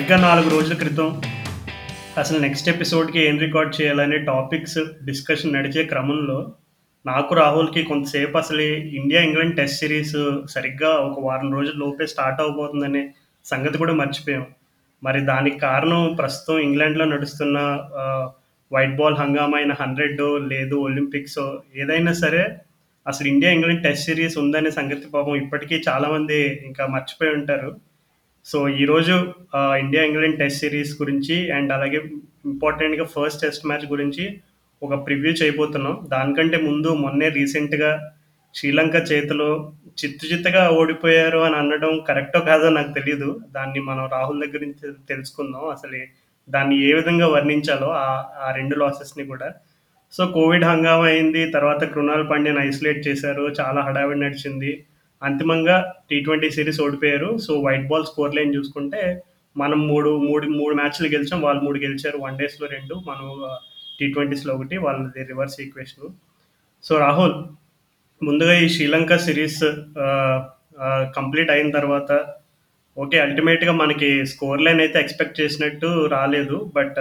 సరిగ్గా 0.00 0.16
నాలుగు 0.16 0.48
రోజుల 0.48 0.74
క్రితం 0.74 1.22
అసలు 2.18 2.38
నెక్స్ట్ 2.38 2.68
ఎపిసోడ్కి 2.68 3.28
ఏం 3.28 3.38
రికార్డ్ 3.38 3.82
చేయాలనే 3.82 4.18
టాపిక్స్ 4.18 4.78
డిస్కషన్ 5.04 5.52
నడిచే 5.52 5.84
క్రమంలో 5.84 6.52
నాకు 7.06 7.34
రాహుల్కి 7.34 7.82
కొంతసేపు 7.82 8.38
అసలు 8.38 8.60
ఇండియా 8.92 9.22
ఇంగ్లాండ్ 9.22 9.56
టెస్ట్ 9.56 9.78
సిరీస్ 9.78 10.16
సరిగ్గా 10.50 10.88
ఒక 10.88 11.24
వారం 11.24 11.52
రోజుల 11.52 11.72
లోపే 11.76 12.06
స్టార్ట్ 12.06 12.40
అవబోతుందనే 12.40 13.14
సంగతి 13.44 13.78
కూడా 13.78 13.92
మర్చిపోయాం. 13.92 14.46
మరి 15.04 15.20
దానికి 15.20 15.58
కారణం 15.58 16.14
ప్రస్తుతం 16.14 16.58
ఇంగ్లాండ్లో 16.58 17.04
నడుస్తున్న 17.04 17.58
వైట్ 18.72 18.96
బాల్ 18.96 19.16
హంగామా 19.16 19.58
అయిన 19.58 19.76
హండ్రెడ్ 19.80 20.22
లేదు 20.48 20.74
ఒలింపిక్స్ 20.74 21.38
ఏదైనా 21.76 22.12
సరే 22.12 22.58
అసలు 23.08 23.28
ఇండియా 23.28 23.52
ఇంగ్లాండ్ 23.52 23.82
టెస్ట్ 23.82 24.04
సిరీస్ 24.04 24.38
ఉందనే 24.38 24.70
సంగతి 24.70 25.10
పాపం 25.14 25.36
ఇప్పటికీ 25.36 25.82
చాలామంది 25.88 26.62
ఇంకా 26.66 26.86
మర్చిపోయి 26.86 27.32
ఉంటారు. 27.32 27.89
సో 28.46 28.68
ఈరోజు 28.82 29.14
ఇండియా 29.82 30.02
ఇంగ్లాండ్ 30.04 30.38
టెస్ట్ 30.38 30.60
సిరీస్ 30.60 30.92
గురించి 31.00 31.34
అండ్ 31.50 31.72
అలాగే 31.72 31.98
ఇంపార్టెంట్గా 32.46 33.04
ఫస్ట్ 33.04 33.42
టెస్ట్ 33.42 33.66
మ్యాచ్ 33.66 33.84
గురించి 33.86 34.24
ఒక 34.82 34.94
ప్రివ్యూ 35.06 35.32
చేయబోతున్నాం. 35.32 35.96
దానికంటే 36.12 36.56
ముందు 36.68 36.88
మొన్నే 36.88 37.28
రీసెంట్గా 37.28 37.90
శ్రీలంక 38.54 38.96
చేతిలో 39.10 39.48
చిత్తు 39.98 40.24
చిత్తగా 40.26 40.62
ఓడిపోయారు 40.70 41.38
అని 41.38 41.56
అనడం 41.56 41.92
కరెక్టో 42.08 42.40
కాదో 42.40 42.68
నాకు 42.68 42.92
తెలియదు 42.92 43.40
దాన్ని 43.50 43.80
మనం 43.80 44.04
రాహుల్ 44.12 44.40
దగ్గర 44.44 44.60
నుంచి 44.66 44.86
తెలుసుకుందాం. 45.08 45.64
అసలు 45.68 46.00
దాన్ని 46.48 46.76
ఏ 46.88 46.92
విధంగా 46.94 47.26
వర్ణించాలో 47.26 47.88
ఆ 48.44 48.48
రెండు 48.56 48.76
లాసెస్ని 48.76 49.26
కూడా. 49.26 49.48
సో 50.12 50.22
కోవిడ్ 50.26 50.64
హంగామా 50.64 51.04
అయింది 51.04 51.42
తర్వాత 51.50 51.82
కృణాల్ 51.92 52.24
పాండ్యను 52.30 52.60
ఐసోలేట్ 52.68 53.08
చేశారు 53.08 53.44
చాలా 53.60 53.80
హడావిడి 53.88 54.20
నడిచింది. 54.20 54.72
అంతిమంగా 55.22 55.94
టీ 56.10 56.20
ట్వంటీ 56.20 56.50
సిరీస్ 56.50 56.80
ఓడిపోయారు. 56.80 57.30
So 57.36 57.60
white 57.60 57.86
ball 57.88 58.04
score 58.04 58.36
line 58.36 58.54
చూసుకుంటే 58.54 59.02
మనం 59.56 59.88
మూడు 59.88 60.10
మూడు 60.18 60.46
మూడు 60.48 60.74
మ్యాచ్లు 60.74 61.08
గెలిచాం. 61.08 61.40
వాళ్ళు 61.42 61.62
మూడు 61.62 61.78
గెలిచారు. 61.78 62.18
వన్ 62.18 62.38
డేస్లో 62.38 62.66
రెండు. 62.68 62.94
మనం 63.08 63.26
టీ 64.00 64.12
ట్వంటీస్లో 64.12 64.54
ఒకటి. 64.54 64.76
వాళ్ళది 64.76 65.22
రివర్స్ 65.24 65.60
ఈక్వేషన్ 65.60 66.12
సో 66.82 66.98
రాహుల్ 66.98 67.34
ముందుగా 68.22 68.54
ఈ 68.58 68.68
శ్రీలంక 68.68 69.16
సిరీస్ 69.16 69.64
కంప్లీట్ 71.16 71.50
అయిన 71.50 71.70
తర్వాత 71.70 72.10
ఓకే 72.98 73.18
అల్టిమేట్గా 73.18 73.72
మనకి 73.72 74.08
స్కోర్ 74.26 74.62
లైన్ 74.62 74.80
అయితే 74.80 75.00
ఎక్స్పెక్ట్ 75.00 75.40
చేసినట్టు 75.40 75.88
రాలేదు. 76.06 76.72
బట్ 76.76 76.98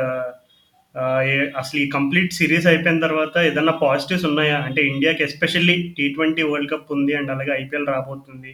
అసలు 1.61 1.79
ఈ 1.81 1.89
కంప్లీట్ 1.89 2.37
సిరీస్ 2.37 2.67
అయిపోయిన 2.67 2.99
తర్వాత 3.05 3.37
ఏదన్నా 3.49 3.73
పాజిటివ్స్ 3.85 4.25
ఉన్నాయా? 4.29 4.57
అంటే 4.67 4.81
ఇండియాకి 4.91 5.23
especially 5.23 5.75
T 5.97 6.05
twenty 6.15 6.43
world 6.51 6.71
cup 6.71 6.91
ఉంది 6.95 7.13
అండ్ 7.19 7.31
అలాగే 7.33 7.51
ఐపీఎల్ 7.61 7.87
రాబోతుంది. 7.87 8.53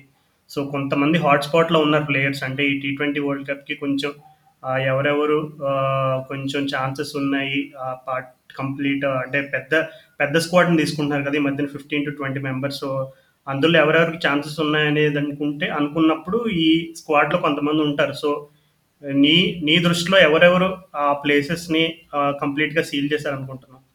సో 0.49 0.59
కొంతమంది 0.73 1.17
హాట్ 1.25 1.45
స్పాట్లో 1.47 1.79
ఉన్నారు 1.85 2.05
ప్లేయర్స్. 2.11 2.43
అంటే 2.43 2.63
ఈ 2.71 2.73
టీ 2.79 2.95
ట్వంటీ 2.97 3.19
వరల్డ్ 3.27 3.47
కప్కి 3.49 3.75
కొంచెం 3.83 4.13
ఎవరెవరు 4.91 5.39
కొంచెం 6.29 6.61
ఛాన్సెస్ 6.73 7.13
ఉన్నాయి. 7.21 7.59
ఆ 7.85 7.87
పార్ట్ 8.07 8.31
కంప్లీట్ 8.59 9.05
అంటే 9.05 9.39
పెద్ద 9.53 9.75
పెద్ద 10.19 10.37
స్క్వాడ్ని 10.37 10.77
తీసుకుంటున్నారు 10.81 11.23
కదా 11.27 11.37
ఈ 11.39 11.43
మధ్యన 11.47 11.69
fifteen 11.75 12.05
to 12.05 12.11
twenty 12.19 12.39
members. 12.39 12.79
So 12.83 12.89
అందులో 13.47 13.75
ఎవరెవరికి 13.83 14.19
ఛాన్సెస్ 14.27 14.59
ఉన్నాయనేది 14.65 15.17
అనుకుంటే 15.23 15.65
అనుకున్నప్పుడు 15.77 16.37
ఈ 16.65 16.67
స్క్వాడ్లో 16.99 17.39
కొంతమంది 17.45 17.81
ఉంటారు. 17.87 18.13
సో 18.13 18.29
నీ 19.11 19.61
నీ 19.63 19.79
దృష్టిలో 19.79 20.19
ఎవరెవరు 20.19 20.77
ఆ 20.95 21.13
ప్లేసెస్ని 21.13 21.97
కంప్లీట్గా 22.15 22.83
సీల్ 22.83 23.09
చేశారు 23.13 23.35
అనుకుంటున్నావు 23.35 23.85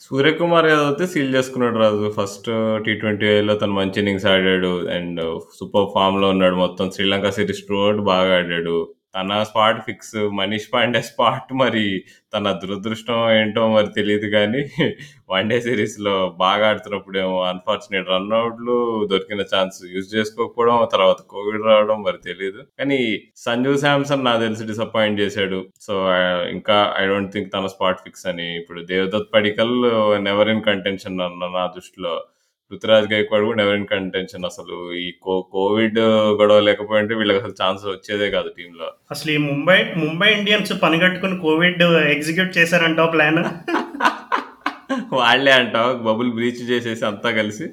సూర్యకుమార్ 0.00 0.66
యాదవ్ 0.66 0.86
అయితే 0.86 1.06
సీల్ 1.06 1.34
చేసుకున్నాడు 1.34 1.78
రాజు. 1.78 2.14
ఫస్ట్ 2.16 2.84
టీ 2.84 2.94
ట్వంటీ 2.94 3.40
లో 3.40 3.54
తను 3.54 3.72
మంచి 3.72 3.92
ఇన్నింగ్స్ 3.96 4.26
ఆడాడు. 4.26 4.88
అండ్ 4.88 5.40
సూపర్ 5.60 5.86
ఫామ్లో 5.94 6.28
ఉన్నాడు 6.28 6.54
మొత్తం. 6.54 6.90
శ్రీలంక 6.90 7.30
సిరీస్ 7.30 7.62
టూ 7.68 8.02
బాగా 8.02 8.36
ఆడాడు. 8.36 8.94
తన 9.14 9.42
spot 9.42 9.80
fix 9.80 10.16
Manish 10.16 10.68
Pandey 10.74 11.02
spot 11.02 11.52
మరి 11.52 12.04
తన 12.34 12.52
దురదృష్టం 12.52 13.30
ఏంటో 13.30 13.62
మరి 13.72 13.86
తెలియదు 13.86 14.26
కానీ 14.26 14.62
వన్ 15.30 15.50
డే 15.50 15.60
సిరీస్లో 15.60 16.14
బాగా 16.38 16.68
ఆడుతున్నప్పుడేమో 16.68 17.42
అన్ఫార్చునేట్ 17.42 18.08
రన్అట్లు 18.08 19.06
దొరికిన 19.10 19.44
ఛాన్స్ 19.54 19.78
యూజ్ 19.94 20.08
చేసుకోకపోవడం 20.14 20.88
తర్వాత 20.92 21.20
కోవిడ్ 21.28 21.66
రావడం 21.66 22.02
మరి 22.02 22.18
తెలియదు 22.18 22.62
కానీ 22.78 23.00
సంజు 23.36 23.76
శాంసన్ 23.76 24.24
నాకు 24.24 24.40
తెలిసి 24.40 24.64
డిసప్పాయింట్ 24.66 25.20
చేశాడు. 25.20 25.60
సో 25.80 25.94
ఇంకా 26.54 26.94
ఐ 26.98 27.06
డోంట్ 27.06 27.32
థింక్ 27.32 27.52
తన 27.52 27.66
స్పాట్ 27.66 28.00
ఫిక్స్ 28.00 28.26
అని. 28.26 28.48
ఇప్పుడు 28.60 28.80
Devdutt 28.82 29.32
Padikkal 29.34 29.74
never 30.24 30.48
in 30.48 30.62
contention 30.62 31.20
అన్న 31.20 31.46
నా 31.58 31.66
దృష్టిలో 31.66 32.14
పృథ్వరాజ్ 32.72 33.06
గైక్వాడ్ 33.12 33.44
కూడా 33.44 33.58
నెవర్ 33.60 33.78
ఇన్ 33.78 33.86
కంటెన్షన్ 33.86 34.44
అసలు 34.44 34.76
ఈ 35.00 35.06
కో 35.24 35.34
కోవిడ్ 35.54 35.98
గొడవ 36.40 36.60
లేకపోయింటే 36.60 37.14
వీళ్ళకి 37.14 37.40
అసలు 37.40 37.54
ఛాన్స్ 37.62 37.82
వచ్చేదే 37.86 38.28
కాదు 38.30 38.48
టీంలో. 38.56 38.88
అసలు 39.10 39.30
ఈ 39.30 39.38
ముంబై 39.48 39.78
ముంబై 39.96 40.28
ఇండియన్స్ 40.32 40.72
పనిగట్టుకుని 40.84 41.36
కోవిడ్ 41.38 41.82
ఎగ్జిక్యూట్ 42.14 42.56
చేశారంటావు 42.58 43.10
ప్లాన్ 43.10 43.42
వాళ్ళే 45.12 45.52
అంటావు? 45.52 45.90
బబుల్ 46.06 46.30
బ్రీచ్ 46.32 46.62
చేసేసి 46.70 47.04
అంతా 47.04 47.28
కలిసి? 47.30 47.66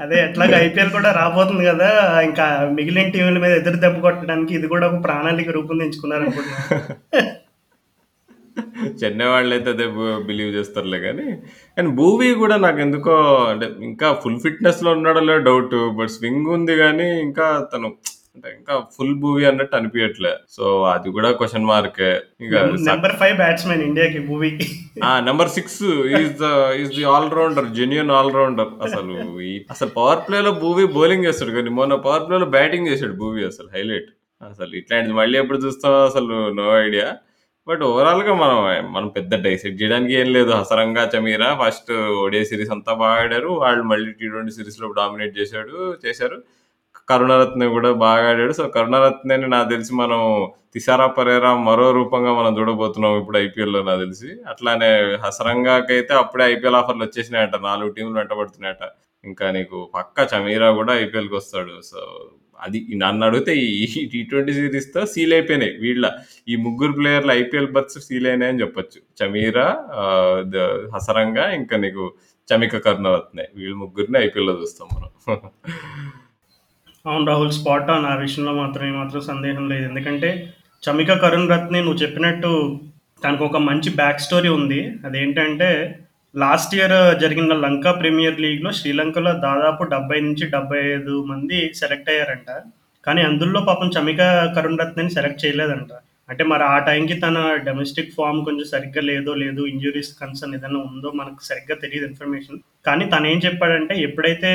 అదే 0.00 0.16
ఎట్లాగ 0.24 0.54
ఐపీఎల్ 0.66 0.92
కూడా 0.92 1.10
రాబోతుంది 1.12 1.64
కదా. 1.66 1.88
ఇంకా 2.22 2.46
మిగిలిన 2.78 3.08
టీంల 3.10 3.38
మీద 3.38 3.52
ఎదురు 3.60 3.80
దెబ్బ 3.84 4.00
కొట్టడానికి 4.00 4.54
ఇది 4.54 4.68
కూడా 4.68 4.86
ఒక 4.86 4.98
ప్రణాళిక 5.06 5.50
రూపొందించుకున్నారు 5.58 6.24
అనుకుంటున్నాను 6.24 6.66
చెన్నై 9.00 9.28
వాళ్ళు 9.28 9.52
అయితే 9.56 9.70
అదే 9.70 9.86
బిలీవ్ 10.26 10.52
చేస్తారులే 10.56 11.00
కానీ. 11.00 11.26
అండ్ 11.76 11.90
భూవీ 11.96 12.30
కూడా 12.36 12.56
నాకు 12.58 12.80
ఎందుకో 12.80 13.16
అంటే 13.50 13.68
ఇంకా 13.82 14.10
ఫుల్ 14.22 14.40
ఫిట్నెస్లో 14.42 14.90
ఉన్నాడో 14.92 15.22
లేదో 15.22 15.42
డౌట్ 15.46 15.76
బట్ 15.98 16.14
స్వింగ్ 16.14 16.48
ఉంది 16.56 16.76
కానీ 16.78 17.08
ఇంకా 17.22 17.46
తను 17.72 17.90
అంటే 18.34 18.48
ఇంకా 18.56 18.74
ఫుల్ 18.94 19.14
భూవీ 19.22 19.42
అన్నట్టు 19.48 19.74
అనిపించట్లే 19.76 20.30
సో 20.48 20.64
అది 20.90 21.08
కూడా 21.10 21.30
క్వశ్చన్ 21.38 21.66
మార్కే 21.70 22.10
ఇంకా 22.40 22.58
నెంబర్ 22.86 23.14
ఫైవ్ 23.20 23.34
బ్యాట్స్మెన్ 23.40 23.82
ఇండియాకి 23.86 24.20
మూవీకి 24.28 24.66
ఆ 25.04 25.10
number 25.20 25.50
six 25.56 25.80
is 26.18 26.30
the 26.38 26.48
is 26.80 26.92
the 26.94 27.04
all 27.10 27.28
rounder 27.38 27.68
genuine 27.78 28.12
all 28.18 28.32
rounder 28.34 28.70
అసలు 28.86 29.16
అసలు 29.70 29.90
పవర్ 29.98 30.22
ప్లే 30.26 30.40
లో 30.40 30.52
భూవీ 30.62 30.86
బౌలింగ్ 30.94 31.26
చేస్తాడు 31.28 31.54
కానీ 31.56 31.72
మొన్న 31.78 31.98
పవర్ 32.06 32.24
ప్లే 32.28 32.38
లో 32.38 32.48
బ్యాటింగ్ 32.54 32.90
చేశాడు 32.90 33.16
భూవీ 33.20 33.42
అసలు 33.46 33.68
హైలైట్ 33.74 34.10
అసలు 34.40 34.72
ఇట్లాంటిది 34.76 35.14
మళ్ళీ 35.14 35.36
ఎప్పుడు 35.38 35.60
చూస్తాం 35.64 35.96
అసలు 36.04 36.36
నో 36.56 36.68
ఐడియా 36.78 37.08
బట్ 37.66 37.82
ఓవరాల్‌గా 37.88 38.32
మనం 38.36 38.58
మనం 38.94 39.08
పెద్ద 39.16 39.32
డైసెట్ 39.44 39.76
చేయడానికి 39.80 40.12
ఏం 40.20 40.28
లేదు. 40.36 40.50
హసరంగా 40.60 41.02
చమీరా 41.12 41.48
ఫస్ట్ 41.60 41.90
ఓడియా 42.22 42.44
సిరీస్ 42.50 42.72
అంతా 42.76 42.92
బాగా 43.02 43.18
ఆడారు 43.24 43.50
వాళ్ళు 43.62 43.82
మళ్ళీ 43.90 44.10
టీ 44.20 44.26
ట్వంటీ 44.32 44.52
సిరీస్లో 44.58 44.88
డామినేట్ 44.98 45.34
చేశాడు 45.40 45.74
చేశారు. 46.04 46.38
కరుణరత్న 47.08 47.64
కూడా 47.76 47.90
బాగా 48.02 48.24
ఆడాడు. 48.30 48.54
సో 48.58 48.64
కరుణరత్నని 48.76 49.48
నాకు 49.54 49.68
తెలిసి 49.72 49.92
మనం 49.96 50.20
తిసారా 50.74 51.06
పరేరా 51.16 51.50
మరో 51.68 51.86
రూపంగా 51.98 52.32
మనం 52.34 52.52
చూడబోతున్నాం 52.58 53.14
ఇప్పుడు 53.20 53.38
ఐపీఎల్‌లో 53.44 53.80
నాకు 53.82 54.02
తెలిసి. 54.04 54.30
అట్లానే 54.52 54.90
హసరంగాకైతే 55.24 56.14
అప్పుడే 56.22 56.44
ఐపీఎల్ 56.52 56.78
ఆఫర్లు 56.80 57.04
వచ్చేసినాయట. 57.06 57.56
నాలుగు 57.68 57.92
టీంలు 57.96 58.18
వెంటబడుతున్నాయట. 58.20 58.82
ఇంకా 59.24 59.46
నీకు 59.52 59.78
పక్క 59.96 60.28
చమీరా 60.32 60.70
కూడా 60.80 60.92
ఐపీఎల్కి 61.02 61.36
వస్తాడు. 61.40 61.74
సో 61.90 62.00
అది 62.66 62.78
నన్ను 63.02 63.22
అడిగితే 63.28 63.52
ఈ 63.80 63.84
టీ 64.12 64.20
ట్వంటీ 64.30 64.52
సిరీస్తో 64.58 65.02
సీల్ 65.12 65.34
అయిపోయినాయి. 65.36 65.72
వీళ్ళ 65.84 66.04
ఈ 66.52 66.56
ముగ్గురు 66.66 66.94
ప్లేయర్లు 66.98 67.32
ఐపీఎల్ 67.40 67.70
బర్త్స్ 67.76 68.00
సీల్ 68.08 68.28
అయినాయి 68.32 68.52
అని 68.52 68.62
చెప్పొచ్చు. 68.62 69.00
చమీరా 69.20 69.68
హసరంగా 70.96 71.46
ఇంకా 71.60 71.78
నీకు 71.84 72.04
చమిక 72.48 72.78
కరుణరత్నే 72.86 73.44
వీళ్ళు 73.56 73.76
ముగ్గురిని 73.82 74.18
ఐపీఎల్లో 74.26 74.54
చూస్తాం 74.60 74.88
మనం. 74.94 75.10
అవును 77.04 77.26
రాహుల్ 77.30 77.52
స్పాట్ 77.58 77.90
ఆన్ 77.92 78.06
ఆ 78.12 78.14
విషయంలో 78.24 78.52
మాత్రం 78.62 78.84
ఏమాత్రం 78.92 79.22
సందేహం 79.28 79.64
లేదు. 79.72 79.84
ఎందుకంటే 79.90 80.30
చమిక 80.82 81.12
కరుణ్ 81.22 81.50
రత్ని 81.52 81.80
నువ్వు 81.86 82.00
చెప్పినట్టు 82.02 82.50
తనకు 83.24 83.42
ఒక 83.48 83.58
మంచి 83.68 83.88
బ్యాక్ 84.00 84.24
స్టోరీ 84.26 84.50
ఉంది. 84.58 84.80
అదేంటంటే 85.06 85.70
లాస్ట్ 86.34 86.74
ఇయర్ 86.74 87.20
జరిగిన 87.20 87.54
లంక 87.54 87.88
ప్రీమియర్ 88.00 88.40
లీగ్లో 88.40 88.70
శ్రీలంకలో 88.72 89.32
దాదాపు 89.32 89.82
డెబ్బై 89.84 90.20
నుంచి 90.20 90.44
డెబ్బై 90.46 90.80
ఐదు 90.96 91.24
మంది 91.24 91.72
సెలెక్ట్ 91.74 92.10
అయ్యారంట. 92.10 92.50
కానీ 93.06 93.22
అందులో 93.22 93.60
పాపం 93.60 93.88
చమిక 93.96 94.20
కరుణ్ 94.56 94.78
రత్నని 94.78 95.10
సెలెక్ట్ 95.10 95.44
చేయలేదంట. 95.44 95.92
అంటే 96.28 96.44
మరి 96.44 96.62
ఆ 96.62 96.78
టైంకి 96.78 97.14
తన 97.20 97.38
డొమెస్టిక్ 97.66 98.14
ఫామ్ 98.16 98.44
కొంచెం 98.44 98.64
సరిగ్గా 98.64 99.02
లేదో 99.02 99.34
లేదు 99.34 99.66
ఇంజురీస్ 99.66 100.12
కన్సర్న్ 100.20 100.54
ఏదైనా 100.54 100.78
ఉందో 100.78 101.10
మనకు 101.10 101.42
సరిగ్గా 101.42 101.76
తెలియదు 101.76 102.06
ఇన్ఫర్మేషన్. 102.06 102.60
కానీ 102.86 103.04
తను 103.04 103.26
ఏం 103.26 103.38
చెప్పాడంటే 103.46 103.94
ఎప్పుడైతే 104.00 104.52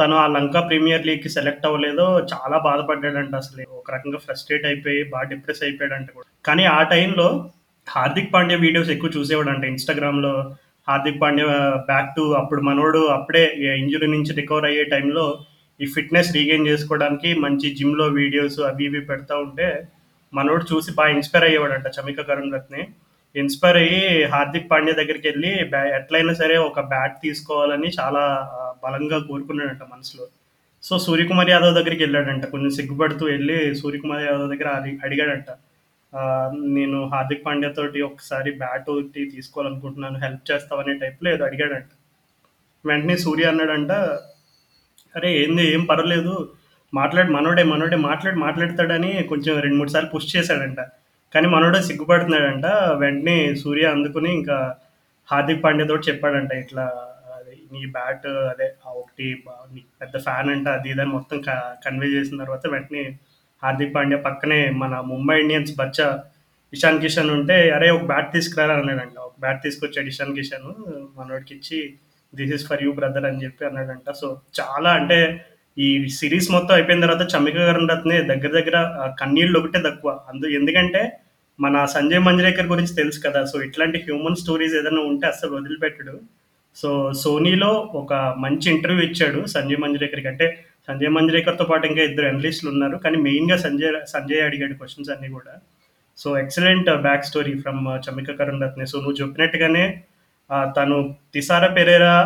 తను 0.00 0.16
ఆ 0.16 0.26
లంకా 0.26 0.60
ప్రీమియర్ 0.60 1.06
లీగ్కి 1.06 1.28
సెలెక్ట్ 1.28 1.66
అవ్వలేదో 1.66 2.06
చాలా 2.32 2.58
బాధపడ్డాడంట 2.58 3.34
అసలు. 3.34 3.64
ఒక 3.80 3.94
రకంగా 3.94 4.18
ఫ్రస్ట్రేట్ 4.18 4.66
అయిపోయి 4.66 5.04
బాగా 5.04 5.22
డిప్రెస్ 5.22 5.62
అయిపోయాడంట 5.62 6.08
కూడా. 6.10 6.26
కానీ 6.44 6.64
ఆ 6.64 6.82
టైంలో 6.82 7.28
హార్దిక్ 7.88 8.32
పాండ్యా 8.34 8.58
వీడియోస్ 8.58 8.90
ఎక్కువ 8.90 9.10
చూసేవాడంట 9.16 9.64
ఇన్స్టాగ్రామ్లో. 9.64 10.56
Hardik 10.88 11.22
Pandya 11.22 11.46
uh, 11.46 11.76
back 11.86 12.10
to 12.16 12.32
అప్పుడు 12.32 12.60
మనోడు 12.60 12.98
అప్పుడే 12.98 13.44
uh, 13.58 13.80
ఇంజురీ 13.82 14.06
నుంచి 14.06 14.32
రికవర్ 14.34 14.64
అయ్యే 14.64 14.84
టైంలో 14.84 15.38
ఈ 15.80 15.86
ఫిట్నెస్ 15.86 16.32
రీగెయిన్ 16.32 16.68
చేసుకోవడానికి 16.68 17.34
మంచి 17.34 17.74
జిమ్లో 17.74 18.06
వీడియోస్ 18.06 18.60
అవి 18.60 18.84
ఇవి 18.84 19.00
పెడతా 19.00 19.36
ఉంటే 19.36 19.88
మనోడు 20.34 20.64
చూసి 20.74 20.92
బాగా 20.92 21.08
ఇన్స్పైర్ 21.08 21.44
అయ్యేవాడంట 21.44 21.86
చమిక 21.86 22.20
కరుణ్ 22.20 22.54
రత్ని. 22.54 22.88
ఇన్స్పైర్ 23.36 23.76
అయ్యి 23.76 24.24
హార్దిక్ 24.24 24.70
పాండ్యా 24.70 24.94
దగ్గరికి 24.94 25.28
వెళ్ళి 25.28 25.64
బ్యా- 25.64 25.94
ఎట్లయినా 25.94 26.34
సరే 26.34 26.56
ఒక 26.56 26.80
బ్యాట్ 26.80 27.16
తీసుకోవాలని 27.22 27.90
చాలా 28.00 28.24
uh, 28.56 28.72
బలంగా 28.86 29.18
కోరుకున్నాడంట 29.18 29.82
మనసులో. 29.92 30.26
సో 30.82 30.98
సూర్యకుమార్ 30.98 31.50
యాదవ్ 31.50 31.74
దగ్గరికి 31.74 32.02
వెళ్ళాడంట. 32.02 32.44
కొంచెం 32.46 32.70
సిగ్గుపడుతూ 32.70 33.26
వెళ్ళి 33.26 33.74
సూర్యకుమార్ 33.74 34.22
యాదవ్ 34.22 34.50
దగ్గర 34.50 34.68
అడిగాడంట. 35.04 35.50
నేను 36.76 36.98
హార్దిక్ 37.12 37.44
పాండ్యా 37.44 37.70
తోటి 37.72 38.00
ఒకసారి 38.08 38.50
బ్యాట్ 38.60 38.88
ఒకటి 38.92 39.22
తీసుకోవాలనుకుంటున్నాను. 39.32 40.18
హెల్ప్ 40.24 40.44
చేస్తావనే 40.50 40.84
అనే 40.86 41.00
టైప్‌లో 41.02 41.28
ఏదో 41.32 41.44
అడిగాడంట. 41.48 41.90
వెంటనే 42.84 43.16
సూర్య 43.24 43.46
అన్నాడంట, 43.52 43.92
"అరే! 45.14 45.30
ఏంది 45.40 45.64
ఏం 45.72 45.82
పర్వాలేదు. 45.86 46.34
మాట్లాడు 46.92 47.30
మనోడే, 47.32 47.62
మనోడే 47.64 47.96
మాట్లాడు 48.06 48.38
మాట్లాడతాడని" 48.40 49.10
కొంచెం 49.30 49.54
2, 49.60 49.78
3 49.78 49.92
సార్లు 49.94 50.10
పుష్ 50.14 50.28
చేశాడంట. 50.34 50.80
కానీ 51.32 51.48
మనోడే 51.52 51.80
సిగ్గుపడుతున్నాడంట. 51.88 52.66
వెంటనే 53.02 53.36
సూర్య 53.62 53.86
అందుకుని 53.96 54.30
ఇంకా 54.38 54.58
హార్దిక్ 55.28 55.64
పాండ్యా 55.64 55.88
తోటి 55.88 56.08
చెప్పాడంట. 56.10 56.52
ఇట్లా 56.64 56.84
నీ 57.72 57.82
బ్యాట్ 57.94 58.26
అదే 58.52 58.66
ఒకటి 58.94 59.26
పెద్ద 60.00 60.16
ఫ్యాన్ 60.26 60.50
అంట 60.52 60.68
అది 60.76 60.88
ఇది 60.90 61.02
అని 61.02 61.12
మొత్తం 61.16 61.38
క 61.42 61.50
కన్వే 61.84 62.08
చేసిన 62.14 62.40
తర్వాత 62.42 62.66
వెంటనే 62.74 63.02
హార్దిక్ 63.62 63.94
పాండ్యా 63.94 64.18
పక్కనే 64.26 64.60
మన 64.76 64.94
ముంబై 65.10 65.36
ఇండియన్స్ 65.42 65.72
బచ్చ 65.78 65.98
ఇషాన్ 66.72 67.00
కిషన్ 67.02 67.30
ఉంటే, 67.36 67.56
అరే 67.70 67.88
ఒక 67.96 68.04
బ్యాట్ 68.06 68.30
తీసుకురారా" 68.34 68.74
అన్నాడంట. 68.76 69.16
ఒక 69.26 69.36
బ్యాట్ 69.40 69.60
తీసుకొచ్చాడు 69.64 70.08
ఇషాన్ 70.08 70.34
కిషన్ 70.34 70.66
మనోడికి 71.16 71.52
ఇచ్చి 71.56 71.78
"this 72.32 72.54
is 72.56 72.66
for 72.68 72.82
you 72.84 72.92
brother" 72.92 73.26
అని 73.30 73.42
చెప్పి 73.44 73.62
అన్నాడంట. 73.68 74.08
సో, 74.20 74.28
చాలా 74.58 74.90
అంటే 74.98 75.18
ఈ 75.76 75.88
సిరీస్ 76.18 76.48
మొత్తం 76.50 76.74
అయిపోయిన 76.76 77.04
తర్వాత 77.04 77.24
'చమిక 77.32 77.56
కరుణరత్నే' 77.68 78.20
దగ్గర 78.30 78.52
దగ్గర 78.58 78.76
కన్నీళ్ళు 79.20 79.56
ఒకటే 79.60 79.80
తక్కువ. 79.86 80.10
అందు 80.30 80.46
ఎందుకంటే 80.58 81.02
మన 81.58 81.76
సంజయ్ 81.92 82.24
మంజరేకర్ 82.26 82.72
గురించి 82.72 82.94
తెలుసు 82.94 83.18
కదా! 83.26 83.40
సో, 83.46 83.58
ఇట్లాంటి 83.68 83.98
హ్యూమన్ 84.04 84.40
స్టోరీస్ 84.42 84.76
ఏదైనా 84.80 85.02
ఉంటే 85.10 85.26
అసలు 85.28 85.52
వదిలిపెట్టడు. 85.58 86.14
సో, 86.76 86.88
సోనీలో 87.20 87.70
ఒక 88.00 88.12
మంచి 88.44 88.66
ఇంటర్వ్యూ 88.74 89.04
ఇచ్చాడు 89.08 89.40
సంజయ్ 89.52 89.82
మంజరేకర్కి 89.84 90.28
అంటే 90.28 90.46
సంజయ్ 90.88 91.12
మంజ్రేకర్‌తో 91.16 91.64
పాటు 91.64 91.84
ఇంకా 91.90 92.02
ఇద్దరు 92.02 92.26
అనలిస్ట్‌లు 92.28 92.68
ఉన్నారు. 92.74 92.96
కానీ 93.04 93.18
మెయిన్‌గా 93.26 93.56
సంజయ్ 93.64 93.94
సంజయ్ 94.14 94.42
అడిగాడు 94.48 94.74
క్వశ్చన్స్ 94.80 95.10
అన్నీ 95.14 95.28
కూడా. 95.36 95.54
So, 96.18 96.28
excellent 96.38 96.90
back 97.06 97.26
story 97.30 97.54
from 97.62 97.82
'Chamika 98.04 98.30
Karunaratne.' 98.38 98.88
So, 98.92 98.96
నువ్వు 99.04 99.18
చెప్పినట్టుగానే 99.22 99.84
తను 100.76 100.96
'తిసార 101.32 101.64
పెరేరా' 101.76 102.18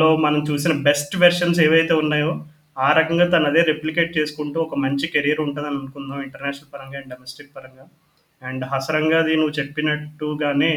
లో 0.00 0.08
మనం 0.24 0.40
చూసిన 0.48 0.72
బెస్ట్ 0.84 1.14
వెర్షన్స్ 1.22 1.60
ఏవైతే 1.64 1.94
ఉన్నాయో, 2.02 2.32
ఆ 2.76 2.88
రకంగా 2.98 3.26
తను 3.30 3.46
అదే 3.50 3.62
రెప్లికేట్ 3.70 4.12
చేసుకుంటూ 4.18 4.58
ఒక 4.62 4.76
మంచి 4.84 5.06
కెరియర్ 5.14 5.40
ఉంటుందని 5.46 5.78
అనుకుందాం 5.78 6.20
ఇంటర్నేషనల్ 6.26 6.72
పరంగా 6.74 6.98
అండ్ 7.00 7.10
డొమెస్టిక్ 7.14 7.54
పరంగా. 7.56 7.84
అండ్ 8.42 8.64
హసరంగాది 8.72 9.32
నువ్వు 9.36 9.54
చెప్పినట్టుగానే 9.58 10.72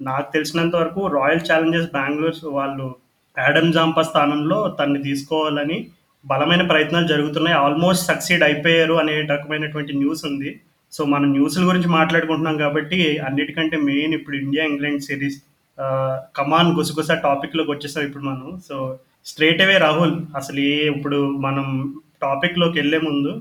నాకు 0.00 0.28
తెలిసినంత 0.32 0.74
వరకు 0.76 1.00
రాయల్ 1.16 1.46
ఛాలెంజర్స్ 1.48 1.90
బెంగళూరు 1.96 2.50
వాళ్ళు 2.58 2.86
యాడమ్ 3.36 3.72
జాంపా 3.72 4.02
స్థానంలో 4.10 4.58
తన్ని 4.78 5.00
తీసుకోవాలని 5.02 5.78
బలమైన 6.24 6.62
ప్రయత్నాలు 6.70 7.06
జరుగుతున్నాయి. 7.06 7.56
ఆల్మోస్ట్ 7.64 8.08
సక్సీడ్ 8.10 8.42
అయిపోయారు 8.42 8.94
అనే 9.02 9.14
రకమైనటువంటి 9.32 9.92
న్యూస్ 9.96 10.22
ఉంది. 10.30 10.50
సో, 10.92 11.00
మనం 11.06 11.28
న్యూస్‌ల 11.32 11.62
గురించి 11.68 11.88
మాట్లాడుకుంటున్నాం 11.90 12.56
కాబట్టి 12.58 12.98
అన్నిటికంటే 13.26 13.76
మెయిన్ 13.88 14.14
ఇప్పుడు 14.18 14.36
India, 14.36 14.64
England 14.70 15.06
series 15.08 15.38
come on 16.38 16.72
గుసగుస 16.78 17.10
టాపిక్‌లోకి 17.26 17.70
వచ్చేసాం 17.72 18.04
ఇప్పుడు 18.08 18.24
మనం. 18.24 18.48
సో, 18.68 18.76
స్ట్రేట్ 19.26 19.62
అవే 19.62 19.76
రాహుల్ 19.78 20.14
అసలు 20.36 20.60
ఏ 20.70 20.76
ఇప్పుడు 20.92 21.18
మనం 21.46 21.66
టాపిక్లోకి 22.22 22.76
వెళ్ళే 22.80 22.98
ముందు 23.06 23.32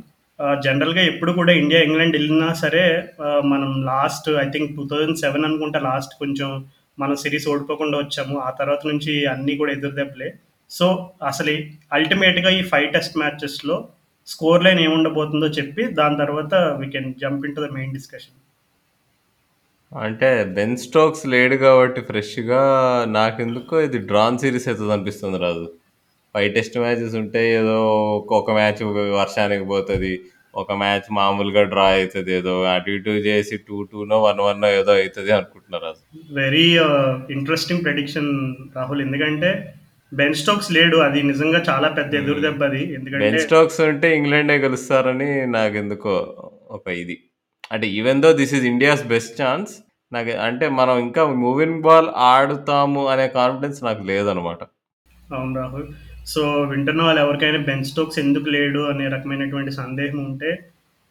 జనరల్‌గా 0.66 1.02
ఎప్పుడు 1.12 1.32
కూడా 1.40 1.54
ఇండియా, 1.62 1.80
ఇంగ్లాండ్ 1.88 2.16
వెళ్ళినా 2.18 2.50
సరే 2.62 2.84
మనం 3.46 3.72
లాస్ట్ 3.90 4.30
ఐ 4.44 4.48
థింక్ 4.54 4.70
2007 4.78 5.48
అనుకుంటా 5.50 5.80
లాస్ట్ 5.88 6.14
కొంచెం 6.20 6.50
మనం 6.98 7.16
సిరీస్ 7.24 7.48
ఓడిపోకుండా 7.52 7.98
వచ్చాము. 8.00 8.36
ఆ 8.48 8.52
తర్వాత 8.60 8.82
నుంచి 8.92 9.14
అన్నీ 9.34 9.54
కూడా 9.60 9.72
ఎదురు 9.72 9.96
దెబ్బలే. 10.00 10.30
సో, 10.72 10.88
అసలు 11.30 11.54
అల్టిమేట్‌గా 11.98 12.50
ఈ 12.58 12.62
5 12.72 12.92
టెస్ట్ 12.96 13.16
మ్యాచెస్‌లో 13.22 13.78
స్కోర్ 14.28 14.64
లైన్ 14.66 14.82
ఏముండబోతుందో 14.84 15.48
చెప్పి 15.58 15.84
దాని 16.00 16.18
తర్వాత 16.22 16.52
we 16.80 16.88
can 16.94 17.10
jump 17.22 17.46
into 17.48 17.62
the 17.64 17.72
main 17.78 17.96
discussion. 17.98 18.36
అంటే 19.92 20.28
బెన్ 20.56 20.76
స్టోక్స్ 20.84 21.24
లేడు 21.34 21.56
కాబట్టి 21.64 22.02
ఫ్రెష్‌గా 22.10 22.62
నాకెందుకో 23.16 23.76
ఇది 23.88 24.00
డ్రాన్ 24.10 24.40
సీరీస్ 24.42 24.68
అయితదనిపిస్తుంది 24.72 25.38
రాజు. 25.46 25.66
5 26.36 26.52
టెస్ట్ 26.58 26.78
మ్యాచెస్ 26.84 27.16
ఉంటే 27.22 27.42
ఏదో 27.60 27.78
ఒక 28.40 28.50
మ్యాచ్ 28.60 28.82
వర్షానికి 29.20 29.66
పోతది. 29.72 30.14
ఒక 30.54 30.72
మ్యాచ్ 30.82 31.08
మామూలుగా 31.18 31.64
డ్రా 31.72 31.88
అయితది 31.96 32.32
ఏదో 32.38 32.54
అటు 32.72 32.90
ఇటు 32.96 33.12
చేసి 33.28 33.56
2-2నో 33.60 34.18
1-1నో 34.24 34.70
ఏదో 34.80 34.94
అయితది 35.00 35.32
అనుకుంటున్నా 35.38 35.80
Raju. 35.84 36.02
Very 36.40 36.66
ah, 36.86 37.04
interesting 37.36 37.84
prediction 37.86 38.32
Rahul. 38.78 39.02
ఎందుకంటే 39.08 39.52
బెన్ 40.12 40.34
స్టోక్స్ 40.34 40.70
లేడు. 40.72 40.98
అది 41.00 41.20
నిజంగా 41.24 41.60
చాలా 41.70 41.88
పెద్ద 41.90 42.14
ఎదురు. 42.14 42.40
దెబ్బ 42.40 42.62
అది. 42.64 42.82
ఎందుకంటే 42.94 43.24
బెన్ 43.26 43.40
స్టోక్స్ 43.40 43.80
ఉంటే 43.86 44.10
ఇంగ్లాండే 44.18 44.56
గెలుస్తారని 44.58 45.30
నాకెందుకో 45.50 46.16
ఒక 46.70 46.88
ఇది. 47.02 47.16
అంటే 47.72 47.88
even 47.98 48.22
though 48.22 48.34
this 48.34 48.54
is 48.54 48.66
India's 48.66 49.04
best 49.08 49.42
chance. 49.42 49.72
నాకు 50.12 50.32
అంటే 50.42 50.70
మనం 50.74 51.00
ఇంకా 51.00 51.24
మూవింగ్ 51.42 51.82
బాల్ 51.82 52.10
ఆడుతాము 52.30 53.08
అనే 53.08 53.28
కాన్ఫిడెన్స్ 53.36 53.84
నాకు 53.84 54.04
లేదనమాట. 54.04 54.62
అవును 55.34 55.56
రాహుల్. 55.56 55.88
సో, 56.26 56.42
వింటున్న 56.64 57.02
వాళ్ళు 57.02 57.22
ఎవరికైనా 57.22 57.60
బెన్ 57.62 57.84
స్టోక్స్ 57.84 58.20
ఎందుకు 58.20 58.50
లేడు 58.50 58.80
అనే 58.90 59.08
రకమైనటువంటి 59.08 59.72
సందేహం 59.74 60.20
ఉంటే 60.26 60.52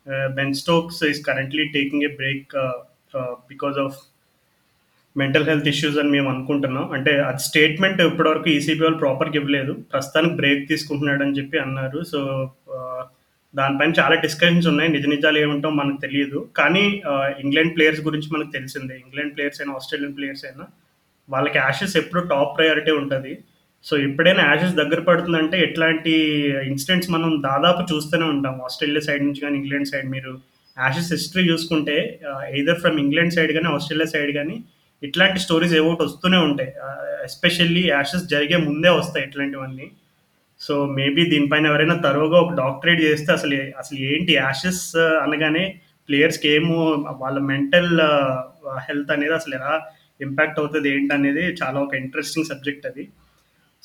ఆహ్, 0.06 0.28
Ben 0.32 0.54
Stokes 0.54 1.04
is 1.04 1.20
currently 1.24 1.64
taking 1.68 2.02
a 2.02 2.12
break 2.16 2.52
because 3.48 3.78
of 3.78 3.96
mental 5.18 5.48
health 5.48 5.68
issues 5.68 5.98
అని 5.98 6.10
మేము 6.10 6.28
అనుకుంటున్నాం. 6.30 6.90
అంటే 6.92 7.12
అది 7.20 7.42
స్టేట్మెంట్ 7.42 8.00
ఇప్పటివరకు 8.00 8.48
ఈసీబీ 8.50 8.82
వాళ్ళు 8.82 8.98
ప్రాపర్‌గా 8.98 9.34
ఇవ్వలేదు. 9.34 9.72
ప్రస్తుతానికి 9.92 10.34
బ్రేక్ 10.34 10.68
తీసుకుంటున్నాడని 10.68 11.36
చెప్పి 11.38 11.58
అన్నారు. 11.58 12.04
సో, 12.12 12.20
దానిపైన 13.54 13.92
చాలా 14.00 14.14
డిస్కషన్స్ 14.14 14.66
ఉన్నాయి. 14.66 14.90
నిజ 14.90 15.06
నిజాలు 15.06 15.38
ఏమిటో 15.38 15.70
మనకు 15.70 16.00
తెలియదు 16.00 16.48
కానీ 16.56 16.84
ఇంగ్లాండ్ 17.44 17.76
ప్లేయర్స్ 17.76 18.00
గురించి 18.00 18.28
మనకు 18.32 18.50
తెలిసిందే. 18.52 18.94
ఇంగ్లాండ్ 18.94 19.34
ప్లేయర్స్ 19.36 19.60
అయినా, 19.60 19.74
ఆస్ట్రేలియన్ 19.74 20.16
ప్లేయర్స్ 20.16 20.44
అయినా 20.44 20.64
వాళ్ళకి 21.28 21.58
యాషెస్ 21.58 21.96
ఎప్పుడు 21.96 22.20
టాప్ 22.26 22.58
ప్రయారిటీ 22.58 22.90
ఉంటుంది 22.90 23.32
సో, 23.84 23.96
ఎప్పుడైనా 23.98 24.42
యాషెస్ 24.48 24.74
దగ్గర 24.74 25.00
పడుతుందంటే 25.00 25.62
ఎట్లాంటి 25.62 26.12
ఇన్సిడెంట్స్ 26.66 27.10
మనం 27.10 27.42
దాదాపు 27.44 27.94
చూస్తూనే 27.94 28.26
ఉంటాం. 28.26 28.60
ఆస్ట్రేలియా 28.64 29.00
సైడ్ 29.00 29.24
నుంచి 29.24 29.40
కానీ 29.40 29.56
ఇంగ్లాండ్ 29.58 29.88
సైడ్ 29.88 30.08
మీరు 30.10 30.32
యాషెస్ 30.76 31.12
హిస్టరీ 31.12 31.44
చూసుకుంటే 31.50 31.96
ఎయిదర్ 32.52 32.80
ఫ్రమ్ 32.80 32.98
ఇంగ్లాండ్ 33.00 33.32
సైడ్ 33.32 33.52
కానీ 33.52 33.68
ఆస్ట్రేలియా 33.74 34.06
సైడ్ 34.06 34.32
కానీ 34.36 34.56
ఇట్లాంటి 35.02 35.38
స్టోరీస్ 35.40 35.74
ఏవో 35.74 35.90
వస్తూనే 36.00 36.38
ఉంటాయి. 36.48 36.70
ఎస్పెషల్లీ 37.24 37.82
యాషెస్ 37.88 38.24
జరిగే 38.28 38.58
ముందే 38.66 38.90
వస్తాయి 38.96 39.24
ఇట్లాంటివన్నీ. 39.26 39.86
సో, 40.60 40.74
మేబీ 40.98 41.22
దీనిపైన 41.30 41.66
ఎవరైనా 41.66 41.96
తరువుగా 42.06 42.38
ఒక 42.40 42.52
డాక్టరేట్ 42.54 43.00
చేస్తే 43.02 43.30
అసలు 43.32 43.56
అసలు 43.78 43.98
ఏంటి 44.10 44.32
యాషెస్ 44.38 44.84
అనగానే 45.24 45.64
ప్లేయర్స్‌కి 46.08 46.48
ఏమో 46.54 46.76
వాళ్ళ 47.20 47.38
మెంటల్ 47.50 47.90
హెల్త్ 48.86 49.12
అనేది 49.12 49.34
అసలు 49.34 49.54
ఎలా 49.54 49.72
ఇంపాక్ట్ 50.20 50.60
అవుతుంది 50.60 50.88
ఏంటి 50.94 51.12
అనేది 51.14 51.44
చాలా 51.60 51.78
ఒక 51.80 51.94
ఇంట్రెస్టింగ్ 51.96 52.50
సబ్జెక్ట్ 52.52 52.86
అది. 52.86 53.04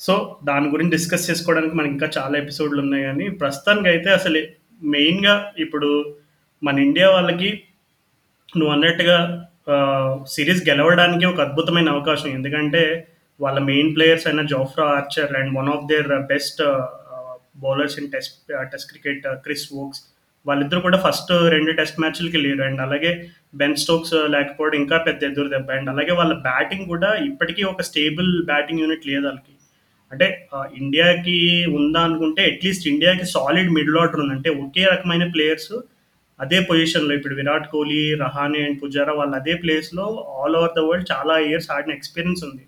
సో, 0.00 0.14
దాని 0.44 0.68
గురించి 0.70 0.94
డిస్కస్ 0.96 1.28
చేసుకోవడానికి 1.30 1.76
మనకి 1.76 1.94
ఇంకా 1.96 2.08
చాలా 2.18 2.36
ఎపిసోడ్‌లు 2.38 2.80
ఉన్నాయి 2.80 3.04
కానీ 3.04 3.26
ప్రస్తుతానికి 3.42 3.88
అయితే 3.88 4.10
అసలు 4.12 4.40
మెయిన్‌గా 4.88 5.34
ఇప్పుడు 5.58 5.90
మన 6.62 6.76
ఇండియా 6.80 7.08
వాళ్ళకి 7.10 7.50
నువ్వు 8.52 8.72
అన్నట్టుగా 8.74 9.18
సిరీస్ 10.26 10.62
గెలవడానికి 10.68 11.26
ఒక 11.26 11.40
అద్భుతమైన 11.40 11.88
అవకాశం. 11.88 12.28
ఎందుకంటే 12.28 12.82
వాళ్ళ 13.40 13.58
మెయిన్ 13.68 13.92
ప్లేయర్స్ 13.96 14.26
అయిన 14.26 14.42
Jofra 14.46 14.84
Archer 14.96 15.32
and 15.36 15.52
one 15.58 15.68
of 15.68 15.86
their 15.92 16.10
best 16.32 16.60
bowlers 17.56 17.96
in 17.98 18.10
test 18.10 18.36
test 18.72 18.90
cricket 18.90 19.24
Chris 19.44 19.66
Woakes 19.74 20.02
వాళ్ళిద్దరూ 20.46 20.80
కూడా 20.80 20.98
ఫస్ట్ 20.98 21.32
రెండు 21.54 21.72
టెస్ట్ 21.72 22.00
మ్యాచ్‌లకి 22.00 22.38
లేరు. 22.38 22.62
అండ్ 22.62 22.80
అలాగే 22.80 23.10
బెన్ 23.54 23.76
స్టోక్స్ 23.76 24.14
లేకపోవడం 24.34 24.76
ఇంకా 24.80 24.96
పెద్ద 24.98 25.22
ఎదురు 25.24 25.48
దెబ్బ. 25.48 25.70
అండ్ 25.70 25.90
అలాగే 25.90 26.12
వాళ్ళ 26.12 26.34
బ్యాటింగ్ 26.48 26.86
కూడా 26.86 27.10
ఇప్పటికీ 27.30 27.62
ఒక 27.62 27.82
స్టేబుల్ 27.82 28.30
బ్యాటింగ్ 28.44 28.80
యూనిట్ 28.80 29.06
లేదు 29.06 29.24
వాళ్ళకి 29.26 29.52
అంటే 30.12 30.26
ఇండియాకి 30.76 31.36
ఉందా 31.78 32.00
అనుకుంటే 32.00 32.42
అట్‌లీస్ట్ 32.50 32.86
ఇండియాకి 32.88 33.24
సాలిడ్ 33.26 33.70
మిడిల్ 33.70 33.98
ఆర్డర్ 33.98 34.20
ఉంది. 34.20 34.34
అంటే 34.34 34.50
ఒకే 34.64 34.84
రకమైన 34.84 35.24
ప్లేయర్స్ 35.30 35.72
అదే 36.40 36.58
పొజిషన్‌లో 36.68 37.12
ఇప్పుడు 37.14 37.34
విరాట్ 37.34 37.66
కోహ్లీ, 37.68 38.00
రహానే 38.22 38.60
అండ్ 38.66 38.78
పుజారా 38.82 39.12
వాళ్ళు 39.14 39.34
అదే 39.36 39.54
ప్లేస్‌లో 39.60 40.06
ఆల్ 40.36 40.56
ఓవర్ 40.58 40.74
ద 40.76 40.82
వరల్డ్ 40.86 41.10
చాలా 41.12 41.34
ఇయర్స్ 41.46 41.68
ఆడిన 41.70 41.92
ఎక్స్‌పీరియన్స్ 41.92 42.42
ఉంది. 42.48 42.64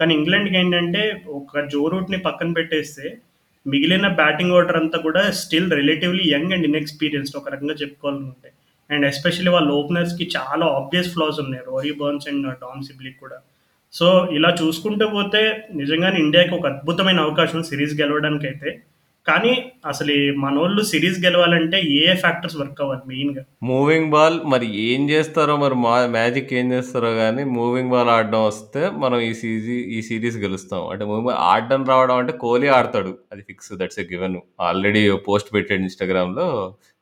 కానీ 0.00 0.12
ఇంగ్లాండ్‌కి 0.14 0.56
ఏంటంటే 0.56 1.02
ఒక 1.36 1.60
జో 1.72 1.82
రూట్‌ని 1.92 2.18
పక్కన 2.26 2.50
పెట్టేస్తే 2.52 3.06
మిగిలిన 3.66 4.06
బ్యాటింగ్ 4.18 4.54
ఆర్డర్ 4.56 4.78
అంతా 4.80 4.98
కూడా 5.06 5.22
still 5.38 5.70
relatively 5.72 6.24
young 6.32 6.52
and 6.52 6.66
inexperienced 6.68 7.38
ఒక 7.40 7.48
రకంగా 7.54 7.76
చెప్పుకోవాలనుకుంటే. 7.80 8.50
అండ్ 8.90 9.04
ఎస్పెషల్లీ 9.06 9.52
వాళ్ళ 9.54 9.70
ఓపెనర్స్‌కి 9.78 10.24
చాలా 10.36 10.66
ఆబ్వియస్ 10.78 11.12
ఫ్లాస్ 11.14 11.38
ఉన్నాయి. 11.44 11.64
రోరీ 11.68 11.92
బర్న్స్ 12.00 12.28
అండ్ 12.30 12.46
డామ్ 12.62 12.84
సిబ్లిక్ 12.88 13.18
కూడా. 13.18 13.38
సో, 13.94 14.06
ఇలా 14.32 14.50
చూసుకుంటూ 14.60 15.06
పోతే 15.08 15.42
నిజంగానే 15.80 16.18
ఇండియాకి 16.20 16.52
ఒక 16.54 16.66
అద్భుతమైన 16.72 17.20
అవకాశం 17.20 17.60
సిరీస్ 17.70 17.94
గెలవడానికైతే. 18.00 18.70
కానీ 19.26 19.52
అసలు 19.84 20.10
ఈ 20.16 20.24
మనోళ్ళు 20.42 20.82
సిరీస్ 20.90 21.18
గెలవాలంటే 21.24 21.78
ఏ 21.96 22.06
ఫ్యాక్టర్స్ 22.22 22.56
వర్క్ 22.60 22.80
అవ్వాలి 22.82 23.04
మెయిన్‌గా? 23.08 23.42
మూవింగ్ 23.68 24.10
బాల్ 24.10 24.36
మరి 24.52 24.66
ఏం 24.84 25.02
చేస్తారో 25.10 25.54
మరి 25.56 25.76
మా 25.84 25.94
మ్యాజిక్ 26.16 26.52
ఏం 26.60 26.66
చేస్తారో 26.74 27.10
కానీ 27.18 27.44
మూవింగ్ 27.56 27.92
బాల్ 27.94 28.10
ఆడడం 28.14 28.42
వస్తే 28.48 28.82
మనం 28.96 29.18
ఈ 29.20 29.32
సీజీ 29.40 29.78
ఈ 29.96 30.00
సిరీస్ 30.08 30.38
గెలుస్తాం. 30.44 30.82
అంటే 30.92 31.04
మూవింగ్ 31.10 31.28
బాల్ 31.30 31.40
ఆడడం 31.50 31.84
రావడం 31.92 32.18
అంటే 32.22 32.34
కోహ్లీ 32.44 32.70
ఆడతాడు. 32.78 33.12
అది 33.32 33.44
fix 33.50 33.72
that's 33.80 34.00
a 34.04 34.08
given. 34.12 34.38
Already 34.68 35.02
post 35.28 35.50
పెట్టాడు 35.56 35.82
ఇన్‌స్టాగ్రామ్‌లో 35.82 36.48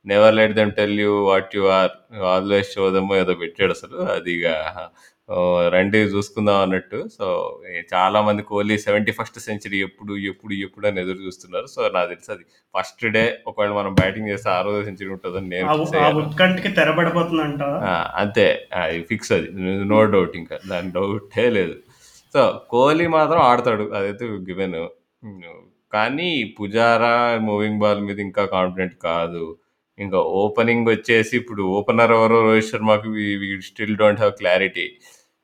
never 0.07 0.35
let 0.37 0.55
them 0.57 0.73
tell 0.79 0.99
you 1.01 1.13
what 1.29 1.53
you 1.57 1.65
are 1.77 1.93
always 2.33 2.73
show 2.75 2.87
them 2.97 3.13
ఏదో 3.21 3.35
పెట్టాడు 3.43 3.73
అసలు 3.77 3.99
అది 4.17 4.33
ఇక 4.39 4.49
రండి 5.69 5.99
చూసుకుందాం 5.99 6.63
అన్నట్టు. 6.63 7.09
సో 7.19 7.59
చాలా 7.95 8.21
మంది 8.23 8.43
కోహ్లీ 8.43 8.79
సెవెంటీ 8.79 9.13
ఫస్ట్ 9.13 9.39
సెంచరీ 9.39 9.79
ఎప్పుడు 9.79 10.17
ఎప్పుడు 10.17 10.53
ఎప్పుడు 10.53 10.87
అని 10.87 11.01
ఎదురు 11.01 11.17
చూస్తున్నారు. 11.17 11.67
సో 11.67 11.89
నాకు 11.89 12.09
తెలిసి 12.09 12.33
అది 12.33 12.43
ఫస్ట్ 12.79 13.07
డే 13.07 13.41
ఒకవేళ 13.47 13.71
మనం 13.71 13.95
బ్యాటింగ్ 13.95 14.29
చేస్తే 14.29 14.51
ఆ 14.51 14.63
రోజు 14.63 14.85
సెంచరీ 14.85 15.07
ఉంటుందని 15.07 15.49
నేను 15.49 15.69
తెరబడిపోతుందంట. 16.75 17.63
అంతే. 18.15 18.69
అది 18.75 19.03
ఫిక్స్ 19.03 19.33
అది. 19.33 19.49
నో 19.85 20.05
డౌట్ 20.05 20.37
ఇంకా. 20.37 20.59
దాని 20.71 20.91
డౌటే 20.91 21.51
లేదు. 21.51 21.75
సో 22.35 22.61
కోహ్లీ 22.71 23.07
మాత్రం 23.07 23.39
ఆడతాడు. 23.39 23.83
అదైతే 23.83 24.25
గివెన్. 24.27 24.89
కానీ 25.93 26.55
పుజారా 26.61 27.39
మూవింగ్ 27.39 27.79
బాల్ 27.79 28.01
మీద 28.01 28.21
ఇంకా 28.21 28.45
కాన్ఫిడెంట్ 28.45 28.95
కాదు. 28.95 29.57
ఇంకా 29.99 30.19
ఓపెనింగ్ 30.43 30.87
వచ్చేసి 30.89 31.37
ఇప్పుడు 31.41 31.63
ఓపెనర్ 31.79 32.13
ఎవరో? 32.13 32.39
రోహిత్ 32.47 32.71
శర్మకి 32.71 33.11
స్టిల్ 33.69 33.97
డోంట్ 34.01 34.21
హ్యావ్ 34.21 34.35
క్లారిటీ 34.41 34.87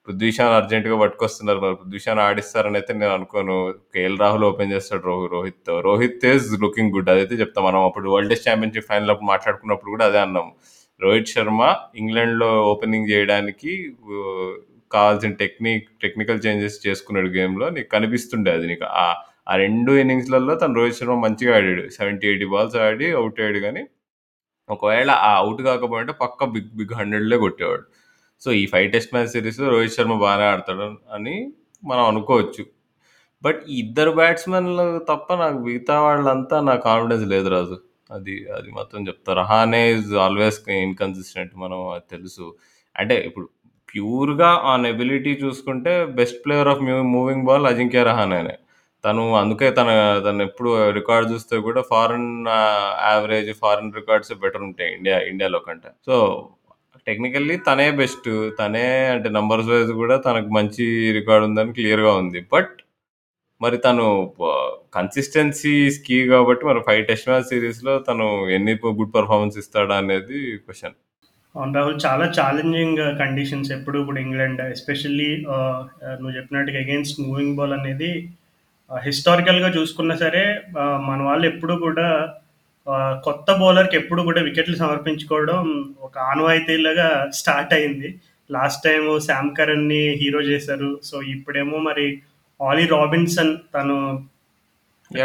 పృథ్వీషాన్ 0.08 0.54
అర్జెంట్గా 0.58 0.96
పట్టుకొస్తున్నారు 1.00 1.60
మరి. 1.64 1.74
పృథ్వీషాన్ 1.80 2.20
ఆడిస్తారని 2.26 2.76
అయితే 2.78 2.92
నేను 3.00 3.12
అనుకోను. 3.18 3.56
కేఎల్ 3.94 4.18
రాహుల్ 4.22 4.44
ఓపెన్ 4.44 4.72
చేస్తాడు 4.72 5.02
Rohi 5.08 5.28
Rohit. 5.34 5.70
Rohit 5.88 6.24
is 6.26 6.48
looking 6.62 6.92
good 6.96 7.10
అదైతే 7.14 7.34
చెప్తాం 7.42 7.64
మనం. 7.64 7.80
అప్పుడు 7.88 8.10
వరల్డ్ 8.10 8.30
టెస్ట్ 8.32 8.48
ఛాంపియన్షిప్ 8.48 8.88
ఫైనల్ 8.90 9.12
అప్పుడు 9.14 9.28
మాట్లాడుకున్నప్పుడు 9.32 9.92
కూడా 9.94 10.06
అదే 10.10 10.20
అన్నాం. 10.26 10.48
రోహిత్ 11.00 11.32
శర్మ 11.34 11.60
ఇంగ్లాండ్లో 12.02 12.48
ఓపెనింగ్ 12.72 13.10
చేయడానికి 13.10 13.72
కావాల్సిన 14.92 15.32
టెక్నిక్ 15.42 15.86
టెక్నికల్ 16.02 16.40
చేంజెస్ 16.46 16.78
చేసుకున్నాడు 16.86 17.28
గేమ్లో. 17.38 17.66
నీకు 17.76 17.88
కనిపిస్తుండే 17.96 18.50
అది 18.56 18.66
నీకు. 18.66 18.84
ఆ 18.84 19.56
రెండు 19.64 19.92
ఇన్నింగ్స్లలో 20.02 20.54
తను 20.54 20.74
రోహిత్ 20.80 20.98
శర్మ 21.00 21.14
మంచిగా 21.26 21.52
ఆడాడు. 21.58 21.84
సెవెంటీ 21.98 22.26
ఎయిటీ 22.32 22.46
బాల్స్ 22.54 22.76
ఆడి 22.88 23.06
అవుట్ 23.20 23.40
అయ్యాడు 23.40 23.60
కానీ 23.66 23.82
ఒకవేళ 24.70 25.10
ఆ 25.10 25.30
అవుట్ 25.36 25.62
కాకపోయింటే 25.62 26.12
పక్క 26.12 26.44
బిగ్ 26.44 26.76
బిగ్ 26.76 26.94
హండ్రెడ్లే 26.94 27.36
కొట్టేవాడు. 27.36 27.82
సో 28.42 28.52
ఈ 28.52 28.66
ఫైవ్ 28.66 28.92
టెస్ట్ 28.92 29.14
మ్యాచ్ 29.14 29.28
సిరీస్లో 29.28 29.70
రోహిత్ 29.70 29.92
శర్మ 29.92 30.14
బాగానే 30.18 30.44
ఆడతాడు 30.44 30.86
అని 31.14 31.52
మనం 31.84 32.04
అనుకోవచ్చు. 32.04 32.64
బట్ 33.42 33.62
ఈ 33.68 33.78
ఇద్దరు 33.78 34.10
బ్యాట్స్మెన్లు 34.10 34.98
తప్ప 34.98 35.34
నాకు 35.34 35.58
మిగతా 35.58 36.00
వాళ్ళంతా 36.00 36.60
నా 36.60 36.74
కాన్ఫిడెన్స్ 36.74 37.26
లేదు 37.26 37.48
రాజు. 37.48 37.78
అది 38.10 38.46
అది 38.56 38.70
మొత్తం 38.70 39.06
చెప్తారు 39.06 39.38
రహానే 39.38 39.94
ఇస్ 39.94 40.12
ఆల్వేస్ 40.14 40.70
ఇన్కన్సిస్టెంట్ 40.70 41.52
మనం 41.56 41.88
అది 41.88 42.04
తెలుసు. 42.10 42.54
అంటే 42.96 43.16
ఇప్పుడు 43.26 43.48
ప్యూర్గా 43.94 44.48
ఆన్ 44.48 44.86
ఎబిలిటీ 44.86 45.30
చూసుకుంటే 45.30 46.04
best 46.04 46.44
player 46.46 46.68
of 46.68 46.82
moving 46.82 47.44
ball 47.44 47.66
Ajinkya 47.66 48.02
రహానేనే. 48.02 48.56
తను 49.04 49.22
అందుకే 49.40 49.68
తన 49.78 49.90
తను 50.26 50.40
ఎప్పుడు 50.48 50.70
రికార్డ్ 50.98 51.26
చూస్తే 51.32 51.56
కూడా 51.66 51.80
foreign 51.92 52.30
average 53.10 53.50
foreign 53.62 53.94
records 53.98 54.32
better 54.42 54.64
ఉంటాయి 54.68 54.90
ఇండియా 54.96 55.18
ఇండియాలో 55.30 55.60
కంటే. 55.68 55.90
సో 56.08 56.16
టెక్నికల్లీ 57.06 57.56
తనే 57.68 57.86
బెస్ట్. 58.00 58.30
తనే 58.60 58.86
అంటే 59.14 59.28
నంబర్స్ 59.38 59.70
వైజ్ 59.72 59.92
కూడా 60.02 60.16
తనకు 60.26 60.50
మంచి 60.58 60.86
రికార్డ్ 61.18 61.46
ఉందని 61.48 61.72
క్లియర్గా 61.78 62.12
ఉంది. 62.22 62.40
బట్ 62.54 62.74
మరి 63.60 63.76
తను 63.86 64.04
కన్సిస్టెన్సీ 64.96 65.72
కీ 66.06 66.18
కాబట్టి 66.28 66.62
మరి 66.66 66.80
ఫైవ్ 66.86 67.02
టెస్ట్ 67.08 67.28
మ్యాచ్ 67.30 67.50
సిరీస్లో 67.52 67.94
తను 68.08 68.26
ఎన్ని 68.56 68.74
గుడ్ 68.98 69.14
పర్ఫార్మెన్స్ 69.16 69.58
ఇస్తాడా 69.62 69.96
అనేది 70.02 70.38
క్వశ్చన్ 70.64 70.96
అవును 71.54 71.74
రాహుల్ 71.76 71.96
చాలా 72.04 72.26
ఛాలెంజింగ్ 72.36 73.00
కండిషన్స్ 73.20 73.70
ఎప్పుడు 73.76 73.96
ఇప్పుడు 73.98 74.20
ఇంగ్లాండ్ 74.20 74.60
ఎస్పెషల్లీ 74.74 75.30
నువ్వు 76.18 76.34
చెప్పినట్టుగా 76.36 76.78
అగేన్స్ట్ 76.78 77.18
మూవింగ్ 77.20 77.56
బాల్ 77.56 77.74
అనేది 77.76 78.10
హిస్టారికల్గా 78.98 79.68
చూసుకున్నా 79.68 80.16
సరే 80.16 80.62
మన 80.78 81.22
వాళ్ళు 81.22 81.46
ఎప్పుడు 81.46 81.74
కూడా 81.74 82.34
కొత్త 82.90 83.52
బౌలర్కి 83.52 83.96
ఎప్పుడు 83.96 84.22
కూడా 84.22 84.42
వికెట్లు 84.42 84.76
సమర్పించుకోవడం 84.76 85.94
ఒక 86.00 86.18
ఆనవాయితీలాగా 86.18 87.30
స్టార్ట్ 87.34 87.74
అయింది. 87.74 88.20
లాస్ట్ 88.50 88.82
టైం 88.84 89.20
శామ్ 89.20 89.56
కరణ్ని 89.56 90.18
హీరో 90.22 90.40
చేశారు. 90.40 91.00
సో 91.04 91.22
ఇప్పుడేమో 91.22 91.78
మరి 91.78 92.20
ఆలీ 92.62 92.86
రాబిన్సన్ 92.86 93.56
తను. 93.74 94.24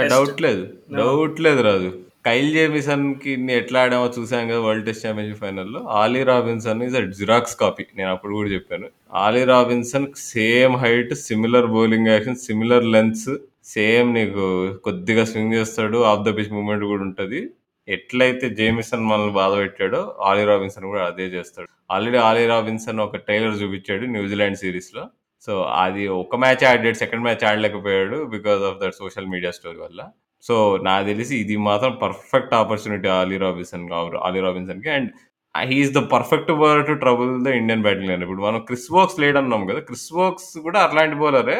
డౌట్ 0.09 0.41
లేదు. 0.41 0.73
డౌట్ 0.95 1.41
లేదు 1.41 1.61
రాజు. 1.61 1.93
కైల్ 2.25 2.53
జేమిసన్కి 2.53 3.51
ఎట్లా 3.51 3.81
ఆడామో 3.81 4.11
చూసాం 4.19 4.47
కదా 4.47 4.59
వరల్డ్ 4.59 4.85
టెస్ట్ 4.85 5.07
ఛాంపియన్షిప్ 5.07 5.41
ఫైనల్లో. 5.41 5.79
Ollie 5.79 6.23
Robinson 6.23 6.83
is 6.83 7.19
xerox 7.19 7.55
copy. 7.55 7.85
నేను 7.97 8.11
అప్పుడు 8.11 8.33
కూడా 8.33 8.49
చెప్పాను. 8.49 8.87
Ollie 9.13 9.43
Robinson 9.43 10.07
same 10.15 10.75
height 10.75 11.13
similar 11.13 11.65
bowling 11.65 12.07
action 12.07 12.35
similar 12.35 12.85
lengths 12.85 13.29
same 13.65 14.09
నీకు 14.17 14.43
కొద్దిగా 14.87 15.23
స్వింగ్ 15.31 15.55
చేస్తాడు 15.57 15.99
ఆఫ్ 16.11 16.23
ద 16.27 16.31
పిచ్ 16.37 16.51
మూమెంట్ 16.57 16.85
కూడా 16.91 17.03
ఉంటుంది. 17.09 17.39
ఎట్లయితే 17.87 18.47
జేమిసన్ 18.59 19.07
మనల్ని 19.09 19.33
బాధ 19.39 19.51
పెట్టాడో 19.61 20.01
ఆలీ 20.29 20.43
రాబిన్సన్ 20.51 20.85
కూడా 20.91 21.03
అదే 21.09 21.25
చేస్తాడు. 21.35 21.69
ఆల్రెడీ 21.95 22.19
ఆలీ 22.29 22.43
రాబిన్సన్ 22.53 22.99
ఒక 23.07 23.17
ట్రైలర్ 23.25 23.55
చూపించాడు 23.61 24.05
న్యూజిలాండ్ 24.15 24.59
సిరీస్లో 24.63 25.03
సో 25.47 25.55
అది 25.83 26.03
ఒక 26.21 26.35
మ్యాచ్ 26.43 26.63
ఆడాడు 26.69 26.97
second 27.01 27.25
match 27.25 27.43
ఆడలేకపోయాడు 27.49 28.17
because 28.35 28.61
of 28.69 28.79
that 28.83 28.95
social 29.01 29.27
media 29.33 29.51
story 29.57 29.79
వల్ల. 29.85 29.99
సో 30.43 30.55
నాకు 30.87 31.05
తెలిసి 31.11 31.33
ఇది 31.43 31.55
మాత్రం 31.69 31.91
perfect 32.03 32.53
opportunity 32.61 33.09
Ollie 33.19 33.37
Robinson 33.45 33.85
Ollie 34.27 34.41
రాబిన్సన్కి 34.47 34.89
and 34.97 35.09
he's 35.55 35.93
the 35.97 36.01
perfect 36.13 36.51
bowler 36.61 36.85
to 36.89 36.95
trouble 37.03 37.31
the 37.45 37.51
Indian 37.59 37.83
batting 37.85 38.09
line 38.11 38.23
ఇప్పుడు 38.27 38.43
మనం 38.47 38.59
క్రిస్ 38.69 38.89
వోక్స్ 38.95 39.19
లేడ్ 39.23 39.37
అన్నాం 39.41 39.61
కదా 39.71 39.81
క్రిస్ 39.89 40.09
వోక్స్ 40.19 40.49
కూడా 40.65 40.79
అట్లాంటి 40.85 41.17
బౌలరే 41.21 41.59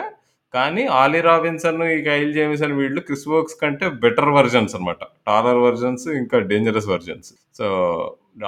కానీ 0.55 0.83
ఆలీ 1.01 1.19
రాబిన్సన్ 1.29 1.81
ఈ 1.93 1.97
కైల్ 2.07 2.31
జేమిసన్ 2.37 2.77
వీళ్ళు 2.79 3.01
క్రిస్ 3.07 3.27
వర్క్స్ 3.33 3.59
కంటే 3.61 3.87
బెటర్ 4.03 4.31
వర్జన్స్ 4.37 4.75
అనమాట 4.77 5.01
టాలర్ 5.27 5.61
వర్జన్స్ 5.65 6.05
ఇంకా 6.21 6.39
డేంజరస్ 6.51 6.89
వర్జన్స్. 6.93 7.29
సో 7.59 7.67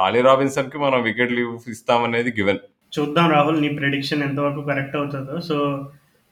ఆలీ 0.06 0.22
రాబిన్సన్కి 0.30 0.78
మనం 0.86 1.00
వికెట్ 1.10 1.36
లీవ్ 1.38 1.70
ఇస్తామనేది 1.76 2.32
గివెన్. 2.40 2.62
చూద్దాం 2.96 3.28
రాహుల్ 3.36 3.62
నీ 3.64 3.70
ప్రెడిక్షన్ 3.80 4.26
ఎంతవరకు 4.28 4.62
కరెక్ట్ 4.70 4.98
అవుతుందో. 5.00 5.38
సో 5.50 5.58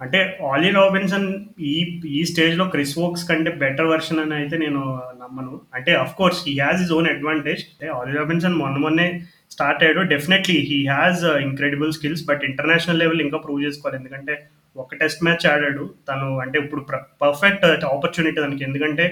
అంటే 0.04 0.20
ఆలీ 0.52 0.70
రాబిన్సన్ 0.78 1.28
ఈ 1.72 1.74
ఈ 2.18 2.22
స్టేజ్లో 2.32 2.66
క్రిస్ 2.74 2.96
వోక్స్ 3.02 3.28
కంటే 3.30 3.52
బెటర్ 3.62 3.90
వర్షన్ 3.92 4.20
అని 4.24 4.36
అయితే 4.40 4.56
నేను 4.64 4.82
నమ్మను. 5.22 5.54
అంటే 5.78 5.92
of 6.02 6.16
course 6.20 6.42
he 6.48 6.54
has 6.64 6.82
his 6.86 6.92
own 6.98 7.08
advantage 7.14 7.62
అంటే 7.70 7.88
ఆలీ 7.98 8.14
రాబిన్సన్ 8.20 8.60
మొన్న 8.62 8.78
మొన్నే 8.86 9.08
స్టార్ట్ 9.56 9.82
అయ్యాడు. 9.84 10.02
Definitely 10.14 10.58
he 10.72 10.80
has 10.94 11.24
incredible 11.48 11.94
skills 11.98 12.24
but 12.30 12.44
international 12.50 13.02
level 13.04 13.24
ఇంకా 13.28 13.40
ప్రూవ్ 13.46 13.64
చేసుకోవాలి. 13.66 14.00
ఎందుకంటే 14.02 14.36
ఒక 14.84 14.96
టెస్ట్ 15.02 15.24
మ్యాచ్ 15.24 15.46
ఆడాడు. 15.52 15.84
తను 16.10 16.28
అంటే 16.44 16.60
ఇప్పుడు 16.60 16.82
పర్ఫెక్ట్ 17.24 17.66
ఆపర్చునిటీ 17.94 18.42
తనకి. 18.42 18.64
ఎందుకంటే 18.64 19.06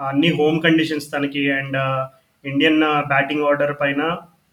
అన్ని 0.00 0.30
హోమ్ 0.38 0.58
కండిషన్స్ 0.62 1.12
తనకి 1.12 1.50
అండ్ 1.58 1.78
ఇండియన్ 2.44 2.80
బ్యాటింగ్ 3.12 3.46
ఆర్డర్ 3.50 3.74
పైన 3.80 4.02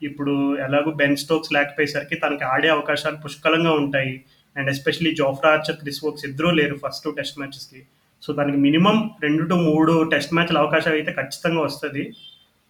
ఇప్పుడు 0.07 0.57
ఎలాగో 0.65 0.91
బెన్ 0.91 1.19
స్టోక్స్ 1.23 1.53
లేకపోయేసరికి 1.53 2.15
తనకి 2.15 2.43
ఆడే 2.43 2.69
అవకాశాలు 2.69 3.15
పుష్కలంగా 3.15 3.71
ఉంటాయి. 3.71 4.13
And 4.57 4.69
especially 4.69 5.11
Jofra 5.15 5.51
Archer 5.51 5.77
Chris 5.81 6.01
Woakes 6.05 6.25
ఇద్దరూ 6.25 6.49
లేరు 6.51 6.75
ఫస్ట్ 6.85 7.07
టెస్ట్ 7.17 7.39
మ్యాచెస్కి 7.39 7.81
సో 8.23 8.33
దానికి 8.33 8.57
మినిమం 8.57 8.97
రెండు 9.23 9.43
టు 9.43 9.55
మూడు 9.69 9.93
టెస్ట్ 10.09 10.33
మ్యాచ్ల 10.33 10.57
అవకాశం 10.57 10.91
అయితే 10.91 11.11
ఖచ్చితంగా 11.11 11.61
వస్తుంది. 11.61 12.03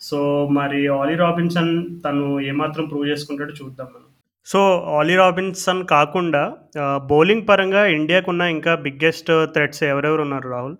సో 0.02 0.48
మరి 0.48 0.88
ఆలీ 0.88 1.16
రాబిన్సన్ 1.16 1.74
తను 2.06 2.40
ఏమాత్రం 2.40 2.86
ప్రూవ్ 2.86 3.10
చేసుకుంటాడో 3.10 3.54
చూద్దాం 3.62 3.88
మనం. 3.96 4.10
సో 4.46 4.80
ఆలీ 4.80 5.16
రాబిన్సన్ 5.16 5.88
కాకుండా 5.88 6.56
బౌలింగ్ 6.98 7.48
పరంగా 7.48 7.86
ఇండియాకున్న 7.86 8.42
ఇంకా 8.42 8.76
బిగ్గెస్ట్ 8.76 9.46
థ్రెట్స్ 9.46 9.84
ఎవరెవరు 9.84 10.22
ఉన్నారు 10.22 10.50
రాహుల్? 10.50 10.76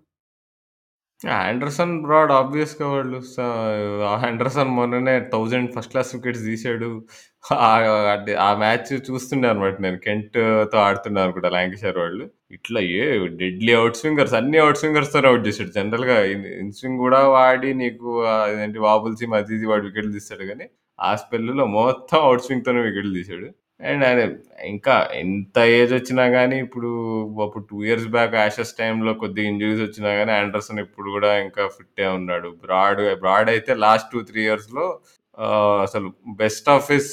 ఆండర్సన్ 1.28 2.02
బ్రాడ్ 2.02 2.32
ఆబ్వియస్గా 2.32 2.88
వాళ్ళు 2.88 3.22
ఆండర్సన్ 4.06 4.70
మొన్ననే 4.70 5.20
థౌజండ్ 5.20 5.72
ఫస్ట్ 5.74 5.92
క్లాస్ 5.92 6.16
వికెట్స్ 6.16 6.42
తీసాడు 6.42 7.06
ఆ- 7.54 8.56
మ్యాచ్ 8.58 9.12
చూస్తుండే 9.12 9.50
అనమాట 9.50 9.82
నేను. 9.82 9.98
కెంట్తో 9.98 10.80
ఆడుతున్నాను 10.80 11.26
అనుకుంటా 11.26 11.50
లాంకేశ్వర్ 11.50 11.98
వాళ్ళు. 11.98 12.30
ఇట్లా 12.52 12.82
ఏ 12.82 13.28
డెడ్లీ 13.28 13.74
అవుట్ 13.74 13.96
స్వింగర్స్ 13.96 14.34
అన్ని 14.34 14.58
అవుట్ 14.58 14.78
స్వింగర్స్తో 14.78 15.20
అవుట్ 15.20 15.48
చేశాడు. 15.48 15.70
జనరల్గా 15.70 16.26
ఇన్ 16.26 16.72
స్వింగ్ 16.72 16.98
కూడా 16.98 17.28
వాడి 17.28 17.74
నీకు 17.74 18.24
అదేంటి 18.24 18.64
ఏంటి 18.64 18.80
వాబుల్ 18.80 19.34
అది 19.34 19.66
వాడు 19.66 19.84
వికెట్లు 19.86 20.12
తీస్తాడు 20.12 20.44
కానీ 20.44 20.70
ఆ 21.00 21.12
స్పెల్లో 21.16 21.66
మొత్తం 21.80 22.20
అవుట్ 22.28 22.46
స్వింగ్తోనే 22.48 22.82
వికెట్లు 22.88 23.14
తీశాడు. 23.20 23.48
అండ్ 23.90 24.04
ఆయన 24.08 24.22
ఇంకా 24.74 24.96
ఎంత 25.22 25.58
ఏజ్ 25.78 25.94
వచ్చినా 25.94 26.26
కానీ 26.36 26.58
ఇప్పుడు 26.66 26.90
అప్పుడు 27.46 27.64
టూ 27.72 27.78
ఇయర్స్ 27.88 28.08
బ్యాక్ 28.16 28.36
యాషెస్ 28.42 28.74
టైంలో 28.82 29.14
కొద్దిగా 29.24 29.48
ఇంజరీస్ 29.52 29.82
వచ్చినా 29.88 30.12
కానీ 30.20 30.32
ఆండర్సన్ 30.42 30.80
ఇప్పుడు 30.86 31.08
కూడా 31.16 31.32
ఇంకా 31.46 31.64
ఫిట్టే 31.78 32.08
ఉన్నాడు. 32.20 32.50
బ్రాడ్ 32.66 33.02
బ్రాడ్ 33.24 33.50
అయితే 33.56 33.74
లాస్ట్ 33.86 34.12
టూ 34.14 34.22
త్రీ 34.30 34.42
ఇయర్స్లో 34.48 34.86
అసలు 35.86 36.08
best 36.42 36.68
of his 36.70 37.12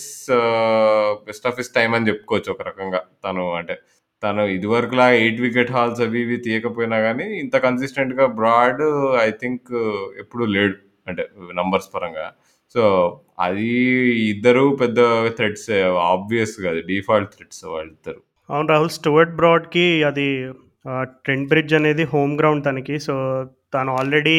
best 1.28 1.46
of his 1.50 1.70
time 1.78 1.90
అని 1.98 2.08
చెప్పుకోవచ్చు 2.10 2.50
ఒక 2.54 2.62
రకంగా. 2.70 3.00
తను 3.24 3.44
అంటే 3.60 3.76
తను 4.22 4.42
ఇదివరకులా 4.56 5.06
ఎయిట్ 5.20 5.40
వికెట్ 5.46 5.70
హాల్స్ 5.76 6.00
అవి 6.06 6.18
ఇవి 6.24 6.36
తీయకపోయినా 6.46 6.98
కానీ 7.06 7.26
ఇంత 7.42 7.56
కన్సిస్టెంట్గా 7.66 8.26
బ్రాడ్ 8.40 8.82
ఐ 9.26 9.30
థింక్ 9.42 9.70
ఎప్పుడు 10.22 10.44
లేడు. 10.56 10.76
అంటే 11.08 11.22
నంబర్స్ 11.60 11.88
పరంగా. 11.94 12.26
సో 12.74 12.84
అది 13.40 13.70
ఇద్దరు 14.30 14.76
పెద్ద 14.80 15.00
థ్రెడ్స్ 15.28 15.70
ఆబ్వియస్ 15.98 16.60
కాదు 16.60 16.80
డిఫాల్ట్ 16.80 17.32
థ్రెడ్స్ 17.34 17.64
వాళ్ళిద్దరు. 17.64 18.20
అవును 18.50 18.68
రాహుల్ 18.68 18.90
స్టూవర్ట్ 18.90 19.36
బ్రాడ్కి 19.36 20.04
అది 20.04 20.52
ట్రెంట్ 21.04 21.48
బ్రిడ్జ్ 21.48 21.74
అనేది 21.74 22.04
హోమ్ 22.04 22.38
గ్రౌండ్ 22.38 22.64
తనకి. 22.64 22.98
సో 22.98 23.14
తను 23.74 23.96
ఆల్రెడీ 23.96 24.38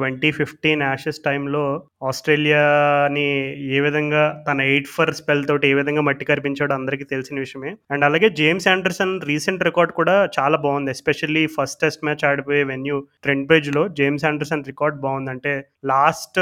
2015 0.00 0.82
యాషెస్ 0.82 1.18
టైంలో 1.24 1.82
ఆస్ట్రేలియాని 2.06 3.26
ఏ 3.74 3.80
విధంగా 3.80 4.44
తన 4.48 4.60
ఎయిట్ 4.60 4.86
ఫర్ 4.86 5.14
స్పెల్ 5.14 5.46
తోటి 5.48 5.68
ఏ 5.68 5.74
విధంగా 5.74 6.00
మట్టి 6.00 6.24
కరిపించాడో 6.24 6.74
అందరికీ 6.74 7.04
తెలిసిన 7.04 7.38
విషయమే. 7.38 7.76
అండ్ 7.90 8.04
అలాగే 8.04 8.28
జేమ్స్ 8.28 8.68
ఆండర్సన్ 8.68 9.20
రీసెంట్ 9.24 9.64
రికార్డ్ 9.64 9.92
కూడా 9.92 10.28
చాలా 10.38 10.58
బాగుంది. 10.58 10.90
ఎస్పెషల్లీ 10.90 11.46
ఫస్ట్ 11.46 11.80
టెస్ట్ 11.80 12.04
మ్యాచ్ 12.04 12.24
ఆడిపోయే 12.24 12.64
వెన్యూ 12.64 13.06
ట్రెంట్ 13.22 13.46
బ్రిడ్జ్లో 13.46 13.88
జేమ్స్ 13.88 14.24
ఆండర్సన్ 14.24 14.64
రికార్డ్ 14.66 15.00
బాగుంది 15.00 15.30
అంటే 15.30 15.64
లాస్ట్ 15.84 16.34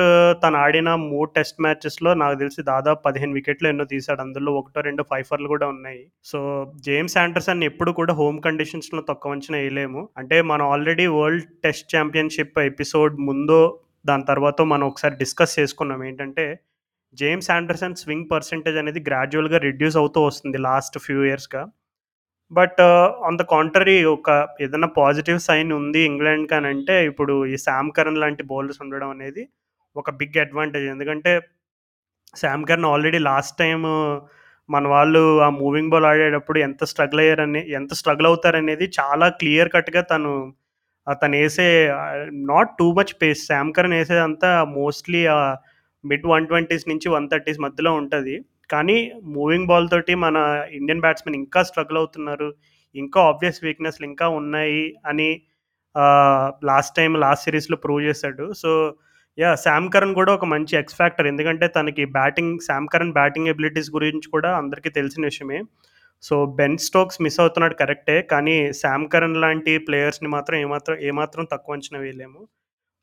తను 0.42 0.56
ఆడిన 0.56 0.94
మూడు 0.94 1.30
టెస్ట్ 1.36 1.62
మ్యాచెస్లో 1.62 2.14
నాకు 2.14 2.38
తెలిసి 2.38 2.62
దాదాపు 2.62 3.02
పదిహేను 3.02 3.32
వికెట్లు 3.32 3.68
ఎన్నో 3.68 3.84
తీశాడు. 3.84 4.20
అందులో 4.20 4.52
ఒకటో 4.52 4.80
రెండో 4.80 5.04
ఫైఫర్లు 5.10 5.48
కూడా 5.48 5.66
ఉన్నాయి. 5.66 6.06
సో 6.24 6.72
జేమ్స్ 6.76 7.16
ఆండర్సన్ 7.16 7.64
ఎప్పుడు 7.64 7.92
కూడా 7.92 8.14
హోమ్ 8.14 8.40
కండిషన్స్లో 8.42 9.02
తక్కువ 9.08 9.32
అంచనా 9.32 9.58
వేయలేము. 9.58 10.08
అంటే 10.18 10.42
మనం 10.42 10.70
already 10.70 11.06
world 11.06 11.44
test 11.64 11.96
championship 11.96 12.58
episode 12.58 13.20
ముందు 13.20 13.39
దాని 14.08 14.24
తర్వాత 14.30 14.60
మనం 14.72 14.84
ఒకసారి 14.90 15.14
డిస్కస్ 15.22 15.54
చేసుకున్నాం. 15.58 16.00
ఏంటంటే 16.08 16.44
జేమ్స్ 17.20 17.50
ఆండర్సన్ 17.56 18.00
స్వింగ్ 18.02 18.30
పర్సెంటేజ్ 18.32 18.76
అనేది 18.82 19.00
గ్రాడ్యువల్గా 19.08 19.58
రిడ్యూస్ 19.68 19.96
అవుతూ 20.02 20.20
వస్తుంది 20.28 20.58
లాస్ట్ 20.68 20.96
ఫ్యూ 21.06 21.20
ఇయర్స్గా. 21.28 21.62
బట్ 22.52 22.80
ఆన్ 23.28 23.38
ద 23.40 23.42
కాంట్రరీ 23.54 23.96
ఒక 24.16 24.28
ఏదైనా 24.64 24.88
పాజిటివ్ 25.00 25.40
సైన్ 25.48 25.70
ఉంది 25.80 26.00
ఇంగ్లాండ్ 26.10 26.46
కానంటే 26.52 26.94
ఇప్పుడు 27.10 27.34
ఈ 27.52 27.56
శామ్ 27.66 27.90
కరణ్ 27.98 28.20
లాంటి 28.22 28.42
బౌలర్స్ 28.52 28.80
ఉండడం 28.84 29.10
అనేది 29.16 29.42
ఒక 29.96 30.10
బిగ్ 30.20 30.38
అడ్వాంటేజ్. 30.44 30.86
ఎందుకంటే 30.94 31.32
Sam 32.42 32.64
Curran 32.70 32.88
already 32.92 33.20
last 33.30 33.56
time 33.62 33.80
మన 34.68 34.84
వాళ్ళు 34.94 35.22
ఆ 35.46 35.48
మూవింగ్ 35.60 35.92
బాల్ 35.92 36.06
ఆడేటప్పుడు 36.10 36.58
ఎంత 36.66 36.82
స్ట్రగుల్ 36.90 37.20
అయ్యారని 37.22 37.62
ఎంత 37.78 37.92
స్ట్రగుల్ 38.00 38.28
అవుతారనేది 38.30 38.86
చాలా 38.98 39.26
క్లియర్ 39.40 39.70
కట్గా 39.76 40.02
తను 40.12 40.32
తను 41.22 41.36
వేసే 41.42 41.66
not 42.52 42.70
too 42.80 42.86
much 42.98 43.14
pace 43.22 43.42
Sam 43.50 43.74
Curran 43.76 43.96
వేసేదంతా 43.98 44.50
mostly 44.78 45.20
mid 46.04 46.26
one 46.32 46.48
twenties 46.50 46.88
నుంచి 46.90 47.08
వన్ 47.16 47.28
థర్టీస్ 47.32 47.60
మధ్యలో 47.66 47.92
ఉంటుంది. 48.00 48.34
కానీ 48.72 48.98
మూవింగ్ 49.36 49.68
బాల్ 49.70 49.88
తోటి 49.92 50.14
మన 50.24 50.36
ఇండియన్ 50.78 51.04
బ్యాట్స్మెన్ 51.04 51.38
ఇంకా 51.42 51.60
స్ట్రగుల్ 51.68 51.98
అవుతున్నారు. 52.00 52.48
ఇంకా 52.94 53.20
ఆబ్వియస్ 53.30 53.62
వీక్నెస్లు 53.66 54.06
ఇంకా 54.10 54.26
ఉన్నాయి 54.40 54.82
అని 55.10 55.30
లాస్ట్ 56.70 56.96
టైం 56.98 57.12
లాస్ట్ 57.24 57.46
సిరీస్లో 57.46 57.76
ప్రూవ్ 57.84 58.02
చేశాడు. 58.08 58.44
సో 58.62 58.70
యా 59.38 59.50
శామ్ 59.64 59.88
కరణ్ 59.94 60.14
కూడా 60.18 60.30
ఒక 60.38 60.46
మంచి 60.54 60.72
ఎక్స్ 60.80 60.96
ఫ్యాక్టర్ 61.00 61.28
ఎందుకంటే 61.32 61.66
తనకి 61.76 62.04
batting 62.18 62.54
Sam 62.68 62.88
Curran 62.94 63.12
batting 63.18 63.50
abilities 63.52 63.90
గురించి 63.96 64.28
కూడా 64.34 64.50
అందరికీ 64.60 64.90
తెలిసిన 64.98 65.22
విషయమే. 65.30 65.60
సో 66.22 66.34
బెన్ 66.58 66.78
స్టోక్స్ 66.86 67.20
మిస్ 67.24 67.38
అవుతున్నాడు 67.42 67.74
కరెక్టే 67.82 68.16
కానీ 68.32 68.56
శామ్ 68.80 69.06
కరణ్ 69.12 69.38
లాంటి 69.44 69.72
ప్లేయర్స్ని 69.86 70.28
మాత్రం 70.36 70.56
ఏమాత్రం 70.64 70.96
ఏమాత్రం 71.10 71.44
తక్కువ 71.52 71.76
అంచనా 71.76 72.00
వేయలేము. 72.04 72.40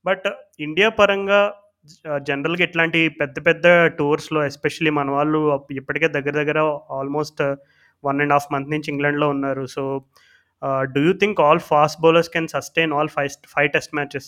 బట్ 0.06 0.28
ఇండియా 0.66 0.90
పరంగా 1.00 1.40
జనరల్గా 2.30 2.64
ఇట్లాంటి 2.68 3.00
పెద్ద 3.22 3.38
పెద్ద 3.48 3.66
టూర్స్లో 4.00 4.40
ఎస్పెషలీ 4.50 4.92
మన 5.00 5.10
వాళ్ళు 5.18 5.40
ఇప్పటికే 5.82 6.08
దగ్గర 6.16 6.34
దగ్గర 6.42 6.60
almost 7.00 7.42
one 8.04 8.22
and 8.24 8.34
half 8.36 8.50
month 8.54 8.74
నుంచి 8.74 8.90
ఇంగ్లాండ్లో 8.94 9.28
ఉన్నారు. 9.36 9.64
So 9.76 9.84
do 10.96 11.02
you 11.08 11.14
think 11.22 11.40
all 11.48 11.62
fast 11.72 12.00
bowlers 12.04 12.32
can 12.36 12.50
sustain 12.56 12.94
all 12.98 13.12
five 13.16 13.32
five 13.56 13.70
test 13.76 13.96
matches? 14.00 14.28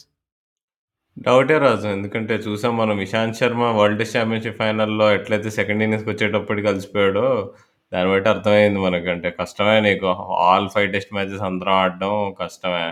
డౌటే 1.26 1.58
రాజు 1.64 1.88
ఎందుకంటే 1.96 2.34
చూసాం 2.46 2.74
మనం 2.82 2.98
Ishant 3.06 3.38
Sharma 3.40 3.64
world 3.80 4.00
test 4.02 4.16
championship 4.18 4.60
ఫైనల్లో 4.62 5.08
ఎట్లయితే 5.18 5.50
సెకండ్ 5.58 5.84
ఇన్నింగ్స్కి 5.86 6.12
వచ్చేటప్పటికి 6.14 6.68
కలిసిపోయాడో 6.68 7.26
దాన్ని 7.92 8.10
బట్టి 8.14 8.30
అర్థమైంది 8.30 8.80
మనకంటే. 8.80 9.30
కష్టమే 9.40 9.78
నీకు. 9.88 10.08
ఆల్ 10.48 10.68
ఫైవ్ 10.74 10.90
టెస్ట్ 10.96 11.14
మ్యాచెస్ 11.14 11.44
అందరం 11.50 11.74
ఆడడం 11.84 12.14
కష్టమే. 12.42 12.86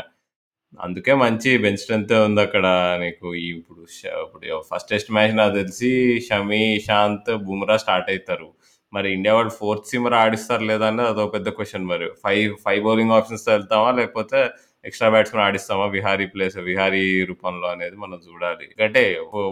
అందుకే 0.86 1.14
మంచి 1.24 1.50
బెంచ్ 1.64 1.82
స్ట్రెంత్ 1.84 2.14
ఉంది 2.28 2.42
అక్కడ 2.46 2.66
నీకు. 3.04 3.28
ఇప్పుడు 3.52 3.82
ఇప్పుడు 4.26 4.62
ఫస్ట్ 4.72 4.90
టెస్ట్ 4.94 5.12
మ్యాచ్ 5.18 5.36
నాకు 5.42 5.54
తెలిసి 5.60 5.92
షమి 6.28 6.62
ఇషాంత్ 6.80 7.32
బుమ్రా 7.48 7.78
స్టార్ట్ 7.84 8.10
అవుతారు 8.14 8.50
మరి 8.94 9.08
ఇండియా 9.18 9.34
వాళ్ళు 9.38 9.52
ఫోర్త్ 9.60 9.90
సీమర్ 9.92 10.16
ఆడిస్తారు 10.24 10.64
లేదా 10.72 10.86
అనేది 10.92 11.10
అదో 11.14 11.24
పెద్ద 11.36 11.48
క్వశ్చన్ 11.58 11.88
మరి. 11.92 12.08
ఫైవ్ 12.24 12.54
ఫైవ్ 12.66 12.82
బౌలింగ్ 12.88 13.14
ఆప్షన్స్ 13.18 13.46
వెళ్తామా 13.56 13.90
లేకపోతే 14.00 14.40
ఎక్స్ట్రా 14.86 15.10
బ్యాట్స్మెన్ 15.14 15.44
ఆడిస్తామా? 15.48 15.86
విహారీ 15.96 16.26
ప్లేస్ 16.34 16.58
విహారీ 16.70 17.04
రూపంలో 17.32 17.68
అనేది 17.76 17.96
మనం 18.04 18.20
చూడాలి. 18.28 18.64
ఎందుకంటే 18.68 19.04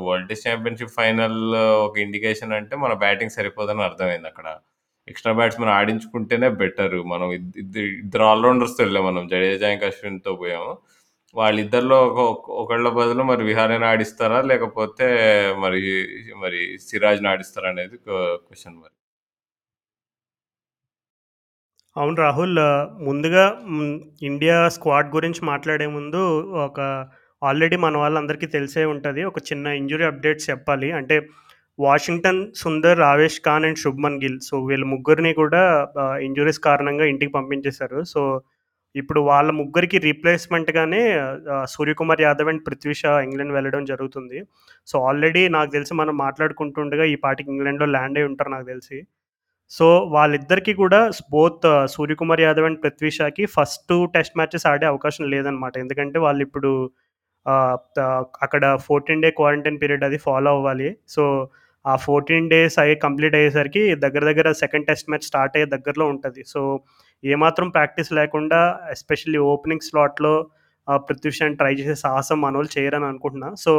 వరల్డ్ 0.07 0.29
టెస్ట్ 0.31 0.47
ఛాంపియన్షిప్ 0.49 0.95
ఫైనల్ 0.99 1.39
ఒక 1.87 1.95
ఇండికేషన్ 2.05 2.53
అంటే 2.59 2.75
మన 2.85 2.93
బ్యాటింగ్ 3.05 3.35
సరిపోదని 3.39 3.83
అర్థమైంది 3.89 4.29
అక్కడ. 4.33 4.47
ఎక్స్ట్రా 5.07 5.33
బ్యాట్స్మెన్ 5.33 5.71
ఆడించుకుంటేనే 5.71 6.49
బెటర్ 6.61 6.95
మనం 7.03 7.27
ఇద్దరు 7.61 7.85
ఇద్దరు 8.03 8.23
ఆల్రౌండర్స్తో 8.23 8.83
వెళ్ళాం 8.83 9.05
మనం. 9.05 9.27
జడేజా 9.27 9.69
ఇంకా 9.75 9.87
అశ్విన్తో 9.87 10.35
పోయాము. 10.35 10.71
వాళ్ళిద్దరిలో 11.35 11.97
ఒక 12.25 12.49
ఒకళ్ళ 12.63 12.89
బదులు 12.89 13.23
మరి 13.23 13.43
విహారీని 13.43 13.85
ఆడిస్తారా? 13.85 14.41
లేకపోతే 14.51 15.07
మరి 15.63 15.81
మరి 16.43 16.61
సిరాజ్ని 16.87 17.29
ఆడిస్తారా 17.29 17.69
అనేది 17.69 17.97
క్వశ్చన్ 18.07 18.77
మరి. 18.77 18.93
అవును 21.95 22.15
రాహుల్ 22.15 22.59
ముందుగా 23.07 23.43
ఇండియా 24.21 24.57
స్క్వాడ్ 24.69 25.15
గురించి 25.15 25.41
మాట్లాడే 25.45 25.87
ముందు 25.87 26.21
ఒక 26.65 26.79
ఆల్రెడీ 27.41 27.75
మన 27.77 27.97
వాళ్ళందరికీ 27.97 28.47
తెలిసే 28.47 28.85
ఉంటుంది. 28.85 29.23
ఒక 29.23 29.39
చిన్న 29.49 29.67
ఇంజురీ 29.79 30.03
అప్డేట్స్ 30.03 30.49
చెప్పాలి. 30.49 30.91
అంటే 30.91 31.15
Washington 31.83 32.41
Sundar 32.61 32.99
Avesh 33.05 33.39
Khan 33.45 33.65
and 33.67 33.79
Shubman 33.83 34.19
Gill. 34.23 34.37
So 34.47 34.55
వీళ్ళ 34.67 34.83
ముగ్గురిని 34.91 35.31
కూడా 35.39 35.63
ఇంజురీస్ 36.27 36.59
కారణంగా 36.67 37.05
ఇంటికి 37.11 37.31
పంపించేశారు. 37.37 37.99
సో 38.13 38.21
ఇప్పుడు 38.95 39.19
వాళ్ళ 39.29 39.49
ముగ్గురికి 39.61 39.97
రీప్లేస్మెంట్గానే 40.05 41.01
సూర్యకుమార్ 41.73 42.21
యాదవ్ 42.25 42.49
అండ్ 42.51 42.63
పృథ్వీ 42.67 42.93
షా 42.99 43.11
ఇంగ్లాండ్ 43.25 43.53
వెళ్ళడం 43.57 43.81
జరుగుతుంది. 43.91 44.37
సో 44.89 44.95
ఆల్రెడీ 45.09 45.41
నాకు 45.55 45.69
తెలిసి 45.75 45.93
మనం 46.01 46.15
మాట్లాడుకుంటుండగా 46.25 47.05
ఈ 47.13 47.15
పాటికి 47.25 47.49
ఇంగ్లాండ్లో 47.53 47.87
ల్యాండ్ 47.95 48.19
అయి 48.19 48.27
ఉంటారు 48.29 48.51
నాకు 48.55 48.67
తెలిసి. 48.71 48.99
సో 49.71 49.87
వాళ్ళిద్దరికీ 50.15 50.73
కూడా 50.83 50.99
బోత్ 51.33 51.67
సూర్యకుమార్ 51.95 52.43
యాదవ్ 52.45 52.67
అండ్ 52.69 52.79
పృథ్వీ 52.83 53.11
షాకి 53.17 53.43
ఫస్ట్ 53.55 53.83
టూ 53.91 53.97
టెస్ట్ 54.15 54.37
మ్యాచెస్ 54.39 54.67
ఆడే 54.71 54.85
అవకాశం 54.93 55.23
లేదనమాట 55.33 55.75
ఎందుకంటే 55.83 56.17
వాళ్ళు 56.25 56.41
ఇప్పుడు 56.47 56.71
అక్కడ 58.45 58.63
ఫోర్టీన్ 58.87 59.23
డే 59.23 59.29
క్వారంటైన్ 59.39 59.79
పీరియడ్ 59.81 60.05
అది 60.07 60.17
ఫాలో 60.27 60.51
అవ్వాలి. 60.57 60.89
సో 61.15 61.23
ఆ 61.85 61.93
ఫోర్టీన్ 62.05 62.49
డేస్ 62.53 62.77
అయ్యి 62.83 62.95
కంప్లీట్ 63.05 63.35
అయ్యేసరికి 63.39 63.83
దగ్గర 64.03 64.23
దగ్గర 64.29 64.47
సెకండ్ 64.63 64.87
టెస్ట్ 64.89 65.09
మ్యాచ్ 65.11 65.27
స్టార్ట్ 65.29 65.55
అయ్యే 65.57 65.67
దగ్గరలో 65.75 66.05
ఉంటుంది. 66.13 66.41
సో 66.53 66.61
ఏమాత్రం 67.23 67.67
ప్రాక్టీస్ 67.77 68.11
లేకుండా 68.19 68.59
ఎస్పెషల్లీ 68.95 69.39
ఓపెనింగ్ 69.53 69.87
స్లాట్లో 69.89 70.33
పృథ్వీషాన్ని 71.07 71.57
ట్రై 71.61 71.73
చేసే 71.79 71.95
సాహసం 72.03 72.37
మన 72.41 72.57
వాళ్ళు 72.57 72.71
చేయరని 72.77 73.07
అనుకుంటున్నా. 73.11 73.49
So 73.65 73.71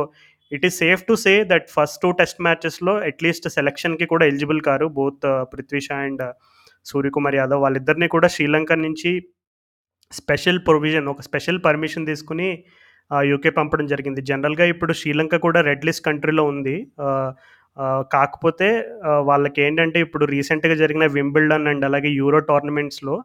it 0.53 0.65
is 0.69 0.77
safe 0.83 1.03
to 1.09 1.15
say 1.25 1.33
that 1.53 1.69
first 1.77 2.01
two 2.05 2.09
test 2.21 2.41
మ్యాచెస్లో 2.47 2.93
at least 3.11 3.47
సెలక్షన్కి 3.57 4.07
కూడా 4.13 4.25
ఎలిజిబుల్ 4.31 4.61
కారు 4.69 4.87
బోత్ 4.99 5.27
పృథ్వీష 5.53 5.89
అండ్ 6.07 6.25
సూర్యకుమార్ 6.91 7.37
యాదవ్. 7.41 7.63
వాళ్ళిద్దరిని 7.65 8.09
కూడా 8.15 8.29
శ్రీలంక 8.37 8.73
నుంచి 8.87 9.13
స్పెషల్ 10.13 10.61
ప్రొవిజన్ 10.69 11.07
ఒక 11.13 11.23
స్పెషల్ 11.29 11.61
పర్మిషన్ 11.67 12.09
తీసుకుని 12.11 12.49
యూకే 13.31 13.51
పంపడం 13.59 13.87
జరిగింది. 13.93 14.21
జనరల్గా 14.31 14.65
ఇప్పుడు 14.73 14.93
శ్రీలంక 15.01 15.37
కూడా 15.47 15.61
రెడ్ 15.69 15.85
లిస్ట్ 15.89 16.05
కంట్రీలో 16.09 16.45
ఉంది. 16.53 16.77
కాకపోతే 18.13 18.69
వాళ్ళకి 19.31 19.61
ఏంటంటే 19.63 19.99
ఇప్పుడు 20.01 20.25
రీసెంట్గా 20.25 20.75
జరిగిన 20.75 21.07
వింబిల్డన్ 21.19 21.69
అండ్ 21.69 21.85
అలాగే 21.85 22.11
యూరో 22.21 22.41
టోర్నమెంట్స్లో 22.51 23.17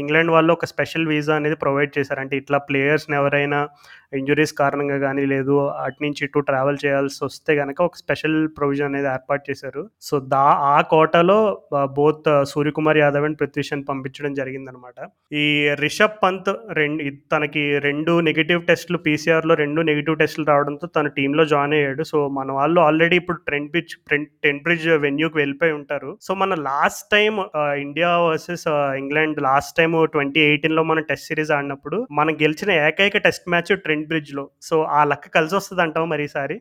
ఇంగ్లాండ్ 0.00 0.30
వాళ్ళు 0.30 0.50
ఒక 0.52 0.64
స్పెషల్ 0.64 1.06
వీసా 1.06 1.34
అనేది 1.36 1.56
ప్రొవైడ్ 1.56 1.92
చేశారు. 1.98 2.20
అంటే 2.20 2.34
ఇట్లా 2.36 2.58
ప్లేయర్స్ని 2.68 3.16
ఎవరైనా 3.16 3.60
ఇంజురీస్ 4.12 4.52
కారణంగా 4.52 4.98
కానీ 4.98 5.24
లేదు 5.26 5.54
అటు 5.84 6.00
నుంచి 6.04 6.24
ఇటు 6.24 6.38
ట్రావెల్ 6.38 6.78
చేయాల్సి 6.84 7.18
వస్తే 7.24 7.56
కనుక 7.56 7.82
ఒక 7.82 7.96
స్పెషల్ 7.96 8.36
ప్రొవిజన్ 8.58 8.88
అనేది 8.90 9.08
ఏర్పాటు 9.14 9.44
చేశారు. 9.50 9.82
సో 10.00 10.20
దా 10.20 10.44
ఆ 10.74 10.80
కోటాలో 10.92 11.38
బోత్ 11.98 12.28
సూర్యకుమార్ 12.52 12.98
యాదవ్ 12.98 13.24
అండ్ 13.24 13.38
పృథ్వీషన్ 13.40 13.84
పంపించడం 13.88 14.34
జరిగిందనమాట. 14.34 14.94
ఈ 15.32 15.46
రిషబ్ 15.84 16.16
పంత్ 16.22 16.50
రెండు 16.80 17.10
తనకి 17.34 17.64
రెండు 17.78 18.20
నెగిటివ్ 18.20 18.62
టెస్టులు 18.70 18.98
పీసీఆర్లో 19.06 19.54
రెండు 19.54 19.80
నెగిటివ్ 19.90 20.18
టెస్టులు 20.22 20.46
రావడంతో 20.52 20.86
తన 20.96 21.06
టీంలో 21.18 21.44
జాయిన్ 21.44 21.74
అయ్యాడు. 21.74 22.02
సో 22.02 22.28
మన 22.38 22.52
వాళ్ళు 22.52 22.80
ఆల్రెడీ 22.80 23.16
ఇప్పుడు 23.16 23.38
ట్రెండ్ 23.46 23.70
బ్రిడ్జ్ 23.70 23.94
టెన్ 24.44 24.62
బ్రిడ్జ్ 24.64 24.88
వెన్యూకి 24.88 25.38
వెళ్ళిపోయి 25.38 25.72
ఉంటారు. 25.72 26.18
సో 26.20 26.34
మన 26.34 26.54
last 26.70 27.06
time 27.10 27.32
India 27.86 28.10
versus 28.18 28.66
England 29.02 29.42
last 29.48 29.76
time 29.76 29.92
twenty 30.12 30.40
ఎయిటీన్లో 30.40 30.82
మనం 30.82 31.02
టెస్ట్ 31.02 31.28
సిరీస్ 31.28 31.50
ఆడినప్పుడు 31.50 32.06
మనం 32.18 32.34
గెలిచిన 32.42 32.70
ఏకైక 32.86 33.16
టెస్ట్ 33.26 33.48
మ్యాచ్ 33.54 33.72
ట్రెండ్ 33.96 34.08
బ్రిడ్జ్లో. 34.08 34.42
సో 34.62 34.76
ఆ 34.98 35.04
లెక్క 35.10 35.28
కలిసి 35.28 35.54
వస్తుంది 35.56 35.82
అంటావు 35.82 36.06
మరి 36.06 36.24
ఈసారి? 36.24 36.56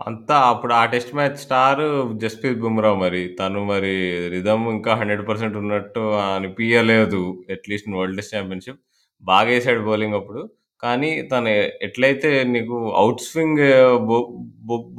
అంతా 0.00 0.36
అప్పుడు 0.50 0.72
ఆ 0.72 0.82
test 0.92 1.14
match 1.14 1.38
star 1.44 1.80
Jasprit 2.22 2.60
Bumrah 2.60 2.90
మరి. 2.94 3.22
తను 3.40 3.60
మరి 3.64 3.94
రిధమ్ 4.34 4.64
ఇంకా 4.68 4.92
హండ్రెడ్ 5.00 5.22
పర్సెంట్ 5.28 5.56
ఉన్నట్టు 5.56 6.00
అనిపించలేదు 6.34 7.22
అట్లీస్ట్ 7.52 7.88
వరల్డ్ 7.96 8.16
టెస్ట్ 8.16 8.34
ఛాంపియన్షిప్. 8.36 8.80
బాగా 9.22 9.48
వేసాడు 9.48 9.82
బౌలింగ్ 9.88 10.14
అప్పుడు. 10.20 10.42
కానీ 10.82 11.10
తను 11.32 11.50
ఎట్లయితే 11.88 12.30
నీకు 12.54 12.76
అవుట్ 13.02 13.22
స్వింగ్ 13.28 13.62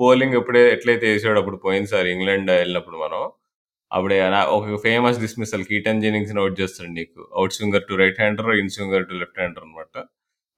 బౌలింగ్ 0.02 0.38
ఎప్పుడే 0.40 0.64
ఎట్లయితే 0.74 1.06
వేసాడు 1.14 1.40
అప్పుడు 1.40 1.58
పోయినసారి 1.68 2.08
ఇంగ్లాండ్ 2.16 2.52
వెళ్ళినప్పుడు 2.52 2.98
మనం 3.04 3.22
అప్పుడే 3.92 4.18
ఒక 4.58 4.82
famous 4.84 5.20
dismissal 5.20 5.64
Keaton 5.64 6.02
Jennings 6.02 6.34
out 6.42 6.58
చేస్తాడు 6.62 6.92
నీకు. 7.00 7.22
Outswinger 7.54 7.86
to 7.90 7.96
right 8.04 8.20
hander 8.20 8.50
inswinger 8.70 9.06
to 9.10 9.16
left 9.22 9.40
hander 9.40 9.64
అనమాట 9.68 9.96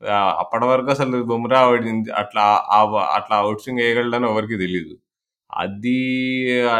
అప్పటి 0.09 0.65
వరకు 0.65 0.89
అసలు 0.89 1.23
బుమ్రా 1.23 1.59
ఆడింది 1.59 2.11
అట్లా 2.11 2.65
అట్లా 3.15 3.37
అవుట్ 3.37 3.61
స్వింగ్ 3.61 3.79
వేయగలడని 3.79 4.25
ఎవరికీ 4.25 4.57
తెలియదు 4.57 4.97
అది 5.49 5.99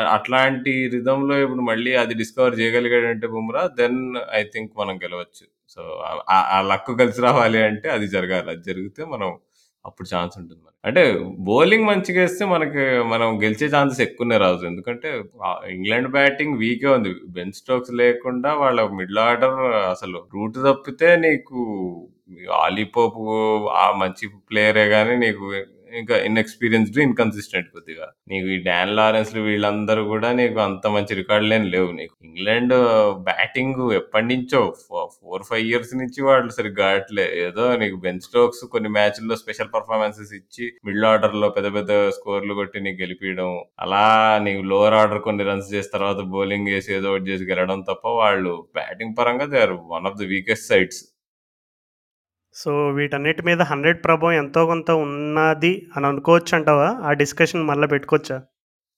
అట్లాంటి 0.09 0.89
రిధంలో 0.93 1.37
ఇప్పుడు 1.41 1.61
మళ్ళీ 1.61 1.95
అది 1.95 2.13
డిస్కవర్ 2.13 2.59
చేయగలిగాడంటే 2.59 3.27
బుమ్రా 3.27 3.67
దెన్ 3.67 4.15
ఐ 4.33 4.43
థింక్ 4.43 4.71
మనం 4.77 4.97
గెలవచ్చు. 4.97 5.45
సో, 5.69 6.03
ఆ 6.29 6.61
లక్ 6.61 6.99
కలిసి 6.99 7.21
రావాలి 7.21 7.63
అంటే 7.63 7.89
అది 7.89 8.07
జరగాలి. 8.07 8.49
అది 8.49 8.61
జరిగితే 8.67 9.05
మనం 9.05 9.37
అప్పుడు 9.85 10.15
ఛాన్స్ 10.15 10.37
ఉంటుంది. 10.37 10.61
అంటే 10.85 11.19
బౌలింగ్ 11.39 11.85
మంచిగా 11.85 12.21
వేస్తే 12.21 12.45
మనకి 12.45 13.03
మనం 13.07 13.43
గెలిచే 13.43 13.67
ఛాన్సెస్ 13.67 14.01
ఎక్కువనే 14.01 14.37
రాజు. 14.37 14.65
ఎందుకంటే 14.65 15.23
ఇంగ్లాండ్ 15.69 16.07
బ్యాటింగ్ 16.11 16.57
వీకే 16.57 16.87
ఉంది. 16.87 17.15
బెన్ 17.29 17.51
స్టోక్స్ 17.51 17.93
లేకుండా 17.93 18.53
వాళ్ళ 18.53 18.85
మిడిల్ 18.87 19.19
ఆర్డర్ 19.19 19.59
అసలు 19.91 20.25
రూట్ 20.33 20.55
తప్పితే 20.55 21.15
నీకు 21.15 21.59
ఆలీపోప్ 22.61 23.21
ఆ 23.77 23.87
మంచి 24.01 24.25
ప్లేయరే 24.49 24.87
కానీ 24.89 25.15
నీకు 25.23 25.45
ఇంకా 25.99 26.15
ఇన్‌ఎక్స్‌పీరియన్స్‌డ్, 26.27 26.97
ఇన్‌కన్సిస్టెంట్ 27.03 27.69
కొద్దిగా. 27.73 28.05
నీకు 28.29 28.47
ఈ 28.47 28.57
డాన్ 28.67 28.91
లారెన్స్ 28.97 29.33
వీళ్ళందరూ 29.47 30.03
కూడా 30.11 30.29
నీకు 30.37 30.59
అంత 30.65 30.87
మంచి 30.87 31.13
రికార్డులేం 31.19 31.63
లేవు 31.73 31.89
నీకు. 31.97 32.13
ఇంగ్లాండ్ 32.27 32.73
బ్యాటింగ్ 33.27 33.81
ఎప్పటినుంచో 33.97 34.61
ఫో 34.83 34.99
4, 35.25 35.41
5 35.49 35.65
ఇయర్స్ 35.65 35.93
నుంచి 36.01 36.21
వాళ్ళు 36.27 36.51
సరిగ్గా 36.57 36.85
ఆడట్లే. 36.89 37.25
ఏదో 37.45 37.65
నీకు 37.75 37.97
బెన్ 38.05 38.23
స్టోక్స్ 38.27 38.63
కొన్ని 38.73 38.91
మ్యాచ్‌ల్లో 38.97 39.37
స్పెషల్ 39.43 39.73
పర్ఫార్మెన్సెస్ 39.75 40.33
ఇచ్చి 40.39 40.67
మిడిల్ 40.87 41.07
ఆర్డర్‌లో 41.11 41.49
పెద్ద 41.57 41.69
పెద్ద 41.75 41.91
స్కోర్‌లు 42.19 42.55
కొట్టి 42.61 42.85
నీకు 42.87 42.99
గెలిపించడం 43.03 43.51
అలా 43.85 44.05
నీకు 44.47 44.63
లోవర్ 44.71 44.97
ఆర్డర్ 45.01 45.23
కొన్ని 45.27 45.45
రన్స్ 45.51 45.71
చేసి 45.75 45.93
తర్వాత 45.93 46.21
బౌలింగ్ 46.35 46.71
వేసి 46.73 46.91
ఏదో 46.99 47.11
ఒకటి 47.13 47.29
చేసి 47.31 47.51
గెలడం 47.51 47.81
తప్ప 47.91 48.07
వాళ్ళు 48.21 48.55
బ్యాటింగ్ 48.75 49.17
పరంగా 49.19 49.47
they 49.53 49.61
are 49.61 49.75
one 49.93 50.07
of 50.11 50.19
the 50.21 50.27
weakest 50.33 50.69
sides. 50.71 51.01
So, 52.55 52.69
వీటన్నిటి 52.95 53.41
మీద 53.47 53.61
100 53.67 53.99
ప్రభావం 54.05 54.35
ఎంతో 54.39 54.61
కొంత 54.69 54.89
ఉన్నాది 55.03 55.73
అని 55.95 56.07
అనుకోవచ్చంటావా? 56.07 56.89
ఆ 57.03 57.11
డిస్కషన్ 57.21 57.69
మళ్ళా 57.69 57.87
పెట్టుకోవచ్చా? 57.91 58.37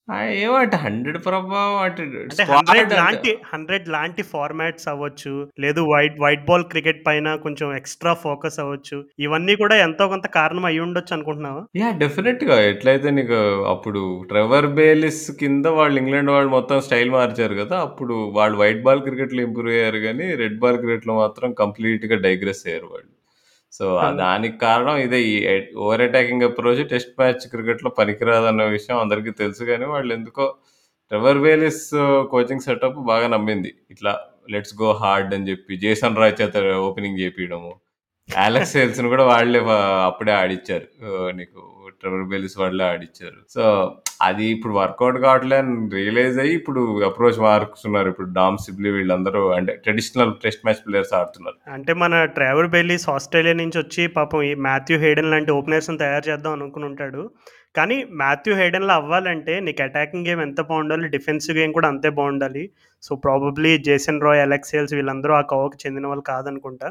100 0.08 1.20
ప్రభావం 1.26 1.76
అంటే 1.84 2.04
అంటే 2.22 2.36
స్క్వాడ్ 2.38 2.66
100 2.70 2.74
అంటే 2.78 2.96
లాంటి 2.98 3.32
100 3.50 3.86
లాంటి 3.94 4.24
ఫార్మాట్స్ 4.32 4.88
అవ్వచ్చు. 4.92 5.32
లేదు 5.64 5.82
వైట్ 5.92 6.18
వైట్ 6.24 6.44
బాల్ 6.50 6.66
క్రికెట్ 6.72 7.00
పైన 7.06 7.36
కొంచెం 7.44 7.68
ఎక్స్‌ట్రా 7.78 8.14
ఫోకస్ 8.24 8.58
అవ్వచ్చు. 8.64 8.98
ఇవన్నీ 9.26 9.56
కూడా 9.62 9.78
ఎంతో 9.86 10.08
కొంత 10.14 10.28
కారణం 10.38 10.66
అయ్యుండొచ్చు 10.72 11.14
అనుకుంటున్నావా? 11.18 11.62
యాహ్! 11.80 11.96
డెఫినెట్‌గా. 12.04 12.58
ఎట్లయితే 12.72 13.12
నీకు 13.20 13.40
అప్పుడు 13.74 14.02
'ట్రెవర్ 14.30 14.70
బేలిస్' 14.78 15.26
కింద 15.42 15.66
వాళ్ళు 15.80 15.98
ఇంగ్లాండ్ 16.04 16.34
వాళ్ళు 16.36 16.52
మొత్తం 16.58 16.80
స్టైల్ 16.88 17.12
మార్చారు 17.18 17.58
గదా! 17.62 17.80
అప్పుడు 17.88 18.18
వాళ్ళు 18.40 18.58
వైట్ 18.64 18.86
బాల్ 18.88 19.06
క్రికెట్‌లో 19.08 19.44
ఇంప్రూవ్ 19.48 19.76
అయ్యారు 19.78 20.02
గానీ, 20.08 20.28
రెడ్ 20.44 20.60
బాల్ 20.64 20.80
క్రికెట్‌లో 20.84 21.16
మాత్రం 21.24 21.52
కంప్లీట్‌గా 21.64 22.18
డైగ్రెస్ 22.28 22.64
అయ్యారు 22.68 22.90
వాళ్ళు. 22.94 23.13
సో. 23.74 23.86
దానికి 24.20 24.56
కారణం 24.60 24.98
ఇదే 25.06 25.20
ఈ 25.28 25.36
over 25.82 26.04
attacking 26.06 26.46
approach 26.48 26.82
test 26.92 27.14
match 27.20 27.46
క్రికెట్‌లో 27.54 27.90
పనికిరాదన్న 28.00 28.64
విషయం 28.76 28.98
అందరికీ 29.04 29.32
తెలుసు 29.42 29.64
గానీ, 29.66 29.86
వాళ్ళెందుకో 29.94 30.46
'ట్రెవర్ 31.12 31.40
బేలిస్' 31.40 31.86
కోచింగ్ 32.34 32.66
సెటప్ 32.68 33.00
బాగా 33.12 33.28
నమ్మింది. 33.34 33.72
ఇట్లా 33.92 34.14
లెట్స్ 34.54 34.76
గో 34.80 34.90
హార్డ్ 35.02 35.34
అని 35.36 35.48
జెప్పి, 35.50 35.74
జేసన్ 35.84 36.20
రాయ్ 36.22 36.36
చేత 36.42 36.56
ఓపెనింగ్ 36.88 37.20
జేపియడము. 37.22 37.72
అలెక్స్ 38.30 38.74
సేల్స్‌ని 38.76 39.10
గూడా 39.14 39.26
వాళ్ళే 39.32 39.62
అప్పుడే 40.10 40.34
ఆడిచ్చారు. 40.42 40.88
నీకు 41.36 41.60
'ట్రెవర్ 42.04 42.26
బెలిస్ 42.32 42.58
వాళ్ళే 42.60 42.86
ఆడిచ్చారు. 42.90 43.40
సో, 43.56 43.64
అది 44.22 44.46
ఇప్పుడు 44.54 44.74
వర్కౌట్ 44.78 45.18
కావట్లే 45.24 45.58
రియలైజ్ 45.96 46.38
అయ్యి 46.44 46.54
ఇప్పుడు 46.60 46.82
అప్రోచ్ 47.08 47.40
మారుస్తున్నారు. 47.46 48.08
ఇప్పుడు 48.14 48.30
డామ్ 48.38 48.60
సిబ్లీ 48.66 48.92
వీళ్ళందరూ 48.98 49.42
అంటే 49.58 49.74
ట్రెడిషనల్ 49.86 50.34
టెస్ట్ 50.44 50.64
మ్యాచ్ 50.66 50.84
ప్లేయర్స్ 50.86 51.14
ఆడుతున్నారు. 51.20 51.58
అంటే 51.76 51.94
మన 52.04 52.24
ట్రావెల్ 52.38 52.72
బెల్లీస్' 52.76 53.10
ఆస్ట్రేలియా 53.14 53.56
నుంచి 53.62 53.78
వచ్చి 53.84 54.06
పాపం 54.18 54.44
ఈ 54.44 54.62
'మాథ్యూ 54.66 54.98
హేడెన్' 55.04 55.32
లాంటి 55.34 55.54
ఓపెనర్స్‌ని 55.58 56.02
తయారు 56.04 56.26
చేద్దాం 56.30 56.54
అనుకుని 56.58 56.88
ఉంటాడు. 56.92 57.24
కానీ 57.76 57.98
'మాథ్యూ 58.20 58.54
హేడెన్లో 58.58 58.94
అవ్వాలంటే 58.96 59.54
నీకు 59.68 59.82
అటాకింగ్ 59.86 60.28
గేమ్ 60.28 60.42
ఎంత 60.42 60.62
బాగుండాలి 60.68 61.08
డిఫెన్సివ్ 61.16 61.58
గేమ్ 61.60 61.74
కూడా 61.78 61.88
అంతే 61.94 62.10
బాగుండాలి 62.18 62.64
so, 63.04 63.12
probably 63.24 63.72
'Jason 63.82 64.24
Roy', 64.26 64.44
'Alex 64.44 64.72
వీళ్ళందరూ 64.94 65.34
ఆ 65.36 65.44
కోవకి 65.52 65.78
చెందిన 65.84 66.06
వాళ్ళు 66.08 66.26
కాదనుకుంటా. 66.30 66.90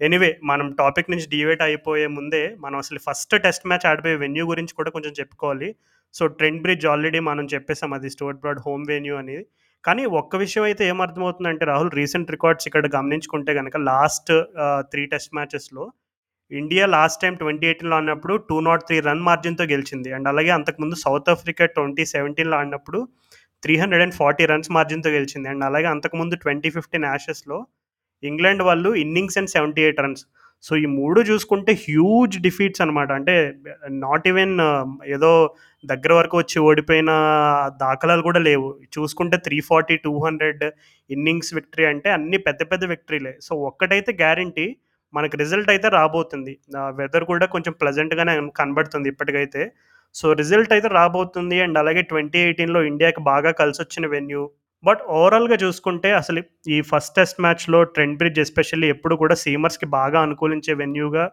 ఎనీవే 0.00 0.28
మనం 0.44 0.66
టాపిక్ 0.78 1.10
నుంచి 1.10 1.26
డివేట్ 1.32 1.62
అయిపోయే 1.62 2.06
ముందే 2.14 2.40
మనం 2.60 2.76
అసలు 2.78 3.00
ఫస్ట్ 3.04 3.34
టెస్ట్ 3.44 3.66
మ్యాచ్ 3.68 3.86
ఆడిపోయే 3.86 4.16
వెన్యూ 4.22 4.44
గురించి 4.48 4.72
కూడా 4.74 4.90
కొంచెం 4.90 5.12
చెప్పుకోవాలి. 5.18 5.68
సో, 6.14 6.24
ట్రెండ్ 6.38 6.60
బ్రిడ్జ్' 6.64 6.86
ఆల్రెడీ 6.86 7.20
మనం 7.28 7.44
చెప్పేసాం 7.52 7.92
అది 7.96 8.08
స్టోర్ 8.14 8.36
బ్రాడ్ 8.42 8.60
హోమ్ 8.66 8.84
వెన్యూ 8.90 9.14
అనేది 9.16 9.44
కానీ 9.84 10.02
ఒక్క 10.20 10.36
విషయం 10.36 10.64
అయితే 10.64 10.82
ఏమర్థమవుతుందంటే 10.90 11.64
రాహుల్ 11.70 11.92
రీసెంట్ 11.98 12.30
రికార్డ్స్ 12.30 12.66
ఇక్కడ 12.68 12.86
గమనించుకుంటే 12.96 13.52
కనుక 13.58 13.76
లాస్ట్ 13.88 14.30
త్రీ 14.92 15.02
టెస్ట్ 15.12 15.32
మ్యాచెస్‌లో 15.38 15.84
ఇండియా 16.50 16.84
లాస్ట్ 16.94 17.20
టైం 17.22 17.34
ట్వంటీ 17.36 17.66
ఎయిటీన్లో 17.68 17.96
ఆడినప్పుడు 17.98 18.34
203 18.44 18.98
రన్ 19.08 19.22
మార్జిన్‌తో 19.28 19.64
గెలిచింది. 19.72 20.10
అండ్ 20.16 20.28
అలాగే 20.32 20.52
అంతకుముందు 20.58 20.96
సౌత్ 21.04 21.30
ఆఫ్రికా 21.34 21.64
2017లో 21.70 22.56
ఆడినప్పుడు 22.60 23.00
340 23.62 24.48
రన్స్ 24.52 24.70
మార్జిన్‌తో 24.76 25.10
గెలిచింది. 25.10 25.48
అండ్ 25.52 25.64
అలాగే 25.64 25.88
అంతకుముందు 25.94 26.36
2015 26.38 27.06
యాషెస్‌లో 27.12 27.58
ఇంగ్లాండ్ 28.24 28.62
వాళ్ళు 28.62 28.94
ఇన్నింగ్స్ 28.94 29.38
అండ్ 29.38 29.50
78 29.50 30.00
రన్స్. 30.00 30.24
సో, 30.64 30.76
ఈ 30.76 30.86
మూడు 30.86 31.20
చూసుకుంటే 31.20 31.72
హ్యూజ్ 31.72 32.38
డిఫీట్స్ 32.40 32.80
అనమాట. 32.80 33.12
అంటే 33.12 33.34
నాట్ 34.04 34.28
ఈవెన్ 34.28 34.54
ఏదో 35.06 35.32
దగ్గర 35.84 36.12
వరకు 36.12 36.38
వచ్చి 36.38 36.58
ఓడిపోయిన 36.60 37.10
దాఖలాలు 37.76 38.22
కూడా 38.22 38.40
లేవు. 38.40 38.68
చూసుకుంటే 38.98 39.36
340, 39.38 39.96
200 40.04 40.64
ఇన్నింగ్స్ 41.10 41.54
విక్టరీ 41.54 41.84
అంటే 41.84 42.10
అన్ని 42.10 42.38
పెద్ద 42.38 42.62
పెద్ద 42.62 42.84
విక్టరీలే. 42.84 43.38
సో, 43.42 43.56
ఒక్కటైతే 43.62 44.12
గ్యారంటీ 44.12 44.66
మనకు 45.14 45.36
రిజల్ట్ 45.36 45.70
అయితే 45.70 45.88
రాబోతుంది. 45.88 46.58
వెదర్ 46.76 47.24
కూడా 47.24 47.46
కొంచెం 47.46 47.72
ప్లెజెంట్‌గానే 47.80 48.34
కనబడుతుంది 48.56 49.08
ఇప్పటికైతే. 49.08 49.62
సో, 50.14 50.32
రిజల్ట్ 50.32 50.72
అయితే 50.72 50.88
రాబోతుంది. 50.88 51.60
అండ్ 51.60 51.78
అలాగే 51.78 52.02
2018లో 52.02 52.82
ఇండియాకి 52.82 53.20
బాగా 53.22 53.50
కలిసి 53.50 53.82
వచ్చిన 53.82 54.06
వెన్యూ. 54.10 54.42
బట్ 54.84 55.02
ఓవరాల్‌గా 55.14 55.56
చూసుకుంటే 55.62 56.10
అసలు 56.18 56.40
ఈ 56.68 56.78
ఫస్ట్ 56.90 57.14
టెస్ట్ 57.16 57.38
మ్యాచ్‌లో 57.40 57.80
'ట్రెంట్ 57.92 58.18
బ్రిడ్జ్' 58.20 58.40
ఎస్పెషల్లీ 58.40 58.88
ఎప్పుడు 58.94 59.14
కూడా 59.22 59.36
సీమర్స్‌కి 59.44 59.86
బాగా 59.94 60.18
అనుకూలించే 60.26 60.74
వెన్యూగా 60.80 61.24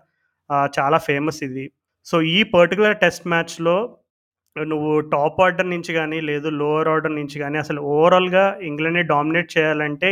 చాలా 0.74 0.98
ఫేమస్ 1.08 1.40
ఇది. 1.44 1.66
సో, 2.08 2.16
ఈ 2.32 2.40
పర్టికులర్ 2.56 2.98
టెస్ట్ 3.04 3.26
మ్యాచ్‌లో 3.28 3.76
నువ్వు 4.56 4.92
టాప్ 5.14 5.38
ఆర్డర్ 5.44 5.70
నుంచి 5.74 5.92
కానీ 5.96 6.18
లేదు 6.30 6.48
లోవర్ 6.60 6.90
ఆర్డర్ 6.94 7.14
నుంచి 7.16 7.38
కానీ 7.44 7.58
అసలు 7.58 7.82
ఓవరాల్‌గా 7.94 8.46
ఇంగ్లాండ్‌ని 8.70 9.04
డామినేట్ 9.12 9.50
చేయాలంటే 9.56 10.10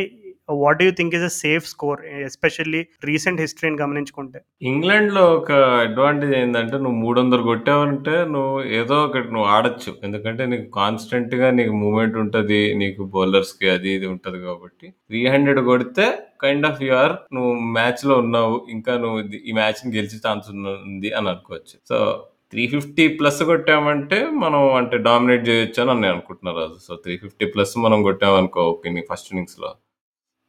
what 0.59 0.81
you 0.83 0.91
think 0.97 1.13
is 1.17 1.25
a 1.25 1.31
safe 1.37 1.65
score? 1.71 1.99
Especially 2.25 2.81
recent 3.09 3.41
హిస్టరీని 3.43 3.77
గమనించుకుంటే. 3.81 4.39
ఇంగ్లాండ్‌లో 4.69 5.23
ఒక 5.35 5.51
అడ్వాంటేజ్ 5.83 6.33
ఏంటంటే 6.39 6.77
నువ్వు 6.77 6.97
300 7.01 7.43
కొట్టావంటే 7.49 8.15
నువ్వు 8.33 8.55
ఏదో 8.79 8.97
ఒకటి 9.05 9.29
నువ్వు 9.35 9.47
ఆడొచ్చు. 9.55 9.93
ఎందుకంటే 10.03 10.45
నీకు 10.53 10.67
కాన్స్టెంట్‌గా 10.79 11.49
నీకు 11.59 11.75
మూమెంట్ 11.83 12.17
ఉంటుంది 12.23 12.61
నీకు 12.81 13.03
బౌలర్స్‌కి 13.15 13.69
అది 13.69 13.91
ఇది 13.97 14.09
ఉంటది 14.13 14.39
కాబట్టి 14.45 14.87
300 15.13 15.63
కొడితే 15.69 16.07
కైండ్ 16.43 16.67
ఆఫ్ 16.67 16.81
యూ 16.83 16.91
ఆర్ 16.97 17.15
నువ్వు 17.35 17.53
మ్యాచ్‌లో 17.75 18.15
ఉన్నావు. 18.23 18.57
ఇంకా 18.75 18.93
నువ్వు 19.03 19.19
ఇది 19.23 19.39
ఈ 19.45 19.53
మ్యాచ్‌ని 19.57 19.93
గెలిచే 19.95 20.19
ఛాన్స్ 20.25 20.49
ఉంది 20.51 21.09
అని 21.17 21.29
అనుకోవచ్చు. 21.31 21.75
సో, 21.89 21.97
350 22.53 23.05
ప్లస్ 23.17 23.41
కొట్టామంటే 23.49 24.19
మనం 24.43 24.61
అంటే 24.77 24.97
డామినేట్ 25.07 25.43
చేయొచ్చు 25.49 25.81
అని 25.85 26.01
నేను 26.01 26.13
అనుకుంటున్నాను 26.15 26.57
రాజు. 26.61 26.79
సో, 26.87 26.93
350 27.03 27.47
ప్లస్ 27.53 27.73
మనం 27.85 27.99
కొట్టామనుకో 28.07 28.63
ఇన్ని 28.87 29.03
ఫస్ట్ 29.09 29.29
ఇన్నింగ్స్‌లో 29.31 29.69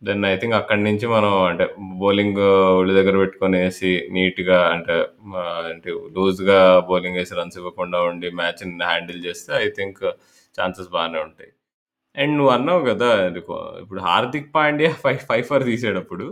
దెన్ 0.02 0.22
ఐ 0.26 0.34
థింక్ 0.36 0.54
అక్కడి 0.58 0.82
నుంచి 0.84 1.06
మనం 1.06 1.32
అంటే 1.48 1.64
బౌలింగ్ 2.02 2.38
ఒళ్ళు 2.78 2.92
దగ్గర 2.98 3.16
పెట్టుకొని 3.22 3.56
వేసి 3.62 3.90
నీట్‌గా 4.14 4.58
అంటే 4.70 4.94
అంటే 5.70 5.90
లూజ్‌గా 6.16 6.58
బౌలింగ్ 6.88 7.18
వేసి 7.20 7.34
రన్స్ 7.40 7.58
ఇవ్వకుండా 7.60 7.98
ఉండి 8.08 8.28
మ్యాచ్‌ని 8.38 8.84
హ్యాండిల్ 8.84 9.20
చేస్తే 9.26 9.52
ఐ 9.60 9.68
థింక్ 9.78 10.00
ఛాన్సెస్ 10.54 10.88
బాగానే 10.94 11.18
ఉంటాయి. 11.26 11.50
అండ్ 12.16 12.34
నువ్వు 12.38 12.52
అన్నావు 12.56 12.82
కదా 12.90 13.10
ఇప్పుడు 13.82 14.00
'హార్దిక్ 14.08 14.48
పాండ్యా' 14.56 14.94
ఫైవ్ 15.04 15.20
ఫైఫర్ 15.30 15.64
తీసేటప్పుడు 15.70 16.26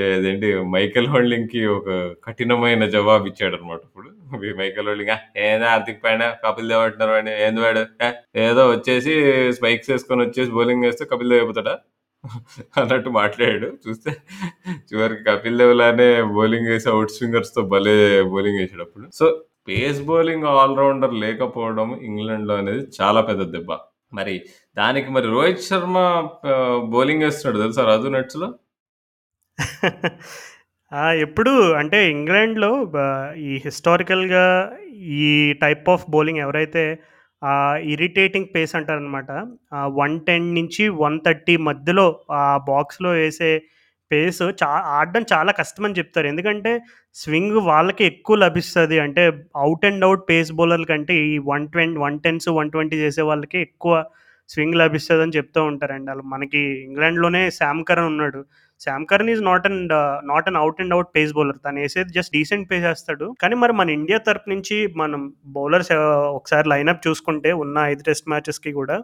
ఏదేంటి 0.00 0.48
'మైకెల్ 0.74 1.08
హోల్డింగ్‌కి' 1.14 1.62
ఒక 1.76 1.88
కఠినమైన 2.26 2.84
జవాబు 2.96 3.26
ఇచ్చాడు 3.32 3.56
అనమాట 3.58 3.80
ఇప్పుడు. 3.88 4.08
'మైకెల్ 4.60 4.88
హోల్డింగ్' 4.90 5.14
ఏదో 5.46 5.66
'హార్దిక్ 5.70 6.02
పాండ్యా' 6.04 6.32
కపిల్ 6.44 6.70
దేవ్ 6.72 6.84
అంటున్నారు 6.86 7.14
అండి 7.20 7.34
ఏంది 7.46 7.62
వాడు? 7.66 7.84
ఏదో 8.46 8.64
వచ్చేసి 8.74 9.14
స్పైక్స్ 9.58 9.90
వేసుకొని 9.94 10.22
వచ్చేసి 10.26 10.52
బౌలింగ్ 10.58 10.86
వేస్తే 10.88 11.06
కపిల్ 11.12 11.32
దేవ్ 11.32 11.42
అయిపోతాడా?" 11.42 11.76
అన్నట్టు 12.78 13.10
మాట్లాడాడు. 13.18 13.68
చూస్తే 13.84 14.10
చివరికి 14.90 15.22
కపిల్ 15.28 15.58
దేవ్ 15.60 15.74
లానే 15.80 16.08
బౌలింగ్ 16.36 16.70
ఏసి 16.74 16.88
ఔట్ 16.94 17.14
స్వింగర్స్‌తో 17.16 17.62
భలే 17.72 17.96
bowling 18.32 18.60
ఏసాడప్పుడు. 18.64 19.06
So, 19.14 19.26
pace 19.68 20.00
bowling 20.08 20.46
all 20.52 20.74
rounder 20.80 21.14
లేకపోవడం 21.24 21.88
ఇంగ్లాండ్‌లో 22.08 22.54
అనేది 22.60 22.84
చాలా 22.98 23.22
పెద్ద 23.28 23.42
దెబ్బ. 23.54 23.70
మరి 24.12 24.34
దానికి 24.76 25.08
మరి 25.16 25.26
రోహిత్ 25.32 25.66
శర్మ 25.66 25.96
ఆహ్, 26.52 26.78
బౌలింగ్ 26.92 27.24
వేస్తున్నాడు 27.24 27.62
తెలుసా 27.64 27.82
రాజు 27.90 28.10
నెట్స్‌లో? 28.14 28.48
ఆ! 30.92 31.04
ఎప్పుడు 31.24 31.52
అంటే 31.80 31.98
ఇంగ్లాండ్‌లో 32.12 32.70
బ 32.88 32.98
ఈ 33.46 33.54
హిస్టారికల్‌గా 33.64 34.44
ఈ 35.18 35.28
టైప్ 35.62 35.88
ఆఫ్ 35.94 36.04
బౌలింగ్ 36.10 36.42
ఎవరైతే 36.44 36.84
ఇరిటేటింగ్ 37.92 38.50
పేస్ 38.54 38.72
అంటారనమాట. 38.78 39.30
వన్ 40.00 40.16
టెన్ 40.20 40.46
నుంచి 40.54 40.84
130 40.98 41.56
మధ్యలో 41.68 42.06
ఆ 42.38 42.44
బాక్స్‌లో 42.70 43.10
వేసే 43.20 43.50
పేస్ 44.10 44.42
చా 44.60 44.68
ఆడడం 44.96 45.24
చాలా 45.32 45.52
కష్టమని 45.52 45.98
చెప్తారు. 45.98 46.26
ఎందుకంటే 46.26 46.70
స్వింగ్ 47.16 47.58
వాళ్ళకి 47.66 48.02
ఎక్కువ 48.04 48.36
లభిస్తుంది 48.36 48.98
అంటే 48.98 49.24
అవుట్ 49.64 49.84
అండ్ 49.88 50.06
అవుట్ 50.08 50.24
పేస్ 50.30 50.50
బౌలర్ల 50.60 50.86
కంటే 50.92 51.14
ఈ 51.26 51.34
120 51.48 51.98
110స్, 51.98 52.48
120 52.52 53.00
చేసే 53.04 53.22
వాళ్ళకి 53.30 53.58
ఎక్కువ 53.68 53.94
స్వింగ్ 54.48 54.76
లభిస్తదని 54.76 55.36
చెప్తూ 55.36 55.60
ఉంటారండి. 55.64 56.08
వాళ్ళు 56.10 56.24
మనకి 56.28 56.60
ఇంగ్లాండ్‌లోనే 56.86 57.42
శామ్ 57.58 57.82
కరన్ 57.88 58.08
ఉన్నాడు. 58.12 58.40
Sam 58.80 59.04
Curran 59.10 59.30
is 59.32 59.42
not 59.42 59.66
and 59.68 59.92
not 60.24 60.48
and 60.48 60.58
out 60.58 60.80
and 60.80 60.94
out 60.96 61.10
pace 61.16 61.32
bowler. 61.38 61.58
తను 61.64 61.80
వేసేది 61.84 62.12
జస్ట్ 62.16 62.32
డీసెంట్ 62.36 62.68
పే 62.70 62.78
చేస్తాడు 62.84 63.26
కానీ 63.42 63.56
మరి 63.62 63.72
మన 63.72 63.90
ఇండియా 63.96 64.18
తరపు 64.28 64.50
నుంచి 64.50 64.76
మనం 64.96 65.22
బౌలర్స్ 65.56 65.92
ఒకసారి 66.38 66.68
లైనప్ 66.68 67.02
చూసుకుంటే 67.08 67.52
ఉన్న 67.64 67.78
ఐదు 67.92 68.04
టెస్ట్ 68.04 68.28
మ్యాచెస్‌కి 68.28 68.72
కూడా 68.80 68.98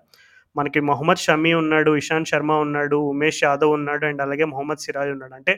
మనకి 0.57 0.81
మొహమ్మద్ 0.89 1.23
షమి 1.23 1.53
ఉన్నాడు, 1.55 1.93
ఇషాంత్ 1.97 2.31
శర్మ 2.33 2.53
ఉన్నాడు, 2.65 2.99
ఉమేష్ 3.13 3.41
యాదవ్ 3.45 3.73
ఉన్నాడు 3.79 4.05
అండ్ 4.07 4.23
అలాగే 4.23 4.45
మొహమ్మద్ 4.51 4.83
సిరాజ్ 4.85 5.11
ఉన్నాడు. 5.15 5.35
అంటే 5.35 5.53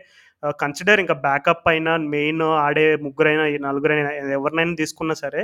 కన్సిడర్ 0.63 1.01
ఇంకా 1.05 1.17
బ్యాకప్ 1.27 1.69
అయినా, 1.73 1.93
మెయిన్ 2.15 2.45
ఆడే 2.65 2.87
ముగ్గురైనా, 3.05 3.45
నలుగురైనా 3.67 4.11
ఎవరినైనా 4.39 4.75
తీసుకున్నా 4.75 5.17
సరే, 5.25 5.43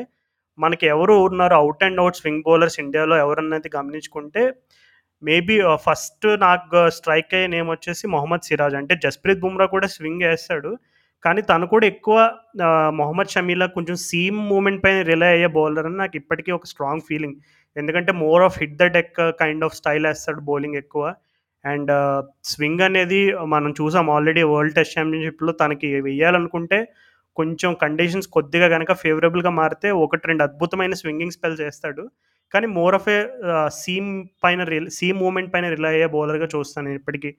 మనకి 0.59 0.87
ఎవరు 0.87 1.15
ఉన్నారు 1.29 1.55
out 1.55 1.85
and 1.85 2.01
out 2.01 2.19
swing 2.21 2.45
bowlers 2.47 2.79
ఇండియాలో 2.81 3.17
ఎవరన్నది 3.17 3.71
గమనించుకుంటే 3.77 4.43
మేబీ 5.23 5.57
ఫస్ట్ 5.85 6.27
uh, 6.27 6.37
నాకు 6.47 6.79
స్ట్రైక్ 6.97 7.35
అయ్యే 7.37 7.49
నేమ్ 7.53 7.69
వచ్చేసి 7.73 8.05
మొహమ్మద్ 8.15 8.47
సిరాజ్. 8.49 8.77
అంటే 8.81 8.95
జస్‌ప్రీత్ 9.05 9.43
బుమ్రా 9.45 9.67
కూడా 9.67 9.87
స్వింగ్ 9.87 10.25
వేస్తాడు 10.29 10.71
కానీ 11.25 11.41
తను 11.51 11.67
కూడా 11.75 11.87
ఎక్కువ 11.87 12.17
uh, 12.67 12.91
మొహమ్మద్ 13.01 13.33
షమీలా 13.35 13.67
కొంచెం 13.77 13.97
సీమ్ 14.09 14.41
మూమెంట్ 14.53 14.83
పైన 14.85 15.01
రిలై 15.11 15.31
అయ్యే 15.37 15.51
బౌలర్ 15.59 15.89
అని 15.91 15.99
నాకు 16.03 16.17
ఇప్పటికీ 16.23 16.53
ఒక 16.59 16.67
స్ట్రాంగ్ 16.73 17.07
ఫీలింగ్. 17.11 17.37
ఎందుకంటే 17.77 18.13
more 18.25 18.43
of 18.43 18.59
hit 18.63 18.77
the 18.83 18.89
deck 18.97 19.21
kind 19.43 19.65
of 19.65 19.77
style 19.81 20.07
వేస్తాడు 20.07 20.43
బౌలింగ్ 20.51 20.79
ఎక్కువ. 20.83 21.05
అండ్ 21.65 21.93
స్వింగ్ 22.53 22.83
uh, 22.83 22.89
అనేది 22.91 23.21
మనం 23.55 23.71
చూసాం 23.81 24.11
ఆల్రెడీ 24.11 24.45
వరల్డ్ 24.55 24.77
టెస్ట్ 24.81 24.97
ఛాంపియన్‌షిప్‌లో 24.99 25.53
తనకి 25.53 25.91
వెయ్యాలనుకుంటే 26.01 26.81
కొంచెం 27.37 27.71
కండిషన్స్ 27.83 28.29
కొద్దిగా 28.29 28.67
కనుక 28.69 28.93
ఫేవరబుల్‌గా 29.03 29.53
మారితే 29.61 29.91
1, 29.99 30.17
2 30.23 30.43
అద్భుతమైన 30.47 30.95
స్వింగింగ్ 31.01 31.35
స్పెల్ 31.37 31.57
చేస్తాడు 31.63 32.05
కానీ 32.53 32.67
మోర్ 32.79 32.95
ఆఫ్ 32.95 33.09
ఏ 33.09 33.19
సీమ్ 33.81 34.11
పైన 34.45 34.63
రిల్ 34.71 34.89
సీమ్ 34.97 35.19
మూమెంట్ 35.19 35.51
పైన 35.55 35.67
రిలై 35.75 35.93
అయ్యే 35.93 36.09
బౌలర్‌గా 36.17 36.49
చూస్తాను 36.55 36.87
నేను 36.89 37.01
ఇప్పటికీ 37.03 37.31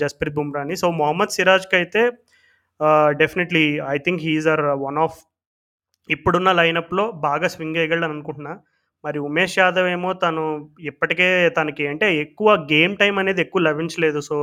జస్‌ప్రీత్ 0.00 0.36
బుమ్రాని. 0.36 0.74
సో, 0.76 0.86
మొహమ్మద్ 1.00 1.34
సిరాజ్కి 1.36 1.76
అయితే 1.80 2.02
definitely 3.20 3.64
I 3.92 3.98
think 4.06 4.22
he's 4.26 4.48
are 4.52 4.62
one 4.84 4.98
of 5.04 5.18
ఇప్పుడున్న 6.08 6.50
లైనప్‌లో 6.60 7.04
బాగా 7.26 7.48
స్వింగ్ 7.54 7.78
ఏయగలడని 7.82 8.14
అనుకుంటున్నా. 8.16 8.54
మరి 9.04 9.18
ఉమేష్ 9.28 9.56
యాదవ్ 9.60 9.88
ఏమో 9.94 10.10
తను 10.22 10.42
ఇప్పటికే 10.90 11.28
తనకి 11.58 11.84
అంటే 11.88 12.06
ఎక్కువ 12.22 12.50
గేమ్ 12.72 12.94
టైం 12.96 13.14
అనేది 13.22 13.40
ఎక్కువ 13.46 13.62
లభించలేదు. 13.68 14.20
సో, 14.28 14.36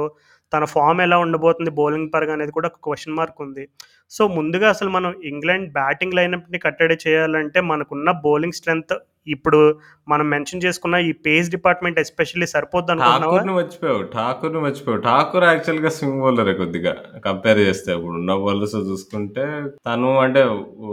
తన 0.52 0.66
ఫామ్ 0.74 1.02
ఎలా 1.06 1.18
ఉండబోతుంది 1.26 1.72
బౌలింగ్ 1.80 2.10
పరంగా 2.16 2.36
అనేది 2.38 2.54
కూడా 2.58 2.70
ఒక 2.72 2.80
క్వశ్చన్ 2.88 3.18
మార్క్ 3.20 3.40
ఉంది. 3.46 3.64
సో, 4.12 4.24
ముందుగా 4.36 4.68
అసలు 4.70 4.90
మనం 4.90 5.12
ఇంగ్లాండ్ 5.30 5.70
బ్యాటింగ్ 5.76 6.18
లైనప్‌ని 6.18 6.60
కట్టడి 6.66 6.98
చేయాలంటే 7.06 7.62
మనకున్న 7.70 8.12
బౌలింగ్ 8.24 8.60
స్ట్రెంత్ 8.60 8.94
ఇప్పుడు 9.28 9.58
మనం 10.08 10.26
మెన్షన్ 10.30 10.62
చేసుకున్న 10.64 10.96
ఈ 11.08 11.12
పేస్ 11.26 11.48
డిపార్ట్‌మెంట్ 11.54 12.00
ఎస్పెషల్లీ 12.02 12.48
సరిపోద్దనుకుంటున్నావా? 12.52 13.34
ఠాకూర్‌ని 13.34 13.54
మర్చిపోయావు. 13.58 14.02
ఠాకూర్‌ని 14.16 14.62
మర్చిపోయావు. 14.64 15.02
ఠాకూర్ 15.04 15.46
యాక్చువల్‌గా 15.46 15.90
స్వింగ్ 15.90 16.22
బౌలరే 16.22 16.54
కొద్దిగా 16.54 16.94
కంపేర్ 17.26 17.60
చేస్తే. 17.62 17.90
ఇప్పుడున్న 17.98 18.36
బౌలర్స్ 18.42 18.76
చూసుకుంటే 18.88 19.46
తను 19.88 20.10
అంటే 20.24 20.42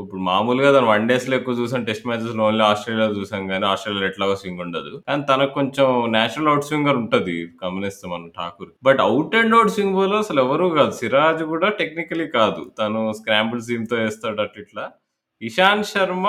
ఇప్పుడు 0.01 0.21
మామూలుగా 0.29 0.73
తను 0.77 0.91
వన్ 0.93 1.09
డేస్లో 1.11 1.37
ఎక్కువ 1.39 1.57
చూసాం. 1.61 1.87
టెస్ట్ 1.89 2.07
మ్యాచెస్‌లో 2.07 2.45
ఓన్లీ 2.49 2.65
ఆస్ట్రేలియా 2.69 3.09
చూసాం 3.17 3.47
కానీ 3.49 3.67
ఆస్ట్రేలియా 3.71 4.11
ఎట్లాగో 4.11 4.37
స్వింగ్ 4.43 4.63
ఉండదు. 4.67 4.93
కానీ 5.09 5.25
తనకు 5.31 5.55
కొంచెం 5.55 5.89
నేచురల్ 6.17 6.51
అవుట్ 6.53 6.69
స్వింగర్ 6.69 7.01
ఉంటది 7.03 7.37
గమనిస్తే 7.65 8.07
మనం 8.09 8.29
Thakur. 8.39 8.71
But 8.85 9.03
out 9.07 9.39
and 9.41 9.57
out 9.59 9.75
swing 9.77 9.97
bowler 9.99 10.23
అసలు 10.23 10.41
ఎవరు 10.45 10.69
కాదు. 10.79 10.95
సిరాజ్ 11.01 11.43
కూడా 11.55 11.71
టెక్నికలీ 11.81 12.29
కాదు. 12.39 12.63
తను 12.79 13.03
స్క్రాంబుల్ 13.19 13.63
సీమ్‌తో 13.63 13.97
వేస్తాడు 13.97 14.41
అట్లా 14.43 14.63
ఇట్లా. 14.63 14.85
ఇషాంత్ 15.43 15.91
శర్మ 15.91 16.27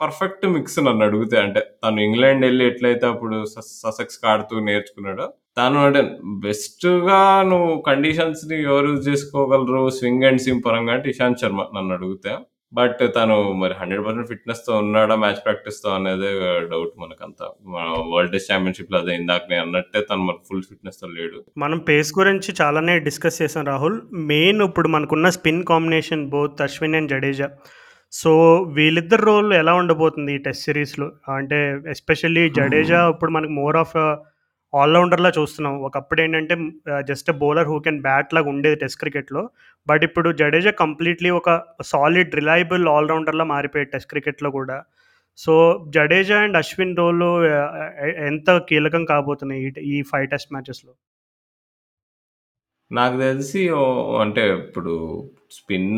పర్ఫెక్ట్ 0.00 0.44
మిక్స్ 0.46 0.78
నన్ను 0.78 1.02
అడిగితే. 1.04 1.36
అంటే 1.38 1.60
తను 1.84 2.00
ఇంగ్లాండ్ 2.00 2.44
వెళ్ళి 2.46 2.64
ఎట్లయితే 2.66 3.06
అప్పుడు 3.06 3.36
ససెక్స్ 3.82 4.18
కాడుతూ 4.18 4.34
ఆడుతూ 4.50 4.64
నేర్చుకున్నాడో 4.68 5.26
తను 5.56 5.78
అంటే 5.86 6.00
బెస్ట్‌గా 6.42 7.20
నువ్వు 7.50 7.72
కండిషన్స్‌ని 7.82 8.56
ఎవరు 8.64 8.88
యూజ్ 8.90 9.08
చేసుకోగలరు 9.08 9.82
స్వింగ్ 9.98 10.24
అండ్ 10.24 10.42
సీమ్ 10.44 10.60
పరంగా 10.66 10.92
అంటే 10.94 11.08
ఇషాంత్ 11.10 11.42
శర్మ 11.42 11.62
నన్ను 11.76 11.92
అడిగితే. 11.94 12.32
బట్ 12.72 13.02
తను 13.16 13.52
మరి 13.52 13.74
100% 13.74 14.28
ఫిట్‌నెస్‌తో 14.28 14.78
ఉన్నాడా 14.78 15.14
మ్యాచ్ 15.16 15.44
ప్రాక్టీస్‌తో 15.44 15.90
అనేదే 15.90 16.30
డౌట్ 16.68 16.94
మనకంతా. 16.98 17.46
మన 17.66 17.86
వరల్డ్ 18.12 18.32
టెస్ట్ 18.32 18.52
ఛాంపియన్‌షిప్‌లో 18.52 18.98
అదే 18.98 19.14
ఇందాక 19.14 19.42
నేను 19.50 19.62
అన్నట్టే 19.62 20.00
తను 20.00 20.22
మరి 20.22 20.36
ఫుల్ 20.48 20.62
ఫిట్‌నెస్‌తో 20.62 21.06
లేడు. 21.08 21.38
మనం 21.58 21.78
పేస్ 21.80 22.12
గురించి 22.18 22.52
చాలానే 22.60 22.98
డిస్కస్ 22.98 23.42
చేసాం 23.42 23.64
రాహుల్. 23.64 23.98
మెయిన్ 24.32 24.62
ఇప్పుడు 24.62 24.88
మనకున్న 24.88 25.28
spin 25.30 25.64
combination 25.64 26.30
both 26.30 26.62
Ashwin 26.62 26.94
and 26.94 27.10
Jadeja. 27.10 27.48
So, 28.12 28.30
వీళ్ళిద్దరి 28.72 29.22
రోల్ 29.22 29.52
ఎలా 29.52 29.74
ఉండబోతుంది 29.74 30.34
ఈ 30.34 30.38
టెస్ట్ 30.38 30.64
సిరీస్‌లో? 30.64 31.08
అంటే 31.32 31.58
ఎస్పెషల్లీ 31.90 32.50
జడేజా 32.50 33.08
ఇప్పుడు 33.08 33.30
మనకు 33.30 33.52
మోర్ 33.52 33.76
ఆఫ్ 33.76 33.96
ఆల్ 34.72 34.94
రౌండర్‌లా 34.96 35.30
చూస్తున్నాం. 35.36 35.74
ఒకప్పుడు 35.86 36.20
ఏంటంటే 36.20 36.54
just 37.08 37.30
bowler 37.42 37.70
who 37.70 37.78
can 37.86 38.00
bat 38.02 38.34
లాగా 38.36 38.50
ఉండేది 38.52 38.78
టెస్ట్ 38.82 39.00
క్రికెట్‌లో. 39.00 39.42
బట్ 39.86 40.04
ఇప్పుడు 40.08 40.30
జడేజా 40.40 40.72
కంప్లీట్‌లీ 40.82 41.30
ఒక 41.38 41.50
సాలిడ్ 41.92 42.36
రిలయబుల్ 42.40 42.86
ఆల్ 42.94 43.10
రౌండర్‌లా 43.12 43.46
మారిపోయాడు 43.54 43.92
టెస్ట్ 43.94 44.12
క్రికెట్‌లో 44.14 44.50
కూడా. 44.58 44.78
So, 45.38 45.52
Jadeja 45.94 46.38
and 46.44 46.58
Ashwin 46.58 46.96
role 47.00 47.30
ఎంత 48.28 48.50
కీలకం 48.70 49.04
కాబోతున్నాయి 49.12 49.62
ఈ 49.90 49.98
ఫైవ్ 50.10 50.26
టెస్ట్ 50.32 50.52
మ్యాచెస్‌లో? 50.54 50.92
నాకు 52.90 53.16
తెలిసి 53.20 53.62
అంటే 54.22 54.42
ఇప్పుడు 54.58 54.92
స్పిన్ 55.50 55.90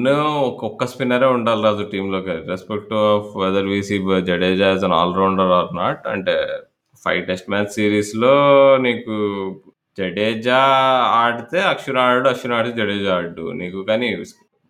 ఒక్కొక్క 0.46 0.86
స్పిన్నరే 0.92 1.28
ఉండాలి 1.36 1.62
Raju 1.62 1.84
టీంలోకి 1.92 2.34
respect 2.50 2.92
of 3.02 3.28
whether 3.42 3.68
we 3.70 3.78
Jadeja 4.28 4.68
as 4.68 4.84
an 4.84 4.96
all 4.98 5.14
rounder 5.14 5.52
or 5.58 5.70
not. 5.76 6.02
అంటే 6.06 6.34
5 7.06 7.26
టెస్ట్ 7.28 7.50
మ్యాచ్ 7.50 7.72
సిరీస్‌లో 7.74 8.34
నీకు 8.84 9.14
జడేజా 9.98 10.58
ఆడితే 11.20 11.58
అక్షర్ 11.70 11.98
ఆడాడు, 12.02 12.28
అశ్విన్ 12.30 12.54
ఆడితే 12.56 12.74
జడేజా 12.80 13.12
ఆడు 13.16 13.44
నీకు 13.60 13.80
కానీ 13.84 14.08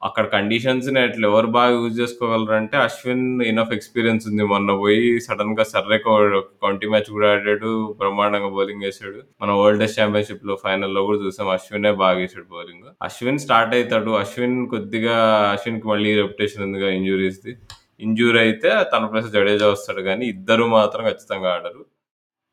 అక్కడ 0.03 0.25
కండిషన్స్‌ని 0.35 1.01
ఎట్లా 1.01 1.27
ఎవరు 1.31 1.49
బాగా 1.57 1.73
యూజ్ 1.77 1.97
చేసుకోగలరంటే 2.01 2.77
అశ్విన్ 2.85 3.25
ఇనఫ్ 3.49 3.73
ఎక్స్‌పీరియన్స్ 3.77 4.25
ఉంది. 4.31 4.45
మొన్న 4.53 4.71
పోయి 4.81 5.11
సడన్‌గా 5.27 5.65
సర్రేకు 5.73 6.13
ట్వంటీ 6.61 6.87
మ్యాచ్ 6.93 7.11
కూడా 7.17 7.29
ఆడాడు. 7.35 7.71
బ్రహ్మాండంగా 8.01 8.51
బౌలింగ్ 8.57 8.85
వేసాడు 8.87 9.21
మన 9.43 9.57
వరల్డ్ 9.61 9.83
టెస్ట్ 9.83 9.99
ఛాంపియన్‌షిప్‌లో 10.01 10.57
ఫైనల్‌లో 10.65 11.03
కూడా 11.09 11.19
చూసాం. 11.25 11.51
అశ్వినే 11.57 11.93
బాగా 12.01 12.17
వేసాడు 12.23 12.47
బౌలింగ్. 12.55 12.89
అశ్విన్ 13.09 13.43
స్టార్ట్ 13.45 13.75
అవుతాడు 13.79 14.13
అశ్విన్ 14.23 14.59
కొద్దిగా 14.75 15.17
అశ్విన్‌కి 15.55 15.89
మళ్ళీ 15.89 16.13
రెప్యుటేషన్ 16.21 16.65
ఉందిగా 16.69 16.91
ఇంజురీస్‌ది. 16.99 17.55
ఇంజూరీ 18.01 18.41
అయితే 18.47 18.71
తన 18.93 19.05
ప్లేస్ 19.09 19.31
జడేజా 19.35 19.67
వస్తాడు 19.73 20.03
కానీ 20.07 20.25
ఇద్దరు 20.35 20.67
మాత్రం 20.77 21.03
ఖచ్చితంగా 21.11 21.49
ఆడరు. 21.57 21.83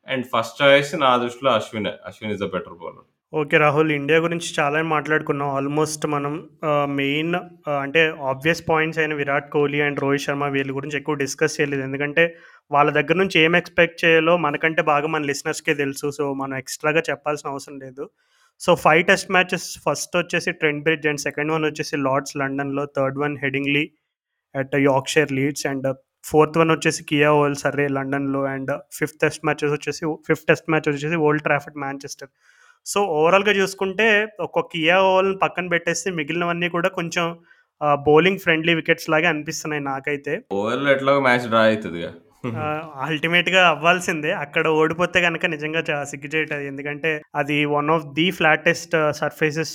అండ్ 0.08 0.26
ఫస్ట్ 0.32 0.58
చాయిస్ 0.62 0.90
నా 1.02 1.10
దృష్టిలో 1.18 1.50
Ashwin 1.52 1.88
Ashwin 2.06 2.32
is 2.34 2.42
the 2.42 2.48
better 2.52 2.76
bowler. 2.80 3.06
Okay 3.32 3.56
Rahul. 3.58 3.90
India 3.92 4.18
గురించి 4.18 4.48
చాలా 4.58 4.78
మాట్లాడుకున్నాం. 4.92 5.48
ఆల్మోస్ట్ 5.56 6.04
మనం 6.06 6.34
మెయిన్ 6.98 7.34
అంటే 7.82 8.02
ఆబ్వియస్ 8.30 8.62
పాయింట్స్ 8.68 9.00
అయిన 9.02 9.14
విరాట్ 9.14 9.50
కోహ్లీ 9.50 9.80
అండ్ 9.80 10.00
రోహిత్ 10.04 10.24
శర్మ 10.26 10.46
వీళ్ళ 10.54 10.70
గురించి 10.72 10.96
ఎక్కువ 10.96 11.16
డిస్కస్ 11.22 11.56
చేయలేదు. 11.58 11.82
ఎందుకంటే 11.82 12.24
వాళ్ళ 12.70 12.88
దగ్గర 12.90 13.16
నుంచి 13.16 13.38
ఏం 13.42 13.54
ఎక్స్‌పెక్ట్ 13.56 14.00
చేయాలో 14.04 14.36
మనకంటే 14.38 14.82
బాగా 14.84 15.08
మన 15.08 15.22
లిసనర్స్‌కే 15.24 15.74
తెలుసు. 15.74 16.08
సో, 16.10 16.26
మనం 16.34 16.56
ఎక్స్‌ట్రాగా 16.58 17.02
చెప్పాల్సిన 17.10 17.50
అవసరం 17.50 17.78
లేదు. 17.78 18.06
So, 18.60 18.70
five 18.84 19.02
test 19.06 19.30
matches 19.30 19.68
first 19.84 20.16
వచ్చేసి 20.16 20.52
Trent 20.60 20.84
Bridge 20.84 21.08
and 21.08 21.20
second 21.20 21.52
one 21.52 21.66
వచ్చేసి 21.66 21.96
లార్డ్స్ 22.06 22.36
లండన్‌లో. 22.36 22.84
Third 22.96 23.18
one 23.18 23.36
Headingley 23.44 23.84
at 24.54 24.74
Yorkshire 24.84 25.32
Leeds 25.32 25.66
and 25.72 25.86
fourth 26.24 26.58
one 26.58 26.70
వచ్చేసి 26.70 27.02
కియా 27.04 27.30
ఓల్ 27.32 27.56
సర్రే 27.56 27.86
లండన్‌లో 27.88 28.40
అండ్ 28.44 28.70
ఫిఫ్త్ 28.98 29.20
టెస్ట్ 29.20 29.44
మ్యాచెస్ 29.44 29.72
వచ్చేసి 29.72 30.02
ఫిఫ్త్ 30.28 30.46
టెస్ట్ 30.48 30.68
మ్యాచ్ 30.70 30.88
వచ్చేసి 30.88 31.18
ఓల్డ్ 31.26 31.44
ట్రాఫిక్ 31.44 31.78
మాంచెస్టర్. 31.78 32.30
సో, 32.86 32.98
ఓవరాల్‌గా 33.16 33.52
చూసుకుంటే 33.52 34.06
ఒక 34.40 34.60
కియా 34.72 34.96
ఓవల్‌ని 35.08 35.38
పక్కన 35.38 35.66
పెట్టేసి 35.68 36.08
మిగిలినవన్నీ 36.10 36.68
కూడా 36.68 36.88
కొంచెం 36.90 37.26
బౌలింగ్ 38.06 38.38
ఫ్రెండ్లీ 38.38 38.72
వికెట్స్ 38.74 39.10
లాగే 39.10 39.26
అనిపిస్తున్నాయి 39.26 39.82
నాకైతే. 39.84 40.32
ఓవర్‌లో 40.52 40.90
ఎట్లాగో 40.90 41.20
మ్యాచ్ 41.20 41.46
డ్రా 41.48 41.62
అవుతుంది 41.68 42.02
ఆహ్, 42.58 42.82
అల్టిమేట్‌గా 43.04 43.62
అవ్వాల్సిందే. 43.70 44.30
అక్కడ 44.42 44.64
ఓడిపోతే 44.78 45.18
గనక 45.24 45.46
నిజంగా 45.52 45.80
చా 45.88 45.96
సిగ్గుచేటది. 46.10 46.64
ఎందుకంటే 46.70 47.10
అది 47.34 47.56
one 47.72 47.90
of 47.94 48.06
the 48.16 48.26
flattest 48.38 48.94
surfaces 49.20 49.74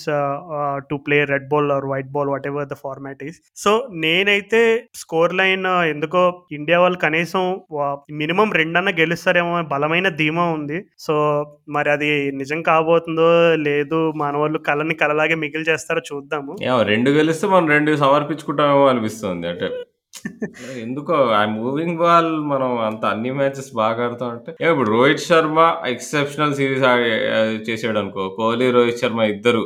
to 0.89 0.97
play 1.05 1.17
red 1.31 1.47
ball 1.49 1.69
or 1.75 1.87
white 1.91 2.11
ball 2.13 2.31
whatever 2.33 2.67
the 2.67 2.77
format 2.83 3.23
is. 3.27 3.37
So, 3.57 3.71
నేనైతే 4.03 4.61
స్కోర్ 5.01 5.35
లైన్ 5.35 5.65
ఎందుకో 5.91 6.23
ఇండియా 6.53 6.79
వాళ్ళు 6.83 6.99
కనీసం 7.03 7.43
వ 7.73 7.81
మినిమమ్ 8.19 8.53
రెండన్నా 8.59 8.93
గెలుస్తారేమో 8.99 9.41
బలమైన 9.73 9.91
ధీమా 10.19 10.45
ఉంది. 10.57 10.77
సో, 10.99 11.15
మరి 11.75 11.91
అది 11.91 12.11
నిజం 12.39 12.61
కాబోతుందో 12.69 13.29
లేదు 13.67 13.81
మనోళ్ళు 14.21 14.59
కలని 14.67 14.95
కలలాగే 15.01 15.35
మిగిల్చేస్తారో 15.43 16.03
చూద్దాము. 16.09 16.53
యాహ్! 16.65 16.83
2 16.87 17.09
గెలిస్తే 17.17 17.47
మనం 17.49 17.67
2 17.71 17.97
సమర్పించుకుంటామేమో 18.03 18.85
అనిపిస్తుంది. 18.89 19.21
అంటే 19.47 19.67
ఎందుకో 20.81 21.15
ఆ 21.33 21.41
మూవింగ్ 21.53 21.97
బాల్ 21.97 22.29
మనం 22.45 22.71
అంత 22.85 23.03
అన్ని 23.05 23.31
మ్యాచెస్ 23.31 23.69
బాగా 23.75 24.03
ఆడుతా 24.05 24.25
ఉంటే 24.27 24.51
ఏ 24.61 24.69
ఇప్పుడు 24.71 24.89
రోహిత్ 24.91 25.23
శర్మ 25.25 25.59
ఎక్సెప్షనల్ 25.87 26.53
సిరీస్ 26.53 26.83
చేసాడు 27.67 27.99
అనుకో 27.99 28.23
కోహ్లీ 28.37 28.67
రోహిత్ 28.71 29.01
శర్మ 29.01 29.21
ఇద్దరు 29.33 29.63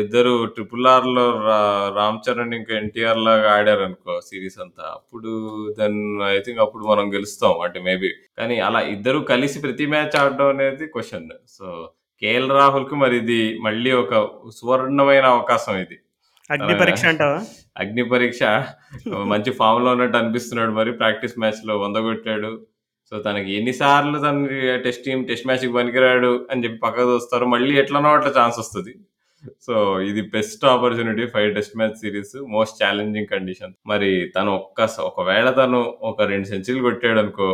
ఇద్దరు 0.00 0.32
ట్రిపుల్ 0.54 0.86
ఆర్లో 0.86 1.26
రా- 1.44 1.60
రామ్ 1.94 2.22
చరణ్ 2.24 2.54
ఇంకా 2.54 2.74
ఎన్టీఆర్ 2.76 3.20
లాగా 3.26 3.50
ఆడారు 3.52 3.82
అనుకో 3.82 4.14
సిరీస్ 4.20 4.58
అంతా. 4.60 4.84
అప్పుడు 4.90 5.30
దెన్ 5.78 5.98
ఐ 6.28 6.38
థింక్ 6.40 6.60
అప్పుడు 6.60 6.84
మనం 6.84 7.06
గెలుస్తాం 7.14 7.54
అంటే 7.60 7.80
మేబీ 7.80 8.10
కానీ 8.38 8.56
అలా 8.60 8.80
ఇద్దరు 8.94 9.20
కలిసి 9.30 9.60
ప్రతి 9.62 9.86
మ్యాచ్ 9.86 10.16
ఆడడం 10.16 10.48
అనేది 10.48 10.86
క్వశ్చన్ 10.88 11.28
సో 11.48 11.68
కేఎల్ 12.22 12.50
రాహుల్కి 12.52 12.94
మరి 12.96 13.16
ఇది 13.16 13.38
మళ్ళీ 13.60 13.90
ఒక 13.94 14.12
సువర్ణమైన 14.56 15.26
అవకాశం 15.32 15.74
ఇది. 15.76 15.96
అగ్ని 16.54 16.74
పరీక్ష 16.80 17.04
అంటావా? 17.10 17.38
అగ్ని 17.78 18.02
పరీక్ష? 18.10 18.42
మంచి 19.32 19.50
ఫామ్లో 19.50 19.90
ఉన్నట్టు 19.94 20.16
అనిపిస్తున్నాడు 20.16 20.70
మరి. 20.70 20.92
ప్రాక్టీస్ 20.92 21.38
మ్యాచ్లో 21.42 21.78
వంద 21.78 21.96
కొట్టాడు. 21.96 22.66
సో 23.10 23.18
తనకి 23.22 23.52
ఎన్నిసార్లు 23.52 24.18
తన 24.18 24.46
టెస్ట్ 24.84 25.04
టీం 25.04 25.24
టెస్ట్ 25.24 25.46
మ్యాచ్కి 25.46 25.72
పనికిరాడు 25.72 26.46
అని 26.50 26.64
చెప్పి 26.64 26.78
పక్కకు 26.78 27.16
వస్తారు 27.16 27.44
మళ్ళీ 27.44 27.78
ఎట్లనో 27.78 28.08
అట్లా 28.08 28.42
ఛాన్స్ 28.42 28.58
వస్తుంది. 28.58 28.94
సో 29.66 30.00
ఇది 30.00 30.22
best 30.22 30.64
opportunity 30.64 31.26
five 31.26 31.54
test 31.54 31.76
match 31.76 31.94
series 31.94 32.36
most 32.54 32.84
challenging 32.84 33.26
condition. 33.26 33.74
మరి 33.86 34.28
తను 34.36 34.54
ఒక్క 34.54 34.88
ఒకవేళ 35.00 35.50
తను 35.50 35.80
ఒక 36.02 36.22
రెండు 36.22 36.46
సెంచరీలు 36.46 36.82
కొట్టాడు 36.82 37.18
అనుకో 37.18 37.46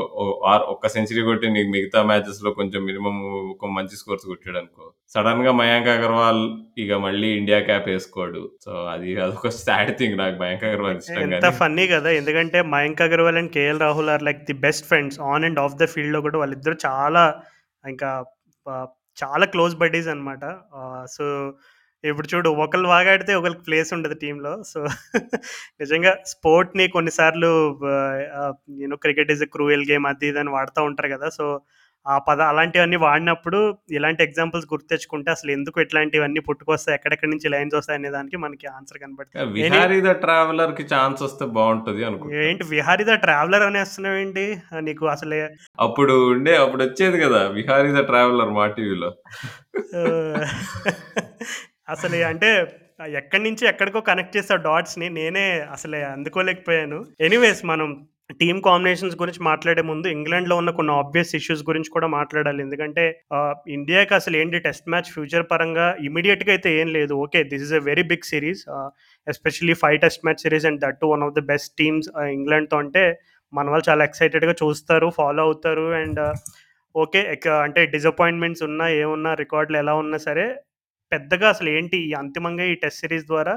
ఒక్క 0.75 0.89
సెంచరీ 0.89 1.23
కొట్టి 1.23 1.51
నీకు 1.51 1.71
మిగతా 1.71 2.03
మ్యాచెస్లో 2.03 2.51
కొంచెం 2.51 2.85
మినిమం 2.85 3.19
ఒక 3.51 3.71
మంచి 3.79 3.97
స్కోర్స్ 3.97 4.27
కొట్టాడు 4.27 4.59
అనుకో 4.59 4.92
సడన్గా 5.15 5.53
మయాంక్ 5.61 5.89
అగర్వాల్ 5.95 6.43
ఇక 6.83 6.93
మళ్ళీ 7.05 7.29
ఇండియా 7.41 7.59
క్యాప్ 7.69 7.89
వేసుకోడు. 7.93 8.43
సో 8.65 8.71
అది 8.93 9.09
అదొక 9.25 9.51
సాడ్ 9.57 9.91
థింగ్ 9.99 10.17
నాకు 10.21 10.37
మయాంక్ 10.45 10.65
అగర్వాల్ 10.69 10.97
ఇష్టం 11.01 11.35
ఎంత 11.39 11.49
ఫన్నీ 11.61 11.85
కదా. 11.95 12.11
ఎందుకంటే 12.21 12.61
Mayank 12.75 13.03
Agarwal 13.07 13.39
and 13.41 13.53
KL 13.57 13.83
Rahul 13.87 14.11
are 14.15 14.25
like 14.29 14.41
the 14.51 14.57
best 14.67 14.87
friends 14.91 15.19
on 15.33 15.45
and 15.49 15.61
off 15.65 15.77
the 15.83 15.91
ఫీల్డ్లో 15.95 16.21
కూడా 16.27 16.41
వాళ్ళిద్దరు 16.43 16.79
చాలా 16.87 17.25
ఇంకా 17.85 18.11
చాలా 19.19 19.47
క్లోజ్ 19.55 19.75
బడ్డీస్ 19.83 20.11
అనమాట 20.13 20.45
సో 21.17 21.25
ఇప్పుడు 22.05 22.29
చూడు 22.33 22.49
ఒకళ్ళు 22.65 22.89
బాగా 22.93 23.11
ఆడితే 23.15 23.33
ఒకరికి 23.41 23.63
ప్లేస్ 23.67 23.91
ఉండదు 23.97 24.17
టీంలో 24.23 24.53
సో 24.71 24.79
నిజంగా 25.83 26.13
స్పోర్ట్ని 26.33 26.85
కొన్నిసార్లు 26.97 27.51
you know 28.81 28.97
cricket 29.05 29.33
is 29.35 29.45
a 29.47 29.51
cruel 29.57 29.85
game 29.91 30.07
అది 30.11 30.29
ఇది 30.31 30.41
అని 30.43 30.53
వాడుతూ 30.57 30.81
ఉంటారు 30.91 31.11
కదా. 31.15 31.29
సో 31.39 31.45
ఆ 32.07 32.15
పద 32.19 32.41
అలాంటివన్నీ 32.53 32.99
వాడినప్పుడు 33.05 33.59
ఇలాంటి 33.97 34.23
ఎగ్జాంపుల్స్ 34.25 34.67
గుర్తు 34.73 34.89
తెచ్చుకుంటే 34.93 35.29
అసలు 35.31 35.51
ఎందుకు 35.51 35.77
ఇట్లాంటివన్నీ 35.81 36.41
పుట్టుకొస్తాయి 36.49 36.97
ఎక్కడెక్కడి 36.97 37.31
నుంచి 37.31 37.53
లైన్స్ 37.55 37.77
వస్తాయి 37.79 37.99
అనే 37.99 38.11
దానికి 38.11 38.37
మనకి 38.45 38.67
ఆన్సర్ 38.77 38.99
కనబడుతుంది. 39.03 39.53
విహారీ 39.59 39.99
ద 40.01 40.13
ట్రావెలర్కి 40.25 40.85
ఛాన్స్ 40.95 41.23
వస్తే 41.27 41.47
బాగుంటది 41.59 42.03
అనుకుంటా 42.09 42.41
ఏంటి 42.47 42.65
విహారీ 42.75 43.05
ద 43.05 43.15
ట్రావెలర్ 43.25 43.67
అనేస్తున్నావు 43.69 44.19
ఏంటి? 44.23 44.47
నీకు 44.89 45.07
అసలే 45.07 45.41
అప్పుడు 45.79 46.17
ఉండే 46.35 46.55
అప్పుడు 46.65 46.83
వచ్చేది 46.85 47.21
కదా 47.25 47.43
విహారీ 47.59 47.93
ద 47.99 48.03
ట్రావెలర్ 48.11 48.53
మా 48.59 48.67
టీవీలో. 48.77 49.11
అసలు 51.95 52.17
అంటే 52.33 52.51
ఎక్కడి 53.19 53.43
నుంచి 53.45 53.65
ఎక్కడికో 53.67 54.01
కనెక్ట్ 54.09 54.37
చేసా 54.37 54.57
డాట్స్ని 54.67 55.07
నేనే 55.11 55.47
అసలే 55.77 56.01
అందుకోలేకపోయాను. 56.15 56.99
ఎనీవేస్ 57.21 57.63
మనం 57.65 57.89
టీమ్ 58.41 58.59
కాంబినేషన్స్ 58.63 59.17
గురించి 59.17 59.41
మాట్లాడే 59.43 59.83
ముందు 59.83 60.07
ఇంగ్లాండ్లో 60.09 60.55
ఉన్న 60.57 60.71
కొన్ని 60.71 60.93
ఆబ్వియస్ 60.93 61.33
ఇష్యూస్ 61.35 61.63
గురించి 61.63 61.91
కూడా 61.91 62.09
మాట్లాడాలి. 62.13 62.61
ఎందుకంటే 62.63 63.05
ఇండియాకి 63.75 64.13
అసలు 64.15 64.37
ఏంటి 64.37 64.59
టెస్ట్ 64.59 64.89
మ్యాచ్ 64.89 65.11
ఫ్యూచర్ 65.11 65.45
పరంగా 65.51 65.87
ఇమీడియట్గా 66.09 66.53
అయితే 66.53 66.71
ఏం 66.81 66.89
లేదు. 66.97 67.15
Okay 67.25 67.43
this 67.51 67.65
is 67.65 67.73
a 67.73 67.83
very 67.89 68.05
big 68.13 68.29
series 68.31 68.63
especially 69.27 69.77
five 69.83 69.99
test 70.01 70.25
match 70.25 70.41
series 70.41 70.67
and 70.67 70.81
that 70.81 71.05
one 71.07 71.25
of 71.25 71.35
the 71.35 71.43
best 71.47 71.73
teams 71.79 72.09
ఇంగ్లాండ్తో 72.33 72.79
అంటే 72.79 73.05
మన 73.53 73.67
వాళ్ళు 73.69 73.87
చాలా 73.89 74.03
ఎక్సైటెడ్గా 74.05 74.55
చూస్తారు 74.63 75.09
ఫాలో 75.11 75.43
అవుతారు 75.43 75.87
అండ్ 75.97 76.21
ఓకే 76.95 77.21
ఎక్క- 77.35 77.61
అంటే 77.63 77.81
డిసప్పాయింట్మెంట్స్ 77.87 78.63
ఉన్నా 78.63 78.87
ఏమున్నా 79.01 79.31
రికార్డులు 79.35 79.79
ఎలా 79.79 79.95
ఉన్నా 79.95 80.19
సరే 80.21 80.47
పెద్దగా 81.13 81.47
అసలు 81.49 81.69
ఏంటి 81.71 81.99
అంతిమంగా 82.19 82.65
ఈ 82.65 82.75
టెస్ట్ 82.75 83.01
సిరీస్ 83.01 83.27
ద్వారా 83.27 83.55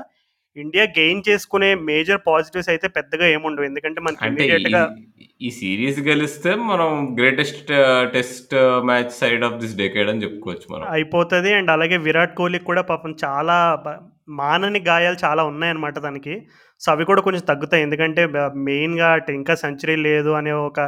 ఇండియా 0.57 0.83
గెయిన్ 0.83 1.21
చేసుకునే 1.29 1.75
మేజర్ 1.75 2.21
పాజిటివ్స్ 2.27 2.69
అయితే 2.69 2.87
పెద్దగా 2.87 3.27
ఏముండవు. 3.27 3.65
ఎందుకంటే 3.65 4.01
మనకి 4.01 4.27
ఇమీడియట్గా 4.27 4.95
ఈ- 5.41 5.51
సిరీస్ 5.51 5.99
గెలిస్తే 5.99 6.55
మనం 6.55 7.15
greatest 7.19 7.67
test 8.13 8.55
match 8.85 9.11
side 9.11 9.43
of 9.43 9.53
this 9.53 9.77
decade 9.77 10.09
అని 10.09 10.23
చెప్పుకోవచ్చు 10.23 10.75
మనం. 10.75 10.87
అయిపోతుంది. 10.91 11.53
అండ్ 11.53 11.71
అలాగే 11.71 11.97
విరాట్ 11.97 12.35
కోహ్లీకి 12.35 12.65
కూడా 12.65 12.81
పాపం 12.81 13.15
చాలా 13.25 13.83
మానని 14.29 14.79
గాయాలు 14.79 15.17
చాలా 15.23 15.43
ఉన్నాయన్నమాట 15.43 15.97
తనకి. 15.97 16.47
సో 16.81 16.87
అవి 16.91 17.03
కూడా 17.09 17.21
కొంచెం 17.21 17.43
తగ్గుతాయి. 17.51 17.83
ఎందుకంటే 17.83 18.21
మెయిన్గా 18.69 19.07
అటు 19.17 19.31
ఇంకా 19.39 19.53
సెంచరీ 19.55 19.95
లేదు 20.07 20.31
అనే 20.39 20.51
ఒక 20.67 20.79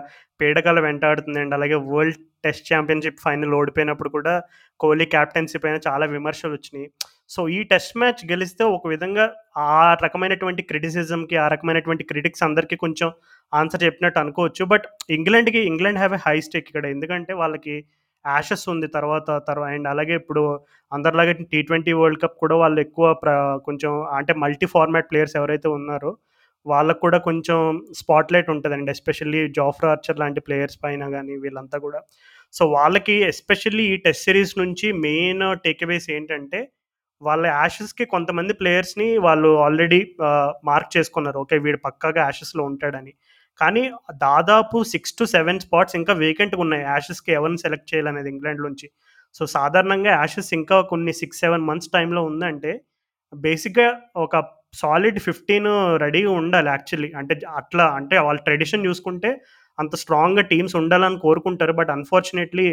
పీడకల 0.42 0.80
వెంటాడుతుంది 0.88 1.40
అలాగే 1.58 1.78
వరల్డ్ 1.92 2.20
టెస్ట్ 2.46 2.68
ఛాంపియన్షిప్ 2.72 3.24
ఫైనల్ 3.26 3.56
ఓడిపోయినప్పుడు 3.60 4.10
కూడా 4.10 4.34
కోహ్లీ 4.80 5.06
క్యాప్టెన్సీ 5.06 5.58
పైన 5.64 5.78
చాలా 5.88 6.06
విమర్శలు 6.16 6.54
వచ్చినాయి. 6.56 6.88
సో 7.30 7.40
ఈ 7.56 7.60
టెస్ట్ 7.72 7.98
మ్యాచ్ 7.98 8.22
గెలిస్తే 8.32 8.64
ఒక 8.76 8.88
విధంగా 8.88 9.26
ఆ 9.58 9.98
రకమైనటువంటి 10.04 10.62
క్రిటిసిజంకి 10.62 11.36
ఆ 11.44 11.48
రకమైనటువంటి 11.54 12.04
క్రిటిక్స్ 12.12 12.44
అందరికీ 12.44 12.76
కొంచెం 12.76 13.10
ఆన్సర్ 13.54 13.84
చెప్పినట్టు 13.84 14.20
అనుకోవచ్చు. 14.20 14.66
But 14.66 14.86
ఇంగ్లాండ్కి 15.18 15.62
England 15.72 16.00
have 16.04 16.14
a 16.14 16.22
high 16.28 16.38
stake 16.48 16.68
ఇక్కడ. 16.70 16.86
ఎందుకంటే 16.96 17.34
వాళ్ళకి 17.34 17.76
యాషెస్ 18.26 18.66
ఉంది 18.74 18.88
తర్వాత 18.98 19.28
తర్వాత 19.48 19.68
అండ్ 19.74 19.88
అలాగే 19.94 20.16
ఇప్పుడు 20.22 20.44
అందరిలాగే 20.92 21.34
టీ 21.52 21.60
ట్వంటీ 21.68 21.94
వరల్డ్ 22.00 22.22
కప్ 22.24 22.38
కూడా 22.44 22.56
వాళ్ళు 22.64 22.80
ఎక్కువ 22.86 23.06
ప్ర 23.24 23.30
కొంచెం 23.68 23.92
అంటే 24.18 24.34
మల్టీ 24.44 24.68
ఫార్మాట్ 24.76 25.10
ప్లేయర్స్ 25.12 25.36
ఎవరైతే 25.42 25.70
ఉన్నారో 25.78 26.12
వాళ్ళకు 26.66 27.00
కూడా 27.06 27.18
కొంచెం 27.28 27.58
స్పాట్లైట్ 28.00 28.50
ఉంటుందండి. 28.54 28.92
ఎస్పెషల్లీ 28.96 29.42
జాఫ్రా 29.58 29.90
ఆర్చర్ 29.92 30.20
లాంటి 30.22 30.42
ప్లేయర్స్ 30.48 30.80
పైన 30.84 31.04
కానీ 31.16 31.34
వీళ్ళంతా 31.44 31.78
కూడా. 31.86 32.00
సో 32.54 32.64
వాళ్ళకి 32.78 33.16
ఎస్పెషల్లీ 33.32 33.86
ఈ 33.94 33.96
టెస్ట్ 34.06 34.26
సిరీస్ 34.28 34.54
నుంచి 34.62 34.88
మెయిన్ 35.08 35.44
టేక్అవేస్ 35.66 36.08
ఏంటంటే 36.18 36.60
వాళ్ళ 37.22 37.44
యాషెస్కి 37.60 38.06
కొంతమంది 38.16 38.54
ప్లేయర్స్ని 38.62 39.08
వాళ్ళు 39.28 39.50
ఆల్రెడీ 39.66 40.00
మార్క్ 40.70 40.92
చేసుకున్నారు. 40.98 41.38
ఓకే 41.46 41.58
వీడు 41.66 41.80
పక్కాగా 41.88 42.22
యాషెస్లో 42.28 42.64
ఉంటాడని. 42.72 43.14
కానీ 43.62 43.84
దాదాపు 44.26 44.78
సిక్స్ 44.94 45.16
టు 45.20 45.24
సెవెన్ 45.36 45.62
స్పాట్స్ 45.66 45.96
ఇంకా 46.00 46.14
వేకెంట్గా 46.24 46.62
ఉన్నాయి. 46.66 46.84
యాషెస్కి 46.94 47.32
ఎవరిని 47.40 47.64
సెలెక్ట్ 47.66 47.90
చేయాలనేది 47.94 48.30
ఇంగ్లాండ్ 48.34 48.66
నుంచి. 48.68 48.88
సో 49.36 49.46
సాధారణంగా 49.56 50.12
యాషెస్ 50.12 50.52
ఇంకా 50.60 50.78
కొన్ని 50.92 51.14
సిక్స్ 51.14 51.42
సెవెన్ 51.44 51.68
మంత్స్ 51.70 51.92
టైంలో 51.96 52.22
ఉందంటే 52.24 52.72
బేసిక్గా 53.34 53.88
ఒక 54.26 54.36
సాలిడ్ 54.74 55.20
ఫిఫ్టీన్ 55.20 55.68
రెడీగా 56.04 56.32
ఉండాలి 56.42 56.70
యాక్చువల్లీ 56.70 57.10
అంటే 57.20 57.34
అట్లా 57.60 57.86
అంటే 58.00 58.16
వాళ్ళ 58.28 58.40
ట్రెడిషన్ 58.40 58.86
చూసుకుంటే 58.88 59.30
అంత 59.78 59.96
స్ట్రాంగ్గా 59.96 60.44
టీమ్స్ 60.52 60.76
ఉండాలని 60.76 61.20
కోరుకుంటారు. 61.20 61.74
బట్ 61.80 61.92
అన్ఫార్చునేట్లీ 61.98 62.68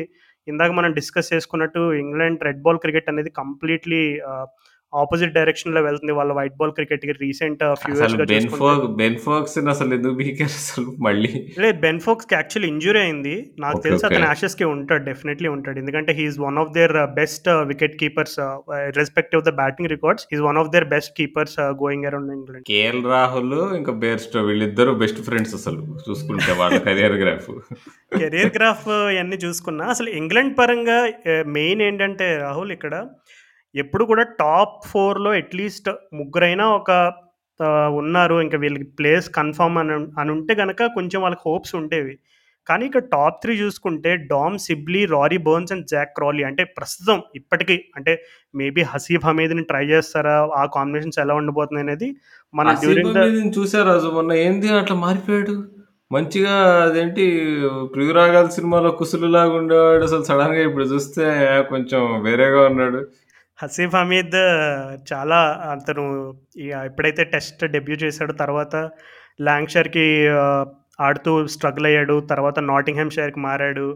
ఇందాక 0.49 0.71
మనం 0.71 0.93
డిస్కస్ 0.93 1.33
చేసుకున్నట్టు 1.35 1.83
ఇంగ్లాండ్ 2.03 2.45
రెడ్ 2.45 2.63
బాల్ 2.63 2.79
క్రికెట్ 2.79 3.11
అనేది 3.13 3.31
కంప్లీట్లీ 3.41 4.03
ఆపోజిట్ 5.03 5.33
డైరెక్షన్లో 5.39 5.81
వెళ్తుంది. 5.87 6.13
వాళ్ళ 6.19 6.33
white 6.39 6.57
ball 6.61 6.73
cricket 6.79 7.05
recent 7.25 7.63
few 7.83 7.95
అసలు 7.95 8.05
ఇయర్స్గా 8.05 8.27
బెన్ 9.01 9.19
ఎందుకు 9.99 10.15
బీకారు 10.21 10.55
అసలు 10.63 10.89
మళ్ళీ? 11.07 11.31
లేదు 11.63 11.77
బెన్ 11.85 12.01
ఫోక్స్కి 12.07 12.35
యాక్చువల్లీ 12.39 12.69
ఇంజురీ 12.75 13.01
అయింది. 13.05 13.35
నాకు 13.65 13.81
తెలిసి 13.87 14.07
అతను 14.09 14.27
యాషెస్కి 14.31 14.67
ఉంటాడు 14.75 15.05
డెఫినెట్లీ 15.11 15.49
ఉంటాడు. 15.57 15.79
ఎందుకంటే 15.83 16.13
he's 16.19 16.39
one 16.47 16.59
of 16.63 16.73
their 16.79 16.97
best 17.21 17.49
wicket 17.73 17.97
keepers 18.03 18.37
respective 19.01 19.43
the 19.49 19.55
batting 19.63 19.91
records 19.95 20.27
is 20.35 20.43
one 20.49 20.61
of 20.63 20.71
their 20.75 20.89
best 20.95 21.15
keepers 21.21 21.57
going 21.85 22.07
around 22.11 22.33
England 22.37 22.67
KL 22.73 23.03
Rahul 23.15 23.57
ఇంకా 23.81 23.95
బేర్స్టో 24.05 24.43
వీళ్ళిద్దరు 24.51 24.95
బెస్ట్ 25.05 25.21
ఫ్రెండ్స్ 25.29 25.55
అసలు 25.61 25.83
చూసుకుంటే 26.09 26.53
వాళ్ళ 26.63 26.79
కెరియర్ 26.89 27.17
గ్రాఫ్ 27.23 27.51
కెరీర్ 28.21 28.53
గ్రాఫ్ 28.57 28.89
ఇవన్నీ 29.15 29.37
చూసుకున్నా 29.45 29.85
అసలు 29.95 30.09
ఇంగ్లాండ్ 30.21 30.55
పరంగా 30.61 30.99
మెయిన్ 31.57 31.81
ఏంటంటే 31.89 32.27
రాహుల్ 32.45 32.73
ఇక్కడ 32.75 32.95
ఎప్పుడు 33.83 34.05
కూడా 34.11 34.25
టాప్ 34.43 34.77
ఫోర్లో 34.91 35.31
అట్లీస్ట్ 35.41 35.89
ముగ్గురైనా 36.21 36.67
ఒక 36.79 36.91
ఉన్నారు. 38.01 38.37
ఇంకా 38.45 38.59
వీళ్ళకి 38.63 38.87
ప్లేస్ 38.99 39.27
కన్ఫర్మ్ 39.39 39.77
అని 39.83 39.97
అని 40.21 40.31
ఉంటే 40.37 40.53
కనుక 40.63 40.87
కొంచెం 40.97 41.19
వాళ్ళకి 41.25 41.45
హోప్స్ 41.49 41.75
ఉండేవి. 41.81 42.15
కానీ 42.67 42.85
ఇక్కడ 42.89 43.05
టాప్ 43.15 43.37
త్రీ 43.43 43.53
చూసుకుంటే 43.63 44.11
Dom 44.31 44.57
Sibley 44.67 45.01
Rory 45.15 45.39
Burns 45.47 45.73
and 45.75 45.87
Zak 45.93 46.13
Crawley 46.19 46.43
అంటే 46.51 46.63
ప్రస్తుతం 46.79 47.19
ఇప్పటికీ 47.41 47.77
అంటే 47.97 48.13
మేబీ 48.55 48.83
హసీఫ్ 48.93 49.27
హమీద్ని 49.29 49.65
ట్రై 49.71 49.85
చేస్తారా? 49.93 50.35
ఆ 50.61 50.63
కాంబినేషన్స్ 50.77 51.21
ఎలా 51.25 51.35
ఉండబోతుంది 51.41 51.83
అనేది 51.85 52.09
మన 52.55 52.73
డ్యూరింగ్ 52.83 53.53
చూసారు? 53.59 53.87
రాజు 53.91 54.11
మొన్న 54.19 54.33
ఏంది 54.47 54.71
అట్లా 54.81 54.97
మారిపోయాడు? 55.05 55.57
మంచిగా 56.11 56.55
అదేంటి 56.87 57.25
ప్రియురాగాల 57.93 58.49
సినిమాలో 58.57 58.91
కుసులులాగా 59.01 59.55
ఉండేవాడు 59.61 60.05
అసలు 60.09 60.25
సడన్గా 60.31 60.63
ఇప్పుడు 60.69 60.87
చూస్తే 60.93 61.25
కొంచెం 61.73 62.03
వేరేగా 62.27 62.63
ఉన్నాడు. 62.71 63.01
హసీఫ్ 63.59 63.95
హమీద్ 63.95 64.37
చాలా 65.13 65.39
అతను 65.73 66.05
ఇక 66.57 66.73
ఎప్పుడైతే 66.85 67.25
టెస్ట్ 67.25 67.63
డెబ్యూ 67.67 67.97
చేశాడో 67.97 68.33
తర్వాత 68.33 68.77
ల్యాంక్షైర్కి 69.41 70.07
ఆడుతూ 71.01 71.33
స్ట్రగుల్ 71.47 71.87
అయ్యాడు 71.87 72.17
తర్వాత 72.31 72.59
నాటింగ్హామ్ 72.59 73.11
షైర్కి 73.11 73.41
మారాడు 73.41 73.87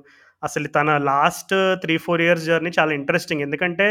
అసలు 0.42 0.68
తన 0.68 0.96
last 1.02 1.54
three 1.80 1.96
four 1.96 2.22
years 2.22 2.44
journey 2.44 2.70
చాలా 2.78 2.92
ఇంట్రెస్టింగ్ 2.92 3.42
ఎందుకంటే 3.42 3.88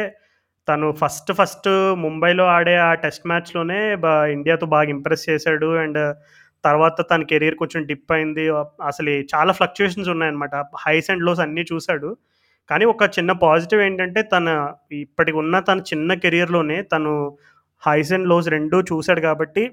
తను 0.67 0.87
ఫస్ట్ 1.01 1.31
ఫస్ట్ 1.33 1.69
ముంబైలో 1.97 2.45
ఆడే 2.47 2.75
ఆ 2.77 2.93
టెస్ట్ 2.93 3.27
మ్యాచ్లోనే 3.27 3.95
బా 3.95 4.25
ఇండియాతో 4.25 4.65
బాగా 4.65 4.89
ఇంప్రెస్ 4.89 5.29
చేశాడు 5.29 5.77
అండ్ 5.77 6.01
తర్వాత 6.63 6.97
తన 7.11 7.23
కెరీర్ 7.23 7.55
కొంచెం 7.55 7.81
డిప్ 7.85 8.11
అయింది. 8.11 8.45
అసలు 8.87 9.11
చాలా 9.33 9.51
ఫ్లక్చుయేషన్స్ 9.53 10.09
ఉన్నాయన్నమాట. 10.09 10.55
హైస్ 10.87 11.09
అండ్ 11.09 11.23
లోస్ 11.23 11.39
అన్నీ 11.39 11.63
చూసాడు. 11.73 12.09
కానీ 12.69 12.85
ఒక 12.85 13.03
చిన్న 13.15 13.31
పాజిటివ్ 13.43 13.81
ఏంటంటే 13.81 14.21
తన 14.33 14.47
ఇప్పటికి 15.01 15.37
ఉన్న 15.37 15.55
తన 15.59 15.81
చిన్న 15.91 16.13
కెరియర్‌లోనే 16.23 16.77
తను 16.93 17.11
హైస్ 17.83 18.11
అండ్ 18.13 18.27
లోస్ 18.27 18.47
రెండూ 18.49 18.77
చూశాడు 18.89 19.21
కాబట్టి 19.21 19.63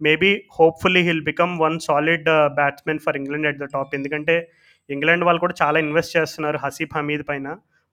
maybe 0.00 0.30
hopefully 0.58 1.02
he'll 1.08 1.24
become 1.30 1.52
one 1.60 1.76
solid 1.80 2.28
batsmen 2.58 3.02
for 3.04 3.18
England 3.20 3.48
at 3.50 3.60
the 3.62 3.68
top. 3.74 3.92
ఎందుకంటే 3.94 4.36
ఇంగ్లాండ్ 4.90 5.24
వాళ్ళు 5.24 5.40
కూడా 5.40 5.54
చాలా 5.62 5.78
ఇన్వెస్ట్ 5.78 6.16
చేస్తున్నారు 6.16 6.58
హసీఫ్ 6.64 6.94
హమీద్ 6.98 7.24
పైన. 7.28 7.46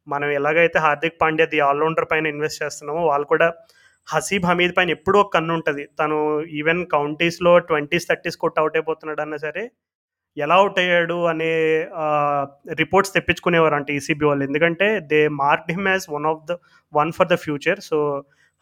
మనం 0.08 0.30
ఎలాగైతే 0.40 0.78
Hardik 0.80 1.20
Pandya 1.22 1.48
the 1.52 1.60
all rounder 1.68 2.08
పైన 2.12 2.26
ఇన్వెస్ట్ 2.28 2.62
చేస్తున్నామో 2.64 3.02
వాళ్ళు 3.12 3.28
కూడా 3.34 3.48
హసీబ్ 4.08 4.48
హమీద్ 4.50 4.74
పైన 4.78 4.90
ఎప్పుడూ 4.98 5.18
ఒక 5.20 5.32
కన్ను 5.36 5.54
ఉంటుంది 5.58 5.84
తను 6.00 6.18
ఈవెన్ 6.60 6.82
కౌంటీస్‌లో 6.94 7.52
20స్, 7.64 8.08
30స్ 8.12 8.38
అవుట్ 8.42 8.78
అయిపోతున్నాడు 8.78 8.78
అయిపోతున్నాడన్నా 8.80 9.40
సరే, 9.46 9.64
ఎలా 10.38 10.56
అవుట్ 10.56 10.80
అయ్యాడు 10.82 11.18
అనే 11.32 11.52
రిపోర్ట్స్ 12.82 13.14
తెప్పించుకునేవారు 13.14 13.76
అంటే 13.76 13.92
ఈసీబీ 13.98 14.26
వాళ్ళు. 14.26 14.44
ఎందుకంటే 14.44 14.88
they 15.12 15.22
marked 15.42 15.72
him 15.76 15.88
as 15.88 16.06
one 16.16 16.28
of 16.32 16.44
the 16.50 16.54
one 16.94 17.12
for 17.18 17.30
the 17.32 17.38
future. 17.46 17.80
So, 17.90 17.98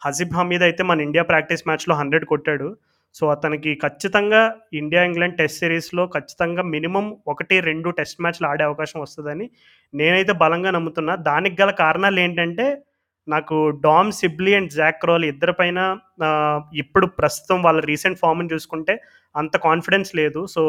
Haseeb 0.02 0.34
Hameed 0.38 0.64
అయితే 0.68 0.82
మన 0.90 0.98
ఇండియా 1.00 1.24
ప్రాక్టీస్ 1.24 1.66
మ్యాచ్‌లో 1.68 1.94
100 1.94 2.26
కొట్టాడు. 2.32 2.68
సో, 3.14 3.24
అతనికి 3.34 3.70
ఖచ్చితంగా 3.84 4.40
ఇండియా, 4.74 5.02
ఇంగ్లాండ్ 5.04 5.36
టెస్ట్ 5.38 5.60
సిరీస్‌లో 5.62 6.04
ఖచ్చితంగా 6.16 6.62
మినిమమ్ 6.74 7.08
1, 7.26 7.38
2 7.62 7.92
టెస్ట్ 7.98 8.20
మ్యాచ్‌లు 8.22 8.46
ఆడే 8.48 8.64
అవకాశం 8.64 8.98
వస్తుందని 9.00 9.46
నేనైతే 9.94 10.32
బలంగా 10.42 10.70
నమ్ముతున్నా. 10.70 11.14
దానికి 11.28 11.56
గల 11.62 11.70
కారణాలు 11.82 12.20
ఏంటంటే 12.20 12.66
నాకు 13.28 13.56
Dom 13.82 14.10
Sibley 14.18 14.52
and 14.54 14.70
Zak 14.72 15.00
Crawley 15.02 15.26
ఇద్దరి 15.28 15.54
పైన 15.58 15.78
ఇప్పుడు 16.82 17.06
ప్రస్తుతం 17.18 17.58
వాళ్ళ 17.62 17.80
రీసెంట్ 17.90 18.20
ఫార్మ్‌ని 18.22 18.52
చూసుకుంటే 18.52 18.94
అంత 19.34 19.56
కాన్ఫిడెన్స్ 19.66 20.10
లేదు. 20.20 20.40
సో, 20.46 20.62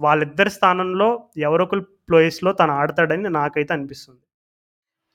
వాళ్ళిద్దరి 0.00 0.50
స్థానంలో 0.50 1.08
ఎవరో 1.42 1.64
ఒకళ్ళ 1.64 1.82
ప్లేస్‌లో 2.08 2.52
తను 2.54 2.72
ఆడతాడని 2.78 3.30
నాకైతే 3.36 3.72
అనిపిస్తుంది. 3.74 4.22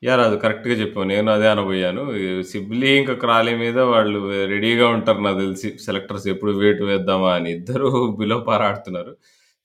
యాహ్! 0.04 0.18
రాజు 0.20 0.36
కరెక్ట్‌గా 0.42 0.76
చెప్పావు. 0.82 1.06
నేను 1.12 1.30
అదే 1.32 1.48
అనబోయాను. 1.52 2.02
సిబ్లీ 2.50 2.90
ఇంకా 3.00 3.14
క్రాలీ 3.24 3.54
మీద 3.62 3.78
వాళ్ళు 3.92 4.20
రెడీగా 4.52 4.88
ఉంటారు 4.96 5.22
నాకు 5.26 5.40
తెలిసి. 5.44 5.70
సెలెక్టర్స్ 5.86 6.28
ఎప్పుడు 6.34 6.52
వేటు 6.60 6.84
వేద్దామా 6.92 7.32
అని. 7.38 7.50
ఇద్దరు 7.58 7.90
బిలో 8.20 8.38
పార్ 8.48 8.66
ఆడుతున్నారు. 8.68 9.14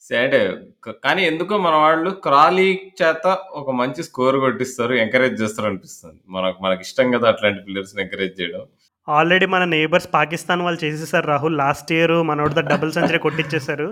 సరే 0.05 0.41
క 0.83 0.95
కానీ 1.05 1.23
ఎందుకో 1.31 1.55
మన 1.67 1.75
వాళ్ళు 1.83 2.11
క్రాలీ 2.25 2.69
చేత 3.01 3.27
ఒక 3.61 3.71
మంచి 3.81 4.03
స్కోర్ 4.09 4.39
కొట్టిస్తారు. 4.45 4.95
ఎంకరేజ్ 5.05 5.37
చేస్తారనిపిస్తుంది. 5.43 6.19
మనకు 6.37 6.59
మనకిష్టం 6.67 7.07
కదా! 7.17 7.29
అట్లాంటి 7.35 7.63
ప్లేయర్స్‌ని 7.69 8.03
ఎంకరేజ్ 8.07 8.35
చేయడం. 8.41 8.65
ఆల్రెడీ 9.09 9.47
మన 9.49 9.63
నైబర్స్ 9.71 10.07
పాకిస్తాన్ 10.13 10.61
వాళ్ళు 10.65 10.81
చేసేసారు 10.83 11.27
రాహుల్. 11.27 11.57
లాస్ట్ 11.61 11.91
ఇయర్ 11.95 12.15
మనోడితో 12.29 12.63
డబుల్ 12.69 12.93
సెంచరీ 12.97 13.19
కొట్టిచ్చేసారు. 13.25 13.87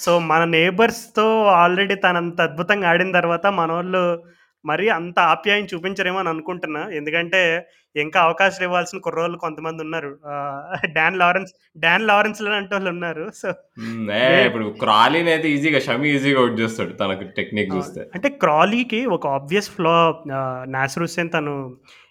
సో, 0.00 0.12
మన 0.28 0.42
నైబర్స్‌తో 0.52 1.26
ఆల్రెడీ 1.58 1.96
తనంత 2.02 2.40
అద్భుతంగా 2.42 2.88
ఆడిన 2.90 3.10
తర్వాత 3.16 3.46
మనోళ్ళు 3.58 4.02
మరీ 4.64 4.86
అంత 4.94 5.18
ఆప్యాయం 5.30 5.64
చూపించరేమో 5.70 6.18
అని 6.18 6.30
అనుకుంటున్నా. 6.32 6.82
ఎందుకంటే 6.96 7.40
ఇంకా 7.96 8.18
అవకాశాలు 8.20 8.64
ఇవ్వాల్సిన 8.66 8.98
కుర్రోళ్ళు 8.98 9.38
కొంతమందున్నారు. 9.38 10.10
Ah, 10.30 10.58
Dan 10.96 11.16
Lawrence 11.16 11.52
Dan 11.76 12.04
Lawrence 12.06 12.40
లాంటోళ్ళున్నారు. 12.46 13.24
So, 13.40 13.48
hmm. 13.80 14.02
ఏ 14.16 14.20
నే 14.26 14.42
ఇప్పుడు 14.46 14.66
క్రాలీనైతే 14.82 15.48
ఈజీగా 15.50 15.80
షమి 15.80 16.08
ఈజీగా 16.10 16.40
ఔట్ 16.42 16.58
చేస్తాడు. 16.60 16.92
తనకి 17.00 17.26
టెక్నిక్! 17.38 17.72
చూస్తే. 17.76 18.02
అంటే 18.14 18.30
క్రాలీకి 18.42 19.00
ఒక 19.16 19.26
ఆబ్వియస్ 19.36 19.70
ఫ్లా 19.70 19.96
ఆహ్, 20.40 20.62
నాసిర్ 20.70 21.04
హుస్సేన్ 21.04 21.32
తను 21.32 21.54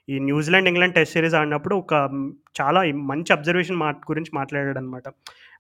ఈ 0.08 0.18
న్యూజిలాండ్, 0.28 0.70
ఇంగ్లాండ్ 0.70 0.96
టెస్ట్ 0.96 1.16
సిరీస్ 1.16 1.38
ఆడినప్పుడు 1.40 1.76
ఒక 1.78 1.94
చాలా 2.60 2.80
మంచి 3.10 3.32
అబ్జర్వేషన్ 3.34 3.78
మాట 3.78 3.98
గురించి 4.10 4.32
మాట్లాడాడనమాట. 4.34 5.08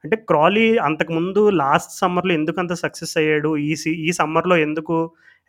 అంటే 0.03 0.15
క్రాలీ 0.29 0.67
అంతకుముందు 0.87 1.41
లాస్ట్ 1.61 1.93
సమ్మర్‌లో 2.01 2.33
ఎందుకంత 2.33 2.73
సక్సెస్ 2.83 3.15
అయ్యాడు? 3.21 3.49
ఈ 3.65 3.71
సీ 3.75 3.91
ఈ 4.05 4.11
సమ్మర్‌లో 4.19 4.55
ఎందుకు 4.67 4.95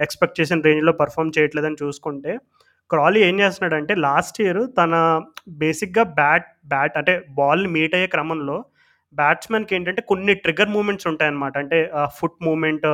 ఎక్స్‌పెక్ట్ 0.01 0.39
చేసిన 0.41 0.59
రేంజ్‌లో 0.69 0.93
పెర్ఫార్మ్ 1.01 1.33
చేయట్లేదని 1.37 1.79
చూసుకుంటే, 1.83 2.33
క్రాలీ 2.91 3.21
ఏం 3.29 3.37
చేస్తున్నాడంటే 3.43 3.95
లాస్ట్ 4.05 4.39
ఇయర్ 4.45 4.63
తన 4.79 4.95
బేసిక్‌గా 5.63 6.05
బ్యాట్ 6.19 6.49
బ్యాట్ 6.73 6.97
అంటే 7.01 7.15
బాల్‌ని 7.39 7.69
మీట్ 7.77 7.95
అయ్యే 7.99 8.09
క్రమంలో 8.15 8.57
బ్యాట్స్‌మెన్‌కి 9.15 9.73
ఏంటంటే 9.77 10.03
కొన్ని 10.11 10.33
ట్రిగ్గర్ 10.43 10.73
మూమెంట్స్ 10.75 11.07
ఉంటాయన్నమాట. 11.11 11.55
అంటే 11.63 11.79
foot 12.19 12.37
movement 12.49 12.87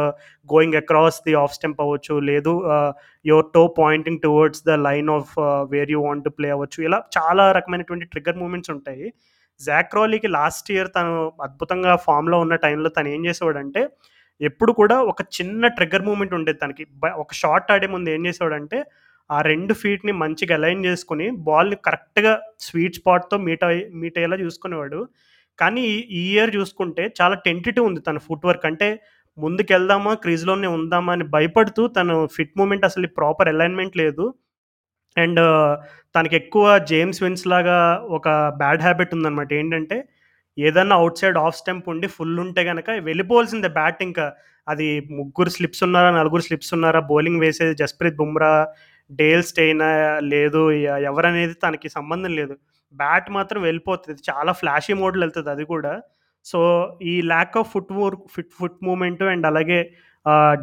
going 0.49 0.79
across 0.81 1.19
the 1.27 1.35
off 1.43 1.55
stump 1.57 1.81
అవ్వచ్చు. 1.85 2.15
లేదు 2.31 2.53
your 3.25 3.49
toe 3.57 3.63
pointing 3.81 4.21
towards 4.23 4.63
the 4.69 4.77
line 4.87 5.11
of 5.17 5.33
where 5.73 5.93
you 5.95 6.01
want 6.07 6.25
to 6.25 6.33
play 6.39 6.51
అవ్వచ్చు. 6.57 6.79
ఇలా 6.89 7.01
చాలా 7.19 7.47
రకమైనటువంటి 7.59 8.09
ట్రిగర్ 8.15 8.41
మూమెంట్స్ 8.43 8.73
ఉంటాయి. 8.77 9.07
జాక్రోలీకి 9.61 10.29
లాస్ట్ 10.33 10.69
ఇయర్ 10.71 10.91
తను 10.97 11.13
అద్భుతంగా 11.43 11.93
ఫామ్‌లో 12.07 12.39
ఉన్న 12.41 12.55
టైంలో 12.65 12.91
తను 12.91 13.09
ఏం 13.09 13.21
చేసేవాడంటే, 13.27 13.83
ఎప్పుడు 14.41 14.73
కూడా 14.73 14.97
ఒక 15.05 15.21
చిన్న 15.37 15.67
ట్రిగ్గర్ 15.77 16.07
మూమెంట్ 16.09 16.35
ఉండేది 16.35 16.59
తనకి. 16.59 16.85
బ 17.03 17.07
ఒక 17.17 17.33
షాట్ 17.35 17.71
ఆడే 17.75 17.89
ముందు 17.89 18.09
ఏం 18.11 18.23
చేసేవాడంటే, 18.27 18.79
ఆ 19.31 19.39
రెండు 19.43 19.75
ఫీట్‌ని 19.75 20.13
మంచిగా 20.23 20.57
అలైన్ 20.57 20.83
చేసుకుని 20.85 21.27
బాల్‌ని 21.47 21.77
కరెక్ట్‌గా 21.87 22.33
స్వీట్ 22.67 22.99
స్పాట్‌తో 23.01 23.37
మీట్ 23.47 23.65
అయ్యి 23.65 23.85
మీట్ 24.01 24.19
అయ్యేలా 24.19 24.39
చూసుకునేవాడు. 24.45 25.01
కానీ 25.59 25.85
ఈ 26.17 26.23
ఇయర్ 26.33 26.53
చూసుకుంటే 26.57 27.05
చాలా 27.21 27.37
టెంటిటివ్ 27.47 27.87
ఉంది 27.87 28.01
తన 28.09 28.19
ఫుట్ 28.27 28.47
వర్క్. 28.47 28.67
అంటే 28.71 28.89
ముందుకెళ్దామా, 29.39 30.13
క్రీజ్‌లోనే 30.23 30.69
ఉందామా 30.77 31.13
అని 31.13 31.25
భయపడుతూ 31.33 31.83
తను 31.97 32.15
ఫిట్ 32.37 32.55
మూమెంట్ 32.59 32.87
అసలు 32.87 33.09
ప్రాపర్ 33.19 33.49
అలైన్‌మెంట్ 33.49 33.97
లేదు. 33.99 34.25
అండ్ 35.17 35.41
తనకెక్కువ 36.15 36.65
జేమ్స్ 36.91 37.23
విన్స్ 37.23 37.47
లాగా 37.47 37.79
ఒక 38.11 38.29
బ్యాడ్ 38.61 38.83
హ్యాబిట్ 38.83 39.15
ఉందన్నమాట 39.17 39.53
ఏంటంటే 39.53 39.97
ఏదన్నా 40.59 40.95
అవుట్ 40.97 41.19
సైడ్ 41.19 41.39
ఆఫ్ 41.39 41.57
స్టెంప్ 41.57 41.87
ఉండి 41.93 42.07
ఫుల్ 42.09 42.39
ఉంటే 42.41 42.63
కనుక 42.65 42.89
వెళ్ళిపోవాల్సిందే 43.09 43.71
బ్యాట్ 43.71 44.01
ఇంకా. 44.03 44.27
అది 44.67 44.87
ముగ్గురు 45.19 45.51
స్లిప్స్ 45.51 45.83
ఉన్నారా, 45.87 46.11
నలుగురు 46.13 46.43
స్లిప్స్ 46.43 46.73
ఉన్నారా, 46.77 47.01
బౌలింగ్ 47.11 47.41
వేసేది 47.41 47.75
జస్‌ప్రీత్ 47.75 48.17
బుమ్రా, 48.17 48.53
డేల్ 49.11 49.45
స్టెయినా 49.45 49.89
లేదు 50.33 50.63
ఎవరనేది 51.11 51.55
తనకి 51.65 51.89
సంబంధం 51.91 52.33
లేదు. 52.41 52.55
బ్యాట్ 52.95 53.29
మాత్రం 53.31 53.61
వెళ్ళిపోతుంది 53.63 54.21
చాలా 54.31 54.53
ఫ్లాషీ 54.61 54.95
మోడ్‌లో 54.95 55.23
వెళ్తుంది 55.25 55.51
అది 55.51 55.65
కూడా. 55.67 55.93
సో, 56.47 56.59
ఈ 57.05 57.15
lack 57.25 57.57
of 57.61 57.71
footwork 57.97 58.25
feet 58.35 58.53
foot 58.59 58.79
movement 58.83 59.23
and 59.33 59.47
అలాగే 59.47 59.81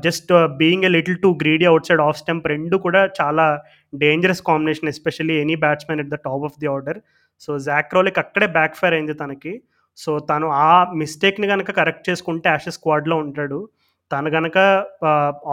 just 0.04 0.32
being 0.60 0.86
a 0.86 0.92
little 0.96 1.18
too 1.18 1.30
greedy 1.42 1.66
outside 1.90 2.02
off 2.02 2.18
stump 2.18 2.48
రెండు 2.48 2.76
కూడా 2.86 3.02
చాలా 3.20 3.46
dangerous 3.94 4.44
combination. 4.44 4.90
Especially 4.94 5.36
any 5.44 5.56
batsmen 5.64 6.02
at 6.04 6.12
the 6.12 6.20
top 6.28 6.46
of 6.50 6.58
the 6.60 6.70
order. 6.74 7.00
So, 7.42 7.52
జాక్రోలిక్ 7.68 8.20
అక్కడే 8.24 8.48
బ్యాక్ 8.58 8.78
ఫైర్ 8.80 8.96
అయింది 8.98 9.16
తనకి. 9.22 9.54
So, 9.98 10.12
తను 10.30 10.48
ఆ 10.64 10.70
మిస్టేక్‌ని 11.02 11.48
కనుక 11.54 11.72
కరెక్ట్ 11.80 12.08
చేసుకుంటే 12.10 12.48
యాషెస్ 12.52 12.78
స్క్వాడ్‌లో 12.78 13.18
ఉంటాడు. 13.26 13.60
తను 14.12 14.30
కనుక 14.36 14.58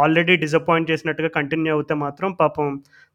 ఆల్రెడీ 0.02 0.34
డిసప్పాయింట్ 0.42 0.90
చేసినట్టుగా 0.92 1.28
కంటిన్యూ 1.36 1.72
అవుతే 1.76 1.94
మాత్రం 2.02 2.30
పాపం 2.40 2.66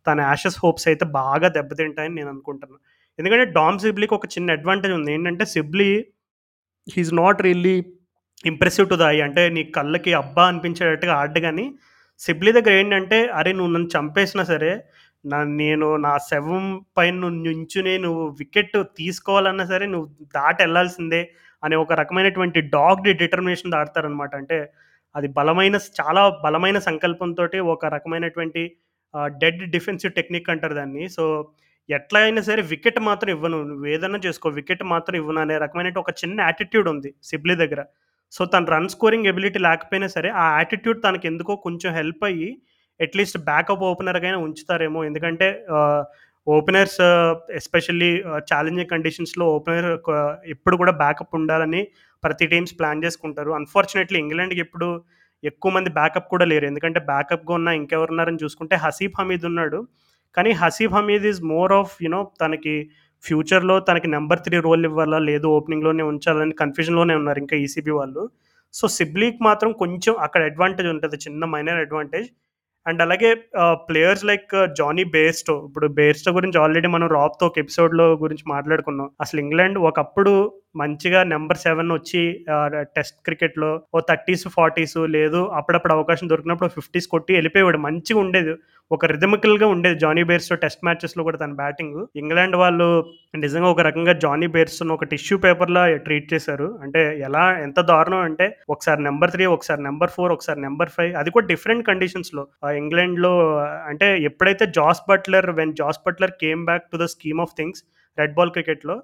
తన 0.06 0.20
యాషెస్ 0.28 0.58
హోప్స్ 0.64 0.88
అయితే 0.92 1.06
బాగా 1.18 1.48
దెబ్బతింటాయని 1.58 2.16
నేను 2.20 2.30
అనుకుంటున్నాను 2.34 2.82
ఎందుకంటే 3.20 3.46
డామ్ 3.58 3.80
సిబ్లీకి 3.84 4.16
ఒక 4.18 4.28
చిన్న 4.34 4.56
అడ్వాంటేజ్ 4.58 4.94
ఉంది. 4.98 5.12
ఏంటంటే 5.16 5.46
Sibley 5.54 5.90
he's 6.88 7.14
not 7.20 7.40
really 7.42 7.76
impressive 8.44 8.88
to 8.90 8.98
the 8.98 9.06
eye. 9.12 9.18
అంటే 9.28 9.44
నీ 9.56 9.64
కళ్ళకి 9.78 10.12
అబ్బా! 10.22 10.44
అనిపించేటట్టుగా 10.52 11.14
ఆడడు 11.20 11.42
కానీ 11.46 11.66
సిబ్లీ 12.22 12.52
దగ్గర 12.58 12.74
ఏంటంటే, 12.80 13.20
అరే 13.40 13.52
నువ్వు 13.54 13.72
నన్ను 13.74 13.90
చంపేసినా 13.96 14.44
సరే, 14.52 14.72
నా 15.26 15.44
నేను 15.44 15.96
నా 15.96 16.18
శవం 16.18 16.86
పైన 16.98 17.14
నుంచునే 17.14 17.54
నించుని 17.54 17.98
నువ్వు 17.98 18.28
వికెట్ 18.28 18.84
తీసుకోవాలన్నా 18.98 19.66
సరే 19.66 19.86
నువ్వు 19.86 20.10
దాటెళ్ళాల్సిందే 20.36 21.32
అనే 21.64 21.76
ఒక 21.76 21.94
రకమైనటువంటి 21.94 22.62
డాగ్డ్ 22.62 23.18
డిటర్మినేషన్ 23.18 23.72
దాడతారనమాట 23.72 24.36
అంటే 24.36 24.72
అది 25.16 25.28
బలమైన 25.28 25.76
చాలా 25.76 26.42
బలమైన 26.44 26.80
సంకల్పంతో 26.80 27.64
ఒక 27.64 27.86
రకమైనటువంటి 27.86 28.72
డెడ్ 29.28 29.72
డిఫెన్సివ్ 29.72 30.14
టెక్నిక్ 30.14 30.50
అంటారు 30.50 30.74
దాన్ని. 30.74 31.10
సో, 31.10 31.52
ఎట్లా 31.90 32.20
అయినా 32.20 32.42
సరే 32.42 32.62
వికెట్ 32.62 33.00
మాత్రం 33.00 33.30
ఇవ్వను. 33.30 33.64
నువ్వేదన్నా 33.64 34.20
చేసుకో 34.26 34.50
వికెట్ 34.50 34.84
మాత్రం 34.84 35.16
ఇవ్వను 35.16 35.42
అనే 35.42 35.58
రకమైన 35.58 35.94
ఒక 35.98 36.10
చిన్న 36.10 36.42
యాటిట్యూడ్ 36.42 36.90
ఉంది 36.90 37.14
సిబ్లీ 37.24 37.56
దగ్గర. 37.56 37.84
సో, 38.32 38.46
తన 38.46 38.66
రన్ 38.66 38.90
స్కోరింగ్ 38.90 39.26
ఎబిలిటీ 39.26 39.60
లేకపోయినా 39.60 40.08
సరే, 40.08 40.30
ఆ 40.30 40.58
యాటిట్యూడ్ 40.58 41.04
తనకెందుకో 41.04 41.56
కొంచెం 41.56 41.94
హెల్ప్ 41.94 42.24
అయ్యి 42.24 42.62
అట్‌లీస్ట్ 43.00 43.38
బ్యాకప్ 43.48 43.84
ఓపెనర్‌గైనా 43.90 44.40
ఉంచుతారేమో. 44.46 45.00
ఎందుకంటే 45.04 45.48
ఓపెనర్స్ 46.48 47.00
ఎస్పెషల్లీ 47.60 48.10
ఛాలెంజింగ్ 48.50 48.92
కండిషన్స్‌లో 48.92 49.46
ఓపెనర్ 49.56 49.88
ఎప్పుడు 50.54 50.76
కూడా 50.78 50.94
బ్యాకప్ 51.00 51.36
ఉండాలని 51.40 51.82
ప్రతి 52.24 52.46
టీమ్స్ 52.48 52.74
ప్లాన్ 52.80 53.04
చేసుకుంటారు. 53.06 53.52
అన్‌ఫార్చునేట్‌లీ 53.52 54.20
ఇంగ్లాండ్‌కి 54.20 54.62
ఎప్పుడు 54.62 54.88
ఎక్కువ 55.44 55.72
మంది 55.72 55.90
బ్యాకప్ 55.92 56.30
కూడా 56.30 56.46
లేరు. 56.46 56.66
ఎందుకంటే 56.66 57.00
బ్యాకప్‌గా 57.10 57.54
ఉన్న 57.54 57.70
ఇంకెవరున్నారని 57.80 58.42
చూసుకుంటే 58.44 58.76
హసీఫ్ 58.86 59.18
హమీద్ 59.20 59.46
ఉన్నాడు. 59.46 59.80
కానీ 60.36 60.52
Haseeb 60.62 60.96
Hameed 60.98 61.26
is 61.26 61.42
more 61.52 61.74
of 61.74 61.94
you know 62.04 62.22
తనకి 62.42 62.76
ఫ్యూచర్‌లో 63.24 63.76
తనకి 63.82 64.08
నెంబర్ 64.16 64.42
త్రీ 64.46 64.58
రోల్ 64.60 64.86
ఇవ్వాలా? 64.90 65.20
లేదు 65.30 65.48
ఓపెనింగ్‌లోనే 65.58 66.04
ఉంచాలని 66.12 66.56
కన్‌ఫ్యూజన్‌లోనే 66.62 67.14
ఉన్నారు 67.16 67.40
ఇంకా 67.44 67.56
ఈసీబీ 67.64 67.94
వాళ్ళు. 68.00 68.24
సో, 68.74 68.86
సిబ్లీకి 68.98 69.42
మాత్రం 69.44 69.70
కొంచెం 69.82 70.14
అక్కడ 70.26 70.42
అడ్వాంటేజ్ 70.50 70.90
ఉంటుంది 70.94 71.18
చిన్న 71.26 71.46
మైనర్ 71.54 71.80
అడ్వాంటేజ్. 71.84 72.28
అండ్ 72.86 73.02
అలాగే 73.02 73.30
ప్లేయర్స్ 73.88 74.26
లైక్ 74.26 74.52
జానీ 74.80 75.04
బేర్స్టో 75.04 75.54
ఇప్పుడు 75.68 75.88
బేర్స్టో 76.00 76.32
గురించి 76.32 76.58
ఆల్రెడీ 76.64 76.88
మనం 76.88 77.08
రాబ్తో 77.08 77.46
ఒక 77.46 77.60
ఎపిసోడ్లో 77.60 78.06
గురించి 78.24 78.44
మాట్లాడుకున్నాం. 78.48 79.08
అసలు 79.22 79.40
ఇంగ్లాండ్ 79.40 79.78
ఒకప్పుడు 79.90 80.34
మంచిగా 80.76 81.20
నెంబర్ 81.24 81.58
సెవెన్ 81.58 81.92
వచ్చి 81.92 82.22
టెస్ట్ 82.96 83.18
క్రికెట్లో 83.26 83.72
ఓ 83.96 84.00
థర్టీస్ 84.10 84.46
ఫార్టీస్ 84.48 84.98
లేదు 85.18 85.42
అప్పుడప్పుడు 85.60 85.94
అవకాశం 85.94 86.30
దొరికినప్పుడు 86.30 86.70
ఫిఫ్టీస్ 86.70 87.08
కొట్టి 87.08 87.34
వెళ్ళిపోయేవాడు. 87.34 87.80
మంచిగా 87.88 88.20
ఉండేది. 88.20 88.56
ఒక 88.92 89.06
రిథమికల్గా 89.12 89.68
ఉండేది 89.74 89.98
జానీ 90.00 90.24
బేర్స్తో 90.30 90.56
టెస్ట్ 90.64 90.84
మ్యాచెస్లో 90.86 91.22
కూడా 91.28 91.38
తన 91.38 91.54
బ్యాటింగ్ 91.62 91.96
ఇంగ్లాండ్ 92.22 92.56
వాళ్ళు 92.56 92.88
నిజంగా 93.44 93.70
ఒక 93.70 93.82
రకంగా 93.88 94.14
జానీ 94.24 94.48
బేర్స్ను 94.56 94.94
ఒక 94.94 95.08
టిష్యూ 95.14 95.36
పేపర్లా 95.46 95.84
ట్రీట్ 96.08 96.28
చేశారు. 96.34 96.68
అంటే 96.84 97.02
ఎలా 97.28 97.46
ఎంత 97.66 97.80
దారుణం 97.92 98.22
అంటే 98.28 98.48
ఒకసారి 98.76 99.02
నెంబర్ 99.08 99.34
త్రీ 99.36 99.46
ఒకసారి 99.56 99.84
నెంబర్ 99.84 100.14
ఫోర్ 100.18 100.34
ఒకసారి 100.36 100.62
నెంబర్ 100.68 100.94
ఫైవ్ 100.98 101.12
అది 101.22 101.34
కూడా 101.38 101.50
డిఫరెంట్ 101.54 101.88
కండిషన్స్లో 101.90 102.44
ఇంగ్లాండ్లో 102.84 103.34
అంటే 103.92 104.10
ఎప్పుడైతే 104.30 104.68
Jos 104.80 105.04
Buttler 105.10 105.50
when 105.62 105.76
Jos 105.82 106.02
Buttler 106.08 106.36
came 106.46 106.64
back 106.66 106.88
to 106.94 107.00
the 107.04 107.08
scheme 107.16 107.44
of 107.48 107.58
things 107.58 107.84
red 108.18 108.38
ball 108.40 108.56
క్రికెట్లో 108.58 108.98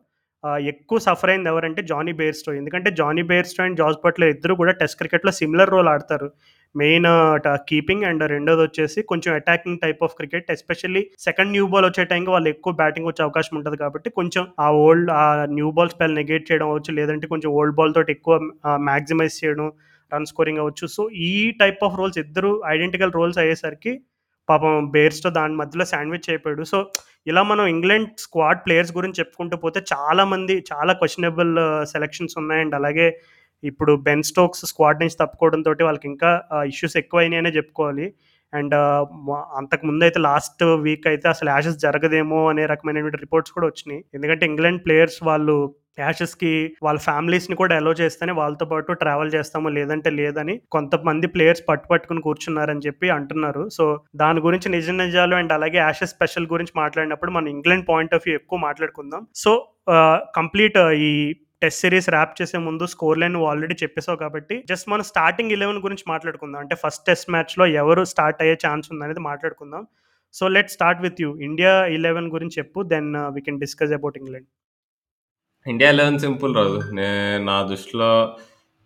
ఎక్కువ 0.71 0.99
సఫర్ 0.99 1.31
అయింది 1.31 1.49
ఎవరంటే 1.49 1.81
జానీ 1.89 2.13
బేర్స్టో 2.19 2.51
ఎందుకంటే 2.53 2.89
Jonny 2.99 3.23
Bairstow 3.31 3.61
and 3.63 3.77
Jos 3.77 3.99
Buttler 4.05 4.29
ఇద్దరు 4.29 4.53
కూడా 4.61 4.71
టెస్ట్ 4.79 4.97
క్రికెట్లో 4.97 5.31
సిమిలర్ 5.31 5.69
రోల్ 5.69 5.89
ఆడతారు. 5.89 6.27
మెయిన్ 6.75 7.07
కీపింగ్ 7.69 8.05
అండ్ 8.09 8.23
రెండోది 8.33 8.61
వచ్చేసి 8.65 8.99
కొంచెం 9.11 9.31
attacking 9.39 9.81
type 9.83 10.01
of 10.05 10.15
cricket 10.19 10.51
especially 10.55 11.03
second 11.25 11.53
new 11.55 11.65
ball 11.73 11.85
వచ్చే 11.87 12.03
టైంకి 12.11 12.31
వాళ్ళు 12.35 12.49
ఎక్కువ 12.55 12.73
బ్యాటింగ్ 12.81 13.09
వచ్చే 13.09 13.23
అవకాశం 13.27 13.55
ఉంటుంది 13.59 13.77
కాబట్టి 13.83 14.11
కొంచెం 14.19 14.45
ఆ 14.65 14.69
ఓల్డ్ 14.85 15.11
ఆ 15.21 15.23
న్యూ 15.57 15.71
బాల్ 15.77 15.93
స్పెల్ 15.95 16.17
నెగేట్ 16.19 16.47
చేయడం 16.49 16.69
అవచ్చు 16.73 16.93
లేదంటే 16.99 17.27
కొంచెం 17.33 17.49
ఓల్డ్ 17.59 17.77
బాల్ 17.79 17.95
తోటి 17.97 18.13
ఎక్కువ 18.17 18.35
మ్యాక్సిమైజ్ 18.89 19.39
చేయడం 19.41 19.67
రన్ 20.11 20.29
స్కోరింగ్ 20.31 20.61
అవ్వచ్చు. 20.61 20.85
సో 20.95 21.01
ఈ 21.29 21.33
టైప్ 21.61 21.83
ఆఫ్ 21.87 21.97
రోల్స్ 21.99 22.17
ఇద్దరు 22.23 22.51
ఐడెంటికల్ 22.73 23.15
రోల్స్ 23.17 23.39
అయ్యేసరికి 23.43 23.93
పాపం 24.49 24.73
బేర్స్తో 24.95 25.29
దాని 25.37 25.55
మధ్యలో 25.61 25.85
శాండ్విచ్ 25.91 26.29
అయిపోయాడు. 26.31 26.63
సో 26.71 26.77
ఇలా 27.29 27.41
మనం 27.51 27.65
ఇంగ్లాండ్ 27.73 28.09
స్క్వాడ్ 28.23 28.61
ప్లేయర్స్ 28.65 28.93
గురించి 28.97 29.19
చెప్పుకుంటూ 29.21 29.55
పోతే 29.63 29.79
చాలామంది 29.93 30.53
చాలా 30.71 30.93
క్వశ్చనబుల్ 31.01 31.51
సెలెక్షన్స్ 31.93 32.35
ఉన్నాయి 32.41 32.61
అండ్ 32.65 32.75
అలాగే 32.79 33.07
ఇప్పుడు 33.63 33.93
బెన్ 34.07 34.27
స్టోక్స్ 34.29 34.63
స్క్వాడ్ 34.71 35.01
నుంచి 35.03 35.19
తప్పుకోవడంతో 35.21 35.71
వాళ్ళకి 35.87 36.07
ఇంకా 36.13 36.31
ఇష్యూస్ 36.73 36.97
ఎక్కువైనాయనే 37.01 37.51
చెప్పుకోవాలి. 37.57 38.07
అండ్ 38.53 38.73
అంతకు 39.59 39.83
ముందు 39.89 40.03
అయితే 40.07 40.19
లాస్ట్ 40.29 40.63
వీక్ 40.85 41.05
అయితే 41.11 41.27
అసలు 41.33 41.49
యాషెస్ 41.53 41.77
జరగదేమో 41.83 42.39
అనే 42.51 42.63
రకమైనటువంటి 42.71 43.21
రిపోర్ట్స్ 43.25 43.53
కూడా 43.57 43.67
వచ్చినాయి. 43.69 44.01
ఎందుకంటే 44.17 44.43
ఇంగ్లాండ్ 44.51 44.81
ప్లేయర్స్ 44.85 45.19
వాళ్ళు 45.29 45.55
యాషెస్కి 45.99 46.51
వాళ్ళ 46.85 46.99
ఫ్యామిలీస్ని 47.05 47.55
కూడా 47.61 47.73
అలో 47.79 47.91
చేస్తేనే 47.99 48.33
వాళ్ళతో 48.39 48.65
పాటు 48.71 48.91
ట్రావెల్ 49.01 49.33
చేస్తామో 49.35 49.69
లేదంటే 49.77 50.09
లేదని 50.19 50.55
కొంతమంది 50.75 51.27
ప్లేయర్స్ 51.33 51.63
పట్టు 51.69 51.87
పట్టుకుని 51.91 52.21
కూర్చున్నారని 52.27 52.85
చెప్పి 52.87 53.07
అంటున్నారు. 53.17 53.63
సో 53.77 53.85
దాని 54.21 54.41
గురించి 54.47 54.69
నిజ 54.75 54.89
నిజాలు 55.01 55.35
అండ్ 55.39 55.53
అలాగే 55.57 55.79
యాషెస్ 55.81 56.13
స్పెషల్ 56.15 56.51
గురించి 56.53 56.73
మాట్లాడినప్పుడు 56.81 57.33
మనం 57.37 57.49
ఇంగ్లాండ్ 57.55 57.87
పాయింట్ 57.91 58.15
ఆఫ్ 58.17 58.25
వ్యూ 58.27 58.35
ఎక్కువ 58.41 58.59
మాట్లాడుకుందాం. 58.67 59.23
సో 59.43 59.53
కంప్లీట్ 60.39 60.79
ఈ 61.09 61.11
టెస్ట్ 61.61 61.81
సిరీస్ 61.83 62.09
ర్యాప్ 62.09 62.35
చేసే 62.41 62.57
ముందు 62.67 62.85
స్కోర్ 62.93 63.19
లైన్ 63.21 63.33
నువ్వు 63.33 63.49
ఆల్రెడీ 63.49 63.75
చెప్పేసావు 63.83 64.17
కాబట్టి 64.23 64.55
జస్ట్ 64.69 64.87
మనం 64.89 65.05
స్టార్టింగ్ 65.11 65.53
ఇలెవెన్ 65.55 65.79
గురించి 65.85 66.05
మాట్లాడుకుందాం. 66.11 66.61
అంటే 66.61 66.75
ఫస్ట్ 66.83 67.03
టెస్ట్ 67.09 67.31
మ్యాచ్లో 67.35 67.65
ఎవరు 67.81 68.03
స్టార్ట్ 68.13 68.41
అయ్యే 68.45 68.55
ఛాన్స్ 68.65 68.89
ఉందనేది 68.93 69.23
మాట్లాడుకుందాం. 69.29 69.83
So 70.33 70.43
let 70.47 70.71
start 70.77 71.01
with 71.01 71.21
you 71.21 71.29
India 71.49 71.73
eleven 71.97 72.29
గురించి 72.35 72.57
చెప్పు 72.59 72.81
then 72.93 73.09
we 73.35 73.41
can 73.47 73.59
discuss 73.65 73.93
about 73.99 74.17
England 74.21 74.49
India 75.65 75.89
eleven 75.89 76.19
simple 76.25 76.53
Raju. 76.59 76.79
నే 76.99 77.09
నా 77.49 77.57
దృష్టిలో 77.71 78.11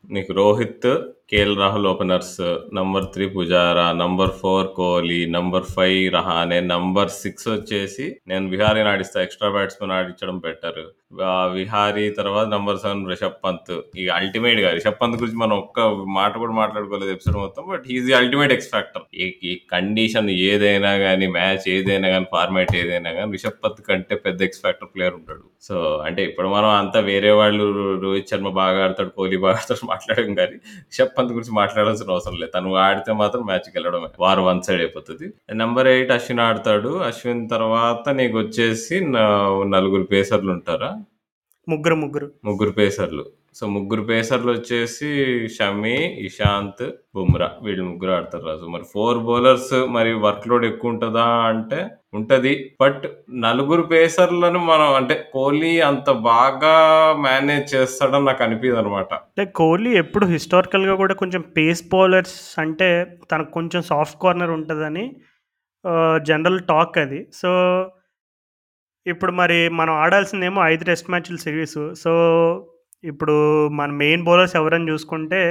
నీకు 0.09 0.31
Rohit 0.33 0.87
KL 1.31 1.55
Rahul 1.59 1.87
openers 1.91 2.35
number 2.77 3.05
three 3.13 3.25
Pujara 3.35 3.85
number 4.01 4.33
four 4.41 4.67
Kohli 4.79 5.17
number 5.35 5.65
five 5.75 6.01
Rahane 6.15 6.59
number 6.73 7.11
six 7.21 7.47
వచ్చేసి 7.53 8.05
నేను 8.31 8.45
విహారీని 8.53 8.89
ఆడిస్తా 8.91 9.23
ఎక్స్ట్రా 9.27 9.49
బ్యాట్స్మెన్ 9.55 9.93
ఆడించడం 9.95 10.37
బెటర్ 10.45 10.83
విహారీ 11.55 12.03
తర్వాత 12.19 12.45
నంబర్ 12.53 12.77
సెవెన్ 12.83 13.01
రిషబ్ 13.11 13.35
పంత్. 13.43 13.73
ఇక 14.01 14.07
అల్టిమేట్గా 14.19 14.69
రిషబ్ 14.77 14.99
పంత్ 15.01 15.17
గురించి 15.21 15.39
మనం 15.43 15.55
ఒక్క 15.63 15.79
మాట 16.17 16.31
కూడా 16.43 16.53
మాట్లాడుకోలేదు 16.59 17.11
ఎపిసోడ్ 17.15 17.37
మొత్తం 17.37 17.65
but 17.71 17.85
is 17.95 18.09
ultimate 18.19 18.53
X 18.57 18.69
factor 18.73 19.03
ఈ 19.49 19.53
కండిషన్ 19.73 20.29
ఏదైనా 20.49 20.91
కానీ 21.05 21.27
మ్యాచ్ 21.37 21.65
ఏదైనా 21.75 22.09
కానీ 22.15 22.27
ఫార్మాట్ 22.35 22.75
ఏదైనా 22.83 23.13
కానీ 23.17 23.29
రిషబ్ 23.37 23.59
పంత్ 23.65 23.81
కంటే 23.89 24.17
పెద్ద 24.27 24.41
ఎక్స్ 24.49 24.61
ఫ్యాక్టర్ 24.65 24.91
ప్లేయర్ 24.95 25.17
ఉంటాడు. 25.19 25.45
సో 25.67 25.75
అంటే 26.07 26.21
ఇప్పుడు 26.29 26.47
మనం 26.55 26.71
అంతా 26.81 26.99
వేరే 27.11 27.31
వాళ్ళు 27.41 27.65
రోహిత్ 28.05 28.31
శర్మ 28.33 28.49
బాగా 28.61 28.79
ఆడతాడు 28.85 29.13
కోహ్లీ 29.19 29.39
బాగా 29.45 29.57
ఆడతాడు 29.61 29.85
మాట్లాడడం 29.93 30.35
కానీ 30.41 30.57
రిషబ్ 30.91 31.14
పంత్ 31.17 31.33
గురించి 31.33 31.53
మాట్లాడాల్సిన 31.53 32.11
అవసరం 32.11 32.35
లేదు. 32.39 32.51
తను 32.51 32.75
ఆడితే 32.75 33.13
మాత్రం 33.13 33.45
మ్యాచ్కి 33.45 33.77
వెళ్ళడమే. 33.77 34.07
వారు 34.19 34.41
వన్ 34.41 34.61
సైడ్ 34.61 34.81
అయిపోతుంది. 34.81 35.33
నెంబర్ 35.55 35.87
ఎయిట్ 35.87 36.11
అశ్విన్ 36.11 36.39
ఆడతాడు. 36.39 36.89
అశ్విన్ 36.89 37.49
తర్వాత 37.49 38.09
నీకు 38.09 38.37
వచ్చేసి 38.37 38.99
నలుగురు 39.69 40.03
పేసర్లు 40.03 40.51
ఉంటారా? 40.51 40.91
ముగ్గురు 41.69 41.95
ముగ్గురు. 41.95 42.31
ముగ్గురు 42.45 42.71
పేసర్లు. 42.71 43.25
సో 43.55 43.67
ముగ్గురు 43.67 44.01
పేసర్లు 44.01 44.51
వచ్చేసి 44.51 45.09
షమి 45.47 46.25
ఇషాంత్ 46.25 46.91
బుమ్రా. 47.15 47.51
వీళ్ళు 47.61 47.83
ముగ్గురు 47.83 48.11
ఆడతారు 48.11 48.45
రాజు. 48.45 48.65
మరి 48.65 48.83
ఫోర్ 48.93 49.17
బౌలర్స్ 49.17 49.87
మరి 49.89 50.13
వర్క్ 50.13 50.47
లోడ్ 50.47 50.65
ఎక్కువ 50.65 50.91
ఉంటుందా 50.91 51.23
అంటే 51.23 51.87
ఉంటది. 52.19 52.53
బట్ 52.81 53.03
నలుగురు 53.45 53.83
పేసర్లను 53.91 54.59
మనం 54.69 54.89
అంటే 54.99 55.15
కోహ్లీ 55.33 55.73
అంత 55.89 56.09
బాగా 56.29 56.75
మేనేజ్ 57.25 57.67
చేస్తాడని 57.73 58.27
నాకు 58.29 58.43
అనిపించదు 58.45 58.79
అనమాట 58.81 59.11
అంటే 59.13 59.45
కోహ్లీ 59.59 59.91
ఎప్పుడు 60.03 60.27
హిస్టారికల్గా 60.33 60.95
కూడా 61.01 61.15
కొంచెం 61.21 61.43
పేస్ 61.57 61.83
బౌలర్స్ 61.93 62.37
అంటే 62.63 62.89
తనకు 63.31 63.51
కొంచెం 63.57 63.83
సాఫ్ట్ 63.91 64.19
కార్నర్ 64.23 64.55
ఉంటుందని 64.57 65.05
జనరల్ 66.29 66.61
టాక్ 66.71 66.95
అది. 67.05 67.19
సో 67.41 67.49
ఇప్పుడు 69.05 69.31
మరి 69.39 69.57
మనం 69.79 69.93
ఆడాల్సిందేమో 70.03 70.59
ఐదు 70.71 70.83
టెస్ట్ 70.83 71.09
మ్యాచ్ల 71.13 71.37
సిరీస్. 71.45 71.79
సో 72.03 72.11
ఇప్పుడు 73.03 73.35
మన 73.79 73.89
మెయిన్ 74.03 74.23
బౌలర్స్ 74.27 74.55
ఎవరని 74.61 74.89
చూసుకుంటే 74.91 75.41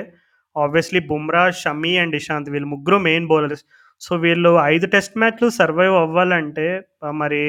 ఆబ్వియస్లీ 0.56 1.00
బుమ్రా 1.10 1.42
షమీ 1.62 1.92
అండ్ 2.02 2.16
ఇషాంత్ 2.18 2.50
వీళ్ళు 2.54 2.68
ముగ్గురు 2.72 2.96
మెయిన్ 3.08 3.28
బౌలర్స్. 3.32 3.64
సో 4.04 4.16
వీళ్ళు 4.24 4.50
ఐదు 4.66 4.86
టెస్ట్ 4.92 5.18
మ్యాచ్లు 5.18 5.48
సర్వైవ్ 5.58 5.96
అవ్వాలంటే 6.02 6.66
మరి 7.14 7.42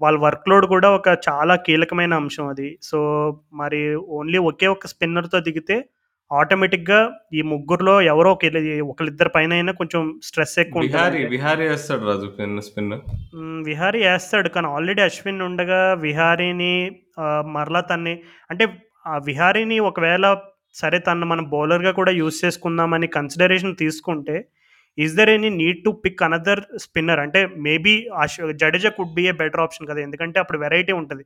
వాళ్ళ 0.00 0.16
వర్క్ 0.22 0.48
లోడ్ 0.48 0.66
కూడా 0.70 0.88
ఒక 0.90 1.08
చాలా 1.26 1.54
కీలకమైన 1.66 2.14
అంశం 2.20 2.46
అది. 2.48 2.68
సో 2.82 2.98
మరి 3.60 3.80
ఓన్లీ 4.16 4.38
ఒకే 4.48 4.66
ఒక 4.68 4.88
స్పిన్నర్తో 4.92 5.38
దిగితే 5.40 5.76
ఆటోమేటిక్గా 6.30 6.98
ఈ 7.32 7.42
ముగ్గురులో 7.50 7.94
ఎవరో 8.12 8.30
ఒక 8.32 8.46
ఒకరిద్దరి 8.86 9.30
పైన 9.34 9.52
అయినా 9.52 9.72
కొంచెం 9.72 10.02
స్ట్రెస్ 10.22 10.54
ఎక్కువ 10.58 10.80
విహారీ 10.84 11.16
ఉంటుంది. 11.16 11.30
విహారీ 11.34 11.64
వేస్తాడు 11.68 12.04
రాజు 12.06 12.28
స్పిన్ 12.30 12.56
స్పిన్ 12.62 12.88
మ్, 13.40 13.60
విహారీ 13.68 14.00
వేస్తాడు. 14.06 14.48
కానీ 14.48 14.68
ఆల్రెడీ 14.74 15.02
అశ్విన్ 15.02 15.42
ఉండగా 15.48 15.78
విహారీని 16.04 16.72
మరలా 17.54 17.82
తన్ని 17.82 18.14
అంటే 18.50 18.66
ఆ 19.06 19.16
విహారీని 19.26 19.78
ఒకవేళ 19.88 20.26
సరే 20.74 20.98
తను 21.06 21.26
మనం 21.26 21.44
బౌలర్గా 21.50 21.92
కూడా 21.92 22.12
యూస్ 22.20 22.38
చేసుకుందామని 22.44 23.08
కన్సిడరేషన్ 23.16 23.74
తీసుకుంటే 23.76 24.36
is 24.98 25.14
there 25.18 25.30
any 25.30 25.48
need 25.60 25.78
to 25.84 25.90
pick 26.02 26.20
another 26.26 26.60
spinner 26.76 27.20
అంటే 27.22 27.40
maybe 27.64 27.94
Jadeja 28.62 28.90
could 28.98 29.14
be 29.16 29.22
a 29.30 29.32
better 29.40 29.62
option 29.64 29.88
కదా 29.90 30.00
ఎందుకంటే 30.00 30.38
అప్పుడు 30.42 30.58
వెరైటీ 30.64 30.92
ఉంటుంది. 30.98 31.22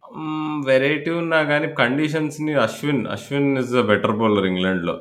వెరైటీ 0.68 1.10
ఉన్నా 1.20 1.40
కానీ 1.50 1.68
కండిషన్స్ని 1.80 2.54
Ashwin 2.64 3.02
Ashwin 3.16 3.50
is 3.62 3.72
the 3.76 3.82
better 3.90 4.16
bowler 4.20 4.48
ఇంగ్లాండ్లో 4.50 4.94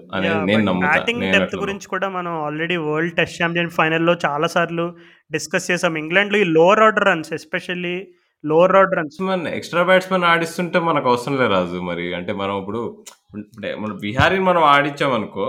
బ్యాటింగ్ 0.86 1.24
డెప్త్ 1.36 1.56
గురించి 1.64 1.88
కూడా 1.88 2.10
మనం 2.10 2.34
ఆల్రెడీ 2.48 2.78
వరల్డ్ 2.88 3.16
టెస్ట్ 3.20 3.40
ఛాంపియన్ 3.42 3.72
ఫైనల్లో 3.78 4.16
చాలా 4.26 4.50
సార్లు 4.56 4.88
డిస్కస్ 5.32 5.70
చేసాం. 5.72 5.94
ఇంగ్లాండ్లో 6.04 6.38
ఈ 6.38 6.48
lower 6.58 6.84
order 6.86 7.08
runs 7.10 7.32
especially 7.40 7.96
lower 8.44 8.76
order 8.80 8.98
runs 9.00 9.16
batsmen 9.16 9.48
extra 9.58 9.82
batsmen 9.84 10.28
ఆడిస్తుంటే 10.32 10.80
మనకు 10.88 11.08
అవసరం 11.12 11.36
లేదు 11.40 11.52
రాజు 11.56 11.80
మరి. 11.90 12.06
అంటే 12.20 12.34
మనం 12.42 12.56
ఇప్పుడు 12.62 12.82
ఇప్పుడే 13.42 13.72
మన 13.84 13.92
బిహారీని 14.04 14.46
మనం 14.50 14.64
ఆడించామనుకో 14.76 15.48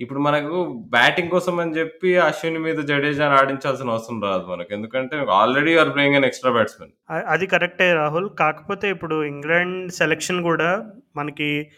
ఇప్పుడు 0.00 0.18
మనకు 0.18 0.86
బ్యాటింగ్ 0.90 1.30
కోసం 1.30 1.60
అని 1.60 1.72
చెప్పి 1.72 2.16
అశ్విన్ 2.18 2.58
మీద 2.58 2.78
జడేజాని 2.78 3.34
ఆడించాల్సిన 3.34 3.90
అవసరం 3.90 4.22
రాదు 4.22 4.44
మనకు. 4.46 4.74
ఎందుకంటే 4.74 5.16
already 5.16 5.76
are 5.76 5.94
playing 5.94 6.16
an 6.16 6.24
extra 6.24 6.52
batsmen. 6.52 6.92
అది 7.26 7.46
కరెక్టే 7.46 7.92
రాహుల్. 7.92 8.28
కాకపోతే 8.38 8.90
ఇప్పుడు 8.90 9.24
ఇంగ్లాండ్ 9.24 9.92
సెలెక్షన్ 9.92 10.42
కూడా 10.42 10.70
మనకి 11.16 11.70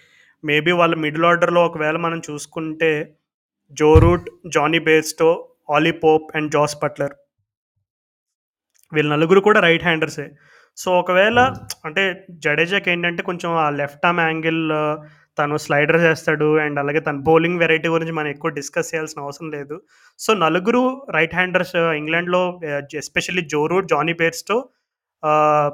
మేబీ 0.44 0.72
వాళ్ళ 0.72 0.94
మిడిల్ 0.94 1.24
ఆర్డర్లో 1.24 1.66
ఒకవేళ 1.66 1.96
మనం 1.96 2.22
చూసుకుంటే 2.30 3.14
Joe 3.72 3.98
Root 3.98 4.28
Jonny 4.54 4.78
Bairstow 4.78 5.48
Ollie 5.70 5.90
Pope 5.90 6.36
and 6.36 6.52
Jos 6.52 6.76
Buttler. 6.82 7.12
వీళ్ళ 8.92 9.12
నలుగురు 9.12 9.40
కూడా 9.40 9.60
రైట్ 9.60 9.82
హ్యాండర్సే. 9.82 10.30
సో 10.76 10.98
ఒకవేళ 10.98 11.38
అంటే 11.84 12.26
జడేజాకి 12.30 12.90
ఏంటంటే 12.90 13.22
కొంచెం 13.22 13.50
ఆ 13.56 13.70
లెఫ్ట్ 13.70 14.06
ఆర్మ్ 14.06 14.20
యాంగిల్ 14.20 14.62
తను 15.38 15.56
స్లైడర్ 15.56 16.00
చేస్తాడు 16.00 16.58
అండ్ 16.58 16.78
అలాగే 16.78 17.00
తన 17.00 17.16
బౌలింగ్ 17.16 17.58
వెరైటీ 17.58 17.88
గురించి 17.88 18.12
మనం 18.12 18.26
ఎక్కువ 18.26 18.50
డిస్కస్ 18.50 18.94
చేయాల్సిన 18.94 19.22
అవసరం 19.22 19.50
లేదు. 19.50 19.76
సో 20.18 20.34
నలుగురు 20.34 21.06
రైట్ 21.10 21.34
హ్యాండర్స్ 21.34 21.76
ఇంగ్లాండ్లో 21.76 22.60
especially 22.94 23.42
Joe 23.42 23.66
Root 23.66 23.88
Jonny 23.88 24.12
Bairstow 24.12 24.68
uh, 25.22 25.70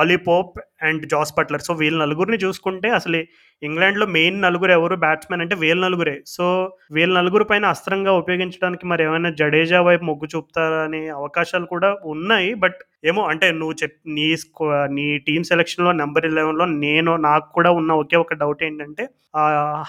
Ollie 0.00 0.16
Pope 0.16 0.56
and 0.82 1.06
Jos 1.06 1.32
Buttler. 1.38 1.62
So 1.62 1.74
వీళ్ళ 1.74 1.96
నలుగురిని 2.02 2.36
చూసుకుంటే 2.36 2.88
అసలు 2.90 3.20
ఇంగ్లాండ్లో 3.62 4.06
మెయిన్ 4.06 4.42
నలుగురు 4.42 4.72
ఎవరు? 4.72 4.96
బ్యాట్స్మెన్ 4.96 5.40
అంటే 5.40 5.54
వీళ్ళ 5.56 5.80
నలుగురే. 5.84 6.16
సో 6.26 6.72
వీళ్ళ 6.92 7.12
నలుగురు 7.18 7.44
పైన 7.44 7.66
అస్త్రంగా 7.66 8.12
ఉపయోగించడానికి 8.12 8.86
మరి 8.86 9.04
ఏమైనా 9.04 9.30
జడేజా 9.30 9.80
వైపు 9.80 10.04
మొగ్గు 10.04 10.28
చూపుతారనే 10.36 11.08
అవకాశాలు 11.08 11.64
కూడా 11.64 11.90
ఉన్నాయి. 12.04 12.54
బట్ 12.54 12.80
ఏమో 13.04 13.22
అంటే 13.22 13.46
నువ్వు 13.52 13.74
చెప్ 13.82 13.96
నీ 14.06 14.26
నీ 14.96 15.06
టీమ్ 15.18 15.44
సెలెక్షన్లో 15.44 15.92
నెంబర్ 15.92 16.26
ఇలెవెన్లో 16.26 16.64
నేను 16.64 17.16
నాకు 17.16 17.52
కూడా 17.52 17.70
ఉన్న 17.70 17.92
ఒకే 17.92 18.16
ఒక 18.16 18.34
డౌట్ 18.34 18.64
ఏంటంటే 18.64 19.04
ఆ 19.36 19.42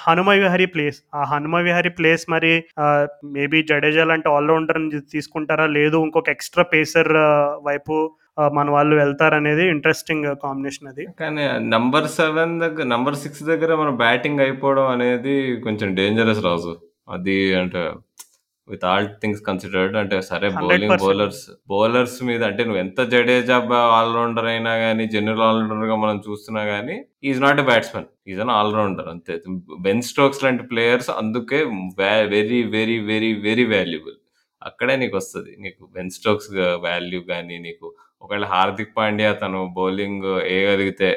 హనుమ 0.07 0.30
విహారీ 0.30 0.65
ప్లేస్. 0.65 0.97
ఆ 1.15 1.24
హనుమ 1.24 1.57
విహారీ 1.57 1.89
ప్లేస్ 1.89 2.26
మరి 2.30 2.53
మేబీ 3.26 3.63
జడేజా 3.63 4.05
లాంటి 4.05 4.30
ఆల్రౌండర్ని 4.30 5.01
తీసుకుంటారా? 5.13 5.65
లేదు 5.78 5.97
ఇంకొక 5.97 6.30
ఎక్స్ట్రా 6.30 6.65
పేసర్ 6.74 7.11
వైపు 7.68 7.95
మన 8.57 8.67
వాళ్ళు 8.75 8.95
వెళ్తారనేది 9.01 9.63
ఇంట్రెస్టింగ్ 9.75 10.27
కాంబినేషన్ 10.43 10.89
అది. 10.91 11.05
కానీ 11.21 11.45
నంబర్ 11.75 12.09
సెవెన్ 12.17 12.53
దగ్గర 12.63 12.88
నంబర్ 12.95 13.21
సిక్స్ 13.23 13.45
దగ్గర 13.51 13.71
మన 13.83 13.91
బ్యాటింగ్ 14.03 14.43
అయిపోవడం 14.45 14.89
అనేది 14.95 15.35
కొంచెం 15.65 15.95
డేంజరస్ 15.99 16.43
రాజు. 16.49 16.73
అది 17.15 17.38
అంటే 17.61 17.81
విత్ 18.67 18.85
ఆల్ 18.91 19.05
థింగ్స్ 19.21 19.41
కన్సిడర్డ్ 19.47 19.93
అంటే 19.99 20.17
సరే 20.29 20.47
100% 20.55 20.63
బౌలింగ్ 20.63 20.95
బౌలర్స్ 21.03 21.43
బౌలర్స్ 21.71 22.17
మీద 22.29 22.41
అంటే 22.49 22.61
నువ్వు 22.67 22.79
ఎంత 22.85 22.99
జడేజా 23.13 23.57
ఆల్రౌండర్ 23.99 24.47
అయినా 24.53 24.73
కానీ 24.83 25.03
జనరల్ 25.13 25.43
ఆల్రౌండర్గా 25.49 25.95
మనం 26.03 26.17
చూస్తున్నా 26.27 26.63
కానీ 26.71 26.95
is 27.29 27.39
not 27.45 27.61
a 27.63 27.65
batsmen 27.71 28.07
is 28.31 28.41
an 28.45 28.53
allrounder 28.59 29.07
అంతే. 29.13 29.35
బెన్ 29.88 30.03
స్టోక్స్ 30.11 30.43
లాంటి 30.45 30.65
ప్లేయర్స్ 30.71 31.09
అందుకే 31.21 31.59
very 32.35 32.61
very 32.75 32.97
very 33.11 33.31
very 33.47 33.65
valuable 33.75 34.17
అక్కడే 34.61 34.95
నీకు 35.03 35.15
వస్తుంది. 35.21 35.51
నీకు 35.65 35.81
బెన్ 35.95 36.13
స్టోక్స్ 36.17 36.49
వాల్యూ 36.88 37.21
కానీ 37.31 37.57
నీకు 37.67 37.88
ఒకవేళ 38.22 38.45
హార్దిక్ 38.45 38.97
పాండ్యా 38.97 39.34
తను 39.34 39.74
బౌలింగ్ 39.78 40.26
వేయగలిగితే 40.26 41.09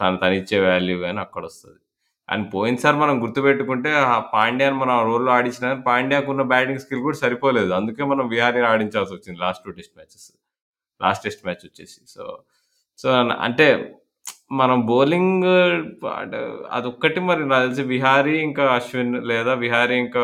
తను 0.00 0.16
తనిచ్చే 0.16 0.60
వాల్యూ 0.68 0.98
కానీ 0.98 1.18
అక్కడ 1.18 1.44
వస్తుంది. 1.44 1.80
అండ్ 2.28 2.54
పోయినసారి 2.54 2.96
మనం 2.96 3.22
గుర్తుపెట్టుకుంటే 3.22 3.92
ఆ 3.94 4.18
పాండ్యాని 4.34 4.76
మనం 4.76 5.04
రోల్లో 5.04 5.32
ఆడించిన 5.32 5.72
పాండ్యాకు 5.72 6.30
ఉన్న 6.30 6.42
బ్యాటింగ్ 6.42 6.78
స్కిల్ 6.78 7.00
కూడా 7.00 7.16
సరిపోలేదు. 7.16 7.72
అందుకే 7.72 8.04
మనం 8.04 8.28
విహారీని 8.28 8.66
ఆడించాల్సి 8.66 9.14
వచ్చింది 9.14 9.40
last 9.40 9.64
two 9.64 9.70
test 9.70 9.96
matches 9.96 10.32
last 11.02 11.24
test 11.24 11.44
match 11.46 11.64
వచ్చేసి. 11.64 12.00
సో 12.08 12.38
సో 12.98 13.10
అంటే 13.20 13.66
మనం 14.50 14.86
బౌలింగ్ 14.86 15.46
అంటే 16.18 16.38
అదొక్కటి 16.70 17.20
మరి 17.20 17.42
నాకు 17.48 17.64
తెలిసి 17.66 17.82
విహారీ 17.82 18.38
ఇంకా 18.38 18.64
అశ్విన్ 18.74 19.14
లేదా 19.30 19.54
విహారీ 19.54 19.96
ఇంకా 19.96 20.22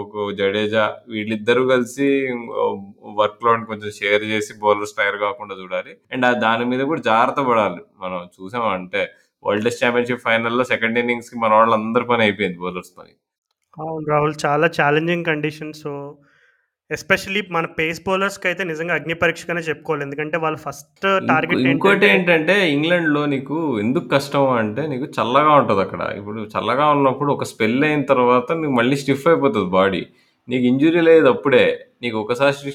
ఒక 0.00 0.32
జడేజా 0.38 0.84
వీళ్ళిద్దరూ 1.08 1.68
కలిసి 1.68 2.08
వర్క్ 3.20 3.44
లోడ్ 3.44 3.66
కొంచెం 3.66 3.90
షేర్ 3.90 4.24
చేసి 4.24 4.54
బౌలర్స్ 4.62 4.94
టైర్ 4.98 5.16
కాకుండా 5.16 5.54
చూడాలి. 5.62 5.92
అండ్ 6.12 6.26
దాని 6.46 6.64
మీద 6.64 6.80
కూడా 6.80 7.00
జాగ్రత్త 7.00 7.40
పడాలి. 7.40 7.82
మనం 7.98 8.20
చూసామంటే 8.36 9.02
వరల్డ్ 9.44 9.64
టెస్ట్ 9.64 9.84
ఛాంపియన్షిప్ 9.84 10.24
ఫైనల్లో 10.24 10.64
సెకండ్ 10.64 10.98
ఇన్నింగ్స్కి 10.98 11.38
మన 11.38 11.52
వాళ్ళందరి 11.54 12.04
పని 12.04 12.22
అయిపోయింది 12.22 12.58
బౌలర్స్ 12.58 12.92
పని. 12.98 13.12
అవును 13.78 14.06
రాహుల్ 14.10 14.34
చాలా 14.46 14.66
ఛాలెంజింగ్ 14.80 15.24
కండిషన్ 15.24 15.74
సో 16.90 16.92
ఎస్పెషల్లీ 16.92 17.42
మన 17.50 17.66
పేస్ 17.66 18.00
బౌలర్స్కి 18.06 18.48
అయితే 18.48 18.64
నిజంగా 18.64 18.94
అగ్ని 18.94 19.14
పరీక్షగానే 19.14 19.60
చెప్పుకోవాలి. 19.60 20.02
ఎందుకంటే 20.02 20.36
వాళ్ళు 20.36 20.58
ఫస్ట్ 20.58 21.02
టార్గెట్ 21.02 21.52
ఇంకో- 21.52 21.70
ఇంకోటి 21.70 22.06
ఏంటంటే 22.06 22.32
ఏంటంటే 22.32 22.70
ఇంగ్లాండ్లో 22.70 23.26
నీకు 23.26 23.80
ఎందుకు 23.80 24.08
కష్టం 24.08 24.50
అంటే 24.50 24.86
నీకు 24.86 25.04
చల్లగా 25.04 25.50
ఉంటది 25.50 25.80
అక్కడ. 25.80 26.12
ఇప్పుడు 26.16 26.42
చల్లగా 26.42 26.88
ఉన్నప్పుడు 26.88 27.32
ఒక 27.32 27.44
స్పెల్ 27.44 27.84
అయిన 27.84 28.02
తర్వాత 28.02 28.52
నీకు 28.52 28.72
మళ్ళీ 28.72 28.96
స్టిఫ్ 28.96 29.26
అయిపోతుంది 29.26 29.70
బాడీ. 29.70 30.06
నీకు 30.48 30.64
ఇంజురీ 30.64 31.00
లేదు 31.00 31.26
అప్పుడే. 31.26 31.86
నీకు 32.02 32.18
ఒకసారి 32.18 32.70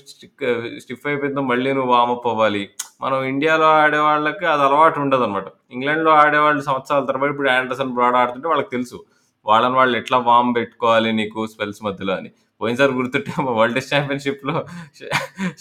స్టిఫ్ 0.79 1.07
అయిపోయిందో 1.07 1.41
మళ్ళీ 1.41 1.73
నువ్వు 1.73 1.91
వామప్ 1.91 2.27
అవ్వాలి. 2.27 2.69
మనం 3.01 3.23
ఇండియాలో 3.23 3.65
ఆడే 3.65 3.97
వాళ్ళకి 3.97 4.45
అది 4.45 4.63
అలవాటు 4.63 4.99
ఉండదు 4.99 5.23
అనమాట 5.23 5.45
ఇంగ్లాండ్లో 5.71 6.11
ఆడే 6.11 6.37
వాళ్ళు 6.37 6.61
సంవత్సరాల 6.61 7.05
తరబడి 7.05 7.31
ఇప్పుడు 7.31 7.49
ఆండర్సన్ 7.49 7.89
బ్రాడ్ 7.89 8.15
ఆడుతుంటే 8.15 8.47
వాళ్ళకి 8.47 8.69
తెలుసు. 8.71 9.03
వాళ్ళని 9.45 9.75
వాళ్ళు 9.75 9.97
ఎట్లా 9.97 10.17
వామ్ 10.17 10.55
పెట్టుకోవాలి 10.55 11.13
నీకు 11.13 11.47
స్పెల్స్ 11.47 11.83
మధ్యలో 11.83 12.13
అని. 12.13 12.31
పోయినసారి 12.61 12.93
గుర్తుంటే 12.99 13.33
వరల్డ్ 13.57 13.75
టెస్ట్ 13.77 13.93
ఛాంపియన్షిప్లో 13.95 14.55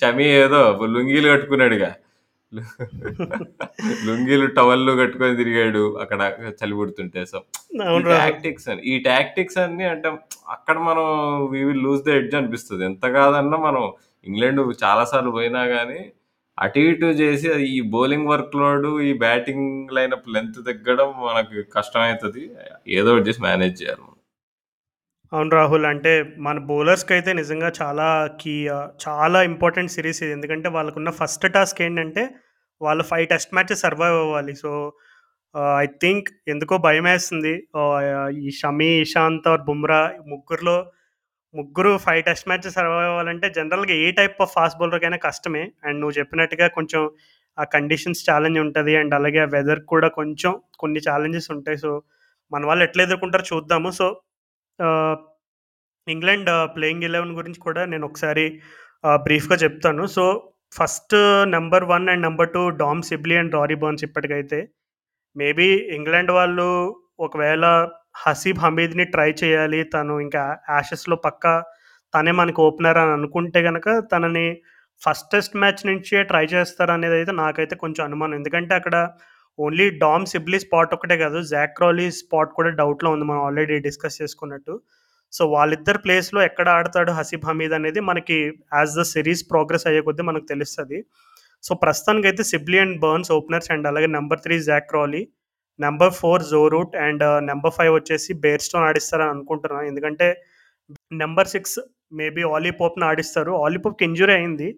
షమీ 0.02 0.28
ఏదో 0.44 0.60
లుంగీలు 0.94 1.28
కట్టుకున్నాడుగా. 1.32 1.90
లుంగీలు 4.06 4.46
టవల్లు 4.56 4.92
కట్టుకొని 5.00 5.34
తిరిగాడు 5.40 5.82
అక్కడ 6.02 6.20
చలి 6.60 6.74
పుడుతుంటే. 6.78 7.20
సో 7.32 7.38
టాక్టిక్స్ 8.12 8.66
అని 8.72 8.82
ఈ 8.92 8.94
టాక్టిక్స్ 9.08 9.58
అన్ని 9.64 9.86
అంటే 9.94 10.08
అక్కడ 10.54 10.76
మనం 10.88 11.06
we 11.52 11.60
will 11.68 11.84
lose 11.86 12.02
the 12.08 12.16
edge 12.20 12.34
అనిపిస్తుంది. 12.40 12.82
ఎంత 12.90 13.04
కాదన్నా 13.18 13.58
మనం 13.68 13.84
ఇంగ్లాండ్ 14.28 14.60
చాలా 14.84 15.04
సార్లు 15.12 15.32
పోయినా 15.36 15.62
కానీ 15.74 16.00
అటు 16.64 16.80
ఇటు 16.88 17.08
చేసి 17.20 17.48
ఈ 17.74 17.76
బౌలింగ్ 17.92 18.30
వర్క్ 18.30 18.56
లోడ్ 18.60 18.88
ఈ 19.08 19.12
బ్యాటింగ్ 19.22 19.68
లైనప్ 19.96 20.26
లెంత్ 20.34 20.58
తగ్గడం 20.66 21.10
మనకు 21.26 21.62
కష్టమవుతుంది. 21.76 22.42
ఏదో 22.98 23.08
ఒకటి 23.14 23.26
చేసి 23.28 23.40
మేనేజ్ 23.46 23.76
చేయాలి. 23.82 24.04
అవును 25.32 25.50
రాహుల్ 25.56 25.86
అంటే 25.90 26.12
మన 26.46 26.58
బౌలర్స్కి 26.68 27.12
అయితే 27.16 27.30
నిజంగా 27.40 27.68
చాలా 27.80 28.06
కీ 28.40 28.54
చాలా 29.04 29.38
ఇంపార్టెంట్ 29.50 29.92
సిరీస్ 29.96 30.20
ఇది. 30.24 30.32
ఎందుకంటే 30.36 30.68
వాళ్ళకున్న 30.76 31.10
ఫస్ట్ 31.18 31.46
టాస్క్ 31.56 31.80
ఏంటంటే 31.86 32.22
వాళ్ళు 32.80 33.02
ఫైవ్ 33.10 33.26
టెస్ట్ 33.32 33.52
మ్యాచెస్ 33.56 33.82
సర్వైవ్ 33.84 34.16
అవ్వాలి. 34.22 34.54
సో 34.62 34.70
ఐ 35.82 35.86
థింక్ 36.02 36.28
ఎందుకో 36.52 36.74
భయం 36.86 37.06
వేస్తుంది 37.10 37.52
ఈ 38.46 38.50
షమీ 38.60 38.90
ఇషాంత్ 39.04 39.46
ఆర్ 39.52 39.62
బుమ్రా 39.68 40.00
ముగ్గురులో 40.32 40.76
ముగ్గురు 41.54 41.92
ఫైవ్ 42.06 42.22
టెస్ట్ 42.28 42.48
మ్యాచెస్ 42.50 42.76
సర్వైవ్ 42.78 43.06
అవ్వాలంటే 43.10 43.46
జనరల్గా 43.58 43.94
ఏ 44.04 44.08
టైప్ 44.18 44.36
ఆఫ్ 44.44 44.52
ఫాస్ట్ 44.56 44.78
బౌలర్కైనా 44.80 45.18
కష్టమే. 45.28 45.62
అండ్ 45.86 45.98
నువ్వు 46.00 46.16
చెప్పినట్టుగా 46.18 46.66
కొంచెం 46.78 47.02
ఆ 47.58 47.64
కండిషన్స్ 47.74 48.24
ఛాలెంజ్ 48.30 48.58
ఉంటుంది. 48.64 48.92
అండ్ 49.02 49.14
అలాగే 49.18 49.40
ఆ 49.46 49.48
వెదర్ 49.56 49.82
కూడా 49.92 50.10
కొంచెం 50.18 50.52
కొన్ని 50.82 51.00
ఛాలెంజెస్ 51.08 51.48
ఉంటాయి. 51.56 51.78
సో 51.84 51.90
మన 52.52 52.62
వాళ్ళు 52.70 52.84
ఎట్లా 52.88 53.02
ఎదుర్కొంటారో 53.08 53.46
చూద్దాము. 53.52 53.90
సో 54.00 54.06
ఇంగ్లాండ్ 56.06 56.50
ప్లేయింగ్ 56.76 57.06
ఎలెవెన్ 57.08 57.34
గురించి 57.38 57.60
కూడా 57.66 57.82
నేను 57.92 58.04
ఒకసారి 58.10 58.46
బ్రీఫ్గా 59.26 59.56
చెప్తాను. 59.64 60.04
So 60.16 60.24
first 60.78 61.16
number 61.54 61.84
one 61.84 62.06
and 62.12 62.24
number 62.28 62.52
two 62.54 62.62
Dom 62.82 63.02
Sibley 63.02 63.36
and 63.40 63.54
Rory 63.58 63.76
Burns 63.82 64.04
ఇప్పటికైతే. 64.04 64.60
మేబీ 65.36 65.68
ఇంగ్లాండ్ 65.98 66.32
వాళ్ళు 66.38 66.68
ఒకవేళ 67.20 67.64
హసీబ్ 68.24 68.62
హమీద్ని 68.64 69.04
ట్రై 69.14 69.30
చేయాలి 69.42 69.80
తను 69.94 70.14
ఇంకా 70.24 70.42
యాషెస్లో 70.70 71.16
పక్క 71.26 71.44
తనే 72.14 72.32
మనకి 72.40 72.60
ఓపెనర్ 72.60 72.98
అని 72.98 73.12
అనుకుంటే 73.18 73.60
కనుక 73.62 73.88
తనని 74.12 74.46
ఫస్ట్ 75.02 75.28
టెస్ట్ 75.32 75.54
మ్యాచ్ 75.56 75.82
నుంచే 75.90 76.18
ట్రై 76.30 76.44
చేస్తారనేది 76.54 77.14
అయితే 77.14 77.32
నాకైతే 77.42 77.74
కొంచెం 77.76 78.02
అనుమానం. 78.04 78.34
ఎందుకంటే 78.34 78.72
అక్కడ 78.74 78.96
ఓన్లీ 79.64 79.86
డామ్ 80.02 80.26
సిబ్లీ 80.32 80.58
స్పాట్ 80.64 80.92
ఒకటే 80.96 81.16
కాదు 81.22 81.38
జాక్రోలీ 81.54 82.06
స్పాట్ 82.20 82.52
కూడా 82.58 82.70
డౌట్లో 82.80 83.08
ఉంది. 83.14 83.26
మనం 83.30 83.42
ఆల్రెడీ 83.48 83.76
డిస్కస్ 83.88 84.18
చేసుకున్నట్టు. 84.20 84.74
సో 85.32 85.42
వాళ్ళిద్దరు 85.54 85.98
ప్లేస్లో 86.04 86.40
ఎక్కడ 86.48 86.68
ఆడతాడు 86.76 87.10
హసీబ్ 87.18 87.48
హమీద్ 87.48 87.74
అనేది 87.78 88.00
మనకి 88.10 88.38
యాజ్ 88.78 88.94
ద 89.00 89.04
సిరీస్ 89.14 89.42
ప్రోగ్రెస్ 89.50 89.86
అయ్యే 89.90 90.02
కొద్దీ 90.08 90.24
మనకు 90.30 90.46
తెలుస్తుంది. 90.52 90.98
సో 91.64 91.72
ప్రస్తుతానికి 91.84 92.26
అయితే 92.30 92.42
Sibley 92.52 92.78
and 92.84 92.96
Burns 93.04 93.30
openers 93.38 93.70
and 93.74 93.86
అలాగే 93.90 94.08
number 94.18 94.42
three 94.46 94.56
Zak Crawley 94.70 95.22
number 95.78 96.14
four 96.20 96.42
Joe Root 96.52 96.94
and 97.04 97.22
uh, 97.28 97.38
number 97.50 97.74
five 97.76 97.92
వచ్చేసి 97.96 98.30
బేర్స్టోన్ 98.44 98.84
ఆడిస్తారని 98.88 99.32
అనుకుంటున్నాను 99.34 99.86
ఎందుకంటే 99.90 100.26
నెంబర్ 101.22 101.50
సిక్స్ 101.54 101.78
మేబీ 102.20 102.42
ఆలీపోప్ని 102.56 103.04
ఆడిస్తారు. 103.10 103.52
ఆలీపోప్కి 103.64 104.04
ఇంజురీ 104.08 104.32
అయింది. 104.38 104.68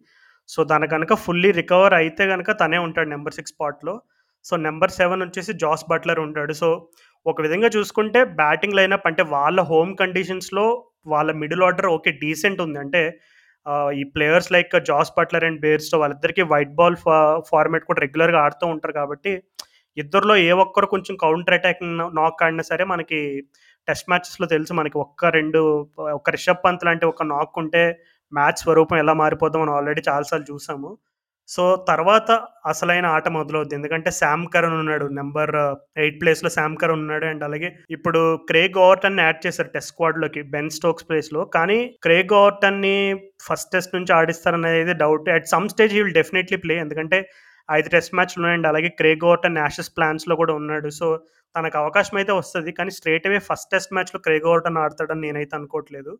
సో 0.48 0.60
తన 0.72 0.84
కనుక 0.94 1.12
ఫుల్లీ 1.24 1.50
రికవర్ 1.60 1.94
అయితే 2.00 2.22
కనుక 2.32 2.50
తనే 2.62 2.78
ఉంటాడు 2.86 3.08
నెంబర్ 3.14 3.36
సిక్స్ 3.38 3.54
స్పాట్లో 3.54 3.94
సో 4.48 4.54
నెంబర్ 4.66 4.96
సెవెన్ 5.00 5.22
వచ్చేసి 5.26 5.52
జాస్ 5.62 5.84
బట్లర్ 5.92 6.20
ఉంటాడు. 6.26 6.54
సో 6.62 6.68
ఒక 7.26 7.40
విధంగా 7.46 7.68
చూసుకుంటే 7.76 8.20
బ్యాటింగ్ 8.40 8.76
లైనప్ 8.78 9.06
అంటే 9.10 9.22
వాళ్ళ 9.34 9.60
హోమ్ 9.72 9.92
కండిషన్స్లో 10.02 10.64
వాళ్ళ 11.12 11.30
మిడిల్ 11.42 11.64
ఆర్డర్ 11.68 11.88
ఓకే 11.96 12.10
డీసెంట్ 12.22 12.62
ఉంది. 12.66 12.78
అంటే 12.84 13.02
ఈ 14.00 14.02
players 14.14 14.50
like 14.54 14.72
Jos 14.88 15.12
Buttler 15.18 15.44
and 15.48 15.60
Bairstow 15.64 15.96
వాళ్ళిద్దరికీ 16.02 16.42
వైట్ 16.52 16.72
బాల్ 16.80 16.96
ఫార్మేట్ 17.50 17.84
కూడా 17.90 18.00
రెగ్యులర్గా 18.04 18.38
ఆడుతూ 18.46 18.64
ఉంటారు 18.74 18.94
కాబట్టి 19.00 19.32
ఇద్దరులో 19.96 20.34
ఏ 20.48 20.50
ఒక్కరు 20.64 20.86
కొంచెం 20.94 21.14
కౌంటర్ 21.24 21.56
అటాక్ 21.56 21.82
నాక్ 22.18 22.42
ఆడినా 22.44 22.64
సరే 22.70 22.84
మనకి 22.92 23.18
టెస్ట్ 23.88 24.08
మ్యాచెస్లో 24.10 24.46
తెలుసు 24.54 24.72
మనకి 24.80 24.96
ఒక్క 25.04 25.30
రెండు 25.38 25.60
ఒక 26.18 26.30
రిషబ్ 26.36 26.62
పంత్ 26.66 26.86
లాంటి 26.88 27.04
ఒక 27.12 27.24
నాక్ 27.34 27.56
ఉంటే 27.62 27.82
మ్యాచ్ 28.32 28.60
స్వరూపం 28.62 28.98
ఎలా 29.02 29.14
మారిపోతాం 29.22 29.60
మనం 29.62 29.74
ఆల్రెడీ 29.78 30.02
చాలాసార్లు 30.08 30.46
చూసాము. 30.52 30.90
సో 31.48 31.62
తర్వాత 31.88 32.30
అసలైన 32.70 33.06
ఆట 33.14 33.28
మొదలవుద్ది. 33.36 33.74
ఎందుకంటే 33.78 34.10
శామ్ 34.18 34.44
కరణ్ 34.54 34.76
ఉన్నాడు. 34.82 35.06
నెంబర్ 35.18 35.52
ఎయిట్ 36.02 36.18
ప్లేస్లో 36.20 36.50
శామ్ 36.56 36.76
కరణ్ 36.82 37.02
ఉన్నాడు 37.04 37.26
అండ్ 37.30 37.42
అలాగే 37.48 37.68
ఇప్పుడు 37.96 38.20
క్రేగ్ 38.50 38.78
ఓవర్టన్ 38.84 39.20
యాడ్ 39.24 39.40
చేశారు 39.46 39.70
టెస్ట్ 39.74 39.92
స్క్వాడ్లోకి 39.92 40.42
బెన్ 40.54 40.70
స్టోక్స్ 40.78 41.08
ప్లేస్లో. 41.08 41.42
కానీ 41.56 41.78
క్రేగ్ 42.06 42.34
ఓవర్టన్ని 42.40 42.96
ఫస్ట్ 43.48 43.72
టెస్ట్ 43.74 43.96
నుంచి 43.98 44.12
ఆడిస్తారనేది 44.18 44.94
doubt. 45.04 45.30
At 45.36 45.50
some 45.54 45.68
stage 45.74 45.94
he 45.96 46.02
will 46.02 46.18
definitely 46.20 46.58
play. 46.64 46.76
ఎందుకంటే 46.84 47.20
ఐదు 47.68 47.88
టెస్ట్ 47.94 48.14
మ్యాచ్లు 48.18 48.38
ఉన్నాయండి 48.40 48.68
అలాగే 48.70 48.88
క్రేగ్ 49.00 49.24
ఓవర్టన్ 49.28 49.60
యాషెస్ 49.64 49.94
ప్లాన్స్లో 49.96 50.34
కూడా 50.42 50.54
ఉన్నాడు. 50.60 50.88
సో 51.00 51.06
తనకు 51.54 51.76
అవకాశం 51.82 52.16
అయితే 52.20 52.32
వస్తుంది. 52.40 52.70
కానీ 52.78 52.90
స్ట్రేట్ 52.98 53.26
అవే 53.30 53.38
ఫస్ట్ 53.48 53.70
టెస్ట్ 53.74 53.92
మ్యాచ్లో 53.96 54.20
క్రేగ్ 54.26 54.46
ఓవర్టన్ 54.52 54.78
ఆడతాడని 54.84 55.24
నేనైతే 55.26 55.54
అనుకోవట్లేదు. 55.58 56.12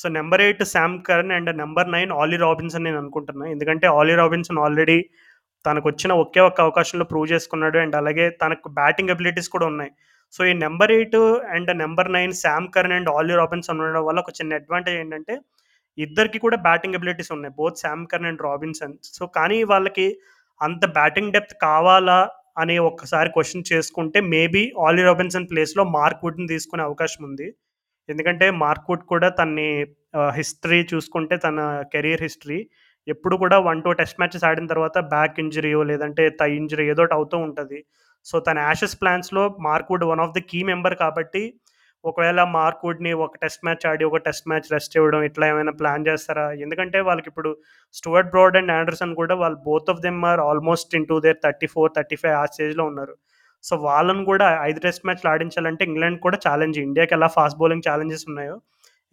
So 0.00 0.06
number 0.18 0.42
eight 0.46 0.62
Sam 0.72 0.96
Curran 1.08 1.32
and 1.36 1.50
number 1.62 1.88
nine 1.94 2.10
Ollie 2.22 2.36
Robinson 2.44 2.84
నేను 2.88 2.98
అనుకుంటున్నాను 3.02 3.50
ఎందుకంటే 3.54 3.86
ఆలీ 3.98 4.14
రాబిన్సన్ 4.20 4.60
ఆల్రెడీ 4.64 4.98
తనకు 5.64 5.86
వచ్చిన 5.90 6.12
ఒకే 6.22 6.40
ఒక్క 6.48 6.58
అవకాశంలో 6.66 7.04
ప్రూవ్ 7.12 7.26
చేసుకున్నాడు 7.32 7.78
అండ్ 7.84 7.96
అలాగే 8.00 8.26
తనకు 8.42 8.68
బ్యాటింగ్ 8.78 9.12
ఎబిలిటీస్ 9.14 9.50
కూడా 9.54 9.66
ఉన్నాయి. 9.72 9.90
సో 10.34 10.40
ఈ 10.50 10.52
number 10.64 10.92
eight 10.96 11.18
and 11.54 11.70
number 11.82 12.10
nine 12.16 12.32
Sam 12.42 12.68
Curran 12.74 12.94
and 12.96 13.10
Ollie 13.16 13.34
Robinson 13.40 13.80
ఉండడం 13.82 14.04
వల్ల 14.08 14.18
ఒక 14.24 14.32
చిన్న 14.38 14.60
అడ్వాంటేజ్ 14.60 14.98
ఏంటంటే 15.02 15.34
ఇద్దరికి 15.98 16.38
కూడా 16.44 16.56
బ్యాటింగ్ 16.66 16.96
ఎబిలిటీస్ 16.98 17.32
ఉన్నాయి 17.36 17.54
both 17.60 17.80
Sam 17.84 18.08
Curran 18.10 18.28
and 18.30 18.42
Robinson. 18.48 18.94
So 19.16 19.24
కానీ 19.38 19.58
వాళ్ళకి 19.72 20.06
అంత 20.60 20.84
బ్యాటింగ్ 20.98 21.32
డెప్త్ 21.36 21.54
కావాలా 21.68 22.20
అని 22.62 22.76
ఒక్కసారి 22.90 23.30
క్వశ్చన్ 23.36 23.70
చేసుకుంటే 23.70 24.20
మేబీ 24.34 24.62
ఆలీ 24.86 25.02
రాబిన్సన్ 25.08 25.48
ప్లేస్లో 25.50 25.82
మార్క్ 25.96 26.22
వుడ్ని 26.26 26.46
తీసుకునే 26.52 26.84
అవకాశం 26.88 27.22
ఉంది. 27.30 27.48
ఎందుకంటే 28.08 28.46
మార్క్వుడ్ 28.64 29.04
కూడా 29.12 29.28
తన్ని 29.38 29.68
హిస్టరీ 30.38 30.80
చూసుకుంటే 30.92 31.36
తన 31.46 31.60
కెరీర్ 31.92 32.24
హిస్టరీ 32.26 32.60
ఎప్పుడు 33.14 33.34
కూడా 33.42 33.56
వన్ 33.68 33.82
టూ 33.84 33.90
టెస్ట్ 34.00 34.18
మ్యాచెస్ 34.20 34.46
ఆడిన 34.48 34.66
తర్వాత 34.72 34.98
బ్యాక్ 35.14 35.38
ఇంజరీయో 35.44 35.80
లేదంటే 35.90 36.24
తై 36.40 36.50
ఇంజరీ 36.60 36.84
ఏదో 36.92 37.02
ఒకటి 37.04 37.14
అవుతూ 37.18 37.36
ఉంటుంది. 37.46 37.78
సో 38.26 38.36
తన 38.48 38.58
Ashes 38.68 38.96
ప్లాన్స్లో 39.02 39.42
Mark Wood 39.66 40.04
one 40.10 40.22
of 40.24 40.34
the 40.36 40.42
key 40.50 40.60
member 40.70 40.96
కాబట్టి 41.04 41.42
ఒకవేళ 42.04 42.40
మార్క్వుడ్ని 42.56 43.12
ఒక 43.24 43.38
టెస్ట్ 43.42 43.64
మ్యాచ్ 43.66 43.84
ఆడి 43.90 44.04
ఒక 44.08 44.18
టెస్ట్ 44.26 44.48
మ్యాచ్ 44.50 44.68
రెస్ట్ 44.74 44.94
ఇవ్వడం 44.98 45.22
ఇట్లా 45.28 45.44
ఏమైనా 45.52 45.72
ప్లాన్ 45.80 46.06
చేస్తారా? 46.08 46.44
ఎందుకంటే 46.64 46.98
వాళ్ళకి 47.08 47.28
ఇప్పుడు 47.32 47.50
స్టూవర్ట్ 47.98 48.30
బ్రాడ్ 48.34 48.58
అండ్ 48.60 48.72
ఆండర్సన్ 48.76 49.14
కూడా 49.20 49.34
వాళ్ళు 49.42 49.58
both 49.68 49.90
of 49.92 50.02
them 50.06 50.20
are 50.30 50.42
almost 50.50 50.94
in 50.98 51.08
to 51.10 51.16
their 51.26 51.38
thirty 51.46 51.68
four 51.74 51.90
thirty 51.96 52.18
five 52.22 52.36
ఆ 52.42 52.44
స్టేజ్లో 52.52 52.86
ఉన్నారు. 52.90 53.14
సో 53.64 53.76
వాళ్ళని 53.78 54.22
కూడా 54.24 54.46
ఐదు 54.62 54.80
టెస్ట్ 54.80 55.04
మ్యాచ్లు 55.06 55.28
ఆడించాలంటే 55.30 55.82
ఇంగ్లాండ్ 55.84 56.18
కూడా 56.20 56.38
ఛాలెంజ్ 56.46 56.78
ఇండియాకి 56.78 57.14
ఎలా 57.14 57.28
ఫాస్ట్ 57.28 57.58
బౌలింగ్ 57.58 57.86
ఛాలెంజెస్ 57.88 58.24
ఉన్నాయో 58.28 58.56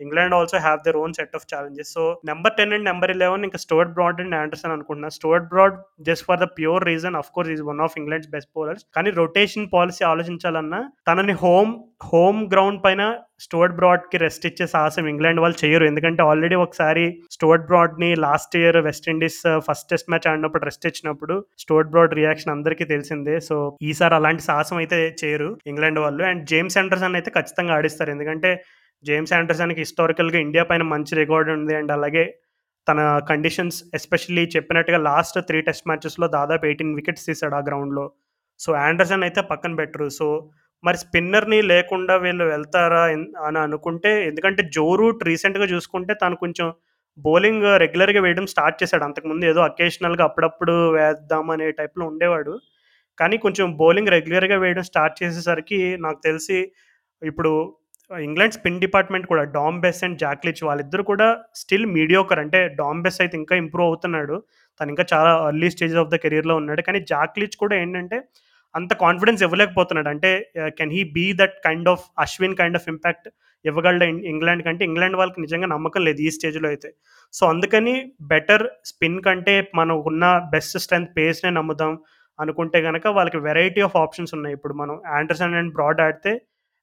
England 0.06 0.36
also 0.38 0.58
have 0.66 0.80
their 0.88 1.00
own 1.04 1.16
set 1.20 1.36
of 1.40 1.48
challenges 1.52 1.92
so 1.98 2.06
number 2.32 2.56
ten 2.60 2.74
and 2.78 2.88
number 2.92 3.14
eleven 3.16 3.46
ఇంకా 3.48 3.62
స్టోర్ట్ 3.66 3.94
బ్రాడ్ 3.98 4.22
అండ్ 4.24 4.38
ఆండర్సన్ 4.42 4.74
అనుకుంటున్నా. 4.76 5.12
Stuart 5.18 5.48
Broad 5.54 5.78
just 6.10 6.26
for 6.30 6.42
the 6.44 6.48
pure 6.60 6.88
reason 6.92 7.18
of 7.22 7.32
course 7.38 7.52
is 7.56 7.64
one 7.72 7.84
of 7.88 7.98
England's 8.02 8.32
best 8.36 8.52
bowlers 8.58 8.86
కానీ 8.98 9.12
rotation 9.22 9.70
policy 9.76 10.04
ఆలోచించాలన్నా 10.14 10.82
తనని 11.10 11.38
home 11.46 11.72
home 12.12 12.42
ground 12.54 12.82
పైన 12.86 13.04
Stuart 13.44 13.76
బ్రాడ్కి 13.78 14.18
rest 14.24 14.46
ఇచ్చే 14.50 14.66
సాహసం 14.74 15.06
England 15.12 15.40
వాళ్ళు 15.44 15.58
చేయరు. 15.62 15.86
ఎందుకంటే 15.92 16.22
ఆల్రెడీ 16.30 16.58
ఒకసారి 16.66 17.04
Stuart 17.36 17.66
బ్రాడ్ని 17.70 18.10
last 18.26 18.54
year 18.60 18.78
West Indies 18.88 19.40
first 19.68 19.90
test 19.92 20.10
match 20.12 20.28
ఆడినప్పుడు 20.32 20.66
రెస్ట్ 20.70 20.88
ఇచ్చినప్పుడు 20.90 21.36
స్టోర్ట్ 21.64 21.92
బ్రాడ్ 21.94 22.16
రియాక్షన్ 22.20 22.54
అందరికీ 22.56 22.86
తెలిసిందే. 22.94 23.36
సో 23.48 23.56
ఈసారి 23.90 24.16
అలాంటి 24.20 24.44
సాహసం 24.50 24.78
అయితే 24.84 25.00
చేయరు 25.22 25.50
ఇంగ్లాండ్ 25.72 26.02
వాళ్ళు. 26.06 26.24
అండ్ 26.30 26.44
జేమ్స్ 26.52 26.78
ఆండర్సన్ 26.82 27.18
అయితే 27.20 27.32
ఖచ్చితంగా 27.38 27.76
ఆడిస్తారు. 27.78 28.12
ఎందుకంటే 28.16 28.52
జేమ్స్ 29.04 29.34
ఆండర్సన్కి 29.34 29.80
హిస్టారికల్గా 29.80 30.40
ఇండియా 30.40 30.64
పైన 30.64 30.84
మంచి 30.94 31.14
రికార్డ్ 31.16 31.50
ఉంది 31.50 31.76
అండ్ 31.76 31.92
అలాగే 31.92 32.24
తన 32.88 33.00
కండిషన్స్ 33.30 33.84
ఎస్పెషల్లీ 33.94 34.44
చెప్పినట్టుగా 34.56 34.98
లాస్ట్ 34.98 35.38
త్రీ 35.42 35.62
టెస్ట్ 35.62 35.88
మ్యాచెస్లో 35.88 36.28
దాదాపు 36.28 36.66
ఎయిటీన్ 36.66 36.96
వికెట్స్ 36.96 37.26
తీసాడు 37.26 37.56
ఆ 37.56 37.60
గ్రౌండ్లో. 37.60 38.06
సో 38.60 38.74
ఆండర్సన్ 38.74 39.24
అయితే 39.24 39.42
పక్కన 39.42 39.74
బెటరు 39.76 40.10
సో 40.10 40.28
మరి 40.84 40.98
స్పిన్నర్ని 40.98 41.60
లేకుండా 41.62 42.16
వీళ్ళు 42.16 42.46
వెళ్తారా 42.46 43.04
అని 43.48 43.60
అనుకుంటే 43.60 44.12
ఎందుకంటే 44.26 44.62
జో 44.76 44.86
రూట్ 44.96 45.24
రీసెంట్గా 45.24 45.66
చూసుకుంటే 45.66 46.14
తను 46.14 46.36
కొంచెం 46.36 46.68
బౌలింగ్ 47.18 47.66
రెగ్యులర్గా 47.84 48.22
వేయడం 48.22 48.46
స్టార్ట్ 48.54 48.84
చేశాడు. 48.84 49.04
అంతకుముందు 49.04 49.46
ఏదో 49.46 49.62
అకేషనల్గా 49.62 50.24
అప్పుడప్పుడు 50.26 50.76
వేద్దాం 50.94 51.50
అనే 51.50 51.68
టైప్లో 51.72 52.06
ఉండేవాడు. 52.12 52.54
కానీ 53.18 53.38
కొంచెం 53.38 53.78
బౌలింగ్ 53.78 54.14
రెగ్యులర్గా 54.16 54.58
వేయడం 54.58 54.84
స్టార్ట్ 54.84 55.24
చేసేసరికి 55.24 55.80
నాకు 56.06 56.20
తెలిసి 56.24 56.60
ఇప్పుడు 57.22 57.52
ఇంగ్లాండ్ 58.28 58.56
స్పిన్ 58.58 58.82
డిపార్ట్మెంట్ 58.84 59.28
కూడా 59.32 59.44
Dom 59.58 59.78
Bess 59.84 60.02
and 60.06 60.18
Jack Leach 60.24 60.62
వాళ్ళిద్దరు 60.68 61.04
కూడా 61.12 61.28
స్టిల్ 61.62 61.88
మీడియోకర్ 61.98 62.42
అంటే 62.44 62.60
డామ్ 62.82 63.02
బెస్ 63.06 63.20
అయితే 63.24 63.36
ఇంకా 63.42 63.56
ఇంప్రూవ్ 63.64 63.88
అవుతున్నాడు. 63.92 64.36
తను 64.80 64.90
ఇంకా 64.94 65.06
చాలా 65.14 65.32
ఎర్లీ 65.52 65.70
స్టేజెస్ 65.76 66.02
ఆఫ్ 66.04 66.12
ద 66.14 66.18
కెరీర్లో 66.24 66.56
ఉన్నాడు. 66.62 66.82
కానీ 66.88 67.00
జాక్లిచ్ 67.14 67.58
కూడా 67.64 67.76
ఏంటంటే 67.84 68.18
అంత 68.76 68.94
కాన్ఫిడెన్స్ 69.04 69.42
ఇవ్వలేకపోతున్నాడు. 69.46 70.10
అంటే 70.14 70.32
can 70.80 70.94
he 70.98 71.02
be 71.18 71.26
that 71.42 71.56
kind 71.68 71.90
of 71.94 72.06
Ashwin 72.24 72.56
kind 72.62 72.78
of 72.80 72.88
impact 72.94 73.28
ఇవ్వగలడు 73.66 74.06
ఇంగ్లాండ్ 74.32 74.64
కంటే? 74.66 74.84
ఇంగ్లాండ్ 74.90 75.18
వాళ్ళకి 75.20 75.40
నిజంగా 75.46 75.68
నమ్మకం 75.76 76.02
లేదు 76.08 76.20
ఈ 76.26 76.30
స్టేజ్లో 76.38 76.68
అయితే. 76.74 76.90
సో 77.34 77.44
అందుకని 77.54 77.96
బెటర్ 78.34 78.66
స్పిన్ 78.92 79.22
కంటే 79.28 79.56
మనం 79.80 79.96
ఉన్న 80.12 80.26
బెస్ట్ 80.56 80.78
స్ట్రెంత్ 80.84 81.16
పేస్నే 81.18 81.52
నమ్ముదాం 81.60 81.94
అనుకుంటే 82.40 82.80
కనుక 82.88 83.06
వాళ్ళకి 83.18 83.40
వెరైటీ 83.48 83.82
ఆఫ్ 83.88 83.98
ఆప్షన్స్ 84.04 84.34
ఉన్నాయి. 84.38 84.56
ఇప్పుడు 84.58 84.74
మనం 84.82 84.96
ఆండర్సన్ 85.20 85.58
అండ్ 85.62 85.74
బ్రాడ్ 85.78 86.02
ఆడితే 86.06 86.34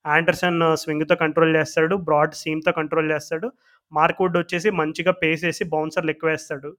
ఆండర్సన్ 0.05 0.61
స్వింగ్తో 0.83 1.15
కంట్రోల్ 1.25 1.53
చేస్తాడు. 1.59 1.95
బ్రాడ్ 2.09 2.35
సీమ్తో 2.43 2.71
కంట్రోల్ 2.81 3.11
చేస్తాడు. 3.15 3.49
మార్క్వుడ్ 3.93 4.37
వచ్చేసి 4.41 4.69
మంచిగా 4.81 5.13
పేస్ 5.23 5.43
వేసి 5.49 5.65
బౌన్సర్లు 5.75 6.13
ఎక్కువ 6.15 6.31
వేస్తాడు 6.35 6.71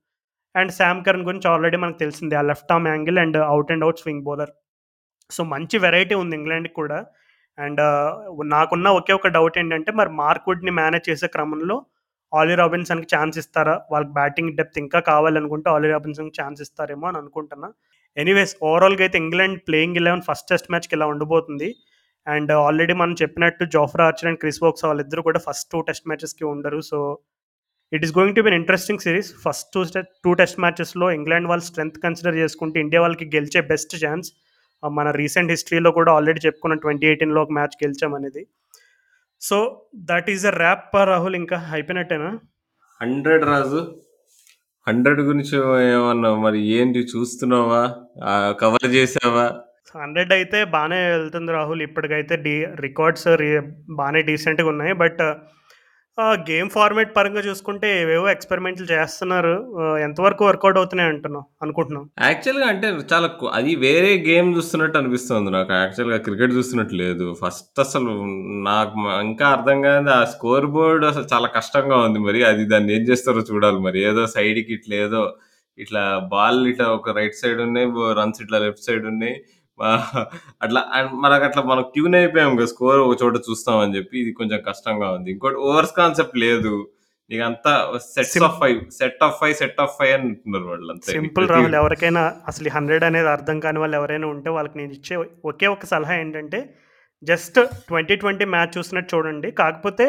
అండ్ 0.55 0.71
శామ్ 0.78 1.03
కరణ్ 1.05 1.26
గురించి 1.30 1.47
ఆల్రెడీ 1.51 1.78
మనకు 1.84 1.99
తెలిసిందే. 2.03 2.36
ఆ 2.41 2.43
left 2.51 2.71
arm 2.76 2.88
angle 2.93 3.19
and 3.24 3.38
out 3.51 3.71
and 3.74 3.86
out 3.86 4.01
swing 4.03 4.26
bowler. 4.28 4.51
So 5.32 5.41
మంచి 5.53 5.76
వెరైటీ 5.86 6.15
ఉంది 6.24 6.36
ఇంగ్లాండ్కి 6.39 6.76
కూడా. 6.82 6.99
అండ్ 7.57 7.82
నాకున్న 8.55 8.88
ఒకే 8.99 9.13
ఒక 9.19 9.30
డౌట్ 9.38 9.57
ఏంటంటే 9.61 9.91
మరి 9.99 10.11
మార్క్వుడ్ని 10.21 10.71
మేనేజ్ 10.82 11.07
చేసే 11.09 11.28
క్రమంలో 11.36 11.76
ఆలీ 12.32 12.53
రాబిన్సన్కి 12.61 13.07
ఛాన్స్ 13.15 13.36
ఇస్తారా? 13.41 13.76
వాళ్ళకి 13.91 14.13
బ్యాటింగ్ 14.19 14.53
డెప్త్ 14.59 14.80
ఇంకా 14.84 14.99
కావాలనుకుంటే 15.11 15.67
ఆలీ 15.76 15.89
రాబిన్సన్కి 15.95 16.36
ఛాన్స్ 16.41 16.61
ఇస్తారేమో 16.65 17.05
అని 17.09 17.17
అనుకుంటున్నా. 17.21 17.69
ఎనీవేస్ 18.17 18.53
ఓవరాల్గా 18.69 19.03
అయితే 19.07 19.17
England 19.24 19.59
playing 19.67 19.99
eleven 20.01 20.24
first 20.30 20.47
test 20.51 20.69
మ్యాచ్కి 20.74 20.95
ఇలా 20.97 21.07
ఉండబోతుంది 21.13 21.69
అండ్ 22.28 22.51
ఆల్రెడీ 22.51 22.93
మనం 22.93 23.13
చెప్పినట్టు 23.21 23.63
Jofra 23.74 24.05
Archer 24.05 24.28
and 24.30 24.39
Chris 24.39 24.59
Woakes 24.63 24.86
వాళ్ళిద్దరు 24.86 25.21
కూడా 25.21 25.39
ఫస్ట్ 25.47 25.67
టూ 25.71 25.82
టెస్ట్ 25.82 26.07
మ్యాచెస్కి 26.07 26.45
ఉండరు. 26.45 26.80
So 26.82 26.99
it 27.93 28.03
is 28.05 28.13
going 28.17 28.36
to 28.36 28.41
be 28.41 28.51
interesting 28.55 29.03
series. 29.05 29.30
First 29.45 29.67
two 29.74 29.84
two 30.26 30.34
test 30.41 30.59
మ్యాచెస్లో 30.59 31.11
England 31.11 31.47
వాళ్ళు 31.47 31.65
స్ట్రెంత్ 31.65 31.99
కన్సిడర్ 32.03 32.36
చేసుకుంటే 32.36 32.78
ఇండియా 32.80 33.01
వాళ్ళకి 33.01 33.26
గెలిచే 33.36 33.61
బెస్ట్ 33.74 33.95
ఛాన్స్. 34.05 34.30
మన 34.84 35.11
రీసెంట్ 35.11 35.51
హిస్టరీలో 35.51 35.91
కూడా 35.91 36.11
ఆల్రెడీ 36.11 36.39
చెప్పుకున్న 36.45 36.76
ట్వంటీ 36.76 37.05
ఎయిటీన్లో 37.07 37.41
ఒక 37.41 37.51
match 37.51 37.76
గెలిచామనేది 37.84 38.41
so 39.41 39.57
that 40.09 40.30
is 40.30 40.45
a 40.45 40.53
wrap 40.63 40.95
Rahul 41.11 41.36
ఇంకా 41.36 41.57
అయిపోయినట్టేనా? 41.74 42.32
హండ్రెడ్ 43.01 43.45
రాజు. 43.45 43.82
హండ్రెడ్ 44.88 45.21
గురించి 45.21 45.55
ఏమన్నా 45.93 46.30
మరి 46.45 46.59
ఏంటి 46.78 46.99
చూస్తున్నావా? 46.99 47.84
కవర్ 48.61 48.88
చేసావా? 48.95 49.45
హండ్రెడ్ 50.02 50.32
అయితే 50.38 50.60
బాగానే 50.76 51.00
వెళ్తుంది 51.16 51.52
రాహుల్. 51.58 51.82
ఇప్పటికైతే 51.88 52.36
డీ 52.46 52.54
రికార్డ్స్ 52.86 53.28
బాగానే 54.00 54.22
డీసెంట్గా 54.30 54.70
ఉన్నాయి. 54.76 54.94
బట్ 55.04 55.22
గేమ్ 56.50 56.68
ఫార్మేట్ 56.76 57.12
పరంగా 57.16 57.41
చూసుకుంటే 57.48 57.88
ఏవేవో 58.02 58.26
ఎక్స్పెరిమెంట్లు 58.34 58.86
చేస్తున్నారు. 58.91 59.54
ఎంతవరకు 60.08 60.44
వర్కౌట్ 60.48 60.78
అవుతున్నాయి 60.82 61.10
అంటున్నాం 61.14 61.46
అనుకుంటున్నాం 61.64 62.04
యాక్చువల్గా 62.28 62.66
అంటే 62.74 62.88
చాలా 63.12 63.28
అది 63.60 63.72
వేరే 63.86 64.12
గేమ్ 64.28 64.50
చూస్తున్నట్టు 64.58 64.98
అనిపిస్తుంది 65.00 65.52
నాకు. 65.58 65.74
యాక్చువల్గా 65.84 66.20
క్రికెట్ 66.28 66.54
చూస్తున్నట్టు 66.58 66.98
లేదు. 67.04 67.28
ఫస్ట్ 67.41 67.82
అసలు 67.86 68.12
నాకు 68.70 69.00
ఇంకా 69.30 69.48
అర్థం 69.56 69.80
కాదు 69.88 70.12
ఆ 70.18 70.22
స్కోర్ 70.36 70.68
బోర్డ్ 70.76 71.06
అసలు 71.12 71.28
చాలా 71.34 71.50
కష్టంగా 71.58 71.98
ఉంది 72.08 72.22
మరి. 72.28 72.41
అది 72.52 72.66
దాన్ని 72.74 72.94
ఏం 72.98 73.06
చేస్తారో 73.10 73.44
చూడాలి 73.52 73.82
మరి. 73.88 74.02
ఏదో 74.12 74.26
సైడ్కి 74.36 74.74
ఇట్లా 74.80 74.98
ఏదో 75.08 75.24
ఇట్లా 75.78 76.04
బాల్ 76.36 76.62
ఇట్లా 76.74 76.88
ఒక 77.00 77.18
రైట్ 77.20 77.41
సైడ్ 77.41 77.60
ఉన్నాయి 77.68 77.88
రన్స్ 78.22 78.41
ఇట్లా 78.46 78.58
లెఫ్ట్ 78.66 78.88
సైడ్ 78.89 79.06
ఉన్నాయి. 79.14 79.36
అట్లా 80.63 80.82
అండ్ 80.95 81.13
మనకు 81.24 81.43
అట్లా 81.47 81.61
మనం 81.69 81.84
ట్యూన్ 81.93 82.15
అయిపోయాం 82.19 82.51
కదా 82.59 82.69
స్కోర్ 82.74 82.99
ఒక 83.05 83.15
చోట 83.21 83.38
చూస్తామని 83.47 83.95
చెప్పి 83.97 84.15
ఇది 84.24 84.32
కొంచెం 84.39 84.59
కష్టంగా 84.67 85.07
ఉంది. 85.17 85.30
ఇంకోటి 85.36 85.57
ఓవర్స్ 85.69 85.95
కాన్సెప్ట్ 86.01 86.38
లేదు. 86.45 86.74
ఇక 87.34 87.41
అంతా 87.49 87.71
sets 88.13 88.43
of 88.47 88.57
five 88.61 88.80
set 88.99 89.21
of 89.28 89.36
five 89.41 89.53
set 89.61 89.80
of 89.84 89.93
five 89.99 90.13
అని 90.15 90.26
అంటున్నారు 90.30 90.65
వాళ్ళు 90.71 90.95
సింపుల్ 91.15 91.47
రాహుల్ 91.53 91.78
ఎవరికైనా 91.82 92.24
అసలు 92.51 92.71
హండ్రెడ్ 92.78 93.05
అనేది 93.09 93.30
అర్థం 93.36 93.59
కాని 93.65 93.80
వాళ్ళు 93.84 93.97
ఎవరైనా 93.99 94.28
ఉంటే 94.36 94.49
వాళ్ళకి 94.57 94.78
నేను 94.82 94.93
ఇచ్చే 94.99 95.15
ఒకే 95.51 95.67
ఒక 95.76 95.89
సలహా 95.93 96.15
ఏంటంటే 96.24 96.61
జస్ట్ 97.24 97.59
ట్వంటీ 97.89 98.15
ట్వంటీ 98.21 98.45
మ్యాచ్ 98.53 98.74
చూసినట్టు 98.78 99.11
చూడండి. 99.15 99.49
కాకపోతే 99.61 100.05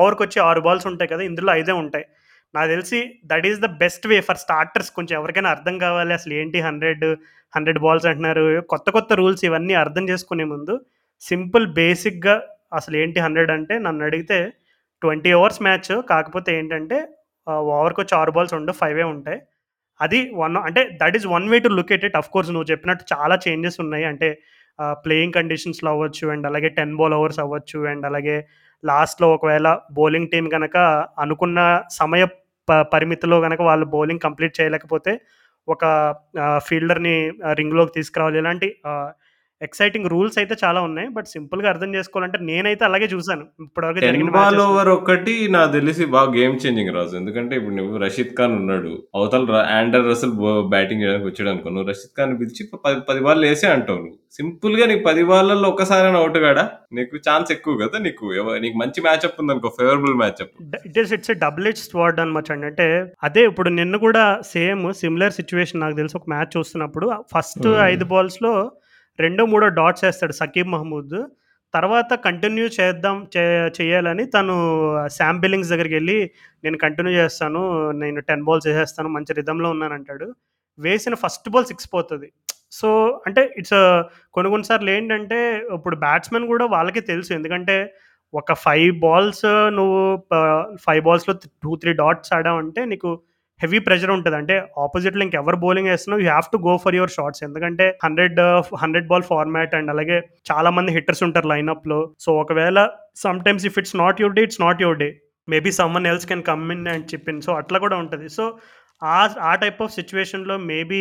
ఓవర్కి 0.00 0.22
వచ్చి 0.24 0.38
ఆరు 0.48 0.60
బాల్స్ 0.66 0.86
ఉంటాయి 0.92 1.12
కదా 1.12 1.22
ఇందులో 1.30 1.50
ఐదే 1.60 1.74
ఉంటాయి. 1.84 2.06
నాకు 2.54 2.68
తెలిసి 2.74 2.98
that 3.30 3.46
is 3.50 3.60
the 3.64 3.68
best 3.82 4.06
way 4.10 4.16
for 4.28 4.40
starters 4.44 4.90
కొంచెం 4.96 5.14
ఎవరికైనా 5.20 5.50
అర్థం 5.56 5.76
కావాలి. 5.84 6.12
అసలు 6.18 6.32
ఏంటి 6.40 6.58
హండ్రెడ్ 6.68 7.04
హండ్రెడ్ 7.56 7.80
బాల్స్ 7.84 8.06
అంటున్నారు. 8.10 8.44
కొత్త 8.72 8.86
కొత్త 8.96 9.12
రూల్స్ 9.20 9.42
ఇవన్నీ 9.48 9.74
అర్థం 9.84 10.04
చేసుకునే 10.10 10.44
ముందు 10.54 10.74
సింపుల్ 11.22 11.66
బేసిక్గా 11.80 12.36
అసలు 12.78 12.94
ఏంటి 13.02 13.18
హండ్రెడ్ 13.24 13.52
అంటే 13.56 13.74
నన్ను 13.86 14.02
అడిగితే 14.08 14.38
ట్వంటీ 15.02 15.30
ఓవర్స్ 15.38 15.60
మ్యాచ్ 15.66 15.90
కాకపోతే 16.12 16.50
ఏంటంటే 16.58 16.96
ఓవర్కి 17.76 18.00
వచ్చి 18.02 18.14
ఆరు 18.20 18.32
బాల్స్ 18.36 18.54
ఉండవు 18.58 18.78
ఫైవే 18.82 19.04
ఉంటాయి. 19.14 19.38
అది 20.00 20.18
వన్ 20.42 20.56
అంటే 20.68 20.82
that 21.00 21.16
is 21.18 21.26
one 21.34 21.46
way 21.52 21.56
to 21.66 21.70
look 21.78 21.92
at 21.96 22.06
it 22.08 22.16
of 22.20 22.30
course 22.34 22.50
నువ్వు 22.54 22.68
చెప్పినట్టు 22.72 23.04
చాలా 23.12 23.34
చేంజెస్ 23.46 23.78
ఉన్నాయి. 23.84 24.04
అంటే 24.10 24.28
ప్లేయింగ్ 25.04 25.36
కండిషన్స్లో 25.38 25.88
అవ్వచ్చు 25.94 26.24
అండ్ 26.34 26.46
అలాగే 26.50 26.68
టెన్ 26.78 26.94
బాల్ 27.00 27.14
ఓవర్స్ 27.18 27.40
అవ్వచ్చు 27.44 27.80
అండ్ 27.90 28.06
అలాగే 28.10 28.36
లాస్ట్లో 28.84 29.26
ఒకవేళ 29.36 29.68
బౌలింగ్ 29.98 30.30
టీం 30.32 30.46
కనుక 30.54 30.76
అనుకున్న 31.24 31.58
సమయ 32.00 32.24
ప 32.68 32.82
పరిమితిలో 32.94 33.36
కనుక 33.40 33.60
వాళ్ళు 33.62 33.86
బౌలింగ్ 33.86 34.20
కంప్లీట్ 34.20 34.54
చేయలేకపోతే 34.60 35.12
ఒక 35.68 35.84
ఫీల్డర్ని 36.66 37.14
రింగ్లోకి 37.52 37.92
తీసుకురావాలి. 37.96 38.38
ఇలాంటి 38.38 38.68
ఎక్సైటింగ్ 39.60 40.08
రూల్స్ 40.12 40.36
అయితే 40.40 40.54
చాలా 40.62 40.80
ఉన్నాయి. 40.86 41.08
బట్ 41.16 41.28
సింపుల్‌గా 41.32 41.68
అర్థం 41.72 41.90
చేసుకోవాలంటే 41.96 42.38
నేనైతే 42.48 42.84
అలాగే 42.88 43.06
చూసాను. 43.12 43.44
ఇప్పటివరకు 43.64 43.98
10 43.98 44.06
జరిగిన 44.08 44.30
బాల్. 44.36 44.58
ఓవర్ 44.64 44.90
ఒక్కటి 44.94 45.34
నాకు 45.54 45.70
తెలిసి 45.76 46.04
బాగా 46.14 46.30
గేమ్ 46.36 46.56
చేంజింగ్ 46.62 46.92
రాజు. 46.96 47.14
ఎందుకంటే 47.20 47.54
ఇప్పుడు 47.60 47.76
నువ్వు 47.78 48.00
రషీద్ 48.04 48.32
ఖాన్ 48.38 48.56
ఉన్నాడు. 48.60 48.92
అవతల 49.16 49.44
ఆండర్ 49.76 50.06
రసెల్ 50.10 50.34
బ్యాటింగ్ 50.72 51.02
చేయడానికి 51.02 51.28
వచ్చాడనుకో. 51.30 51.70
నువ్వు 51.74 51.88
రషీద్ 51.90 52.14
ఖాన్‌ని 52.18 52.38
పిలిచి 52.40 52.64
ప 52.74 52.76
10 53.08 53.22
బాల్లు 53.26 53.46
ఏసేయి 53.50 53.72
అంటావు 53.74 54.00
నువ్వు. 54.00 54.18
సింపుల్‌గా 54.38 54.84
నీకు 54.90 55.02
10 55.06 55.24
బాల్లలో 55.30 55.66
ఒక్కసారైనా 55.72 56.20
ఔట్ 56.22 56.38
గాడా? 56.44 56.64
నీకు 56.96 57.16
ఛాన్స్ 57.26 57.50
ఎక్కువ 57.56 57.74
కదా 57.82 57.96
నీకు. 58.06 58.24
నీకు 58.64 58.76
మంచి 58.82 59.00
మ్యాచప్ 59.06 59.38
ఉందనుకో 59.42 59.70
ఫేవరబుల్ 59.78 60.16
మ్యాచప్. 60.22 60.52
డ 60.72 60.80
it 60.88 60.98
is 61.02 61.12
it's 61.16 61.32
double 61.44 61.66
edged 61.70 61.88
sword 61.90 62.20
అనమాట 62.24 62.50
అండి. 62.54 62.66
అంటే 62.70 62.86
అదే 63.28 63.44
ఇప్పుడు 63.50 63.70
నిన్న 63.78 63.96
కూడా 64.06 64.24
సేమ్ 64.52 64.82
సిమిలర్ 65.02 65.36
సిట్యుయేషన్ 65.38 65.82
నాకు 65.84 65.96
తెలిసి 66.00 66.16
ఒక 66.16 66.28
మ్యాచ్ 66.34 66.52
చూస్తున్నప్పుడు 66.56 67.06
ఫస్ట్ 67.34 67.66
హ్మ్. 67.68 67.78
5 67.86 68.06
బాల్స్‌లో 68.12 68.54
రెండో, 69.18 69.42
మూడో 69.46 69.66
డాట్స్ 69.78 70.04
వేస్తాడు 70.06 70.34
సకీబ్ 70.40 70.70
మహమూద్. 70.74 71.16
తర్వాత 71.74 72.12
కంటిన్యూ 72.24 72.66
చేద్దాం 72.76 73.16
చే 73.34 73.42
చేయాలని 73.78 74.24
తను 74.34 74.54
శామ్ 75.16 75.40
బిల్లింగ్స్ 75.42 75.70
దగ్గరికెళ్ళి 75.72 76.18
నేను 76.64 76.76
కంటిన్యూ 76.78 77.12
చేస్తాను. 77.20 77.62
నేను 78.02 78.20
10 78.22 78.44
బాల్స్ 78.48 78.66
వేసేస్తాను 78.70 79.08
మంచి 79.16 79.32
రిథమ్‌లో 79.40 79.68
ఉన్నానంటాడు. 79.74 80.26
వేసిన 80.78 81.14
ఫస్ట్ 81.24 81.48
బాల్ 81.48 81.66
సిక్స్ 81.66 81.88
పోతుంది 81.94 82.28
సో, 82.72 82.88
అంటే 83.26 83.42
ఇట్స్ 83.60 83.76
కొన్ని 84.34 84.48
కొన్ని 84.52 84.66
సార్లు 84.70 84.90
ఏంటంటే 84.90 85.38
ఇప్పుడు 85.76 85.96
బ్యాట్స్‌మెన్ 86.04 86.46
కూడా 86.52 86.64
వాళ్ళకి 86.74 87.02
తెలుసు. 87.10 87.30
ఎందుకంటే 87.34 87.76
ఒక 88.34 88.52
ఫైవ్ 88.64 88.92
బాల్స్ 89.02 89.44
నువ్వు 89.76 90.00
ఫైవ్ 90.86 91.02
బాల్స్‌లో 91.06 91.34
2, 91.36 91.48
3 91.74 91.92
డాట్స్ 92.00 92.32
ఆడావంటే 92.38 92.82
నీకు 92.92 93.10
హెవీ 93.60 93.78
ప్రెషర్ 93.86 94.12
ఉంటుంది 94.14 94.36
అంటే 94.38 94.54
ఆపోజిట్లో 94.84 95.22
ఇంకెవరు 95.26 95.58
బౌలింగ్ 95.64 95.90
వేస్తున్నా 95.90 96.16
you 96.22 96.28
have 96.28 96.46
to 96.54 96.58
go 96.66 96.72
for 96.84 96.96
your 96.98 97.12
shots. 97.16 97.42
ఎందుకంటే 97.46 97.84
100 98.04 98.46
100 98.76 99.06
బాల్ 99.12 99.26
ఫార్మాట్ 99.30 99.74
అండ్ 99.78 99.90
అలాగే 99.94 100.16
చాలా 100.50 100.70
మంది 100.76 100.92
హిట్టర్స్ 100.96 101.22
ఉంటారు 101.26 101.48
లైనప్‌లో. 101.52 102.00
సో, 102.24 102.30
ఒకవేళ 102.42 102.78
sometimes 103.24 103.66
if 103.70 103.78
it's 103.82 103.96
not 103.96 104.20
your 104.22 104.36
day, 104.38 104.42
it's 104.48 104.62
not 104.66 104.82
your 104.84 105.00
day. 105.04 105.08
Maybe 105.48 105.70
someone 105.80 106.08
else 106.12 106.26
can 106.30 106.44
come 106.50 106.64
in 106.74 106.86
and 106.94 107.06
చెప్పింది 107.12 107.44
సో, 107.46 107.52
అట్లా 107.62 107.78
కూడా 107.84 107.96
ఉంటుంది 108.02 108.28
సో, 108.38 108.44
ఆ 109.02 109.18
ఆ 109.50 109.54
టైప్ 109.62 109.80
ఆఫ్ 109.84 109.94
సిచ్యువేషన్లో 109.98 110.54
మేబీ 110.70 111.00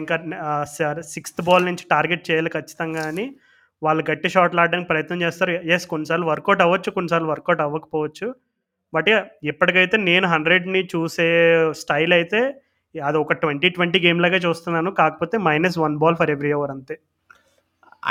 ఇంకా 0.00 0.16
uh, 0.44 0.64
సిక్స్త్ 1.14 1.42
బాల్ 1.48 1.66
నుంచి 1.70 1.84
టార్గెట్ 1.94 2.24
చేయాలి 2.28 2.50
ఖచ్చితంగా 2.56 3.02
అని 3.10 3.26
వాళ్ళు 3.82 4.02
గట్టి 4.10 4.28
షాట్లు 4.34 4.60
ఆడడానికి 4.62 4.88
ప్రయత్నం 4.92 5.18
చేస్తారు. 5.24 5.52
ఎస్ 5.74 5.86
కొన్నిసార్లు 5.86 6.26
వర్కౌట్ 6.30 6.62
అవ్వచ్చు. 6.64 6.90
కొన్నిసార్లు 6.96 7.28
వర్కౌట్ 7.32 7.62
అవ్వకపోవచ్చు. 7.64 8.26
బట్ 8.92 9.10
ఇప్పటికైతే 9.50 9.96
నేను 10.08 10.26
100ని 10.34 10.82
చూసే 10.94 11.28
స్టైల్ 11.82 12.14
అయితే 12.18 12.40
అది 12.94 13.18
ఒక 13.22 13.34
ట్వంటీ 13.42 13.68
ట్వంటీ 13.76 13.98
గేమ్ 14.04 14.20
లాగే 14.24 14.38
చూస్తున్నాను. 14.44 14.90
కాకపోతే 15.00 15.36
minus 15.48 15.78
one 15.84 15.96
ball 16.02 16.18
for 16.20 16.32
every 16.34 16.52
over 16.58 16.72
అంతే. 16.76 16.94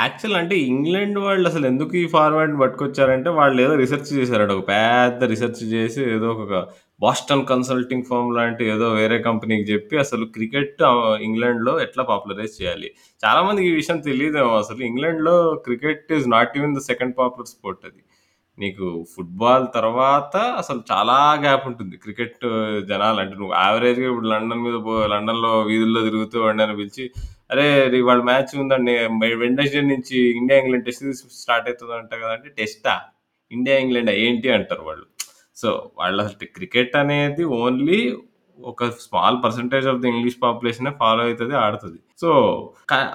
యాక్చువల్ 0.00 0.36
అంటే 0.40 0.54
ఇంగ్లాండ్ 0.70 1.18
వాళ్ళు 1.24 1.46
అసలు 1.50 1.66
ఎందుకు 1.70 1.94
ఈ 2.00 2.04
ఫార్మాట్ 2.14 2.54
పట్టుకొచ్చారంటే 2.62 3.30
వాళ్ళు 3.38 3.58
ఏదో 3.64 3.74
రీసెర్చ్ 3.80 4.10
చేశారట. 4.16 4.50
ఒక 4.56 4.64
పెద్ద 4.72 5.24
రీసెర్చ్ 5.32 5.62
చేసి 5.74 6.00
ఏదో 6.16 6.28
ఒక 6.36 6.52
బాస్టన్ 7.00 7.44
కన్సల్టింగ్ 7.50 8.06
ఫామ్ 8.10 8.30
లాంటి 8.38 8.64
ఏదో 8.74 8.86
వేరే 8.98 9.16
కంపెనీకి 9.26 9.64
చెప్పి 9.72 9.96
అసలు 10.04 10.24
క్రికెట్ 10.36 10.82
ఇంగ్లాండ్‌లో 11.28 11.74
ఎట్లా 11.86 12.04
పాపులరైజ్ 12.10 12.58
చేయాలి. 12.60 12.88
చాలామందికి 13.20 13.68
ఈ 13.70 13.76
విషయం 13.80 14.00
తెలియదేమో 14.08 14.54
అసలు. 14.62 14.80
ఇంగ్లాండ్‌లో 14.90 15.36
cricket 15.66 16.12
is 16.18 16.28
not 16.36 16.56
even 16.60 16.76
the 16.78 16.82
second 16.90 17.16
popular 17.20 17.50
sport 17.54 17.82
అది. 17.90 18.00
నీకు 18.58 18.84
ఫుట్‌బాల్ 19.12 19.66
తర్వాత 19.74 20.34
అసలు 20.60 20.80
చాలా 20.90 21.16
గ్యాప్ 21.42 21.64
ఉంటుంది. 21.70 21.94
క్రికెట్ 22.04 22.36
uh, 22.48 22.58
జనాలు 22.90 23.18
అంటే 23.22 23.34
నువ్వు 23.36 23.54
యావరేజ్‌గా 23.58 24.06
ఇప్పుడు 24.10 24.28
లండన్ 24.32 24.62
మీద 24.66 24.78
పో 24.86 24.94
లండన్‌లో 25.14 25.52
వీధుల్లో 25.64 26.02
తిరుగుతూ 26.08 26.36
ఎవడినైనా 26.42 26.76
పిలిచి 26.80 27.04
అరే! 27.50 27.66
ఇవాళ 27.98 28.20
మ్యాచ్ 28.30 28.52
ఉందండి. 28.62 28.94
వె 29.22 29.28
వెడ్నెస్‌డే 29.42 29.82
నుంచి 29.90 30.16
ఇండియా 30.38 30.58
ఇంగ్లాండ్ 30.62 30.86
టెస్ట్ 30.88 31.04
స్టార్ట్ 31.40 31.68
అయితదంట 31.70 32.12
కదా! 32.22 32.32
అంటే 32.38 32.50
టెస్టా? 32.58 32.94
ఇండియా 33.50 33.76
ఇంగ్లాండా 33.84 34.14
ఏంటి 34.24 34.48
అంటారు 34.56 34.84
వాళ్ళు. 34.88 35.06
సో, 35.56 35.68
వాళ్ళు 35.98 36.18
అసలు 36.24 36.48
క్రికెట్ 36.56 36.96
అనేది 37.02 37.44
ఓన్లీ 37.60 38.00
ఒక 38.58 38.84
small 39.00 39.36
percentage 39.42 39.86
of 39.86 40.00
the 40.00 40.08
English 40.08 40.38
పాపులేషనే 40.42 40.92
follow 41.00 41.22
అవుతుంది 41.24 41.54
ఆడుతుంది 41.60 41.98
సో, 42.20 42.30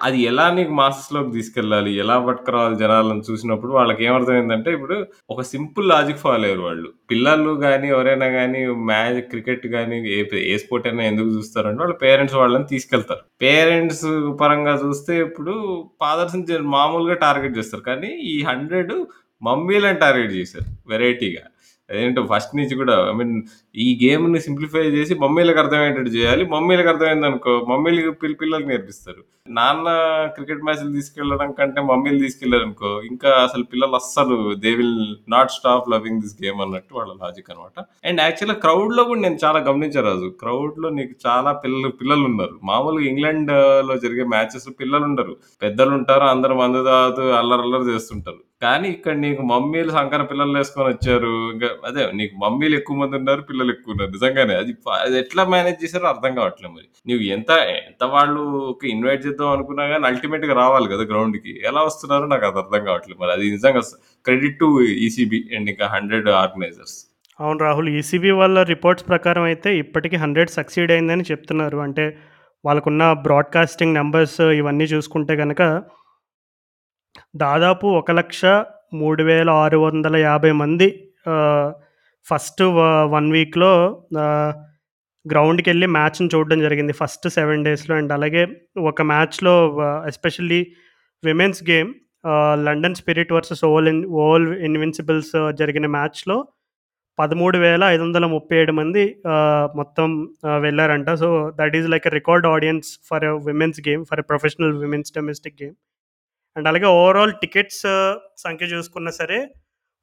అది 0.01 0.17
ఎలా 0.21 0.43
నీకు 0.49 0.73
మాసెస్‌లోకి 0.79 1.31
తీసుకెళ్ళాలి? 1.31 1.91
ఎలా 1.97 2.15
పట్టుకురావాలి 2.25 2.75
జనాలను 2.75 3.23
చూసినప్పుడు 3.29 3.71
వాళ్ళకి 3.71 4.01
ఏమర్థమైందంటే 4.07 4.69
ఇప్పుడు 4.71 4.95
ఒక 5.29 5.43
సింపుల్ 5.51 5.87
లాజిక్ 5.91 6.21
ఫాలో 6.23 6.43
అయ్యారు 6.43 6.63
వాళ్ళు. 6.67 6.89
పిల్లలు 7.11 7.53
కానీ 7.63 7.87
ఎవరైనా 7.93 8.27
కానీ 8.37 8.61
మ్యాచ్ 8.91 9.19
క్రికెట్ 9.31 9.65
కానీ 9.75 9.97
ఏ 10.11 10.19
ఏ 10.45 10.57
స్పోర్ట్ 10.63 10.87
అయినా 10.87 11.05
ఎందుకు 11.11 11.31
చూస్తారంటే 11.37 11.81
వాళ్ళ 11.83 11.97
పేరెంట్స్ 12.03 12.37
వాళ్ళని 12.41 12.69
తీసుకెళ్తారు. 12.73 13.23
పేరెంట్స్ 13.45 14.05
పరంగా 14.41 14.75
చూస్తే 14.83 15.15
ఇప్పుడు 15.27 15.55
ఫాదర్స్‌ని 16.03 16.45
మామూలుగా 16.75 17.17
టార్గెట్ 17.25 17.57
చేస్తారు. 17.59 17.83
కానీ 17.83 18.11
ఈ 18.31 18.37
హండ్రెడ్ 18.43 18.93
మమ్మీలను 19.41 19.99
టార్గెట్ 20.01 20.33
చేశారు 20.35 20.67
వెరైటీగా. 20.87 21.43
అదేంటో 21.91 22.21
ఫస్ట్ 22.29 22.53
నుంచి 22.57 22.75
కూడా 22.79 22.95
ఐ 23.07 23.15
మీన్ 23.19 23.33
ఈ 23.75 23.87
గేమ్‌ని 24.01 24.39
సింప్లిఫై 24.45 24.83
చేసి 24.95 25.13
మమ్మీలకు 25.21 25.59
అర్థమయ్యేటట్టు 25.61 26.11
చేయాలి. 26.15 26.43
మమ్మీలకు 26.53 26.89
అర్థమైందనుకో 26.91 27.53
మమ్మీలు 27.71 28.11
పిల్ 28.21 28.35
పిల్లలకు 28.41 28.69
నేర్పిస్తారు. 28.71 29.21
నాన్న 29.51 29.87
క్రికెట్ 30.35 30.63
మ్యాచ్‌లు 30.65 30.91
తీసుకెళ్ళడం 30.97 31.49
కంటే 31.57 31.81
మమ్మీలు 31.87 32.19
తీసుకెళ్ళారనుకో 32.23 32.91
ఇంకా 33.09 33.31
అసలు 33.45 33.63
పిల్లలు 33.71 33.95
అస్సలు 33.95 34.35
they 34.63 34.71
will 34.79 34.97
not 35.29 35.51
stop 35.51 35.89
loving 35.93 36.21
this 36.23 36.37
game 36.43 36.61
అన్నట్టు 36.65 36.93
వాళ్ళ 36.99 37.11
లాజిక్ 37.21 37.51
అనమాట. 37.53 37.77
అండ్ 38.05 38.21
యాక్చువల్‌గా 38.21 38.57
క్రౌడ్‌లో 38.65 39.03
కూడా 39.03 39.21
నేను 39.21 39.39
చాలా 39.45 39.61
గమనించరాదు 39.67 40.29
క్రౌడ్‌లో 40.41 40.91
నీకు 40.99 41.15
చాలా 41.27 41.53
పిల్లలు 41.63 41.91
పిల్లలు 42.01 42.25
ఉన్నారు 42.31 42.57
మామూలుగా 42.71 43.07
ఇంగ్లాండ్‌లో 43.11 43.97
జరిగే 44.05 44.25
మ్యాచెస్‌లో 44.33 44.73
పిల్లలుండరు. 44.81 45.35
పెద్దలుంటారు. 45.61 46.27
అందరూ 46.33 46.55
మందు 46.61 46.85
తాగుతూ 46.89 47.25
అల్లరి 47.35 47.63
అల్లరి 47.63 47.87
చేస్తుంటారు. 47.91 48.41
కానీ 48.61 48.87
ఇక్కడ 48.95 49.13
నీకు 49.23 49.41
మమ్మీలు 49.51 49.91
సంకార 49.95 50.21
పిల్లలు 50.31 50.53
వేసుకొని 50.57 50.89
వచ్చారు 50.89 51.31
ఇంకా 51.53 51.69
అదే 51.85 52.01
నీకు 52.19 52.33
మమ్మీలు 52.43 52.75
ఎక్కువ 52.79 52.95
మంది 53.01 53.15
ఉన్నారు. 53.19 53.41
పిల్లలు 53.49 53.71
ఎక్కువ 53.75 53.93
ఉన్నారు. 53.93 54.11
నిజంగానే 54.11 54.55
అది 54.61 54.73
అది 54.97 55.15
ఎట్లా 55.21 55.43
మేనేజ్ 55.53 55.79
చేశారో 55.83 56.07
అర్థం 56.11 56.31
కావట్లేదు 56.39 56.73
మరి. 56.75 56.87
నువ్వు 57.07 57.23
ఎంత 57.35 57.51
ఎంత 57.81 58.03
వాళ్ళు 58.15 58.43
ఇన్వైట్ 58.93 59.23
చేద్దాం 59.27 59.49
అనుకున్నా 59.55 59.85
కానీ 59.93 60.05
అల్టిమేట్గా 60.11 60.55
రావాలి 60.61 60.89
కదా 60.93 61.05
గ్రౌండ్‌కి. 61.11 61.53
ఎలా 61.69 61.83
వస్తున్నారో 61.87 62.27
నాకు 62.33 62.47
అది 62.49 62.59
అర్థం 62.63 62.83
కావట్లేదు. 62.89 63.19
మరి 63.23 63.33
అది 63.37 63.47
నిజంగా 63.55 63.81
క్రెడిట్ 64.25 64.59
టు 64.61 64.69
ఈసీబీ 65.05 65.39
అండ్ 65.55 65.69
ఇంకా 65.73 65.87
100 65.95 66.35
ఆర్గనైజర్స్. 66.41 66.97
అవును 67.39 67.59
రాహుల్. 67.65 67.89
ఈసీబీ 67.97 68.31
వాళ్ళ 68.39 68.63
రిపోర్ట్స్ 68.71 69.07
ప్రకారం 69.11 69.45
అయితే 69.51 69.69
ఇప్పటికి 69.83 70.17
100 70.23 70.51
సక్సీడ్ 70.57 70.91
అయిందని 70.95 71.25
చెప్తున్నారు. 71.31 71.79
అంటే 71.85 72.05
వాళ్ళకున్న 72.63 73.03
బ్రాడ్‌కాస్టింగ్ 73.23 73.97
నెంబర్స్ 73.99 74.39
ఇవన్నీ 74.59 74.85
చూసుకుంటే 74.91 75.35
కనుక 75.37 75.61
దాదాపు 77.33 77.87
1,03,650 77.99 80.51
మంది 80.61 80.87
ఫస్ట్ 82.27 82.61
వ 82.77 82.79
1 83.13 83.31
వీక్‌లో 83.35 83.71
గ్రౌండ్కి 85.25 85.69
వెళ్ళి 85.69 85.87
మ్యాచ్‌ని 85.95 86.29
చూడడం 86.33 86.59
జరిగింది. 86.59 86.93
ఫస్ట్ 86.93 87.27
సెవెన్ 87.37 87.63
డేస్‌లో 87.67 87.95
అండ్ 87.95 88.13
అలాగే 88.13 88.43
ఒక 88.91 89.01
మ్యాచ్‌లో 89.11 89.53
especially 90.11 90.61
women's 91.23 91.61
game 91.69 91.89
London 92.67 92.95
Spirit 92.95 93.31
versus 93.35 93.63
Oval 93.69 93.87
in 93.93 94.01
Oval 94.23 94.47
Invincibles 94.67 95.31
జరిగిన 95.61 95.85
మ్యాచ్‌లో 95.97 96.37
13,537 97.19 98.71
మంది 98.79 99.03
మొత్తం 99.79 100.07
వెళ్ళారంట 100.65 101.09
so, 101.21 101.29
that 101.59 101.75
is 101.79 101.87
like 101.93 102.07
a 102.07 102.11
record 102.19 102.47
audience 102.47 102.89
for 103.09 103.25
a 103.29 103.31
women's 103.49 103.79
game. 103.89 104.03
For 104.09 104.19
a 104.19 104.25
professional 104.31 104.73
women's 104.83 105.13
domestic 105.17 105.57
game. 105.63 105.75
And 106.55 106.67
అలాగే 106.69 106.87
overall 106.99 107.33
tickets 107.43 107.83
uh, 107.93 108.13
సంఖ్య 108.43 108.65
చూసుకున్నా 108.73 109.11
సరే 109.19 109.37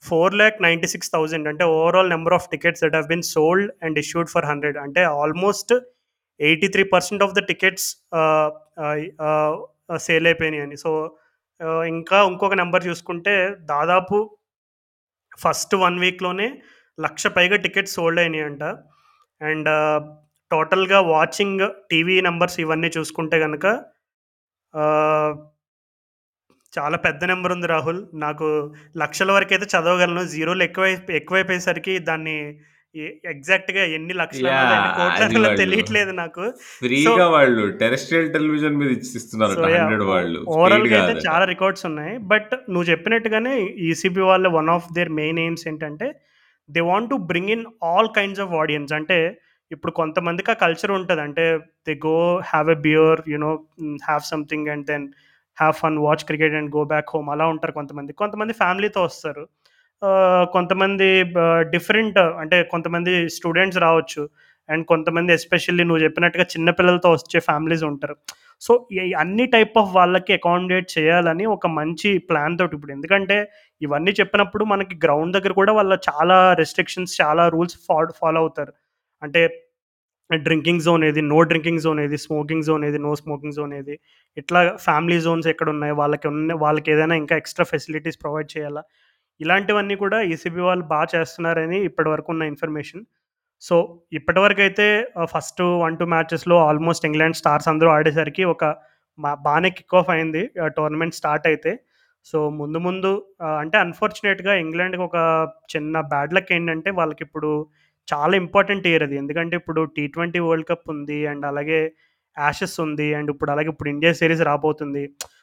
4,96,000 0.05 1.47
అంటే 1.51 1.65
overall 1.77 2.11
number 2.15 2.35
of 2.37 2.47
tickets 2.53 2.83
that 2.85 2.97
have 2.99 3.09
been 3.13 3.25
sold 3.35 3.71
and 3.85 3.97
issued 4.03 4.29
for 4.35 4.47
100 4.51 4.79
అంటే 4.85 5.03
almost 5.23 5.73
83% 6.41 7.25
of 7.27 7.35
the 7.39 7.43
tickets 7.51 7.89
sale 10.07 10.27
అయిపోయినాయి 10.31 10.63
అని 10.67 10.77
so, 10.85 10.91
uh, 11.61 11.83
ఇంకా 11.95 12.19
ఇంకొక 12.31 12.55
నెంబర్ 12.63 12.87
చూసుకుంటే 12.89 13.35
దాదాపు 13.73 14.17
ఫస్ట్ 15.39 15.75
వన్ 15.85 15.99
వీక్‌లోనే 16.05 16.49
లక్ష 16.99 17.27
పైగా 17.37 17.57
టికెట్స్ 17.67 17.97
సోల్డ్ 17.99 18.21
అయినాయంట. 18.21 18.65
అండ్ 19.41 19.69
టోటల్‌గా 20.51 20.99
వాచింగ్ 21.15 21.63
టీవీ 21.91 22.17
నెంబర్స్ 22.29 22.59
ఇవన్నీ 22.65 22.91
చూసుకుంటే 22.99 23.39
కనుక 23.47 23.67
uh, 24.75 25.31
చాలా 26.73 26.97
పెద్ద 27.05 27.25
నంబర్ 27.31 27.53
ఉంది 27.55 27.69
రాహుల్. 27.73 28.01
నాకు 28.25 28.47
లక్షల 29.03 29.31
వరకైతే 29.37 29.67
చదవగలను. 29.75 30.25
జీరోలు 30.33 30.63
ఎక్కువై 30.69 30.91
ఎక్కువైపోయేసరికి 31.19 31.95
దాన్ని 32.09 32.35
ఎ 32.95 33.07
ఎగ్జాక్ట్‌గా 33.33 33.83
ఎన్ని 33.97 34.15
వాళ్ళు 34.15 35.59
తెలియట్లేదు 35.61 36.13
నాకు. 36.21 36.45
ఫ్రీగా 36.79 37.27
వాళ్ళు 37.35 37.65
టెరెస్ట్రియల్ 37.83 38.29
టెలివిజన్ 38.35 38.79
మీద 38.81 38.91
ఇచ్చి 38.97 39.11
సో 39.11 39.19
ఇస్తున్నారట 39.21 39.67
యాహ్! 39.71 39.89
100 39.91 40.05
ఓ 40.05 40.11
వాళ్ళు. 40.11 40.39
పెయిడ్ 40.39 40.55
ఓవరాల్‌గా 40.59 40.97
అయితే. 41.01 41.15
చాలా 41.29 41.45
రికార్డ్స్ 41.53 41.85
ఉన్నాయి. 41.91 42.15
బట్ 42.33 42.53
నువ్వు 42.73 42.87
చెప్పినట్టుగానే 42.91 43.55
ఈసీబీ 43.89 44.25
వాళ్ళ 44.31 44.49
one 44.59 44.71
of 44.77 44.89
their 44.99 45.13
main 45.21 45.41
aims 45.45 45.65
ఏంటంటే 45.71 46.09
they 46.69 46.83
want 46.89 47.11
to 47.13 47.19
bring 47.31 47.53
in 47.57 47.65
all 47.91 48.11
kinds 48.19 48.43
of 48.47 48.55
audiences. 48.63 48.95
అంటే 48.99 49.19
ఇప్పుడు 49.71 49.93
కొంతమందికి 50.01 50.51
ఆ 50.51 50.59
కల్చర్ 50.63 50.93
ఉంటది. 50.99 51.23
అంటే 51.27 51.45
they 51.87 51.95
go 52.07 52.17
have 52.51 52.71
a 52.71 52.79
beer 52.87 53.21
you 53.33 53.39
know 53.47 53.53
hmm, 53.81 53.99
have 54.09 54.25
something 54.33 54.69
and 54.75 54.87
then 54.93 55.07
have 55.59 55.75
fun 55.75 55.99
watch 55.99 56.25
cricket 56.25 56.55
and 56.55 56.77
go 56.77 56.85
back 56.85 57.07
home 57.15 57.31
అలా 57.31 57.47
ఉంటారు 57.47 57.73
కొంతమంది 57.73 58.13
కొంతమంది 58.13 58.53
ఫ్యామిలీతో 58.53 59.03
వస్తారు 59.03 59.49
కొంతమంది 60.53 61.23
డిఫరెంట్ 61.61 62.19
అంటే 62.19 62.63
కొంతమంది 62.63 63.29
స్టూడెంట్స్ 63.29 63.79
రావచ్చు. 63.79 64.29
అండ్ 64.71 64.87
కొంతమంది 64.87 65.33
ఎస్పెషల్లీ 65.33 65.85
నువ్వు 65.85 66.05
చెప్పినట్టుగా 66.05 66.45
చిన్నపిల్లలతో 66.45 67.11
వచ్చే 67.11 67.41
ఫ్యామిలీస్ 67.41 67.85
ఉంటారు. 67.85 68.17
సో, 68.61 68.89
ఈ 68.93 69.13
అన్ని 69.13 69.47
టైప్ 69.47 69.79
ఆఫ్ 69.79 69.97
వాళ్ళకి 69.97 70.33
అకామిడేట్ 70.33 70.99
చేయాలని 70.99 71.47
ఒక 71.47 71.67
మంచి 71.67 72.19
ప్లాన్ 72.19 72.59
తోటి 72.59 72.77
ఇప్పుడు 72.77 72.93
ఎందుకంటే 72.93 73.51
ఇవన్నీ 73.83 74.11
చెప్పినప్పుడు 74.11 74.65
మనకి 74.65 74.97
గ్రౌండ్ 75.05 75.37
దగ్గర 75.37 75.53
కూడా 75.53 75.73
వాళ్ళ 75.73 75.99
చాలా 76.09 76.55
రెస్ట్రిక్షన్స్, 76.55 77.21
చాలా 77.21 77.49
రూల్స్ 77.49 77.77
ఫాడ్ 77.89 78.13
ఫాలో 78.21 78.41
అవుతారు. 78.41 78.73
అంటే 79.23 79.68
డ్రింకింగ్ 80.31 80.81
జోన్ 80.81 81.03
ఏది, 81.05 81.21
నో 81.31 81.39
డ్రింకింగ్ 81.51 81.81
జోన్ 81.81 82.01
ఏది, 82.01 82.17
స్మోకింగ్ 82.25 82.65
జోన్ 82.65 82.83
ఏది, 82.85 82.99
నో 82.99 83.13
స్మోకింగ్ 83.15 83.55
జోన్ 83.55 83.73
ఏది, 83.75 83.95
ఇట్లా 84.37 84.61
ఫ్యామిలీ 84.87 85.19
జోన్స్ 85.21 85.47
ఎక్కడ 85.49 85.69
ఉన్నాయి 85.71 85.95
వాళ్ళకి 85.95 86.27
ఉన్న 86.33 86.55
వాళ్ళకి 86.65 86.89
ఏదైనా 86.91 87.17
ఇంకా 87.17 87.37
ఎక్స్‌ట్రా 87.37 87.67
ఫెసిలిటీస్ 87.73 88.19
ప్రొవైడ్ 88.21 88.51
చేయాలా? 88.55 88.83
ఇలాంటివన్నీ 89.41 89.97
కూడా 89.97 90.19
ఈసీబీ 90.31 90.63
వాళ్ళు 90.63 90.85
బాగా 90.93 91.09
చేస్తున్నారని 91.15 91.79
ఇప్పటివరకు 91.89 92.31
ఉన్న 92.35 92.45
ఇన్ఫర్మేషన్. 92.53 93.03
సో, 93.63 93.77
ఇప్పటివరకైతే 94.13 94.87
అయితే 94.89 95.25
ఫస్ట్ 95.33 95.63
1, 95.79 95.95
2 95.95 96.07
మ్యాచెస్‌లో 96.15 96.57
ఆల్మోస్ట్ 96.69 97.07
ఇంగ్లాండ్ 97.07 97.39
స్టార్స్ 97.41 97.69
అందరూ 97.73 97.89
ఆడేసరికి 97.95 98.45
ఒక 98.55 98.65
బాగానే 99.45 99.71
కిక్ 99.79 99.97
ఆఫ్ 100.01 100.11
అయింది. 100.11 100.43
టోర్నమెంట్ 100.79 101.17
స్టార్ట్ 101.21 101.47
అయితే. 101.51 101.73
సో, 102.27 102.39
ముందు 102.61 102.79
ముందు 102.87 103.11
అంటే 103.63 103.77
అన్‌ఫార్చునేట్‌గా 103.79 104.55
ఇంగ్లాండ్‌కి 104.65 105.05
ఒక 105.09 105.19
చిన్న 105.75 106.01
బ్యాడ్ 106.13 106.35
లక్ 106.37 106.53
ఏంటంటే 106.59 106.91
వాళ్ళకి 107.01 107.23
ఇప్పుడు 107.29 107.51
చాలా 108.09 108.35
ఇంపార్టెంట్ 108.43 108.87
ఇయర్ 108.91 109.05
అది. 109.07 109.17
ఎందుకంటే 109.23 109.55
ఇప్పుడు 109.61 109.81
టీ20 109.97 110.17
వరల్డ్ 110.47 110.69
కప్ 110.71 110.87
ఉంది. 110.95 111.19
అండ్ 111.27 111.45
అలాగే 111.47 111.81
యాషెస్ 112.37 112.77
ఉంది. 112.85 113.09
అండ్ 113.19 113.31
ఇప్పుడు 113.35 113.51
అలాగే 113.51 113.71
ఇప్పుడు 113.75 113.91
ఇండియా 113.91 114.13
సిరీస్ 114.21 114.43
రాబోతుంది. 114.51 115.03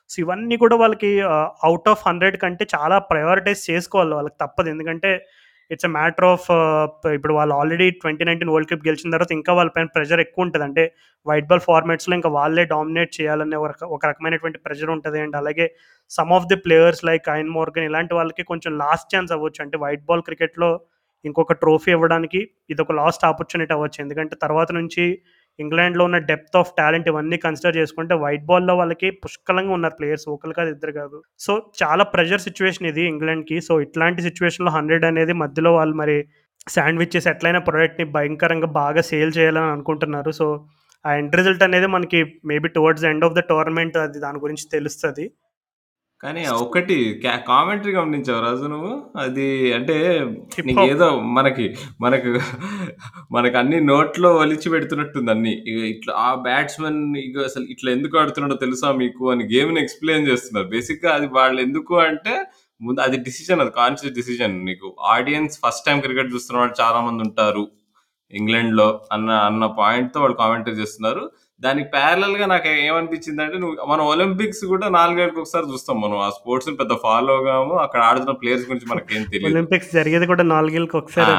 సో, 0.10 0.18
ఇవన్నీ 0.24 0.56
కూడా 0.64 0.76
వాళ్ళకి 0.76 1.10
అవుట్ 1.68 1.90
ఆఫ్ 1.94 2.04
100 2.06 2.38
కంటే 2.44 2.64
చాలా 2.76 2.98
ప్రయారిటైజ్ 3.12 3.62
చేసుకోవాలి 3.70 4.14
వాళ్ళకి 4.18 4.38
తప్పదు. 4.44 4.70
ఎందుకంటే 4.70 5.12
ఇట్స్ 5.72 5.88
ఎ 5.88 5.92
మ్యాటర్ 5.92 6.28
ఆఫ్ 6.28 6.48
ఇప్పుడు 7.16 7.34
వాళ్ళు 7.38 7.54
ఆల్రెడీ 7.60 7.86
2019 7.94 8.52
వరల్డ్ 8.54 8.70
కప్ 8.72 8.84
గెలిచిన 8.88 9.14
తర్వాత 9.16 9.32
ఇంకా 9.38 9.52
వాళ్ళ 9.58 9.72
పైన 9.76 9.88
ప్రెషర్ 9.96 10.22
ఉంటుంది 10.38 10.66
అంటే 10.68 10.84
వైట్ 11.26 11.48
బాల్ 11.50 11.64
ఫార్మాట్స్‌లో 11.68 12.16
ఇంకా 12.20 12.32
వాళ్ళే 12.38 12.64
డామినేట్ 12.74 13.12
చేయాలనే 13.18 13.58
ఒక 13.64 13.72
ఒక 13.96 14.04
రకమైనటువంటి 14.12 14.60
ప్రెషర్ 14.66 14.92
ఉంటుంది 14.96 15.20
అండ్ 15.22 15.38
అలాగే 15.42 15.66
some 16.12 16.34
of 16.38 16.48
the 16.52 16.58
players 16.66 17.02
like 17.10 17.24
Eoin 17.32 17.50
Morgan 17.58 17.88
ఇలాంటి 17.90 18.14
వాళ్ళకి 18.20 18.44
కొంచెం 18.52 18.74
లాస్ట్ 18.84 19.10
ఛాన్స్ 19.16 19.34
అవ్వచ్చు. 19.38 19.62
అంటే 19.66 19.78
వైట్ 19.86 20.06
బాల్ 20.10 20.24
క్రికెట్‌లో 20.30 20.70
ఇంకొక 21.26 21.54
ట్రోఫీ 21.62 21.92
ఇవ్వడానికి 21.92 22.40
ఇది 22.70 22.82
ఒక 22.82 22.94
లాస్ట్ 22.96 23.26
ఆపర్చునిటీ 23.26 23.74
అవ్వచ్చు. 23.74 24.00
ఎందుకంటే 24.04 24.36
తర్వాత 24.42 24.70
నుంచి 24.72 25.06
ఇంగ్లాండ్‌లో 25.60 26.04
ఉన్న 26.08 26.18
డెప్త్ 26.30 26.58
ఆఫ్ 26.60 26.72
టాలెంట్ 26.78 27.08
ఇవన్నీ 27.08 27.38
కన్సిడర్ 27.44 27.78
చేసుకుంటే 27.78 28.14
వైట్ 28.24 28.46
బాల్‌లో 28.46 28.74
వాళ్ళకి 28.76 29.10
పుష్కలంగా 29.24 29.74
ఉన్నారు 29.78 29.96
ప్లేయర్స్. 30.00 30.26
ఒకరు 30.34 30.54
కాదు, 30.58 30.70
ఇద్దరు 30.76 30.94
కాదు. 30.98 31.18
సో, 31.40 31.52
చాలా 31.82 32.04
ప్రెషర్ 32.14 32.46
సిచ్యువేషన్ 32.48 32.90
ఇది 32.92 33.04
ఇంగ్లాండ్‌కి. 33.12 33.58
సో, 33.68 33.76
ఇట్లాంటి 33.86 34.24
సిచ్యువేషన్లో 34.28 34.74
హండ్రెడ్ 34.78 35.06
అనేది 35.06 35.36
మధ్యలో 35.44 35.72
వాళ్ళు 35.78 35.96
మరి 36.02 36.18
శాండ్విచెస్ 36.68 37.28
ఎట్లయినా 37.32 37.60
ప్రోడక్ట్ని 37.62 37.76
ప్రొడక్ట్‌ని 37.98 38.16
భయంకరంగా 38.18 38.70
బాగా 38.78 39.02
సేల్ 39.10 39.32
చేయాలని 39.38 39.72
అనుకుంటున్నారు. 39.74 40.32
సో, 40.40 40.46
ఆ 41.06 41.12
ఎండ్ 41.16 41.36
రిజల్ట్ 41.36 41.64
అనేది 41.64 41.88
మనకి 41.88 42.20
maybe 42.46 42.70
towards 42.76 43.06
end 43.10 43.26
of 43.28 43.36
the 43.36 43.42
tournament 43.50 43.98
అది 43.98 44.20
దాని 44.20 44.40
గురించి 44.40 44.66
తెలుస్తుంది 44.72 45.26
కానీ 46.24 46.42
ఒకటి 46.58 46.96
క్యా 47.22 47.32
కామెంటరీ 47.48 47.92
గమనించావా 47.96 48.42
రాజు 48.46 48.68
నువ్వు? 48.74 48.92
అది 49.24 49.48
అంటే 49.74 49.96
హిప్ 50.20 50.60
హాప్. 50.60 50.68
నీకేదో 50.70 51.08
మనకి 51.38 51.66
మనకు 52.02 52.32
మనకన్నీ 53.32 53.80
నోట్లో 53.90 54.30
ఒలిచి 54.38 54.68
పెడుతున్నట్టుంది 54.70 55.32
అన్నీ. 55.32 55.54
ఇట్లా 55.94 56.14
ఆ 56.22 56.30
బ్యాట్స్‌మన్ 56.46 57.00
ఇగ 57.24 57.38
అసలు 57.46 57.66
ఇట్లా 57.74 57.90
ఎందుకు 57.92 58.16
ఆడుతున్నాడో 58.22 58.58
తెలుసా 58.64 58.92
మీకు 59.02 59.32
అని 59.34 59.46
గేమ్‌ని 59.54 59.82
ఎక్స్‌ప్లెయిన్ 59.84 60.30
చేస్తున్నారు. 60.32 60.68
బేసిక్‌గా 60.76 61.12
అది 61.18 61.30
వాళ్ళెందుకు 61.38 61.96
అంటే 62.06 62.36
ముందు 62.82 63.00
అది 63.02 63.18
డిసిషన్ 63.28 63.62
అది 63.62 63.74
కాన్షియస్ 63.76 64.16
డిసిషన్. 64.16 64.56
నీకు 64.66 64.88
ఆడియన్స్ 65.12 65.56
ఫస్ట్ 65.64 65.86
టైమ్ 65.88 66.02
క్రికెట్ 66.02 66.34
చూస్తున్న 66.34 66.62
వాళ్ళు 66.62 66.78
చాలా 66.82 67.02
మందుంటారు. 67.08 67.66
ఇంగ్లాండ్‌లో 68.34 68.88
అన్న 69.12 69.30
అన్న 69.48 69.66
పాయింట్‌తో 69.78 70.20
వాళ్ళు 70.22 70.38
కామెంటరీ 70.38 70.78
చేస్తున్నారు. 70.78 71.24
దానికి 71.66 71.88
ప్యారలల్‌గా 71.94 72.46
నాకు 72.52 72.70
ఏమనిపించిందంటే 72.84 73.58
నువ్వు 73.58 73.76
మనం 73.88 74.04
ఒలింపిక్స్ 74.08 74.64
కూడా 74.72 74.88
4 74.92 75.22
ఏళ్ళకి 75.22 75.42
ఒకసారి 75.42 75.66
చూస్తాం 75.72 75.98
మనం. 76.02 76.18
ఆ 76.22 76.30
స్పోర్ట్స్‌ని 76.38 76.76
పెద్ద 76.82 76.94
ఫాలో 77.04 77.36
కాము. 77.48 77.74
అక్కడ 77.84 78.02
ఆడుతున్న 78.08 78.36
ప్లేయర్స్ 78.42 78.68
గురించి 78.68 78.90
మనకేం 78.92 79.24
తెలీదు. 79.30 79.50
ఒలింపిక్స్ 79.50 79.92
జరిగేది 79.98 80.28
కూడా 80.28 80.46
4 80.52 80.76
ఏళ్ళకి 80.76 80.98
ఆ! 80.98 81.02
ఒకసారే. 81.02 81.36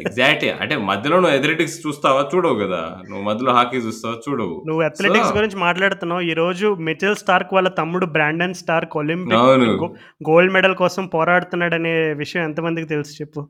ఎగ్జాక్ట్‌లీ. 0.00 0.50
అంటే 0.62 0.74
మధ్యలో 0.88 1.16
నువ్వు 1.20 1.36
అథ్లెటిక్స్ 1.38 1.78
చూస్తావా? 1.82 2.20
చూడవు 2.30 2.56
గదా! 2.60 2.82
నువ్వు 3.08 3.24
మధ్యలో 3.26 3.52
హాకీ 3.56 3.80
చూస్తావా? 3.86 4.16
చూడవు. 4.26 4.54
నువ్వు 4.68 4.82
అథ్లెటిక్స్ 4.88 5.32
గురించి 5.36 5.58
మాట్లాడుతున్నావు. 5.62 6.22
ఈరోజు 6.30 6.68
మిచెల్ 6.86 7.20
స్టార్క్ 7.22 7.52
వాళ్ళ 7.54 7.70
తమ్ముడు 7.78 8.06
Brandon 8.14 8.56
Starc 8.60 8.94
olympic. 9.00 9.44
Go 9.82 9.88
gold 10.24 10.54
medal 10.54 10.76
కోసం 10.80 11.04
పోరాడుతున్నాడనే 11.14 11.94
విషయం 12.22 12.42
ఎంతమందికి 12.44 12.88
తెలుసు 12.88 13.12
చెప్పు? 13.20 13.42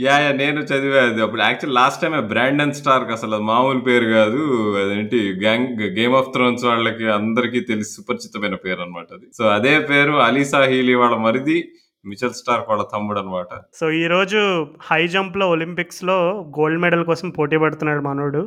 యా 0.00 0.14
యా 0.18 0.30
నేను 0.32 0.60
చదివా 0.62 1.00
అది. 1.02 1.22
అప్పుడు 1.22 1.42
యాక్చువల్ 1.42 1.74
లాస్ట్ 1.74 2.00
టైమే 2.02 2.20
బ్రాండన్ 2.30 2.72
స్టార్క్ 2.72 3.10
అసలు 3.12 3.34
అది 3.34 3.44
మామూలు 3.44 3.80
పేరు 3.80 4.06
కాదు 4.10 4.40
అదేంటి 4.82 5.18
గ్యాంగ్ 5.40 5.68
'గేమ్ 5.90 6.14
ఆఫ్ 6.14 6.30
థ్రోన్స్' 6.34 6.64
వాళ్ళకి 6.64 7.06
అందరికీ 7.10 7.60
తెలిసి 7.62 7.90
సుపరిచితమైన 7.92 8.54
పేరు 8.56 8.80
అనమాట 8.80 9.08
అది. 9.12 9.26
సో, 9.34 9.44
అదే 9.48 9.74
పేరు 9.90 10.12
అలీసా 10.20 10.60
హీలీ 10.64 10.94
వాళ్ళ 10.94 11.16
మరిది 11.18 11.56
మిచెల్ 12.04 12.32
స్టార్క్ 12.32 12.68
వాళ్ళ 12.70 12.84
తమ్ముడనమాట. 12.92 13.50
సో, 13.74 13.90
ఈరోజు 14.00 14.40
హై 14.82 15.02
జంప్‌లో 15.08 15.50
ఒలింపిక్స్‌లో 15.50 16.18
గోల్డ్ 16.58 16.80
మెడల్ 16.80 17.04
కోసం 17.04 17.30
పోటీ 17.30 17.56
పడుతున్నాడు 17.56 18.00
మనోడు. 18.00 18.42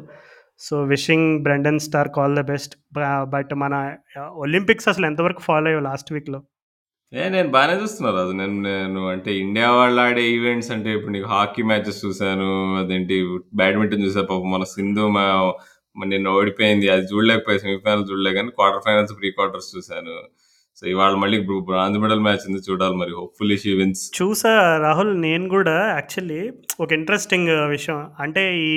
So, 0.59 0.83
wishing 0.85 1.43
Brandon 1.43 1.79
Starc 1.79 2.19
all 2.19 2.35
the 2.35 2.41
best. 2.45 2.73
But 3.29 3.53
మన 3.55 3.75
ఒలింపిక్స్ 4.43 4.87
అసలు 4.87 5.05
ఎంతవరకు 5.05 5.41
ఫాలో 5.41 5.67
అయ్యావు 5.67 5.83
లాస్ట్ 5.83 6.13
వీక్‌లో? 6.13 6.41
ఏ 7.13 7.23
నేను 7.29 7.49
బాగానే 7.53 7.73
చూస్తున్నా 7.79 8.09
రాజు. 8.17 8.33
నేను 8.39 8.57
నేను 8.65 8.99
అంటే 9.13 9.31
ఇండియా 9.41 9.69
వాళ్ళు 9.77 9.99
ఆడే 10.03 10.21
ఈవెంట్స్ 10.35 10.69
అంటే 10.75 10.89
ఇప్పుడు 10.97 11.13
నీకు 11.15 11.27
హాకీ 11.31 11.63
మ్యాచెస్ 11.69 11.99
చూశాను 12.03 12.47
అదేంటి 12.81 13.15
బ్యాడ్మింటన్ 13.59 14.03
చూసా 14.05 14.21
పాపం 14.29 14.47
మన 14.53 14.65
సింధు 14.73 15.05
మా 15.15 15.23
నిన్న 15.95 16.27
ఓడిపోయింది. 16.35 16.87
అది 16.93 17.03
చూడలేకపోయి 17.11 17.61
సెమీఫైనల్ 17.63 18.05
చూడలే 18.09 18.31
కానీ 18.37 18.51
క్వార్టర్ 18.57 18.83
ఫైనల్స్, 18.85 19.13
ప్రీ 19.19 19.29
క్వార్టర్స్ 19.31 19.69
చూశాను 19.75 20.15
సో, 20.77 20.83
ఇవాళ 20.87 21.15
మళ్ళీ 21.23 21.37
బ్రో 21.47 21.57
బ్రాంజ్ 21.67 21.97
మెడల్ 21.99 22.21
మ్యాచ్ 22.21 22.45
ఉంది 22.47 22.59
చూడాలి 22.67 22.95
మరి. 23.01 23.11
Hopefully 23.17 23.57
she 23.63 23.71
wins. 23.79 24.03
చూసా 24.19 24.53
రాహుల్ 24.85 25.11
నేను 25.21 25.47
కూడా 25.49 25.75
యాక్చువల్లీ 25.91 26.39
ఒక 26.79 26.89
ఇంట్రెస్టింగ్ 26.99 27.51
విషయం. 27.73 27.99
అంటే 28.19 28.43
ఈ 28.67 28.71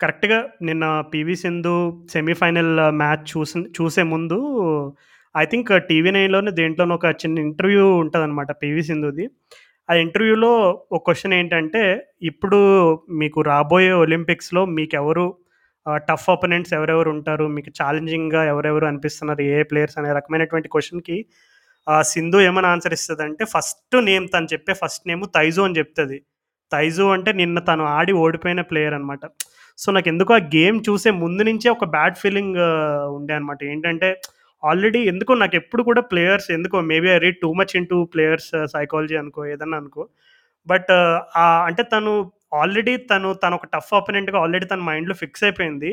కరెక్ట్‌గా 0.00 0.38
నిన్న 0.62 0.84
పీవీ 1.12 1.36
సింధు 1.42 1.74
సెమీఫైనల్ 2.10 2.72
మ్యాచ్ 3.02 3.24
చూసి 3.32 3.60
చూసే 3.78 4.02
ముందు 4.14 4.38
ఐ 5.36 5.44
థింక్ 5.46 5.70
టీవీ 5.88 6.10
నైన్‌లోనే 6.10 6.50
దేంట్లోనే 6.58 6.94
ఒక 6.96 7.06
చిన్న 7.22 7.36
ఇంటర్వ్యూ 7.40 7.84
ఉంటదనమాట 8.02 8.50
పీవీ 8.62 8.82
సింధుది. 8.82 9.24
ఆ 9.88 9.94
ఇంటర్వ్యూలో 10.04 10.52
ఒక 10.92 11.02
క్వశ్చన్ 11.06 11.34
ఏంటంటే, 11.34 11.82
ఇప్పుడు 12.22 12.58
మీకు 13.16 13.40
రాబోయే 13.50 13.92
ఒలింపిక్స్‌లో 14.04 14.62
మీకు 14.78 14.94
ఎవరు 14.96 15.24
టఫ్ 16.06 16.28
అపోనెంట్స్ 16.30 16.72
ఎవరెవరు 16.78 17.10
ఉంటారు? 17.16 17.44
మీకు 17.56 17.70
ఛాలెంజింగ్‌గా 17.78 18.40
ఎవరెవరు 18.52 18.86
అనిపిస్తున్నారు? 18.86 19.42
ఏ 19.50 19.58
ప్లేయర్స్ 19.70 19.98
అనే 20.00 20.10
రకమైనటువంటి 20.18 20.70
క్వశ్చన్కి 20.74 21.18
సింధు 22.10 22.38
ఏమని 22.46 22.68
ఆన్సర్ 22.70 22.94
ఇస్తుందంటే 22.96 23.44
ఫస్ట్ 23.52 23.96
నేమ్ 24.08 24.26
తను 24.32 24.48
చెప్పే 24.52 24.72
ఫస్ట్ 24.80 25.04
నేమ్ 25.10 25.24
తైజు 25.36 25.60
అని 25.66 25.78
చెప్తుంది 25.78 26.18
తైజు 26.72 27.04
అంటే 27.14 27.30
నిన్న 27.40 27.58
తను 27.68 27.84
ఆడి 27.96 28.12
ఓడిపోయిన 28.22 28.60
ప్లేయర్ 28.70 28.94
అనమాట. 28.98 29.22
సో, 29.78 29.88
నాకు 29.92 30.08
ఎందుకు 30.08 30.32
ఆ 30.34 30.40
గేమ్ 30.54 30.78
చూసే 30.88 31.10
ముందు 31.20 31.42
నుంచే 31.48 31.68
ఒక 31.70 31.86
బ్యాడ్ 31.94 32.16
ఫీలింగ్ 32.22 32.58
ఉండే 33.16 33.34
అనమాట. 33.38 33.60
ఏంటంటే 33.72 34.08
ఆల్రెడీ 34.70 35.00
ఎందుకో 35.04 35.32
నాకు 35.34 35.56
ఎప్పుడు 35.56 35.82
కూడా 35.82 36.02
ప్లేయర్స్ 36.12 36.48
ఎందుకో 36.50 36.76
maybe 36.92 37.08
I 37.08 37.18
read 37.18 37.40
too 37.42 37.50
much 37.54 37.74
into 37.86 37.98
players 38.14 38.50
psychology 38.74 39.16
అనుకో 39.22 39.42
ఏదన్నా 39.54 39.78
అనుకో. 39.82 40.04
బట్ 40.66 40.90
uh, 41.38 41.58
అంటే 41.68 41.82
తను 41.94 42.12
ఆల్రెడీ 42.54 42.94
తను 43.10 43.28
తనొక 43.42 43.66
టఫ్ 43.74 43.92
ఆపోనెంట్గా 43.94 44.38
ఆల్రెడీ 44.44 44.66
తన 44.66 44.80
మైండ్‌లో 44.90 45.14
ఫిక్స్ 45.14 45.44
అయిపోయింది. 45.44 45.90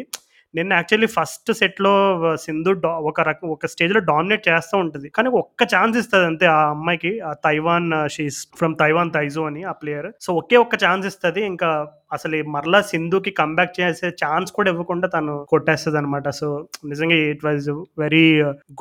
నిన్న 0.54 0.72
యాక్చువల్లీ 0.74 1.08
ఫస్ట్ 1.16 1.52
సెట్‌లో 1.54 1.94
సింధు 2.38 2.72
డా 2.84 2.92
ఒక 3.10 3.22
రకం 3.22 3.48
ఒక 3.50 3.66
స్టేజ్‌లో 3.66 4.02
డామినేట్ 4.10 4.44
చేస్తూ 4.48 4.76
ఉంటుంది 4.78 5.08
కానీ 5.10 5.30
ఒక్క 5.40 5.64
ఛాన్స్ 5.74 5.98
ఇస్తుంది 5.98 6.26
అంతే 6.26 6.46
ఆ 6.56 6.60
అమ్మాయికి. 6.70 7.12
ఆ 7.22 7.34
తైవాన్ 7.46 7.88
షీస్ 8.10 8.40
ఫ్రమ్ 8.58 8.76
తైవాన్ 8.80 9.12
తైజో 9.12 9.44
అని 9.44 9.64
ఆ 9.64 9.74
ప్లేయర్. 9.74 10.10
సో, 10.22 10.30
ఒకే 10.34 10.58
ఒక్క 10.58 10.76
ఛాన్స్ 10.86 11.08
ఇస్తుంది 11.08 11.42
ఇంకా 11.46 11.70
అసలు 12.14 12.38
మరలా 12.56 12.82
సింధుకి 12.92 13.32
కంబ్యాక్ 13.34 13.74
చేసే 13.80 14.10
ఛాన్స్ 14.24 14.52
కూడా 14.52 14.70
ఇవ్వకుండా 14.72 15.08
తను 15.08 15.36
కొట్టేస్తుంది 15.50 15.98
అనమాట 15.98 16.30
సో, 16.40 16.50
నిజంగా 16.86 17.18
it 17.32 17.46
was 17.46 17.70
very 18.00 18.26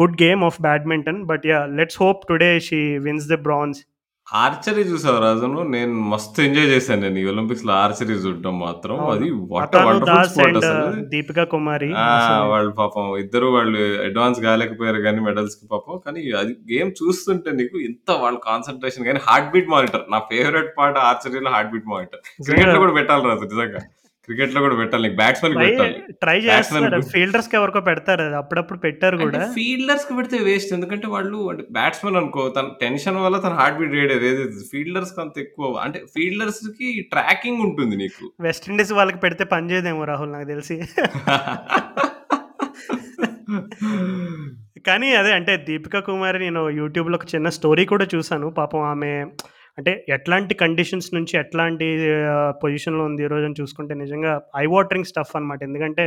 good 0.00 0.18
game 0.22 0.44
of 0.44 0.60
badminton. 0.62 1.20
But 1.24 1.46
ya 1.46 1.60
let's 1.78 2.00
hope 2.02 2.22
today 2.28 2.52
she 2.60 2.80
wins 2.98 3.28
the 3.28 3.40
bronze. 3.48 3.80
Archery 4.28 4.82
చూసావా 4.88 5.18
రాజు 5.22 5.46
నువ్వు? 5.46 5.64
నేను 5.72 5.94
మస్తు 6.10 6.38
ఎంజాయ్ 6.44 6.68
చేశాను 6.72 7.00
నేను 7.04 7.18
ఈ 7.18 7.30
ఒలింపిక్స్‌లో 7.30 7.72
ఆర్చరీ 7.76 8.14
చూడడం 8.18 8.54
మాత్రం. 8.60 8.94
అది 9.06 9.26
అవును. 9.28 9.40
వాట్ 9.52 9.64
ఎ 9.64 9.66
అతను 9.66 9.88
వండర్‌ఫుల్ 9.88 10.08
దాస్ 10.10 10.30
స్పోర్ట్ 10.30 10.48
అండ్ 10.50 10.58
అసలు. 10.62 11.02
దీపికా 11.12 11.44
కుమారి 11.52 11.88
ఆ! 11.96 12.06
అసలు 12.16 12.46
వాళ్ళు 12.52 12.72
పాపం 12.78 13.06
ఇద్దరు 13.22 13.48
వాళ్ళు 13.56 13.80
అడ్వాన్స్ 14.06 14.40
కాలేకపోయారు 14.46 15.00
గానీ 15.06 15.22
మెడల్స్‌కి 15.26 15.66
పాపం. 15.72 15.96
కానీ 16.06 16.22
అది 16.42 16.54
గేమ్ 16.72 16.92
చూస్తుంటే 17.00 17.52
నీకు 17.60 17.76
ఎంత 17.88 18.08
వాళ్ళ 18.22 18.38
కాన్సంట్రేషన్ 18.48 19.08
గానీ 19.10 19.22
హార్ట్ 19.28 19.50
బీట్ 19.54 19.70
మానిటర్. 19.74 20.06
నా 20.14 20.20
ఫేవరెట్ 20.30 20.70
పార్ట్ 20.78 21.00
ఆర్చరీలో 21.06 21.52
హార్ట్ 21.56 21.72
బీట్ 21.74 21.90
మానిటర్. 21.94 22.22
నిజంగా 22.32 22.50
క్రికెట్‌లో 22.52 22.82
కూడా 22.84 22.96
పెట్టాలి 23.00 23.26
రాజు 23.30 23.48
నిజంగా. 23.50 23.82
క్రికెట్‌లో 24.28 24.64
కూడా 24.64 24.80
పెట్టాలి. 24.80 25.04
నీకు 25.04 25.20
బ్యాట్స్‌మెన్‌కి 25.20 25.58
ట్రై 25.58 25.70
బ్యాట్స్‌మెన్ 26.40 26.48
చేస్తున్నారు. 26.48 26.98
గు 26.98 27.12
ఫీల్డర్స్‌కి 27.12 27.56
ఎవరికో 27.56 27.80
పెడతారు. 27.80 28.40
అప్పుడప్పుడు 28.40 28.78
పెట్టారు 28.78 29.16
అంటే 29.16 29.26
గూడా. 29.26 29.54
ఫీల్డర్స్‌కి 29.54 30.16
పెడితే 30.16 30.44
వేస్ట్. 30.44 30.72
ఎందుకంటే 30.72 31.08
వాళ్ళు 31.08 31.48
అంటే 31.48 31.64
బ్యాట్స్‌మెన్ 31.70 32.16
అనుకో 32.16 32.48
తన 32.48 32.74
టెన్షన్ 32.80 33.16
వల్ల 33.16 33.38
తన 33.38 33.52
హార్ట్ 33.52 33.78
బీట్ 33.78 33.92
రేట్ 33.92 34.18
ఏదైతే 34.18 34.70
ఫీల్డర్స్‌కి 34.70 35.20
అంత 35.20 35.38
ఎక్కువ 35.38 35.84
అంటే 35.84 36.04
ఫీల్డర్స్‌కి 36.14 37.08
ట్రాకింగ్ 37.12 37.60
ఉంటుంది 37.60 37.96
నీకు. 37.96 38.32
వెస్ట్ 38.40 38.70
ఇండీస్ 38.70 38.92
వాళ్ళకి 38.92 39.18
పెడితే 39.18 39.46
పని 39.46 39.72
చేయదేమో 39.72 40.04
రాహుల్ 40.04 40.32
నాకు 40.32 40.46
తెలిసి. 40.46 40.82
కానీ 44.86 45.14
అదే 45.14 45.32
అంటే 45.32 45.64
దీపిక 45.66 46.06
కుమారి 46.06 46.38
నేను 46.38 46.72
యూట్యూబ్‌లో 46.72 47.16
ఒక 47.16 47.34
చిన్న 47.34 47.48
స్టోరీ 47.56 47.86
కూడా 47.86 48.06
చూసాను. 48.14 48.50
పాపం 48.50 48.84
ఆమె 48.84 49.24
అంటే 49.78 49.92
ఎట్లాంటి 50.08 50.54
కండిషన్స్ 50.54 51.08
నుంచి 51.14 51.34
ఎట్లాంటి 51.38 51.86
పొజిషన్‌లో 52.62 53.02
ఉంది 53.04 53.22
ఈరోజు 53.22 53.44
అని 53.44 53.58
చూసుకుంటే 53.60 53.94
నిజంగా 53.94 54.32
ఐ 54.56 54.64
వాటరింగ్ 54.66 55.08
స్టఫ్ 55.10 55.34
అనమాట. 55.36 55.60
ఎందుకంటే 55.62 56.06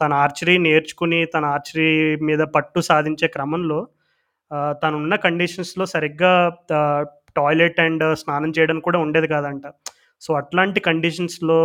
తన 0.00 0.12
ఆర్చరీ 0.24 0.54
నేర్చుకుని 0.66 1.20
తన 1.26 1.44
ఆర్చరీ 1.54 1.88
మీద 2.28 2.42
పట్టు 2.56 2.80
సాధించే 2.88 3.28
క్రమంలో 3.36 3.78
తనున్న 4.82 5.14
కండిషన్స్‌లో 5.24 5.84
సరిగ్గా 5.86 6.32
టాయిలెట్ 7.36 7.80
అండ్ 7.80 8.04
స్నానం 8.22 8.50
చేయడం 8.56 8.78
కూడా 8.80 8.98
ఉండేది 8.98 9.28
కాదంట. 9.28 9.64
సో, 10.22 10.30
అట్లాంటి 10.34 10.80
కండిషన్స్‌లో 10.80 11.58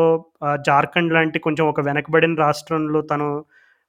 జార్ఖండ్ 0.68 1.14
లాంటి 1.14 1.38
కొంచెం 1.39 1.66
ఒక 1.68 1.82
వెనకబడిన 1.82 2.36
రాష్ట్రంలో 2.39 3.00
తను 3.12 3.28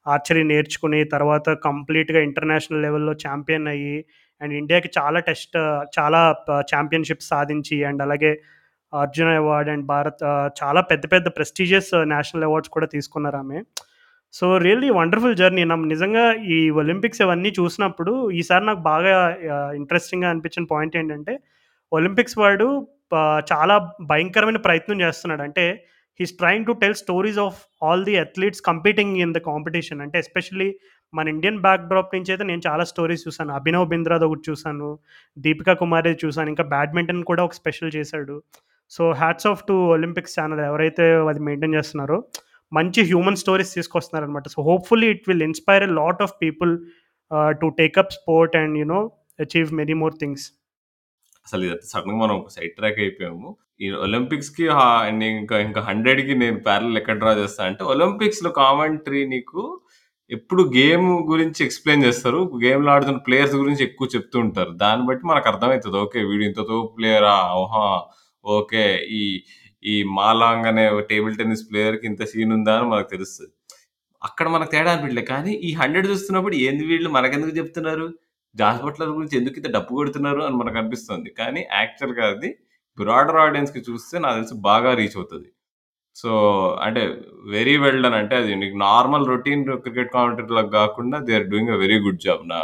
ఆర్చరీ 0.06 0.42
నేర్చుకుని 0.44 1.00
తర్వాత 1.14 1.48
కంప్లీట్‌గా 1.64 2.20
ఇంటర్నేషనల్ 2.20 2.82
లెవెల్‌లో 2.82 3.12
ఛాంపియన్ 3.24 3.68
అయ్యి 3.68 3.96
అండ్ 4.44 4.54
ఇండియాకి 4.60 4.90
చాలా 4.98 5.20
టెస్ట్ 5.28 5.56
చాలా 5.96 6.20
ఛాంపియన్షిప్ 6.72 7.24
సాధించి 7.30 7.78
అండ్ 7.88 8.02
అలాగే 8.06 8.32
అర్జున 8.92 9.30
అవార్డ్ 9.40 9.70
అండ్ 9.70 9.86
భారత్ 9.86 10.22
చాలా 10.60 10.80
పెద్ద 10.90 11.04
పెద్ద 11.12 11.28
ప్రెస్టీజియస్ 11.38 11.92
నేషనల్ 12.12 12.46
అవార్డ్స్ 12.48 12.72
కూడా 12.76 12.88
తీసుకున్నారు 12.94 13.38
ఆమె 13.42 13.60
సో, 14.34 14.46
రియల్లీ 14.64 14.88
వండర్‌ఫుల్ 14.98 15.36
జర్నీ. 15.40 15.64
నమ్ 15.64 15.84
నిజంగా 15.90 16.24
ఈ 16.54 16.70
ఒలింపిక్స్ 16.80 17.20
ఇవన్నీ 17.24 17.50
చూసినప్పుడు 17.58 18.12
ఈసారి 18.40 18.64
నాకు 18.64 18.82
బాగా 18.88 19.12
ఇంట్రెస్టింగ్‌గా 19.80 20.30
అనిపించిన 20.32 20.64
పాయింట్ 20.72 20.96
ఏంటంటే 21.00 21.34
ఒలింపిక్స్ 21.92 22.38
వాడు 22.42 22.68
చాలా 23.52 23.74
భయంకరమైన 24.10 24.60
ప్రయత్నం 24.66 24.98
చేస్తున్నాడు. 25.04 25.42
అంటే 25.48 25.64
he's 26.20 26.34
trying 26.40 26.66
to 26.66 26.74
tell 26.82 26.98
stories 27.02 27.40
of 27.46 27.58
all 27.84 28.04
the 28.08 28.16
athletes 28.24 28.62
competing 28.70 29.16
in 29.24 29.34
the 29.36 29.42
competition. 29.50 30.02
అంటే 30.04 30.18
ఎస్పెషల్లీ 30.24 30.68
మన 31.14 31.26
ఇండియన్ 31.32 31.58
బ్యాక్‌డ్రాప్ 31.64 32.14
నుంచి 32.14 32.30
అయితే 32.32 32.44
నేను 32.44 32.62
చాలా 32.66 32.84
స్టోరీస్ 32.90 33.24
చూసాను. 33.26 33.52
అభినవ్ 33.54 33.86
బింద్రాది 33.92 34.26
ఒకటి 34.28 34.44
చూసాను. 34.48 34.88
దీపికా 35.36 35.74
కుమారిది 35.82 36.18
చూసాను. 36.24 36.48
ఇంకా 36.54 36.64
బ్యాడ్మింటన్ 36.72 37.22
కూడా 37.30 37.42
ఒక 37.48 37.56
స్పెషల్ 37.60 37.92
చేశాడు. 37.96 38.36
So, 38.92 39.04
hats 39.20 39.48
off 39.52 39.62
to 39.68 39.74
Olympics 39.94 40.36
channel 40.38 40.62
ఎవరైతే 40.68 41.04
అది 41.30 41.42
మెయింటైన్ 41.48 41.76
చేస్తున్నారో 41.78 42.18
మంచి 42.72 43.00
human 43.08 43.40
stories 43.42 43.72
తీసుకొస్తున్నారనమాట. 43.78 44.46
So, 44.54 44.60
hopefully 44.68 45.08
it 45.14 45.26
will 45.30 45.44
inspire 45.48 45.84
a 45.88 45.92
lot 46.00 46.22
of 46.26 46.34
people 46.42 46.72
to 47.60 47.68
take up 47.78 48.12
sport 48.18 48.56
and 48.60 48.76
you 48.80 48.86
know 48.92 49.00
achieve 49.38 49.70
many 49.80 49.96
more 50.02 50.16
things. 50.20 50.46
అసలు 51.46 51.62
ఇది 51.66 51.76
సడన్గా 51.88 52.18
మనం 52.22 52.34
ఒక 52.36 52.50
సైడ్ 52.54 52.74
ట్రాక్ 52.76 53.00
అయిపోయాము. 53.04 53.48
ఈ 53.80 53.86
ఒలింపిక్స్‌కి 54.04 54.64
ఇంకా 55.36 55.56
ఇంకా 55.66 55.80
100కి 55.88 56.34
నేను 56.42 56.58
ప్యారల్ 56.66 56.98
ఎక్కడ 57.00 57.16
డ్రా 57.18 57.32
చేస్తా 57.40 57.62
అంటే 57.70 57.82
ఒలింపిక్స్‌లో 57.92 58.50
కామెంటరీ 58.60 59.22
నీకు 59.32 59.62
ఎప్పుడు 60.30 60.62
గేమ్ 60.74 61.08
గురించి 61.30 61.60
ఎక్స్‌ప్లెయిన్ 61.64 62.04
చేస్తారు. 62.06 62.38
గేమ్‌లో 62.62 62.90
ఆడుతున్న 62.92 63.18
ప్లేయర్స్ 63.26 63.56
గురించి 63.56 63.82
ఎక్కువ 63.84 64.06
చెప్తూ 64.14 64.36
ఉంటారు. 64.44 64.70
దాన్ని 64.82 65.04
బట్టి 65.08 65.24
మనకు 65.30 65.46
అర్థమవుతుంది 65.50 65.98
ఓకే. 66.00 66.20
వీడు 66.28 66.44
ఇంత 66.44 66.60
తోపు 66.70 66.88
ప్లేయరా? 66.96 67.34
ఆహా! 67.56 67.86
ఓకే. 68.44 68.84
ఈ 69.14 69.22
ఈ 69.82 70.04
మాలాంగ్ 70.16 70.66
అనే 70.70 70.82
టేబుల్ 71.10 71.34
టెన్నిస్ 71.40 71.64
ప్లేయర్‌కి 71.68 72.06
ఇంత 72.10 72.22
సీన్ 72.30 72.52
ఉందా 72.56 72.74
అని 72.78 72.86
మనకు 72.92 73.08
తెలుస్తది. 73.10 73.50
అక్కడ 74.22 74.46
మనకు 74.54 74.72
తేడా 74.74 74.90
అనిపియట్లే. 74.94 75.24
కానీ 75.32 75.52
ఈ 75.66 75.72
100 75.78 76.06
చూస్తున్నప్పుడు 76.10 76.56
ఏంది 76.66 76.84
వీళ్ళు 76.90 77.10
మనకెందుకు 77.16 77.54
చెప్తున్నారు? 77.60 78.06
జాస్ 78.54 78.80
బట్లర్ 78.84 79.12
గురించి 79.16 79.36
ఎందుకు 79.40 79.56
ఇంత 79.60 79.70
డప్పు 79.76 79.92
కొడుతున్నారు 79.94 80.42
అని 80.48 80.56
మనకు 80.62 80.78
అనిపిస్తుంది. 80.82 81.30
కానీ 81.40 81.62
యాక్చువల్‌గా 81.74 82.26
అది 82.34 82.50
బ్రాడర్ 82.98 83.40
ఆడియన్స్‌కి 83.44 83.82
చూస్తే 83.88 84.16
నాకు 84.24 84.38
తెలిసి 84.40 84.56
బాగా 84.68 84.92
రీచ్ 85.00 85.18
అవుతది. 85.20 85.48
సో, 86.16 86.30
అంటే 86.84 87.00
వెరీ 87.54 87.72
వెల్ 87.82 88.02
డన్ 88.04 88.16
అంటే 88.18 88.34
అది 88.40 88.52
నీకు 88.60 88.76
నార్మల్ 88.84 89.24
రొటీన్ 89.32 89.62
క్రికెట్ 89.84 90.10
కామెంటరీ‌లాగా 90.14 90.70
కాకుండా 90.78 91.16
they 91.26 91.32
are 91.38 91.48
doing 91.52 91.72
a 91.74 91.78
very 91.82 91.96
good 92.04 92.20
job 92.26 92.42
నా 92.52 92.58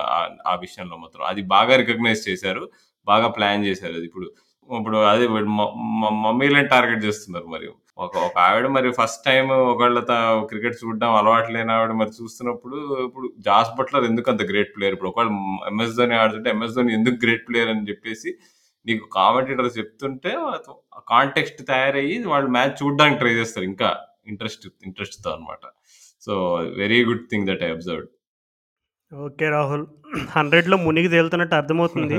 ఆ 0.50 0.54
విషయంలో 0.64 0.96
మాత్రం. 1.02 1.24
అది 1.30 1.42
బాగా 1.54 1.74
రికగ్నైజ్ 1.82 2.22
చేశారు. 2.28 2.62
బాగా 3.06 3.28
ప్లాన్ 3.36 3.66
చేశారు 3.68 3.94
అది 3.98 4.06
ఇప్పుడు. 4.10 4.28
ఇప్పుడు 4.70 4.98
అదే 5.12 5.24
మ 5.50 5.62
మ 6.00 6.10
మమ్మీలని 6.24 6.68
టార్గెట్ 6.74 7.02
చేస్తున్నారు 7.06 7.46
మరి. 7.54 7.68
ఒక 7.98 8.14
ఒక 8.26 8.36
ఆవిడ 8.46 8.66
మరి 8.76 8.88
ఫస్ట్ 8.98 9.22
టైం 9.26 9.46
ఒకళ్ళ 9.72 9.98
త 10.10 10.12
క్రికెట్ 10.50 10.76
చూడడం 10.82 11.10
అలవాటు 11.18 11.50
లేని 11.56 11.72
ఆవిడ 11.76 11.92
మరి 12.00 12.12
చూస్తున్నప్పుడు 12.18 12.76
ఇప్పుడు 13.06 13.26
జాస్ 13.48 13.72
బట్లర్ 13.78 14.04
ఎందుకు 14.10 14.28
అంత 14.32 14.42
గ్రేట్ 14.50 14.70
ప్లేయర్? 14.76 14.94
ఇప్పుడు 14.96 15.10
ఒకవేళ 15.12 15.30
ఎంఎస్ 15.70 15.96
ధోని 15.98 16.16
ఆడుతుంటే 16.22 16.50
ఎంఎస్ 16.54 16.76
ధోని 16.78 16.94
ఎందుకు 16.98 17.18
గ్రేట్ 17.24 17.44
ప్లేయర్ 17.48 17.72
అని 17.74 17.88
చెప్పేసి 17.90 18.32
నీకు 18.86 19.08
కామెంటేటర్స్ 19.12 19.78
చెప్తుంటే 19.78 20.32
కాంటెక్స్ట్ 21.08 21.66
తయారయ్యి 21.66 22.24
వాళ్ళు 22.24 22.50
మ్యాచ్ 22.50 22.82
చూడడానికి 22.82 23.18
ట్రై 23.18 23.32
చేస్తారు 23.32 23.64
ఇంకా 23.64 23.88
ఇంట్రెస్ట్ 24.26 24.68
ఇంట్రెస్ట్‌తో 24.86 25.30
అన్నమాట. 25.30 25.64
So, 26.20 26.54
very 26.54 27.04
good 27.04 27.30
thing 27.30 27.46
that 27.46 27.62
I 27.62 27.70
observed. 27.70 28.08
Okay 29.12 29.46
Rahul. 29.50 29.82
100లో 30.32 30.76
మునిగి 30.76 31.08
తేలుతున్నట్టు 31.08 31.54
అర్థమవుతుంది. 31.54 32.16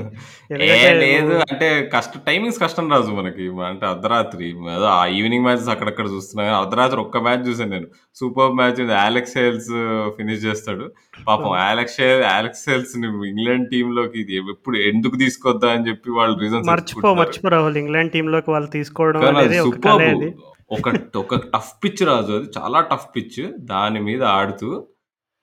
లేదు. 1.04 1.34
అంటే 1.46 1.68
కష్ట 1.94 2.20
టైమింగ్స్ 2.28 2.60
కష్టం 2.62 2.86
రాజు 2.92 3.12
మనకి. 3.12 3.46
అంటే 3.70 3.86
అర్ధరాత్రి 3.86 4.48
ఆ 4.92 5.00
ఈవినింగ్ 5.18 5.46
మ్యాచెస్ 5.46 5.70
అక్కడక్కడ 5.70 6.08
చూస్తున్నా 6.14 6.44
అర్ధరాత్రి 6.58 7.00
ఒక్క 7.02 7.22
మ్యాచ్ 7.26 7.44
చూసాను 7.48 7.72
నేను. 7.72 7.88
సూపర్బ్ 8.16 8.56
మ్యాచ్ 8.56 8.80
ఉంది. 8.84 8.96
అలెక్స్ 9.04 9.36
హేల్స్ 9.38 9.72
ఫినిష్ 10.18 10.44
చేస్తాడు. 10.46 10.86
పాపం 11.28 11.48
అవును. 11.48 11.58
అలెక్స్ 11.72 11.98
హే 12.02 12.10
అలెక్స్ 12.32 12.64
హేల్స్‌ని 12.70 13.10
ఇంగ్లాండ్ 13.32 13.68
టీమ్‌లోకి 13.72 14.20
ఇది 14.24 14.36
ఎప్పుడు 14.48 14.78
ఎందుకు 14.92 15.18
తీసుకొద్దా 15.18 15.72
అని 15.76 15.88
చెప్పి 15.90 16.12
వాళ్ళు 16.12 16.38
రీజన్స్ 16.40 16.70
మర్చిపో. 16.72 17.12
మర్చిపో 17.22 17.52
రాహుల్. 17.56 17.80
ఇంగ్లాండ్ 17.84 18.14
టీమ్‌లోకి 18.14 18.52
వాళ్ళు 18.52 18.72
తీసుకోవడం 18.78 19.24
అనేది. 19.34 20.30
ఒక 20.72 20.90
ఒక 21.18 21.36
టఫ్ 21.54 21.74
పిచ్ 21.84 22.04
రాజు 22.10 22.34
అది. 22.34 22.48
చాలా 22.58 22.82
టఫ్ 22.92 23.10
పిచ్. 23.16 23.42
దాని 23.72 24.02
మీద 24.02 24.24
ఆడుతూ 24.38 24.70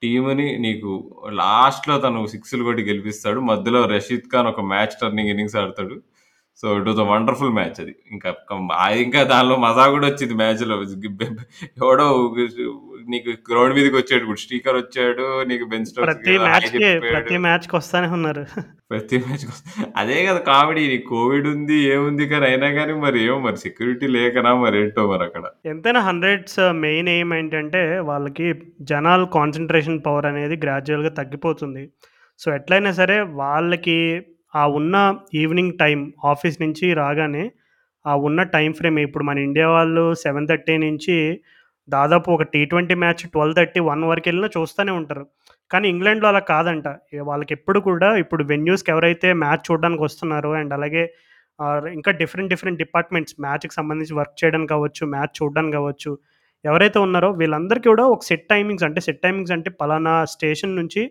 టీమ్‌ని 0.01 0.57
నీకు 0.57 0.91
లాస్ట్‌లో 1.31 1.97
తను 1.99 2.25
సిక్స్‌లు 2.25 2.63
కొట్టి 2.63 2.83
గెలిపిస్తాడు. 2.83 3.39
మధ్యలో 3.41 3.85
రషీద్ 3.85 4.29
ఖాన్ 4.31 4.47
ఒక 4.47 4.61
మ్యాచ్ 4.65 4.95
టర్నింగ్ 5.01 5.29
ఇన్నింగ్స్ 5.29 5.55
ఆడతాడు. 5.55 5.95
So, 6.63 6.67
it 6.77 6.87
was 6.89 6.99
a 6.99 7.07
wonderful 7.11 7.53
match 7.57 7.77
అది. 7.83 7.93
ఇంకా 8.13 8.29
ఇంకా 9.03 9.21
దానిలో 9.31 9.55
మజా 9.65 9.85
కూడా 9.93 10.05
వచ్చింది 10.07 10.35
మ్యాచ్‌లో. 10.41 10.75
ఎవడో 11.79 12.07
నీకు 13.13 13.29
గ్రౌండ్ 13.49 13.75
మీదకి 13.77 13.97
వచ్చాడు. 13.99 14.21
ఇప్పుడు 14.23 14.41
స్టీకర్ 14.43 14.77
వచ్చాడు. 14.79 15.25
నీకు 15.49 15.65
స్టోక్స్‌కి 15.91 16.89
ప్రతి 17.07 17.37
మ్యాచ్‌కి 17.45 17.75
వస్తానే 17.75 18.09
ఉన్నారు. 18.17 18.43
ప్రతి 18.91 19.17
మ్యాచ్ 19.23 19.43
అదే 19.97 20.17
కదా 20.27 20.39
కామెడీ. 20.47 20.83
కోవిడ్ 21.09 21.47
ఉంది, 21.51 21.77
ఏముంది 21.93 22.25
కానీ 22.31 22.45
అయినా 22.45 22.69
గాని 22.77 22.93
మరి 23.03 23.19
ఏమో 23.25 23.37
మరి 23.39 23.57
సెక్యూరిటీ 23.65 24.07
లేకనా 24.15 24.51
మరేంటో 24.63 25.03
మరక్కడ. 25.11 25.43
ఎంతైనా 25.65 26.01
100స్ 26.03 26.57
మెయిన్ 26.85 27.09
ఎయిమ్ 27.09 27.33
ఏంటంటే 27.33 27.81
వాళ్ళకి 28.09 28.47
జనాల 28.91 29.23
కాన్సంట్రేషన్ 29.35 30.03
పవర్ 30.07 30.27
అనేది 30.27 30.57
గ్రాడ్యుయల్‌గా 30.65 31.13
తగ్గిపోతుంది. 31.19 31.83
సో, 32.39 32.47
ఎట్లైనా 32.55 32.91
సరే 32.93 33.17
వాళ్ళకి 33.41 33.97
ఆ 34.53 34.63
ఉన్న 34.77 34.95
ఈవినింగ్ 35.35 35.73
టైం 35.79 35.99
ఆఫీస్ 36.25 36.57
నుంచి 36.63 36.85
రాగానే 36.93 37.45
ఆ 38.05 38.13
ఉన్న 38.27 38.41
టైం 38.55 38.71
ఫ్రేమ్ 38.73 38.97
ఇప్పుడు 38.99 39.23
మన 39.23 39.37
ఇండియా 39.47 39.67
వాళ్ళు 39.69 40.05
7:30 40.23 40.75
నుంచి 40.85 41.15
దాదాపు 41.89 42.29
ఒక 42.35 42.43
టీ20 42.53 42.95
మ్యాచ్ 43.03 43.23
ట్వల్వ్ 43.33 43.55
థర్టీ 43.59 43.79
వన్ 43.89 44.03
వరకు 44.09 44.27
వెళ్ళినా 44.29 44.49
చూస్తూనే 44.55 44.93
ఉంటారు. 44.99 45.23
కానీ 45.71 45.85
ఇంగ్లాండ్‌లో 45.93 46.27
అలా 46.31 46.41
కాదంట. 46.51 46.87
వాళ్ళకి 47.29 47.53
ఎప్పుడు 47.57 47.79
కూడా 47.87 48.09
ఇప్పుడు 48.23 48.43
వెన్యూస్‌కి 48.51 48.91
ఎవరైతే 48.95 49.29
మ్యాచ్ 49.43 49.63
చూడడానికి 49.69 50.03
వస్తున్నారో 50.07 50.51
అండ్ 50.59 50.73
అలాగే 50.77 51.03
ఇంకా 51.95 52.11
డిఫరెంట్ 52.21 52.51
డిఫరెంట్ 52.53 52.79
డిపార్ట్మెంట్స్ 52.83 53.35
మ్యాచ్‌కి 53.45 53.75
సంబంధించి 53.79 54.13
వర్క్ 54.19 54.35
చేయడానికి 54.41 54.71
కావచ్చు, 54.75 55.03
మ్యాచ్ 55.13 55.33
చూడడానికి 55.39 55.75
కావచ్చు, 55.77 56.11
ఎవరైతే 56.65 56.99
ఉన్నారో 57.05 57.29
వీళ్ళందరికీ 57.41 57.87
కూడా 57.91 58.05
ఒక 58.13 58.23
సెట్ 58.29 58.45
టైమింగ్స్ 58.53 58.85
అంటే 58.87 59.01
సెట్ 59.07 59.21
టైమింగ్స్ 59.25 59.53
అంటే 59.57 59.69
పలానా 59.81 60.13
స్టేషన్ 60.33 60.73
నుంచి 60.79 61.03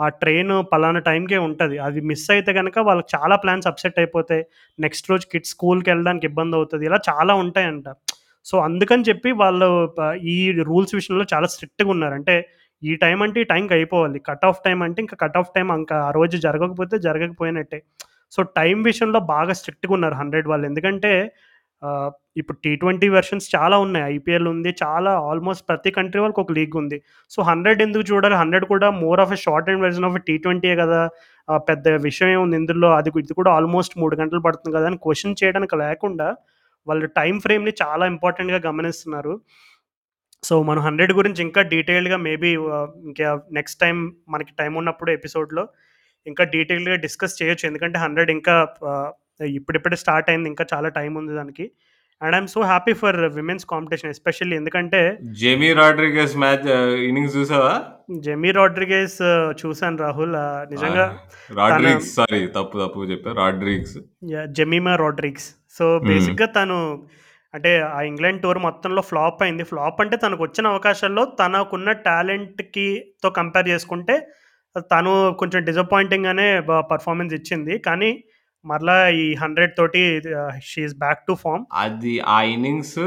ఆ 0.00 0.18
ట్రైన్ 0.20 0.52
పలానా 0.72 1.00
టైంకే 1.06 1.38
ఉంటుంది 1.46 1.76
అది 1.80 2.00
మిస్ 2.10 2.26
అయితే 2.30 2.52
కనుక 2.52 2.78
వాళ్ళకి 2.88 3.08
చాలా 3.16 3.36
ప్లాన్స్ 3.36 3.66
అప్‌సెట్ 3.66 3.98
అయిపోతాయి. 3.98 4.42
నెక్స్ట్ 4.78 5.10
రోజు 5.10 5.26
కిడ్స్ 5.32 5.54
ఇబ్బంది 6.30 6.56
అవుతుంది 6.56 6.84
ఇలా 6.86 6.98
చాలా 7.10 7.34
ఉంటాయంట. 7.42 7.88
సో, 8.46 8.56
అందుకని 8.68 9.04
చెప్పి 9.08 9.30
వాళ్ళు 9.40 9.68
ఈ 10.30 10.36
రూల్స్ 10.62 10.94
విషయంలో 10.94 11.24
చాలా 11.32 11.48
స్ట్రిక్ట్‌గా 11.54 11.90
ఉన్నారు. 11.90 12.14
అంటే 12.14 12.34
ఈ 12.82 12.92
టైం 12.96 13.18
అంటే 13.22 13.38
ఈ 13.40 13.46
టైంకి 13.46 13.74
అయిపోవాలి. 13.74 14.18
కట్ 14.28 14.44
ఆఫ్ 14.48 14.60
టైం 14.64 14.78
అంటే 14.82 15.00
ఇంకా 15.02 15.16
కట్ 15.22 15.38
ఆఫ్ 15.40 15.50
టైమ్ 15.56 15.70
ఇంకా 15.76 15.96
ఆ 16.06 16.10
రోజు 16.12 16.36
జరగకపోతే 16.40 16.96
జరగకపోయినట్టే. 17.00 17.80
సో, 18.32 18.40
టైం 18.58 18.78
విషయంలో 18.84 19.20
బాగా 19.30 19.54
స్ట్రిక్ట్‌గా 19.60 19.94
ఉన్నారు 19.98 20.16
100 20.20 20.48
వాళ్ళు. 20.48 20.66
ఎందుకంటే 20.66 21.12
ఇప్పుడు 22.36 22.58
టీ 22.64 22.72
ట్వంటీ 22.76 23.08
వెర్షన్స్ 23.14 23.46
చాలా 23.54 23.76
ఉన్నాయి. 23.84 24.04
ఐపీఎల్ 24.14 24.48
ఉంది. 24.50 24.70
చాలా 24.82 25.12
ఆల్మోస్ట్ 25.28 25.64
ప్రతి 25.68 25.90
కంట్రీ 25.96 26.20
వాళ్ళకి 26.22 26.40
ఒక 26.42 26.52
లీగ్ 26.58 26.74
ఉంది. 26.80 26.98
సో, 27.30 27.38
100 27.44 27.82
ఎందుకు 27.86 28.04
చూడాలి? 28.10 28.36
100 28.36 28.66
కూడా 28.72 28.88
more 29.00 29.22
of 29.24 29.32
a 29.32 29.40
short 29.44 29.70
and 29.70 29.82
version 29.84 30.06
of 30.10 30.18
టీ20యే 30.28 30.74
కదా! 30.82 31.00
పెద్ద 31.68 31.88
విషయం 32.04 32.30
ఏముంది 32.34 32.56
ఇందులో 32.60 32.88
అది 32.98 33.10
ఇది 33.20 33.34
కూడా 33.38 33.50
ఆల్మోస్ట్ 33.56 33.94
మూడు 34.02 34.16
గంటలు 34.20 34.42
పడుతుంది 34.46 34.74
కదా! 34.76 34.88
అని 34.90 34.98
క్వశ్చన్ 35.06 35.38
చేయడానికి 35.40 35.76
లేకుండా 35.82 36.28
వాళ్ళు 36.86 37.06
టైం 37.18 37.34
ఫ్రేమ్‌ని 37.44 37.72
చాలా 37.82 38.04
ఇంపార్టెంట్‌గా 38.12 38.60
గమనిస్తున్నారు. 38.68 39.34
సో 40.42 40.54
మనం 40.68 40.82
హండ్రెడ్ 40.86 41.12
గురించి 41.16 41.40
ఇంకా 41.46 41.62
డీటెయిల్డ్గా 41.72 42.18
మేబీ 42.26 42.50
ఇంకా 43.08 43.26
నెక్స్ట్ 43.58 43.80
టైం 43.82 43.96
మనకి 44.30 44.52
టైం 44.60 44.72
ఉన్నప్పుడు 44.80 45.10
ఎపిసోడ్లో 45.18 45.64
ఇంకా 46.26 46.44
డీటెయిల్డ్గా 46.54 46.96
డిస్కస్ 47.04 47.38
చేయొచ్చు 47.40 47.64
ఎందుకంటే 47.68 47.98
హండ్రెడ్ 48.04 48.30
ఇంకా 48.36 48.54
ఇప్పుడిప్పుడే 49.56 49.96
స్టార్ట్ 49.96 50.30
అయింది 50.30 50.48
ఇంకా 50.48 50.66
చాలా 50.74 50.88
టైం 50.88 51.14
ఉంది 51.14 51.34
దానికి. 51.34 51.70
And 52.22 52.34
I'm 52.36 52.46
so 52.46 52.60
happy 52.60 52.92
for 52.92 53.16
women's 53.36 53.64
competition 53.66 54.10
especially 54.10 54.56
ఎందుకంటే 54.56 55.18
జెమీ 55.42 55.72
రాడ్రిగస్ 55.72 56.36
మ్యాచ్ 56.36 56.66
ఇన్నింగ్స్ 57.08 57.36
చూసావా? 57.36 57.82
జెమీ 58.26 58.50
రాడ్రిగేస్ 58.50 59.18
చూసాను 59.60 59.96
రాహుల్ 59.96 60.34
నిజంగా 60.72 61.06
రాడ్రిగ్స్ 61.56 62.10
సారీ 62.14 62.46
తప్పు 62.46 62.78
తప్పు 62.84 63.04
చెప్పా 63.04 63.32
రాడ్రిగ్స్. 63.32 63.98
జెమీమా 64.48 64.96
రాడ్రిగ్స్. 64.96 65.48
సో 65.78 65.98
బేసిక్గా 65.98 66.46
తను 66.46 67.08
అంటే 67.54 67.80
ఆ 67.80 68.00
ఇంగ్లాండ్ 68.00 68.42
టూర్ 68.42 68.58
మొత్తంలో 68.58 69.02
ఫ్లాప్ 69.02 69.42
అయింది. 69.42 69.62
ఫ్లాప్ 69.62 70.00
అంటే 70.00 70.16
తనకు 70.16 70.42
వచ్చిన 70.42 70.66
అవకాశాల్లో 70.66 71.24
తనకున్న 71.24 71.92
టాలెంట్కి 71.92 73.04
తో 73.22 73.30
కంపేర్ 73.30 73.68
చేసుకుంటే 73.68 74.16
తను 74.92 75.34
కొంచెం 75.38 75.64
డిసప్పాయింటింగ్గానే 75.64 76.60
పర్ఫార్మెన్స్ 76.60 77.34
ఇచ్చింది. 77.34 77.78
కానీ 77.78 78.24
మరలా 78.64 78.96
ఈ 79.18 79.26
హండ్రెడ్ 79.34 79.72
తోటి 79.76 80.00
షీఈస్ 80.66 80.96
బ్యాక్ 80.98 81.20
టు 81.28 81.34
ఫామ్ 81.34 81.62
అది 81.80 82.14
ఆ 82.28 82.38
ఇన్నింగ్స్ 82.50 82.98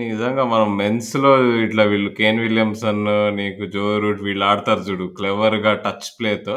నిజంగా 0.00 0.44
మనం 0.44 0.70
మెన్స్లో 0.76 1.30
ఇట్లా 1.62 1.84
వీళ్ళు 1.84 2.10
కేన్ 2.18 2.40
విలియమ్సన్ 2.40 3.04
నీకు 3.36 3.66
జో 3.66 3.84
రూట్ 3.98 4.20
వీళ్ళు 4.22 4.44
ఆడతారు 4.44 4.84
చూడు 4.88 5.06
క్లెవర్గా 5.18 5.72
టచ్ 5.84 6.10
ప్లేతో 6.18 6.56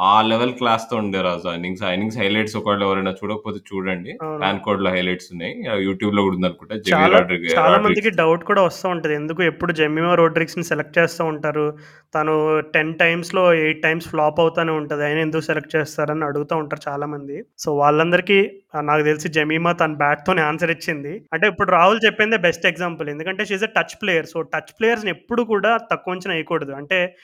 ఆ 0.00 0.22
లెవెల్ 0.22 0.52
క్లాస్తో 0.52 0.96
ఉండే 0.96 1.20
రాజు. 1.20 1.48
ఆ 1.48 1.52
ఇన్నింగ్స్ 1.52 1.82
ఆ 1.82 1.90
ఇన్నింగ్స్ 1.90 2.18
హైలైట్స్ 2.18 2.56
ఒకవేళ 2.56 2.82
ఎవరైనా 2.82 3.10
చూడకపోతే 3.10 3.58
చూడండి. 3.58 4.18
అవును. 4.22 4.60
కోడ్లో 4.60 4.90
హైలైట్స్ 4.90 5.28
ఉన్నాయి. 5.32 5.64
యూట్యూబ్లో 5.76 6.22
కూడా 6.22 6.36
ఉంది 6.36 6.46
అనుకుంటా 6.46 6.76
జెమీ 6.76 7.02
చాలా 7.02 7.18
చాలా 7.58 7.78
మందికి 7.78 8.10
డౌట్ 8.10 8.44
కూడా 8.44 8.62
వస్తూ 8.62 8.88
ఉంటుంది. 8.88 9.14
ఎందుకు 9.14 9.42
ఎప్పుడు 9.42 9.72
జెమిమా 9.72 10.14
రోడ్రిక్స్ని 10.14 10.64
సెలెక్ట్ 10.64 10.98
చేస్తూ 10.98 11.24
ఉంటారు? 11.24 11.78
తను 12.14 12.60
టెన్ 12.60 12.94
టైమ్స్లో 12.94 13.54
ఎయిట్ 13.54 13.82
టైమ్స్ 13.82 14.08
ఫ్లాప్ 14.08 14.40
అవుతూనే 14.40 14.72
ఉంటుంది. 14.72 15.04
ఆయన 15.04 15.18
ఎందుకు 15.18 15.40
సెలెక్ట్ 15.40 15.76
చేస్తారని 15.76 16.24
అడుగుతూ 16.24 16.56
ఉంటారు 16.56 16.90
చాలా 16.90 17.06
మంది. 17.06 17.44
సో 17.58 17.76
వాళ్ళందరికీ 17.76 18.50
ఆ, 18.76 18.80
నాకు 18.80 19.02
తెలిసి 19.02 19.28
జమీమా 19.28 19.72
తన 19.72 19.92
బ్యాట్తోనే 19.92 20.42
ఆన్సర్ 20.42 20.70
ఇచ్చింది. 20.70 21.24
అంటే 21.32 21.46
ఇప్పుడు 21.46 21.70
రాహుల్ 21.70 22.00
చెప్పిందే 22.06 22.36
బెస్ట్ 22.36 22.66
ఎగ్జాంపుల్. 22.66 23.08
ఎందుకంటే 23.08 23.44
she's 23.44 23.64
a 23.64 23.66
touch 23.66 24.02
player. 24.02 24.26
So 24.26 24.42
touch 24.42 24.80
ప్లేయర్స్ని 24.80 25.10
ఎప్పుడు 25.10 25.42
కూడా 25.42 25.76
తక్కువ 25.76 26.14
అంచనా 26.14 26.34
వేయకూడదు. 26.34 26.72
అంటే 26.72 27.16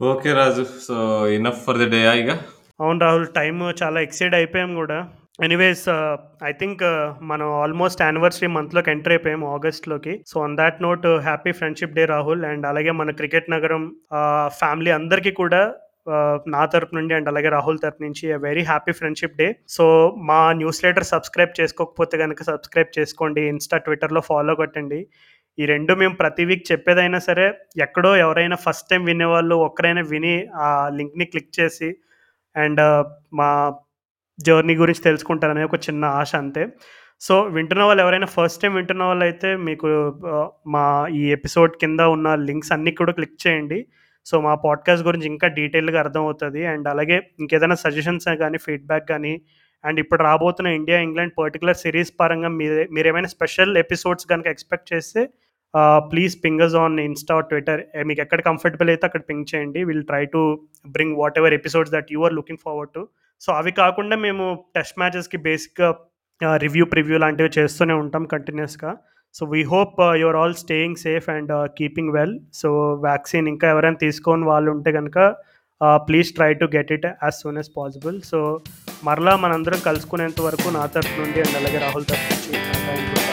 okay 0.00 0.30
Raju 0.38 0.62
so 0.84 0.94
enough 1.34 1.60
for 1.64 1.78
the 1.80 1.84
day 1.92 1.98
ఇక? 2.20 2.30
అవును 2.80 3.00
రాహుల్ 3.04 3.26
టైం 3.36 3.56
చాలా 3.80 3.98
ఎక్సైడ్ 4.06 4.34
అయిపోయాం 4.38 4.70
కూడా. 4.80 4.96
ఎనీవేస్ 5.46 5.84
ఐ 6.48 6.50
థింక్ 6.60 6.82
మనం 7.30 7.46
ఆల్మోస్ట్ 7.60 8.02
యానివర్సరీ 8.06 8.48
మంత్లోకి 8.56 8.90
ఎంటర్ 8.94 9.14
అయిపోయాం 9.14 9.44
ఆగస్ట్లోకి 9.54 10.14
so 10.30 10.36
on 10.46 10.56
that 10.62 10.82
note 10.86 11.06
happy 11.28 11.52
friendship 11.58 11.96
day 11.98 12.04
Rahul. 12.14 12.44
And 12.50 12.66
అలాగే 12.70 12.94
మన 13.00 13.14
క్రికెట్ 13.20 13.52
నగరం 13.54 13.84
ఫ్యామిలీ 14.60 14.92
అందరికీ 14.98 15.32
కూడా 15.42 15.62
నా 16.54 16.62
తరపు 16.72 16.94
నుండి 16.96 17.12
అండ్ 17.16 17.28
అలాగే 17.30 17.50
రాహుల్ 17.54 17.78
తరపు 17.82 18.02
నుంచి 18.04 18.24
very 18.46 18.62
happy 18.70 18.92
friendship 18.98 19.38
day 19.38 19.46
so 19.76 19.84
మా 20.30 20.40
న్యూస్ 20.60 20.82
లెటర్ 20.84 21.06
సబ్స్క్రైబ్ 21.12 21.54
చేసుకోకపోతే 21.60 22.16
కనుక 22.22 22.42
సబ్స్క్రైబ్ 22.50 22.90
చేసుకోండి. 22.98 23.42
ఇన్స్టా 23.52 23.76
ట్విట్టర్లో 23.86 24.22
ఫాలో 24.30 24.54
కొట్టండి. 24.62 25.00
ఈ 25.58 25.64
రెండు 25.66 25.92
మేము 26.00 26.14
ప్రతి 26.20 26.44
వీక్ 26.44 26.64
చెప్పేదైనా 26.70 27.18
సరే 27.26 27.44
ఎక్కడో 27.84 28.10
ఎవరైనా 28.22 28.56
ఫస్ట్ 28.64 28.88
టైం 28.90 29.02
వినేవాళ్ళు 29.10 29.56
ఒక్కరైనా 29.66 30.02
విని 30.12 30.34
ఆ 30.64 30.68
లింక్ని 30.98 31.26
క్లిక్ 31.32 31.52
చేసి 31.58 31.90
అండ్ 32.56 32.80
uh, 32.80 33.02
మా 33.38 33.48
జర్నీ 34.38 34.74
గురించి 34.80 35.02
తెలుసుకుంటారనే 35.06 35.62
ఒక 35.68 35.78
చిన్న 35.86 36.04
ఆశ 36.20 36.30
అంతే. 36.36 36.62
సో 37.22 37.34
వింటున్న 37.56 37.82
వాళ్ళు 37.88 38.02
ఎవరైనా 38.04 38.28
ఫస్ట్ 38.34 38.60
టైం 38.62 38.72
వింటున్న 38.78 39.02
వాళ్ళు 39.10 39.24
అయితే 39.28 39.48
మీకు 39.68 39.88
uh, 40.32 40.46
మా 40.74 40.84
ఈ 41.20 41.22
ఎపిసోడ్ 41.36 41.74
కింద 41.82 42.00
ఉన్న 42.16 42.34
లింక్స్ 42.48 42.72
అన్నీ 42.76 42.92
కూడా 43.00 43.14
క్లిక్ 43.18 43.38
చేయండి. 43.46 43.78
సో 44.26 44.34
మా 44.40 44.52
పాడ్కాస్ట్ 44.66 45.06
గురించి 45.08 45.28
ఇంకా 45.32 45.48
డీటెయిల్గా 45.58 45.98
అర్థమవుతుంది. 46.04 46.62
అండ్ 46.72 46.86
అలాగే 46.94 47.18
ఇంకేదైనా 47.42 47.78
సజెషన్స్ 47.84 48.28
కానీ 48.44 48.60
ఫీడ్బ్యాక్ 48.66 49.08
కానీ 49.12 49.34
అండ్ 49.84 49.98
ఇప్పుడు 50.02 50.20
రాబోతున్న 50.22 50.68
ఇండియా 50.78 50.98
ఇంగ్లాండ్ 51.06 51.34
పర్టికులర్ 51.40 51.78
సిరీస్ 51.84 52.12
పరంగా 52.20 52.50
మీరు 52.96 53.06
ఏమైనా 53.10 53.30
స్పెషల్ 53.36 53.72
ఎపిసోడ్స్ 53.84 54.28
కనుక 54.30 54.46
ఎక్స్పెక్ట్ 54.54 54.88
చేస్తే 54.92 55.22
please 56.10 56.34
pingers 56.44 56.76
on 56.82 56.96
Insta 57.00 57.36
Twitter 57.50 57.80
మీకు 58.06 58.20
ఎక్కడ 58.20 58.40
కంఫర్టబుల్ 58.40 58.90
అయితే 58.90 59.04
అక్కడ 59.06 59.22
పింగ్ 59.30 59.48
చేయండి. 59.52 59.80
Will 59.84 60.04
try 60.10 60.24
to 60.34 60.42
bring 60.96 61.16
whatever 61.38 61.54
episodes 61.54 61.92
that 61.92 62.10
you 62.12 62.20
are 62.26 62.34
looking 62.34 62.62
forward 62.66 62.92
to 62.94 63.02
so 63.42 63.52
అవి 63.52 63.72
కాకుండా 63.82 64.16
మేము 64.16 64.44
టెస్ట్ 64.76 64.98
మ్యాచెస్కి 64.98 65.38
బేసిక్గా 65.48 65.90
రివ్యూ 66.56 66.84
ప్రివ్యూ 66.84 67.18
లాంటివి 67.18 67.50
చేస్తూనే 67.58 67.94
ఉంటాం 67.94 68.24
కంటిన్యూస్గా 68.24 68.92
so 69.34 69.46
we 69.46 69.60
hope 69.64 69.96
your 70.22 70.36
all 70.36 70.54
staying 70.54 70.96
safe 70.96 71.26
and 71.30 71.52
keeping 71.78 72.12
well 72.12 72.34
so 72.52 72.68
vaccine 73.06 73.48
ఇంకా 73.48 73.68
ఎవరైనా 73.68 74.00
తీసుకొని 74.04 74.44
వాళ్ళు 74.44 74.70
ఉంటే 74.70 74.92
కనుక 74.92 75.18
please 76.06 76.28
try 76.34 76.50
to 76.54 76.66
get 76.76 76.92
it 76.92 77.06
as 77.06 77.36
soon 77.42 77.56
as 77.56 77.72
possible 77.76 78.18
so 78.22 78.40
మరలా 79.04 79.34
మనందరం 79.36 79.80
కలుసుకునేంత 79.80 80.40
వరకు 80.40 80.68
నా 80.70 80.86
తరఫు 80.96 81.20
నుండి 81.22 81.40
అండ్ 81.40 81.56
అలాగే 81.56 81.78
రాహుల్ 81.78 82.04
తరఫు 82.04 82.30
నుంచి 82.34 83.23